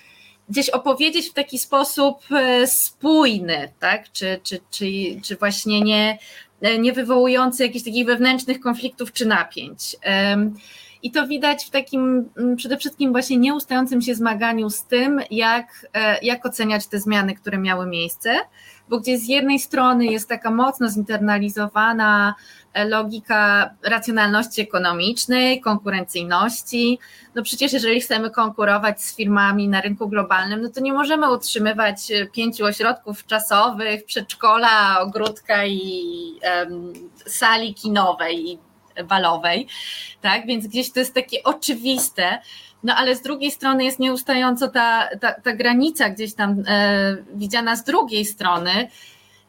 gdzieś 0.48 0.70
opowiedzieć 0.70 1.30
w 1.30 1.32
taki 1.32 1.58
sposób 1.58 2.18
e, 2.30 2.66
spójny, 2.66 3.68
tak? 3.78 4.12
Czy, 4.12 4.40
czy, 4.42 4.60
czy, 4.70 4.86
czy 5.22 5.36
właśnie 5.36 5.80
nie, 5.80 6.18
nie 6.78 6.92
wywołujący 6.92 7.62
jakichś 7.62 7.84
takich 7.84 8.06
wewnętrznych 8.06 8.60
konfliktów 8.60 9.12
czy 9.12 9.26
napięć. 9.26 9.96
I 11.02 11.10
to 11.10 11.26
widać 11.26 11.64
w 11.64 11.70
takim 11.70 12.28
mm, 12.38 12.56
przede 12.56 12.76
wszystkim 12.76 13.12
właśnie 13.12 13.36
nieustającym 13.36 14.02
się 14.02 14.14
zmaganiu 14.14 14.70
z 14.70 14.84
tym, 14.84 15.20
jak, 15.30 15.86
e, 15.94 16.18
jak 16.22 16.46
oceniać 16.46 16.86
te 16.86 17.00
zmiany, 17.00 17.34
które 17.34 17.58
miały 17.58 17.86
miejsce, 17.86 18.36
bo 18.90 19.00
gdzie 19.00 19.18
z 19.18 19.28
jednej 19.28 19.58
strony 19.58 20.06
jest 20.06 20.28
taka 20.28 20.50
mocno 20.50 20.88
zinternalizowana 20.88 22.34
e, 22.72 22.84
logika 22.84 23.70
racjonalności 23.82 24.60
ekonomicznej, 24.60 25.60
konkurencyjności. 25.60 26.98
No 27.34 27.42
przecież 27.42 27.72
jeżeli 27.72 28.00
chcemy 28.00 28.30
konkurować 28.30 29.02
z 29.02 29.16
firmami 29.16 29.68
na 29.68 29.80
rynku 29.80 30.08
globalnym, 30.08 30.62
no 30.62 30.68
to 30.68 30.80
nie 30.80 30.92
możemy 30.92 31.32
utrzymywać 31.32 32.10
e, 32.10 32.26
pięciu 32.26 32.64
ośrodków 32.64 33.26
czasowych, 33.26 34.04
przedszkola, 34.04 35.00
ogródka 35.00 35.66
i 35.66 36.02
um, 36.60 36.92
sali 37.26 37.74
kinowej 37.74 38.48
i 38.48 38.58
balowej, 39.04 39.66
tak? 40.20 40.46
Więc 40.46 40.66
gdzieś 40.66 40.92
to 40.92 41.00
jest 41.00 41.14
takie 41.14 41.42
oczywiste, 41.42 42.38
no 42.82 42.94
ale 42.94 43.16
z 43.16 43.22
drugiej 43.22 43.50
strony 43.50 43.84
jest 43.84 43.98
nieustająco 43.98 44.68
ta, 44.68 45.08
ta, 45.20 45.32
ta 45.32 45.52
granica 45.52 46.10
gdzieś 46.10 46.34
tam 46.34 46.62
e, 46.66 47.16
widziana 47.34 47.76
z 47.76 47.84
drugiej 47.84 48.24
strony. 48.24 48.88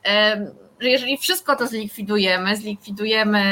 E, 0.05 0.51
jeżeli 0.81 1.17
wszystko 1.17 1.55
to 1.55 1.67
zlikwidujemy, 1.67 2.55
zlikwidujemy, 2.55 3.43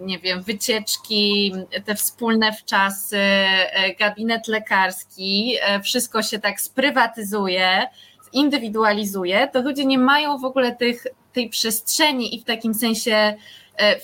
nie 0.00 0.18
wiem, 0.18 0.42
wycieczki, 0.42 1.52
te 1.84 1.94
wspólne 1.94 2.52
wczasy, 2.52 3.18
e, 3.18 3.94
gabinet 3.94 4.48
lekarski, 4.48 5.56
e, 5.62 5.80
wszystko 5.80 6.22
się 6.22 6.38
tak 6.38 6.60
sprywatyzuje, 6.60 7.86
zindywidualizuje, 8.34 9.48
to 9.52 9.62
ludzie 9.62 9.84
nie 9.84 9.98
mają 9.98 10.38
w 10.38 10.44
ogóle 10.44 10.76
tych, 10.76 11.06
tej 11.32 11.48
przestrzeni 11.48 12.34
i 12.34 12.40
w 12.40 12.44
takim 12.44 12.74
sensie 12.74 13.34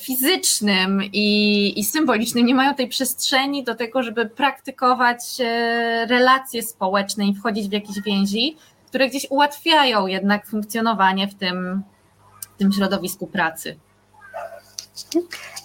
fizycznym 0.01 1.03
i, 1.13 1.81
i 1.81 1.85
symbolicznym 1.85 2.47
nie 2.47 2.55
mają 2.55 2.75
tej 2.75 2.89
przestrzeni 2.89 3.65
do 3.65 3.75
tego, 3.75 4.03
żeby 4.03 4.27
praktykować 4.27 5.21
e, 5.41 6.07
relacje 6.07 6.63
społeczne 6.63 7.27
i 7.27 7.35
wchodzić 7.35 7.69
w 7.69 7.73
jakieś 7.73 8.01
więzi, 8.01 8.57
które 8.87 9.09
gdzieś 9.09 9.27
ułatwiają 9.31 10.07
jednak 10.07 10.47
funkcjonowanie 10.47 11.29
w 11.29 11.35
tym, 11.35 11.83
w 12.55 12.59
tym 12.59 12.73
środowisku 12.73 13.27
pracy. 13.27 13.79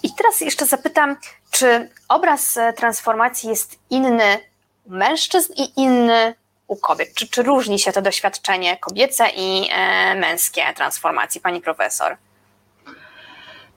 I 0.02 0.14
teraz 0.14 0.40
jeszcze 0.40 0.66
zapytam, 0.66 1.16
czy 1.50 1.90
obraz 2.08 2.56
e, 2.56 2.72
transformacji 2.72 3.48
jest 3.48 3.78
inny 3.90 4.38
u 4.84 4.90
mężczyzn 4.92 5.52
i 5.56 5.80
inny 5.80 6.34
u 6.66 6.76
kobiet? 6.76 7.14
Czy, 7.14 7.28
czy 7.28 7.42
różni 7.42 7.78
się 7.78 7.92
to 7.92 8.02
doświadczenie 8.02 8.76
kobiece 8.76 9.28
i 9.36 9.68
e, 9.72 10.14
męskie 10.14 10.62
transformacji, 10.76 11.40
pani 11.40 11.60
profesor? 11.60 12.16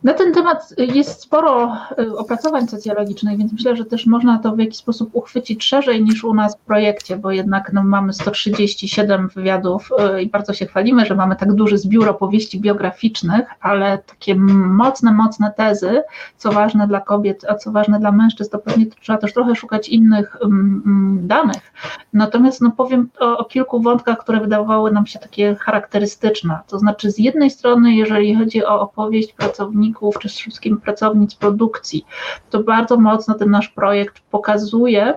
Na 0.03 0.13
ten 0.13 0.33
temat 0.33 0.73
jest 0.77 1.21
sporo 1.21 1.77
y, 1.99 2.17
opracowań 2.17 2.67
socjologicznych, 2.67 3.37
więc 3.37 3.53
myślę, 3.53 3.75
że 3.75 3.85
też 3.85 4.05
można 4.05 4.39
to 4.39 4.55
w 4.55 4.59
jakiś 4.59 4.77
sposób 4.77 5.09
uchwycić 5.13 5.63
szerzej 5.63 6.03
niż 6.03 6.23
u 6.23 6.33
nas 6.33 6.55
w 6.57 6.59
projekcie, 6.59 7.17
bo 7.17 7.31
jednak 7.31 7.73
no, 7.73 7.83
mamy 7.83 8.13
137 8.13 9.27
wywiadów 9.27 9.89
y, 10.17 10.21
i 10.21 10.29
bardzo 10.29 10.53
się 10.53 10.65
chwalimy, 10.65 11.05
że 11.05 11.15
mamy 11.15 11.35
tak 11.35 11.53
duży 11.53 11.77
zbiór 11.77 12.09
opowieści 12.09 12.59
biograficznych, 12.59 13.45
ale 13.61 13.97
takie 13.97 14.35
mocne, 14.35 15.11
mocne 15.11 15.53
tezy, 15.57 16.03
co 16.37 16.51
ważne 16.51 16.87
dla 16.87 17.01
kobiet, 17.01 17.45
a 17.49 17.55
co 17.55 17.71
ważne 17.71 17.99
dla 17.99 18.11
mężczyzn, 18.11 18.51
to 18.51 18.59
pewnie 18.59 18.85
trzeba 18.85 19.19
też 19.19 19.33
trochę 19.33 19.55
szukać 19.55 19.89
innych 19.89 20.37
um, 20.41 21.19
danych. 21.23 21.73
Natomiast 22.13 22.61
no, 22.61 22.71
powiem 22.71 23.09
o, 23.19 23.37
o 23.37 23.45
kilku 23.45 23.81
wątkach, 23.81 24.17
które 24.17 24.39
wydawały 24.39 24.91
nam 24.91 25.05
się 25.05 25.19
takie 25.19 25.55
charakterystyczne. 25.55 26.59
To 26.67 26.79
znaczy, 26.79 27.11
z 27.11 27.17
jednej 27.17 27.49
strony, 27.49 27.93
jeżeli 27.93 28.35
chodzi 28.35 28.65
o 28.65 28.81
opowieść 28.81 29.33
pracowników, 29.33 29.88
pracowników, 29.89 30.19
czy 30.19 30.29
wszystkim 30.29 30.81
pracownic 30.81 31.35
produkcji. 31.35 32.05
To 32.49 32.63
bardzo 32.63 32.97
mocno 32.97 33.33
ten 33.33 33.49
nasz 33.49 33.69
projekt 33.69 34.19
pokazuje, 34.31 35.13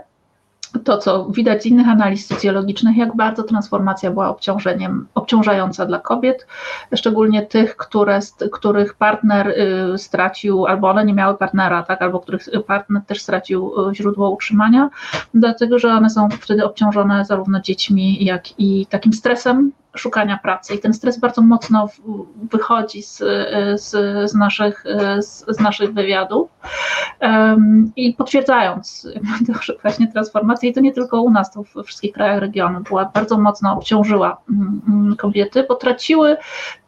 to, 0.85 0.99
co 0.99 1.27
widać 1.27 1.63
z 1.63 1.67
innych 1.67 1.89
analiz 1.89 2.27
socjologicznych, 2.27 2.97
jak 2.97 3.17
bardzo 3.17 3.43
transformacja 3.43 4.11
była 4.11 4.29
obciążeniem, 4.29 5.07
obciążająca 5.15 5.87
dla 5.87 5.99
kobiet, 5.99 6.47
szczególnie 6.95 7.43
tych, 7.43 7.77
które, 7.77 8.21
których 8.53 8.95
partner 8.95 9.49
y, 9.49 9.99
stracił, 9.99 10.67
albo 10.67 10.91
one 10.91 11.05
nie 11.05 11.15
miały 11.15 11.37
partnera, 11.37 11.83
tak, 11.83 12.03
albo 12.03 12.21
których 12.21 12.43
partner 12.67 13.03
też 13.07 13.23
stracił 13.23 13.89
y, 13.91 13.95
źródło 13.95 14.31
utrzymania, 14.31 14.91
dlatego 15.35 15.79
że 15.79 15.89
one 15.89 16.11
są 16.11 16.29
wtedy 16.41 16.65
obciążone 16.65 17.25
zarówno 17.25 17.61
dziećmi, 17.61 18.25
jak 18.25 18.61
i 18.61 18.87
takim 18.87 19.13
stresem 19.13 19.73
szukania 19.97 20.39
pracy. 20.39 20.75
I 20.75 20.79
ten 20.79 20.95
stres 20.95 21.19
bardzo 21.19 21.43
mocno 21.43 21.89
wychodzi 22.51 23.03
z, 23.03 23.19
z, 23.83 23.91
z, 24.31 24.35
naszych, 24.35 24.85
z, 25.21 25.45
z 25.49 25.61
naszych 25.61 25.95
wywiadów. 25.95 26.51
Um, 27.21 27.93
I 27.97 28.15
potwierdzając 28.15 29.09
właśnie 29.83 30.13
transformację, 30.13 30.71
i 30.71 30.73
to 30.73 30.81
nie 30.81 30.93
tylko 30.93 31.23
u 31.23 31.31
nas, 31.31 31.53
to 31.53 31.63
w 31.63 31.87
wszystkich 31.87 32.13
krajach 32.13 32.41
regionu, 32.41 32.81
była 32.81 33.05
bardzo 33.05 33.39
mocno 33.39 33.73
obciążyła 33.73 34.43
um, 34.49 35.17
kobiety, 35.19 35.65
bo 35.69 35.75
traciły 35.75 36.37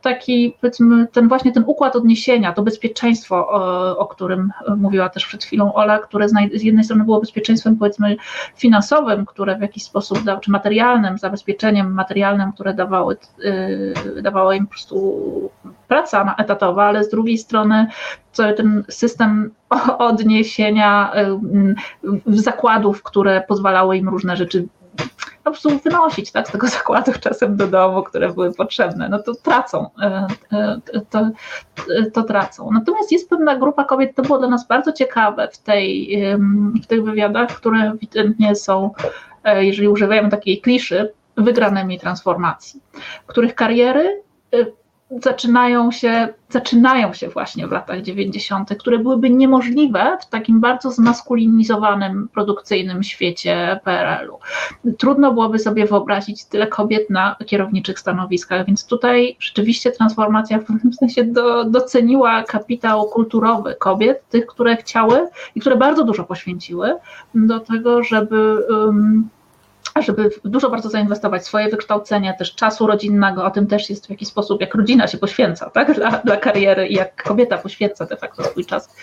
taki, 0.05 0.57
powiedzmy, 0.61 1.07
ten 1.13 1.29
właśnie 1.29 1.53
ten 1.53 1.65
układ 1.67 1.97
odniesienia, 1.97 2.53
to 2.53 2.63
bezpieczeństwo, 2.63 3.49
o, 3.49 3.99
o 3.99 4.07
którym 4.07 4.53
mówiła 4.77 5.09
też 5.09 5.27
przed 5.27 5.45
chwilą 5.45 5.75
Ola, 5.75 5.99
które 5.99 6.29
z 6.29 6.63
jednej 6.63 6.85
strony 6.85 7.05
było 7.05 7.21
bezpieczeństwem, 7.21 7.77
powiedzmy, 7.77 8.17
finansowym, 8.57 9.27
które 9.27 9.57
w 9.59 9.61
jakiś 9.61 9.85
sposób, 9.85 10.19
czy 10.41 10.51
materialnym, 10.51 11.19
zabezpieczeniem 11.19 11.93
materialnym, 11.95 12.53
które 12.53 12.75
dawały, 12.75 13.17
yy, 13.39 14.23
dawały 14.23 14.57
im 14.57 14.67
po 14.67 14.71
prostu 14.71 15.51
praca 15.89 16.35
etatowa, 16.39 16.85
ale 16.85 17.05
z 17.05 17.11
drugiej 17.11 17.39
strony 17.39 17.87
cały 18.33 18.53
ten 18.55 18.85
system 18.89 19.51
odniesienia 19.99 21.13
zakładów, 22.27 23.03
które 23.03 23.45
pozwalały 23.49 23.97
im 23.97 24.09
różne 24.09 24.37
rzeczy 24.37 24.69
po 25.45 25.51
prostu 25.51 25.79
wynosić 25.79 26.33
tak, 26.33 26.49
z 26.49 26.53
tego 26.53 26.69
zakładu 26.69 27.13
czasem 27.21 27.57
do 27.57 27.67
domu, 27.67 28.03
które 28.03 28.33
były 28.33 28.55
potrzebne, 28.55 29.09
no 29.09 29.23
to 29.23 29.35
tracą, 29.35 29.91
e, 30.03 30.27
e, 30.53 30.81
to, 31.11 31.19
e, 31.99 32.11
to 32.11 32.23
tracą. 32.23 32.71
Natomiast 32.73 33.13
jest 33.13 33.31
pewna 33.31 33.57
grupa 33.57 33.85
kobiet, 33.85 34.15
to 34.15 34.23
było 34.23 34.39
dla 34.39 34.49
nas 34.49 34.67
bardzo 34.67 34.93
ciekawe 34.93 35.49
w, 35.53 35.59
tej, 35.59 36.19
w 36.83 36.87
tych 36.87 37.05
wywiadach, 37.05 37.49
które 37.49 37.79
ewidentnie 37.79 38.55
są, 38.55 38.91
jeżeli 39.45 39.89
używamy 39.89 40.31
takiej 40.31 40.61
kliszy, 40.61 41.13
wygranymi 41.37 42.01
transformacji, 42.01 42.81
których 43.27 43.55
kariery 43.55 44.23
zaczynają 45.11 45.91
się, 45.91 46.29
zaczynają 46.49 47.13
się 47.13 47.29
właśnie 47.29 47.69
w 47.69 47.73
latach 47.73 48.03
90., 48.03 48.71
które 48.79 48.99
byłyby 48.99 49.31
niemożliwe 49.31 50.19
w 50.21 50.27
takim 50.27 50.61
bardzo 50.61 50.91
zmaskulinizowanym, 50.91 52.29
produkcyjnym 52.29 53.03
świecie 53.03 53.81
PRL-u. 53.85 54.39
Trudno 54.99 55.33
byłoby 55.33 55.59
sobie 55.59 55.87
wyobrazić 55.87 56.45
tyle 56.45 56.67
kobiet 56.67 57.11
na 57.11 57.37
kierowniczych 57.47 57.99
stanowiskach, 57.99 58.67
więc 58.67 58.87
tutaj 58.87 59.37
rzeczywiście 59.41 59.91
transformacja 59.91 60.59
w 60.59 60.65
pewnym 60.65 60.93
sensie 60.93 61.25
do, 61.25 61.65
doceniła 61.65 62.43
kapitał 62.43 63.05
kulturowy 63.05 63.75
kobiet, 63.75 64.29
tych, 64.29 64.47
które 64.47 64.77
chciały 64.77 65.29
i 65.55 65.61
które 65.61 65.77
bardzo 65.77 66.05
dużo 66.05 66.25
poświęciły 66.25 66.95
do 67.35 67.61
tego, 67.61 68.03
żeby. 68.03 68.67
Um, 68.71 69.29
żeby 70.03 70.31
dużo 70.45 70.71
bardzo 70.71 70.91
zainwestować 70.91 71.47
swoje 71.47 71.69
wykształcenie, 71.69 72.35
też 72.39 72.55
czasu 72.55 72.87
rodzinnego, 72.87 73.45
o 73.45 73.51
tym 73.51 73.67
też 73.67 73.91
jest 73.91 74.07
w 74.07 74.11
jakiś 74.11 74.29
sposób, 74.29 74.61
jak 74.61 74.75
rodzina 74.75 75.09
się 75.09 75.19
poświęca 75.19 75.71
tak, 75.71 75.95
dla, 75.95 76.11
dla 76.11 76.37
kariery 76.37 76.89
i 76.89 76.95
jak 76.95 77.23
kobieta 77.23 77.59
poświęca 77.59 78.07
de 78.07 78.17
facto 78.17 78.45
swój 78.45 78.65
czas 78.65 78.95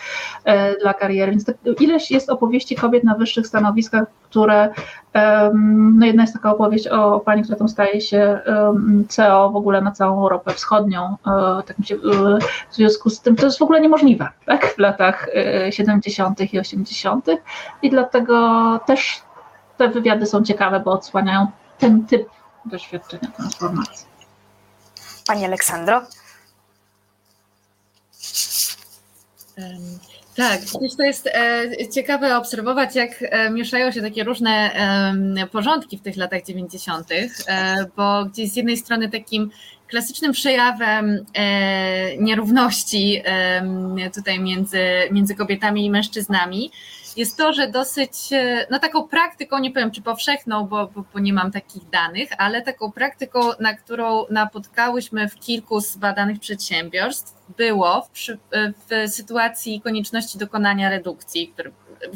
e, 0.45 0.77
dla 0.79 0.93
kariery. 0.93 1.31
Więc 1.31 1.45
ileś 1.79 2.11
jest 2.11 2.29
opowieści 2.29 2.75
kobiet 2.75 3.03
na 3.03 3.15
wyższych 3.15 3.47
stanowiskach, 3.47 4.03
które, 4.23 4.69
um, 5.15 5.99
no 5.99 6.05
jedna 6.05 6.23
jest 6.23 6.33
taka 6.33 6.51
opowieść 6.51 6.87
o, 6.87 7.15
o 7.15 7.19
pani, 7.19 7.43
która 7.43 7.57
tam 7.57 7.69
staje 7.69 8.01
się 8.01 8.39
um, 8.47 9.05
CEO 9.09 9.49
w 9.49 9.55
ogóle 9.55 9.81
na 9.81 9.91
całą 9.91 10.21
Europę 10.21 10.53
Wschodnią, 10.53 11.15
e, 11.27 11.63
tak 11.63 11.77
się, 11.83 11.95
e, 11.95 11.99
w 12.69 12.75
związku 12.75 13.09
z 13.09 13.21
tym 13.21 13.35
to 13.35 13.45
jest 13.45 13.59
w 13.59 13.61
ogóle 13.61 13.81
niemożliwe 13.81 14.29
tak, 14.45 14.65
w 14.65 14.77
latach 14.77 15.29
70. 15.69 16.41
E, 16.41 16.43
i 16.43 16.59
80. 16.59 17.25
i 17.81 17.89
dlatego 17.89 18.79
też 18.85 19.21
te 19.81 19.89
wywiady 19.89 20.25
są 20.25 20.43
ciekawe, 20.43 20.79
bo 20.79 20.91
odsłaniają 20.91 21.47
ten 21.77 22.05
typ 22.05 22.29
doświadczenia 22.65 23.27
transformacji. 23.31 24.05
Pani 25.27 25.45
Aleksandro? 25.45 26.01
Tak, 30.35 30.59
to 30.97 31.03
jest 31.03 31.27
e, 31.27 31.87
ciekawe 31.93 32.37
obserwować, 32.37 32.95
jak 32.95 33.11
e, 33.21 33.49
mieszają 33.49 33.91
się 33.91 34.01
takie 34.01 34.23
różne 34.23 34.71
porządki 35.51 35.97
w 35.97 36.01
tych 36.01 36.17
latach 36.17 36.43
90., 36.43 37.07
e, 37.11 37.85
bo 37.97 38.25
gdzieś 38.25 38.51
z 38.51 38.55
jednej 38.55 38.77
strony 38.77 39.09
takim 39.09 39.51
klasycznym 39.87 40.31
przejawem 40.31 41.25
nierówności 42.19 43.23
tutaj 44.15 44.39
między, 44.39 44.79
między 45.11 45.35
kobietami 45.35 45.85
i 45.85 45.89
mężczyznami 45.89 46.71
jest 47.17 47.37
to, 47.37 47.53
że 47.53 47.67
dosyć, 47.67 48.11
e, 48.31 48.67
no 48.71 48.79
taką 48.79 49.07
praktyką, 49.07 49.59
nie 49.59 49.71
powiem 49.71 49.91
czy 49.91 50.01
powszechną, 50.01 50.67
bo, 50.67 50.87
bo, 50.87 51.03
bo, 51.13 51.19
nie 51.19 51.33
mam 51.33 51.51
takich 51.51 51.89
danych, 51.89 52.29
ale 52.37 52.61
taką 52.61 52.91
praktyką, 52.91 53.39
na 53.59 53.73
którą 53.73 54.25
napotkałyśmy 54.29 55.29
w 55.29 55.35
kilku 55.35 55.81
z 55.81 55.97
badanych 55.97 56.39
przedsiębiorstw, 56.39 57.33
było 57.57 58.07
w, 58.13 58.37
w 58.89 59.11
sytuacji 59.11 59.81
konieczności 59.81 60.37
dokonania 60.37 60.89
redukcji, 60.89 61.53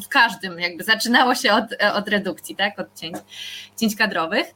w 0.04 0.08
każdym 0.08 0.60
jakby 0.60 0.84
zaczynało 0.84 1.36
się 1.36 1.54
od, 1.54 1.66
od 1.94 2.08
redukcji, 2.08 2.56
tak, 2.56 2.80
od 2.80 2.96
cięć, 2.96 3.18
cięć 3.78 3.96
kadrowych. 3.96 4.48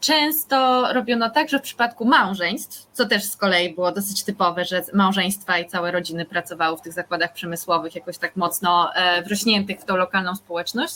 Często 0.00 0.86
robiono 0.92 1.30
tak, 1.30 1.48
że 1.48 1.58
w 1.58 1.62
przypadku 1.62 2.04
małżeństw, 2.04 2.86
co 2.92 3.06
też 3.06 3.24
z 3.24 3.36
kolei 3.36 3.74
było 3.74 3.92
dosyć 3.92 4.24
typowe, 4.24 4.64
że 4.64 4.82
małżeństwa 4.94 5.58
i 5.58 5.68
całe 5.68 5.90
rodziny 5.90 6.24
pracowały 6.24 6.76
w 6.76 6.80
tych 6.80 6.92
zakładach 6.92 7.32
przemysłowych 7.32 7.94
jakoś 7.94 8.18
tak 8.18 8.36
mocno 8.36 8.94
e, 8.94 9.22
wrośniętych 9.22 9.80
w 9.80 9.84
tą 9.84 9.96
lokalną 9.96 10.36
społeczność, 10.36 10.94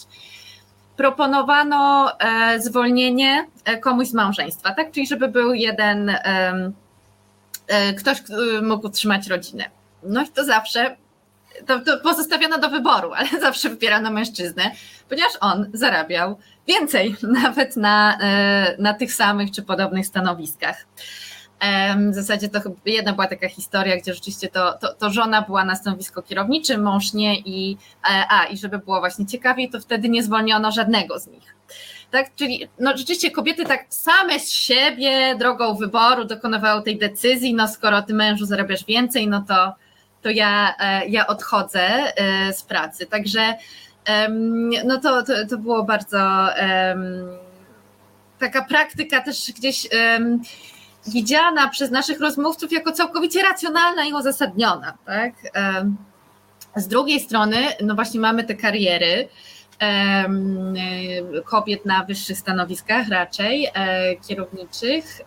proponowano 0.96 2.12
e, 2.18 2.60
zwolnienie 2.60 3.46
e, 3.64 3.78
komuś 3.78 4.08
z 4.08 4.14
małżeństwa, 4.14 4.74
tak? 4.74 4.92
Czyli 4.92 5.06
żeby 5.06 5.28
był 5.28 5.54
jeden, 5.54 6.16
ktoś 7.98 8.18
mógł 8.62 8.86
utrzymać 8.86 9.26
rodzinę. 9.26 9.64
No 10.02 10.22
i 10.22 10.28
to 10.28 10.44
zawsze 10.44 10.96
to, 11.66 11.80
to 11.80 11.98
pozostawiono 11.98 12.58
do 12.58 12.70
wyboru, 12.70 13.12
ale 13.12 13.28
zawsze 13.40 13.68
wybierano 13.68 14.10
mężczyznę, 14.10 14.70
ponieważ 15.08 15.32
on 15.40 15.70
zarabiał 15.72 16.38
więcej, 16.68 17.16
nawet 17.42 17.76
na, 17.76 18.18
na 18.78 18.94
tych 18.94 19.12
samych 19.12 19.50
czy 19.50 19.62
podobnych 19.62 20.06
stanowiskach. 20.06 20.86
W 22.10 22.14
zasadzie 22.14 22.48
to 22.48 22.60
jedna 22.86 23.12
była 23.12 23.26
taka 23.26 23.48
historia, 23.48 23.96
gdzie 23.96 24.14
rzeczywiście 24.14 24.48
to, 24.48 24.78
to, 24.80 24.94
to, 24.94 25.10
żona 25.10 25.42
była 25.42 25.64
na 25.64 25.74
stanowisko 25.74 26.22
kierowniczym, 26.22 26.82
mąż 26.82 27.12
nie 27.12 27.38
i, 27.38 27.76
e, 28.10 28.24
a, 28.28 28.44
i 28.44 28.56
żeby 28.56 28.78
było 28.78 29.00
właśnie 29.00 29.26
ciekawiej, 29.26 29.70
to 29.70 29.80
wtedy 29.80 30.08
nie 30.08 30.22
zwolniono 30.22 30.72
żadnego 30.72 31.18
z 31.18 31.26
nich. 31.26 31.54
Tak, 32.10 32.34
czyli 32.34 32.68
no 32.78 32.96
rzeczywiście 32.96 33.30
kobiety 33.30 33.64
tak 33.64 33.86
same 33.88 34.40
z 34.40 34.52
siebie 34.52 35.36
drogą 35.38 35.74
wyboru 35.74 36.24
dokonywały 36.24 36.82
tej 36.82 36.98
decyzji, 36.98 37.54
no 37.54 37.68
skoro 37.68 38.02
ty 38.02 38.14
mężu 38.14 38.46
zarabiasz 38.46 38.84
więcej, 38.84 39.28
no 39.28 39.44
to, 39.48 39.74
to 40.24 40.30
ja, 40.30 40.74
e, 40.78 41.06
ja 41.08 41.26
odchodzę 41.26 41.80
e, 41.80 42.52
z 42.52 42.62
pracy. 42.62 43.06
Także 43.06 43.54
no 44.84 44.98
to, 44.98 45.22
to, 45.22 45.32
to 45.50 45.58
było 45.58 45.84
bardzo 45.84 46.48
taka 48.38 48.64
praktyka 48.64 49.20
też 49.20 49.52
gdzieś 49.52 49.88
widziana 51.06 51.68
przez 51.68 51.90
naszych 51.90 52.20
rozmówców 52.20 52.72
jako 52.72 52.92
całkowicie 52.92 53.42
racjonalna 53.42 54.04
i 54.04 54.12
uzasadniona. 54.12 54.98
Tak? 55.06 55.32
Z 56.76 56.88
drugiej 56.88 57.20
strony, 57.20 57.56
no 57.82 57.94
właśnie 57.94 58.20
mamy 58.20 58.44
te 58.44 58.54
kariery 58.54 59.28
kobiet 61.44 61.86
na 61.86 62.04
wyższych 62.04 62.38
stanowiskach 62.38 63.08
raczej, 63.08 63.70
e, 63.74 64.16
kierowniczych, 64.16 65.20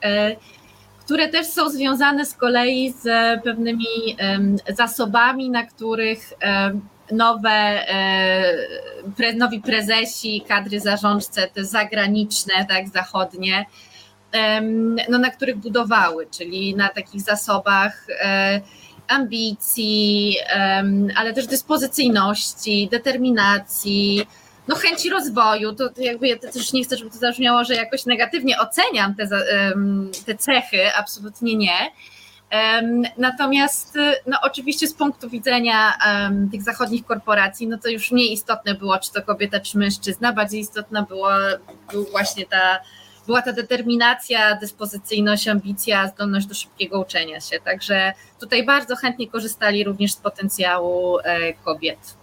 które 1.08 1.30
też 1.30 1.48
są 1.48 1.70
związane 1.70 2.26
z 2.26 2.34
kolei 2.34 2.94
z 3.02 3.04
pewnymi 3.44 4.18
zasobami, 4.76 5.50
na 5.50 5.64
których 5.64 6.34
nowe, 7.12 7.50
e, 7.90 9.34
nowi 9.36 9.62
prezesi, 9.62 10.44
kadry 10.48 10.80
zarządcze, 10.80 11.48
te 11.48 11.66
zagraniczne, 11.66 12.66
tak, 12.70 12.90
zachodnie, 12.90 13.66
no, 15.10 15.18
na 15.20 15.30
których 15.30 15.58
budowały, 15.58 16.28
czyli 16.38 16.76
na 16.76 16.90
takich 16.90 17.22
zasobach 17.22 18.08
e, 18.10 18.62
ambicji, 19.08 20.36
ale 21.16 21.34
też 21.34 21.48
dyspozycyjności, 21.48 22.90
determinacji, 22.92 24.28
no 24.68 24.76
chęci 24.76 25.10
rozwoju, 25.10 25.76
to 25.76 25.89
jakby 25.98 26.27
ja 26.27 26.38
też 26.38 26.73
nie 26.73 26.84
chcę, 26.84 26.98
żeby 26.98 27.11
to 27.11 27.18
zabrzmiało, 27.18 27.64
że 27.64 27.76
jakoś 27.76 28.06
negatywnie 28.06 28.60
oceniam 28.60 29.15
te, 29.15 29.27
te 30.26 30.35
cechy, 30.35 30.94
absolutnie 30.95 31.56
nie. 31.56 31.91
Natomiast 33.18 33.98
no 34.27 34.38
oczywiście 34.41 34.88
z 34.88 34.94
punktu 34.94 35.30
widzenia 35.30 35.94
tych 36.52 36.61
zachodnich 36.64 37.06
korporacji, 37.06 37.68
no 37.68 37.77
to 37.77 37.89
już 37.89 38.11
mniej 38.11 38.34
istotne 38.34 38.76
było, 38.76 38.99
czy 38.99 39.14
to 39.14 39.22
kobieta, 39.22 39.60
czy 39.60 39.77
mężczyzna, 39.77 40.34
bardziej 40.34 40.61
istotna 40.61 41.02
była, 41.02 41.38
był 41.91 42.06
właśnie 42.06 42.45
ta 42.45 42.80
była 43.27 43.41
ta 43.41 43.53
determinacja, 43.53 44.56
dyspozycyjność, 44.56 45.48
ambicja, 45.48 46.07
zdolność 46.07 46.48
do 46.48 46.56
szybkiego 46.56 46.99
uczenia 46.99 47.39
się. 47.39 47.60
Także 47.60 48.14
tutaj 48.39 48.65
bardzo 48.65 48.95
chętnie 48.95 49.27
korzystali 49.27 49.84
również 49.84 50.14
z 50.14 50.18
potencjału 50.18 51.19
e, 51.19 51.53
kobiet. 51.53 52.16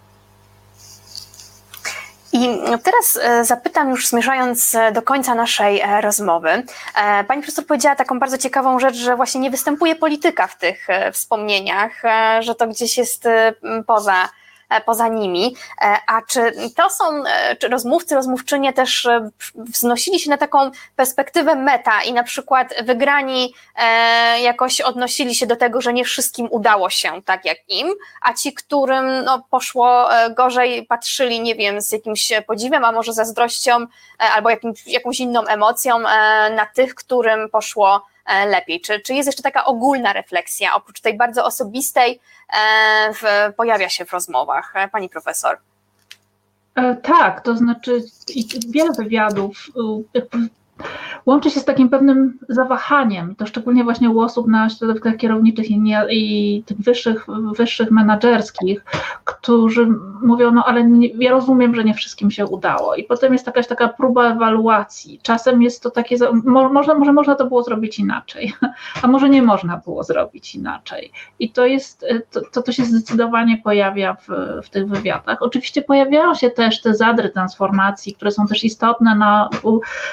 I 2.35 2.59
teraz 2.83 3.19
e, 3.21 3.45
zapytam, 3.45 3.89
już 3.89 4.07
zmierzając 4.07 4.75
do 4.93 5.01
końca 5.01 5.35
naszej 5.35 5.81
e, 5.81 6.01
rozmowy. 6.01 6.63
Pani 7.27 7.41
profesor 7.41 7.65
powiedziała 7.65 7.95
taką 7.95 8.19
bardzo 8.19 8.37
ciekawą 8.37 8.79
rzecz, 8.79 8.95
że 8.95 9.15
właśnie 9.15 9.41
nie 9.41 9.51
występuje 9.51 9.95
polityka 9.95 10.47
w 10.47 10.57
tych 10.57 10.87
wspomnieniach, 11.13 12.01
że 12.39 12.55
to 12.55 12.67
gdzieś 12.67 12.97
jest 12.97 13.27
poza 13.87 14.13
E, 14.13 14.44
poza 14.85 15.07
nimi. 15.07 15.55
E, 15.81 15.97
a 16.07 16.21
czy 16.21 16.51
to 16.75 16.89
są, 16.89 17.25
e, 17.25 17.55
czy 17.55 17.67
rozmówcy, 17.67 18.15
rozmówczynie 18.15 18.73
też 18.73 19.07
wznosili 19.55 20.19
się 20.19 20.29
na 20.29 20.37
taką 20.37 20.71
perspektywę 20.95 21.55
meta 21.55 22.01
i 22.03 22.13
na 22.13 22.23
przykład 22.23 22.73
wygrani 22.83 23.53
jakoś 24.41 24.81
odnosili 24.81 25.35
się 25.35 25.47
do 25.47 25.55
tego, 25.55 25.81
że 25.81 25.93
nie 25.93 26.05
wszystkim 26.05 26.47
udało 26.51 26.89
się 26.89 27.21
tak 27.25 27.45
jak 27.45 27.57
im, 27.67 27.87
a 28.21 28.33
ci, 28.33 28.53
którym 28.53 29.23
no, 29.23 29.43
poszło 29.49 30.09
gorzej, 30.35 30.85
patrzyli, 30.85 31.41
nie 31.41 31.55
wiem, 31.55 31.81
z 31.81 31.91
jakimś 31.91 32.31
podziwem, 32.47 32.85
a 32.85 32.91
może 32.91 33.13
zazdrością 33.13 33.85
albo 34.17 34.49
jakimś, 34.49 34.87
jakąś 34.87 35.19
inną 35.19 35.45
emocją 35.45 35.99
na 36.55 36.65
tych, 36.73 36.95
którym 36.95 37.49
poszło 37.49 38.01
E, 38.14 38.14
lepiej? 38.47 38.81
Czy, 38.81 38.99
czy 38.99 39.13
jest 39.13 39.27
jeszcze 39.27 39.43
taka 39.43 39.65
ogólna 39.65 40.13
refleksja, 40.13 40.75
oprócz 40.75 41.01
tej 41.01 41.17
bardzo 41.17 41.45
osobistej, 41.45 42.19
e, 42.53 43.13
w, 43.13 43.53
pojawia 43.55 43.89
się 43.89 44.05
w 44.05 44.11
rozmowach? 44.11 44.71
E, 44.75 44.87
pani 44.87 45.09
profesor. 45.09 45.57
Tak, 47.03 47.41
to 47.41 47.57
znaczy 47.57 48.03
wiele 48.67 48.91
wywiadów 48.91 49.67
łączy 51.25 51.49
się 51.49 51.59
z 51.59 51.65
takim 51.65 51.89
pewnym 51.89 52.39
zawahaniem, 52.49 53.35
to 53.35 53.45
szczególnie 53.45 53.83
właśnie 53.83 54.09
u 54.09 54.19
osób 54.19 54.47
na 54.47 54.69
środowiskach 54.69 55.17
kierowniczych 55.17 55.71
i, 55.71 55.81
i 56.09 56.63
tych 56.63 56.77
wyższych, 56.77 57.25
wyższych 57.57 57.91
menadżerskich, 57.91 58.85
którzy 59.23 59.87
mówią, 60.21 60.51
no 60.51 60.63
ale 60.65 60.83
nie, 60.83 61.07
ja 61.07 61.31
rozumiem, 61.31 61.75
że 61.75 61.83
nie 61.83 61.93
wszystkim 61.93 62.31
się 62.31 62.45
udało 62.45 62.95
i 62.95 63.03
potem 63.03 63.33
jest 63.33 63.47
jakaś 63.47 63.67
taka 63.67 63.87
próba 63.87 64.31
ewaluacji. 64.31 65.19
Czasem 65.23 65.61
jest 65.61 65.83
to 65.83 65.91
takie, 65.91 66.15
mo, 66.43 66.69
można, 66.69 66.95
może 66.95 67.13
można 67.13 67.35
to 67.35 67.45
było 67.45 67.63
zrobić 67.63 67.99
inaczej, 67.99 68.53
a 69.03 69.07
może 69.07 69.29
nie 69.29 69.41
można 69.41 69.77
było 69.77 70.03
zrobić 70.03 70.55
inaczej. 70.55 71.11
I 71.39 71.49
to 71.51 71.65
jest, 71.65 72.05
to, 72.31 72.41
to, 72.51 72.61
to 72.61 72.71
się 72.71 72.85
zdecydowanie 72.85 73.57
pojawia 73.63 74.13
w, 74.13 74.27
w 74.65 74.69
tych 74.69 74.87
wywiadach. 74.87 75.41
Oczywiście 75.41 75.81
pojawiają 75.81 76.35
się 76.35 76.49
też 76.49 76.81
te 76.81 76.93
zadry 76.93 77.29
transformacji, 77.29 78.15
które 78.15 78.31
są 78.31 78.47
też 78.47 78.63
istotne 78.63 79.15
na, 79.15 79.49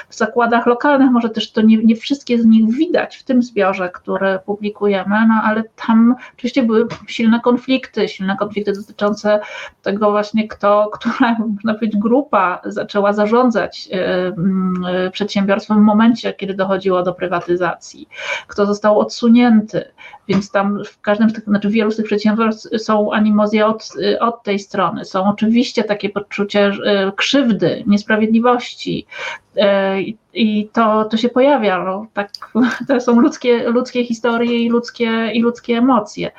w 0.09 0.15
zakładach 0.15 0.52
lokalnych, 0.65 1.11
może 1.11 1.29
też 1.29 1.51
to 1.51 1.61
nie, 1.61 1.77
nie 1.77 1.95
wszystkie 1.95 2.39
z 2.39 2.45
nich 2.45 2.73
widać 2.73 3.17
w 3.17 3.23
tym 3.23 3.43
zbiorze, 3.43 3.89
który 3.89 4.39
publikujemy, 4.45 5.15
no 5.27 5.41
ale 5.43 5.63
tam 5.87 6.15
oczywiście 6.33 6.63
były 6.63 6.87
silne 7.07 7.39
konflikty, 7.39 8.07
silne 8.07 8.37
konflikty 8.37 8.73
dotyczące 8.73 9.39
tego 9.81 10.11
właśnie, 10.11 10.47
kto, 10.47 10.89
która, 10.93 11.35
można 11.55 11.73
powiedzieć, 11.73 12.01
grupa 12.01 12.61
zaczęła 12.65 13.13
zarządzać 13.13 13.89
e, 13.91 13.97
e, 13.97 15.11
przedsiębiorstwem 15.11 15.77
w 15.77 15.85
momencie, 15.85 16.33
kiedy 16.33 16.53
dochodziło 16.53 17.03
do 17.03 17.13
prywatyzacji, 17.13 18.09
kto 18.47 18.65
został 18.65 18.99
odsunięty, 18.99 19.85
więc 20.27 20.51
tam 20.51 20.83
w 20.85 21.01
każdym 21.01 21.29
z 21.29 21.33
tych, 21.33 21.43
znaczy 21.43 21.69
wielu 21.69 21.91
z 21.91 21.95
tych 21.95 22.05
przedsiębiorstw 22.05 22.81
są 22.83 23.13
animozje 23.13 23.65
od, 23.65 23.93
od 24.19 24.43
tej 24.43 24.59
strony. 24.59 25.05
Są 25.05 25.29
oczywiście 25.29 25.83
takie 25.83 26.09
poczucie 26.09 26.71
e, 26.85 27.11
krzywdy, 27.15 27.83
niesprawiedliwości, 27.87 29.05
i 30.33 30.69
to, 30.73 31.05
to 31.05 31.17
się 31.17 31.29
pojawia. 31.29 31.83
No, 31.83 32.05
tak, 32.13 32.29
to 32.87 33.01
są 33.01 33.19
ludzkie, 33.19 33.69
ludzkie 33.69 34.05
historie 34.05 34.59
i 34.59 34.69
ludzkie, 34.69 35.31
i 35.33 35.41
ludzkie 35.41 35.77
emocje. 35.77 36.31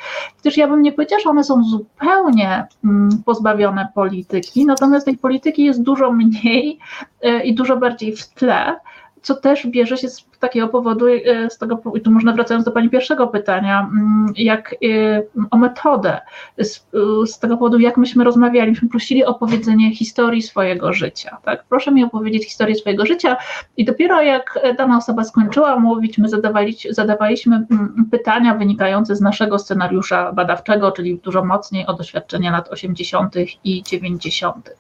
Też 0.43 0.57
ja 0.57 0.69
bym 0.69 0.83
nie 0.83 0.93
powiedziała, 0.93 1.23
że 1.23 1.31
one 1.31 1.45
są 1.45 1.65
zupełnie 1.65 2.67
mm, 2.85 3.23
pozbawione 3.25 3.89
polityki, 3.95 4.67
natomiast 4.67 5.07
tej 5.07 5.19
polityki 5.19 5.65
jest 5.65 5.83
dużo 5.83 6.13
mniej 6.13 6.79
e, 7.23 7.45
i 7.45 7.55
dużo 7.55 7.77
bardziej 7.77 8.17
w 8.17 8.29
tle 8.29 8.77
co 9.25 9.35
też 9.35 9.67
bierze 9.67 9.97
się 9.97 10.09
z 10.09 10.25
takiego 10.41 10.69
powodu, 10.69 11.07
e, 11.09 11.51
z 11.51 11.59
tego, 11.59 11.83
i 11.95 12.01
tu 12.01 12.11
można 12.11 12.33
wracając 12.33 12.65
do 12.65 12.73
Pani 12.73 12.91
pierwszego 12.91 13.27
pytania, 13.27 13.81
mm, 13.81 14.33
jak 14.37 14.75
e, 14.75 15.23
o 15.51 15.57
metodę, 15.57 16.21
z, 16.59 16.87
z, 17.27 17.39
tego 17.39 17.57
powodu, 17.57 17.79
jak 17.79 17.97
myśmy 17.97 18.25
rozmawiali, 18.25 18.71
myśmy 18.71 18.89
prosili 18.89 19.25
o 19.25 19.35
powiedzenie 19.35 19.95
historii 19.95 20.43
swojego 20.43 20.93
życia. 20.93 21.37
Tak? 21.45 21.65
Proszę 21.69 21.93
mi 21.93 22.05
opowiedzieć 22.05 22.45
historię 22.45 22.75
swojego 22.75 23.07
życia 23.07 23.37
i 23.77 23.85
dopiero 23.85 24.23
jak 24.23 24.59
dana 24.79 24.97
osoba 24.97 25.25
skończyła 25.25 25.79
mówić, 25.79 26.19
my 26.19 26.29
zadawali, 26.29 26.77
zadawaliśmy 26.91 27.57
mm, 27.57 28.09
pytania 28.11 28.55
wynikające 28.55 29.17
z 29.17 29.21
naszego 29.21 29.59
scenariusza 29.59 30.33
badawczego, 30.33 30.93
czyli 30.93 31.19
dużo 31.19 31.45
mocniej 31.45 31.87
o 31.87 31.95
doświadczenia 31.95 32.53
lat 32.53 32.69
80. 32.69 33.35
i 33.65 33.83
90. 33.83 34.71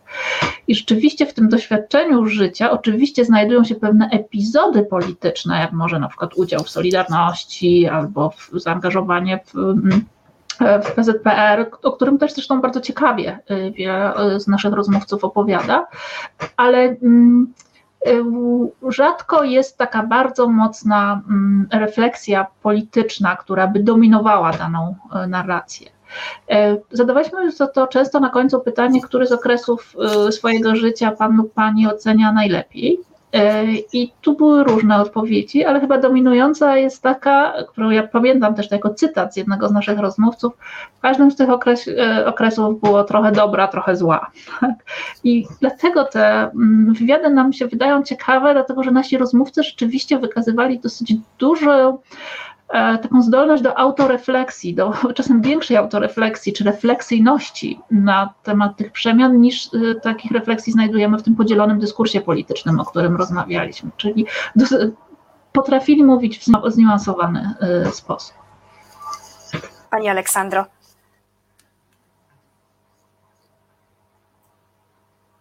I 0.68 0.74
rzeczywiście 0.74 1.26
w 1.26 1.34
tym 1.34 1.48
doświadczeniu 1.48 2.26
życia 2.26 2.70
oczywiście 2.70 3.24
znajdują 3.24 3.64
się 3.64 3.74
pewne 3.74 4.08
epizody 4.10 4.34
polityczne, 4.90 5.59
jak 5.59 5.73
może 5.73 5.98
na 5.98 6.09
przykład 6.09 6.35
udział 6.36 6.61
w 6.61 6.70
Solidarności 6.70 7.86
albo 7.86 8.31
w 8.31 8.51
zaangażowanie 8.52 9.40
w, 9.47 9.55
w 10.85 10.93
PZPR, 10.94 11.70
o 11.82 11.93
którym 11.93 12.19
też 12.19 12.32
zresztą 12.32 12.61
bardzo 12.61 12.81
ciekawie 12.81 13.39
wiele 13.74 14.40
z 14.40 14.48
naszych 14.48 14.73
rozmówców 14.73 15.24
opowiada, 15.24 15.86
ale 16.56 16.78
mm, 16.78 17.52
rzadko 18.89 19.44
jest 19.44 19.78
taka 19.78 20.02
bardzo 20.02 20.48
mocna 20.48 21.23
mm, 21.28 21.69
refleksja 21.73 22.47
polityczna, 22.62 23.36
która 23.36 23.66
by 23.66 23.81
dominowała 23.81 24.52
daną 24.52 24.94
narrację. 25.28 25.90
Zadawaliśmy 26.90 27.52
za 27.52 27.66
to 27.66 27.86
często 27.86 28.20
na 28.20 28.31
końcu 28.31 28.61
pytanie, 28.61 29.02
który 29.02 29.27
z 29.27 29.32
okresów 29.32 29.97
swojego 30.31 30.77
życia 30.77 31.11
pan 31.11 31.36
lub 31.36 31.55
pani 31.55 31.86
ocenia 31.86 32.32
najlepiej. 32.32 33.01
E, 33.35 33.65
I 33.93 34.12
tu 34.20 34.36
były 34.36 34.65
różne 34.65 34.97
odpowiedzi, 35.01 35.65
ale 35.65 35.81
chyba 35.81 35.98
dominująca 35.98 36.77
jest 36.77 37.02
taka, 37.02 37.55
którą 37.69 37.90
ja 37.90 38.02
pamiętam 38.02 38.55
też 38.55 38.70
jako 38.70 38.94
cytat 38.94 39.35
z 39.35 39.36
jednego 39.36 39.69
z 39.69 39.73
naszych 39.73 39.98
rozmówców. 39.98 40.52
W 40.98 41.01
każdym 41.01 41.31
z 41.31 41.36
tych 41.36 41.51
okres, 41.51 41.89
e, 41.89 42.27
okresów 42.27 42.81
było 42.81 43.05
trochę 43.05 43.32
dobra, 43.32 43.69
trochę 43.69 43.97
zła. 43.97 44.31
I 45.24 45.47
dlatego 45.61 46.05
te 46.05 46.43
mm, 46.43 46.94
wywiady 46.94 47.31
nam 47.31 47.52
się 47.52 47.66
wydają 47.66 48.02
ciekawe, 48.02 48.52
dlatego 48.52 48.82
że 48.82 48.90
nasi 48.90 49.19
rozmówcy 49.19 49.62
rzeczywiście 49.62 50.19
wykazywali 50.19 50.78
dosyć 50.78 51.15
dużo 51.39 51.98
taką 52.72 53.22
zdolność 53.22 53.62
do 53.62 53.78
autorefleksji, 53.78 54.74
do 54.74 54.92
czasem 55.14 55.42
większej 55.42 55.76
autorefleksji 55.76 56.52
czy 56.52 56.64
refleksyjności 56.64 57.80
na 57.90 58.34
temat 58.42 58.76
tych 58.76 58.92
przemian, 58.92 59.40
niż 59.40 59.66
e, 59.66 59.94
takich 59.94 60.30
refleksji 60.30 60.72
znajdujemy 60.72 61.18
w 61.18 61.22
tym 61.22 61.36
podzielonym 61.36 61.78
dyskursie 61.78 62.20
politycznym, 62.20 62.80
o 62.80 62.84
którym 62.84 63.16
rozmawialiśmy. 63.16 63.90
Czyli 63.96 64.26
potrafili 65.52 66.04
mówić 66.04 66.38
w 66.38 66.44
zniuansowany 66.66 67.54
e, 67.60 67.90
sposób. 67.90 68.34
Pani 69.90 70.08
Aleksandro. 70.08 70.64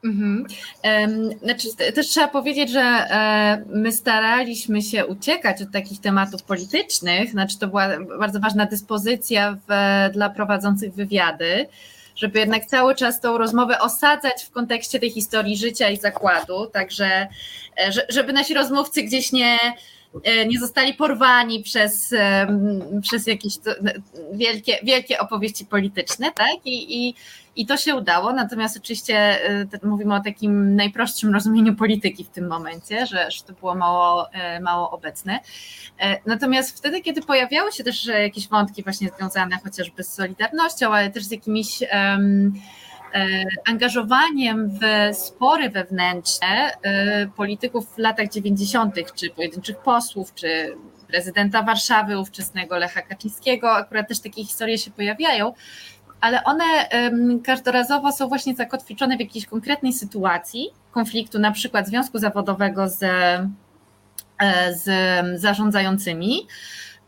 Mhm. 0.03 0.45
Znaczy, 1.43 1.67
też 1.95 2.07
trzeba 2.07 2.27
powiedzieć, 2.27 2.71
że 2.71 2.81
e, 2.81 3.63
my 3.69 3.91
staraliśmy 3.91 4.81
się 4.81 5.05
uciekać 5.05 5.61
od 5.61 5.71
takich 5.71 6.01
tematów 6.01 6.43
politycznych, 6.43 7.31
znaczy 7.31 7.59
to 7.59 7.67
była 7.67 7.89
bardzo 8.19 8.39
ważna 8.39 8.65
dyspozycja 8.65 9.57
w, 9.67 9.73
dla 10.13 10.29
prowadzących 10.29 10.93
wywiady, 10.93 11.67
żeby 12.15 12.39
jednak 12.39 12.65
cały 12.65 12.95
czas 12.95 13.19
tą 13.21 13.37
rozmowę 13.37 13.79
osadzać 13.79 14.43
w 14.43 14.51
kontekście 14.51 14.99
tej 14.99 15.09
historii 15.09 15.57
życia 15.57 15.89
i 15.89 15.97
zakładu, 15.97 16.65
także 16.65 17.27
e, 17.77 17.91
żeby 18.09 18.33
nasi 18.33 18.53
rozmówcy 18.53 19.03
gdzieś 19.03 19.31
nie, 19.31 19.57
e, 20.23 20.45
nie 20.45 20.59
zostali 20.59 20.93
porwani 20.93 21.63
przez, 21.63 22.13
przez 23.01 23.27
jakieś 23.27 23.53
wielkie, 24.33 24.79
wielkie 24.83 25.19
opowieści 25.19 25.65
polityczne, 25.65 26.31
tak? 26.31 26.55
I, 26.65 27.07
i 27.07 27.15
i 27.55 27.65
to 27.65 27.77
się 27.77 27.95
udało, 27.95 28.33
natomiast 28.33 28.77
oczywiście 28.77 29.49
y, 29.83 29.87
mówimy 29.87 30.15
o 30.15 30.19
takim 30.19 30.75
najprostszym 30.75 31.33
rozumieniu 31.33 31.75
polityki 31.75 32.23
w 32.23 32.29
tym 32.29 32.47
momencie, 32.47 33.05
że, 33.05 33.27
to 33.47 33.53
było 33.53 33.75
mało, 33.75 34.29
y, 34.57 34.59
mało 34.61 34.91
obecne. 34.91 35.35
Y, 35.35 35.41
natomiast 36.25 36.77
wtedy, 36.77 37.01
kiedy 37.01 37.21
pojawiały 37.21 37.71
się 37.71 37.83
też 37.83 38.05
jakieś 38.05 38.47
wątki 38.47 38.83
właśnie 38.83 39.09
związane 39.17 39.57
chociażby 39.63 40.03
z 40.03 40.13
Solidarnością, 40.13 40.93
ale 40.93 41.09
też 41.09 41.23
z 41.23 41.31
jakimiś 41.31 41.83
um, 41.93 42.53
angażowaniem 43.65 44.69
w 44.69 45.15
spory 45.15 45.69
wewnętrzne 45.69 46.71
polityków 47.35 47.95
w 47.95 47.97
latach 47.97 48.29
90., 48.29 48.95
czy 49.15 49.29
pojedynczych 49.29 49.77
posłów, 49.77 50.33
czy 50.33 50.75
prezydenta 51.13 51.63
Warszawy, 51.63 52.19
ówczesnego 52.19 52.77
Lecha 52.77 53.01
Kaczyńskiego, 53.01 53.71
akurat 53.71 54.07
też 54.07 54.19
takie 54.19 54.45
historie 54.45 54.77
się 54.77 54.91
pojawiają, 54.91 55.53
ale 56.23 56.43
one 56.43 56.63
każdorazowo 57.43 58.11
są 58.11 58.27
właśnie 58.27 58.55
zakotwiczone 58.55 59.17
w 59.17 59.19
jakiejś 59.19 59.45
konkretnej 59.45 59.93
sytuacji 59.93 60.69
konfliktu, 60.91 61.39
na 61.39 61.51
przykład 61.51 61.87
związku 61.87 62.19
zawodowego 62.19 62.89
z, 62.89 63.03
e, 63.03 64.73
z 64.73 65.41
zarządzającymi, 65.41 66.47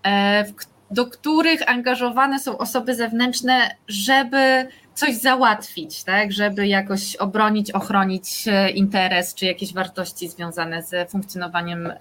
e, 0.06 0.46
do 0.92 1.06
których 1.06 1.70
angażowane 1.70 2.40
są 2.40 2.58
osoby 2.58 2.96
zewnętrzne, 2.96 3.76
żeby 3.88 4.68
coś 4.94 5.16
załatwić, 5.16 6.04
tak, 6.04 6.32
żeby 6.32 6.68
jakoś 6.68 7.16
obronić, 7.16 7.72
ochronić 7.72 8.48
e, 8.48 8.70
interes 8.70 9.36
czy 9.36 9.46
jakieś 9.46 9.74
wartości 9.74 10.30
związane 10.30 10.84
z 10.84 11.12
funkcjonowaniem 11.12 11.94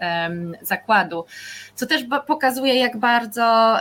zakładu. 0.63 1.25
Co 1.75 1.87
też 1.87 2.05
pokazuje, 2.27 2.75
jak 2.75 2.97
bardzo 2.97 3.77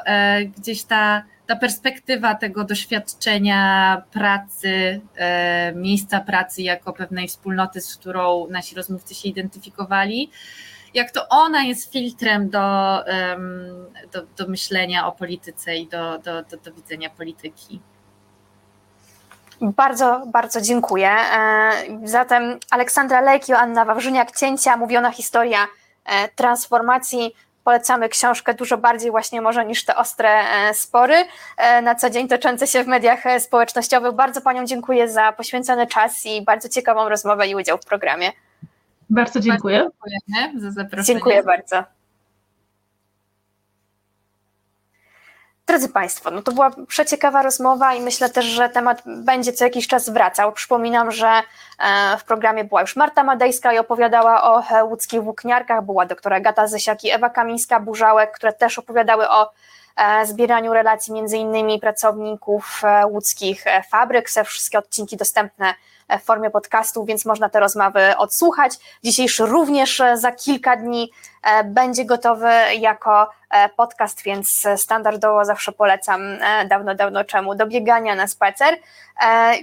gdzieś 0.57 0.83
ta 0.83 1.23
ta 1.53 1.59
perspektywa 1.59 2.35
tego 2.35 2.63
doświadczenia 2.63 4.01
pracy, 4.11 5.01
e, 5.17 5.73
miejsca 5.75 6.19
pracy 6.19 6.61
jako 6.61 6.93
pewnej 6.93 7.27
wspólnoty, 7.27 7.81
z 7.81 7.97
którą 7.97 8.47
nasi 8.47 8.75
rozmówcy 8.75 9.15
się 9.15 9.29
identyfikowali, 9.29 10.29
jak 10.93 11.11
to 11.11 11.29
ona 11.29 11.63
jest 11.63 11.91
filtrem 11.91 12.49
do, 12.49 12.59
do, 14.11 14.21
do 14.37 14.47
myślenia 14.47 15.07
o 15.07 15.11
polityce 15.11 15.77
i 15.77 15.87
do, 15.87 16.17
do, 16.17 16.43
do, 16.43 16.57
do 16.57 16.73
widzenia 16.73 17.09
polityki. 17.09 17.81
Bardzo, 19.61 20.23
bardzo 20.25 20.61
dziękuję. 20.61 21.09
E, 21.09 21.71
zatem 22.03 22.59
Aleksandra 22.71 23.21
Lejk, 23.21 23.49
Joanna 23.49 23.85
Wawrzyniak-Cięcia, 23.85 24.77
mówiona 24.77 25.11
historia 25.11 25.67
e, 26.05 26.29
transformacji 26.29 27.35
polecamy 27.63 28.09
książkę 28.09 28.53
dużo 28.53 28.77
bardziej 28.77 29.11
właśnie 29.11 29.41
może 29.41 29.65
niż 29.65 29.85
te 29.85 29.95
ostre 29.95 30.29
e, 30.29 30.73
spory 30.73 31.15
e, 31.57 31.81
na 31.81 31.95
co 31.95 32.09
dzień 32.09 32.27
toczące 32.27 32.67
się 32.67 32.83
w 32.83 32.87
mediach 32.87 33.25
e, 33.25 33.39
społecznościowych. 33.39 34.13
Bardzo 34.13 34.41
Paniom 34.41 34.67
dziękuję 34.67 35.09
za 35.09 35.31
poświęcony 35.31 35.87
czas 35.87 36.25
i 36.25 36.41
bardzo 36.41 36.69
ciekawą 36.69 37.09
rozmowę 37.09 37.47
i 37.47 37.55
udział 37.55 37.77
w 37.77 37.85
programie. 37.85 38.31
Bardzo 39.09 39.39
dziękuję. 39.39 39.77
Bardzo 39.77 39.93
dziękuję 40.09 40.61
za 40.61 40.71
zaproszenie. 40.71 41.05
Dziękuję 41.05 41.43
bardzo. 41.43 41.83
Drodzy 45.67 45.89
Państwo, 45.89 46.31
no 46.31 46.41
to 46.41 46.51
była 46.51 46.71
przeciekawa 46.87 47.41
rozmowa 47.41 47.93
i 47.93 48.01
myślę 48.01 48.29
też, 48.29 48.45
że 48.45 48.69
temat 48.69 49.01
będzie 49.05 49.53
co 49.53 49.63
jakiś 49.63 49.87
czas 49.87 50.09
wracał. 50.09 50.51
Przypominam, 50.51 51.11
że 51.11 51.27
e, 51.79 52.17
w 52.17 52.23
programie 52.23 52.63
była 52.63 52.81
już 52.81 52.95
Marta 52.95 53.23
Madejska 53.23 53.73
i 53.73 53.77
opowiadała 53.77 54.43
o 54.43 54.63
e, 54.63 54.83
łódzkich 54.83 55.23
włókniarkach, 55.23 55.85
była 55.85 56.05
doktora 56.05 56.39
Gata 56.39 56.67
Zysiak 56.67 57.03
i 57.03 57.11
Ewa 57.11 57.29
Kamińska-Burzałek, 57.29 58.31
które 58.31 58.53
też 58.53 58.79
opowiadały 58.79 59.29
o 59.29 59.51
e, 59.95 60.25
zbieraniu 60.25 60.73
relacji 60.73 61.13
między 61.13 61.37
innymi 61.37 61.79
pracowników 61.79 62.81
łódzkich 63.09 63.65
fabryk. 63.89 64.31
Te 64.31 64.43
wszystkie 64.43 64.77
odcinki 64.77 65.17
dostępne 65.17 65.73
w 66.19 66.23
formie 66.23 66.49
podcastu, 66.49 67.05
więc 67.05 67.25
można 67.25 67.49
te 67.49 67.59
rozmowy 67.59 68.17
odsłuchać. 68.17 68.73
Dzisiejszy 69.03 69.45
również 69.45 70.01
za 70.13 70.31
kilka 70.31 70.77
dni 70.77 71.11
e, 71.43 71.63
będzie 71.63 72.05
gotowy 72.05 72.49
jako 72.79 73.29
e, 73.49 73.69
podcast, 73.69 74.23
więc 74.23 74.67
standardowo 74.77 75.45
zawsze 75.45 75.71
polecam 75.71 76.21
e, 76.21 76.65
dawno, 76.67 76.95
dawno 76.95 77.23
czemu 77.23 77.55
do 77.55 77.67
biegania 77.67 78.15
na 78.15 78.27
spacer. 78.27 78.77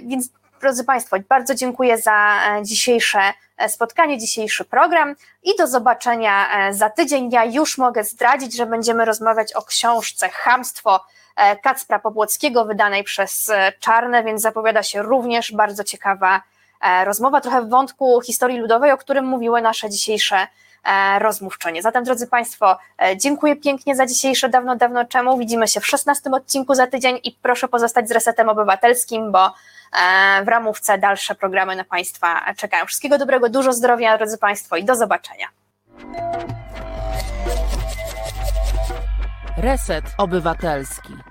Więc 0.03 0.29
drodzy 0.61 0.83
Państwo, 0.83 1.17
bardzo 1.29 1.55
dziękuję 1.55 1.97
za 1.97 2.39
dzisiejsze 2.63 3.19
spotkanie, 3.67 4.17
dzisiejszy 4.17 4.65
program 4.65 5.15
i 5.43 5.55
do 5.57 5.67
zobaczenia 5.67 6.47
za 6.73 6.89
tydzień. 6.89 7.29
Ja 7.31 7.45
już 7.45 7.77
mogę 7.77 8.03
zdradzić, 8.03 8.55
że 8.55 8.65
będziemy 8.65 9.05
rozmawiać 9.05 9.53
o 9.53 9.61
książce 9.61 10.29
Hamstwo 10.29 10.99
E, 10.99 11.20
Kacpra 11.61 11.99
Pobłockiego, 11.99 12.65
wydanej 12.65 13.03
przez 13.03 13.49
e, 13.49 13.73
Czarne, 13.79 14.23
więc 14.23 14.41
zapowiada 14.41 14.83
się 14.83 15.01
również 15.01 15.51
bardzo 15.51 15.83
ciekawa 15.83 16.41
e, 16.81 17.05
rozmowa, 17.05 17.41
trochę 17.41 17.61
w 17.61 17.69
wątku 17.69 18.21
historii 18.21 18.57
ludowej, 18.57 18.91
o 18.91 18.97
którym 18.97 19.25
mówiły 19.25 19.61
nasze 19.61 19.89
dzisiejsze 19.89 20.47
rozmówczenie. 21.19 21.81
Zatem, 21.81 22.03
drodzy 22.03 22.27
Państwo, 22.27 22.77
dziękuję 23.17 23.55
pięknie 23.55 23.95
za 23.95 24.05
dzisiejsze 24.05 24.49
dawno, 24.49 24.75
dawno 24.75 25.05
czemu. 25.05 25.37
Widzimy 25.37 25.67
się 25.67 25.79
w 25.79 25.87
16 25.87 26.31
odcinku 26.31 26.75
za 26.75 26.87
tydzień 26.87 27.19
i 27.23 27.31
proszę 27.41 27.67
pozostać 27.67 28.07
z 28.07 28.11
Resetem 28.11 28.49
Obywatelskim, 28.49 29.31
bo 29.31 29.53
w 30.43 30.47
ramówce 30.47 30.97
dalsze 30.97 31.35
programy 31.35 31.75
na 31.75 31.83
Państwa 31.83 32.53
czekają. 32.57 32.85
Wszystkiego 32.85 33.17
dobrego, 33.17 33.49
dużo 33.49 33.73
zdrowia, 33.73 34.17
drodzy 34.17 34.37
Państwo, 34.37 34.75
i 34.75 34.83
do 34.83 34.95
zobaczenia. 34.95 35.47
Reset 39.57 40.05
Obywatelski. 40.17 41.30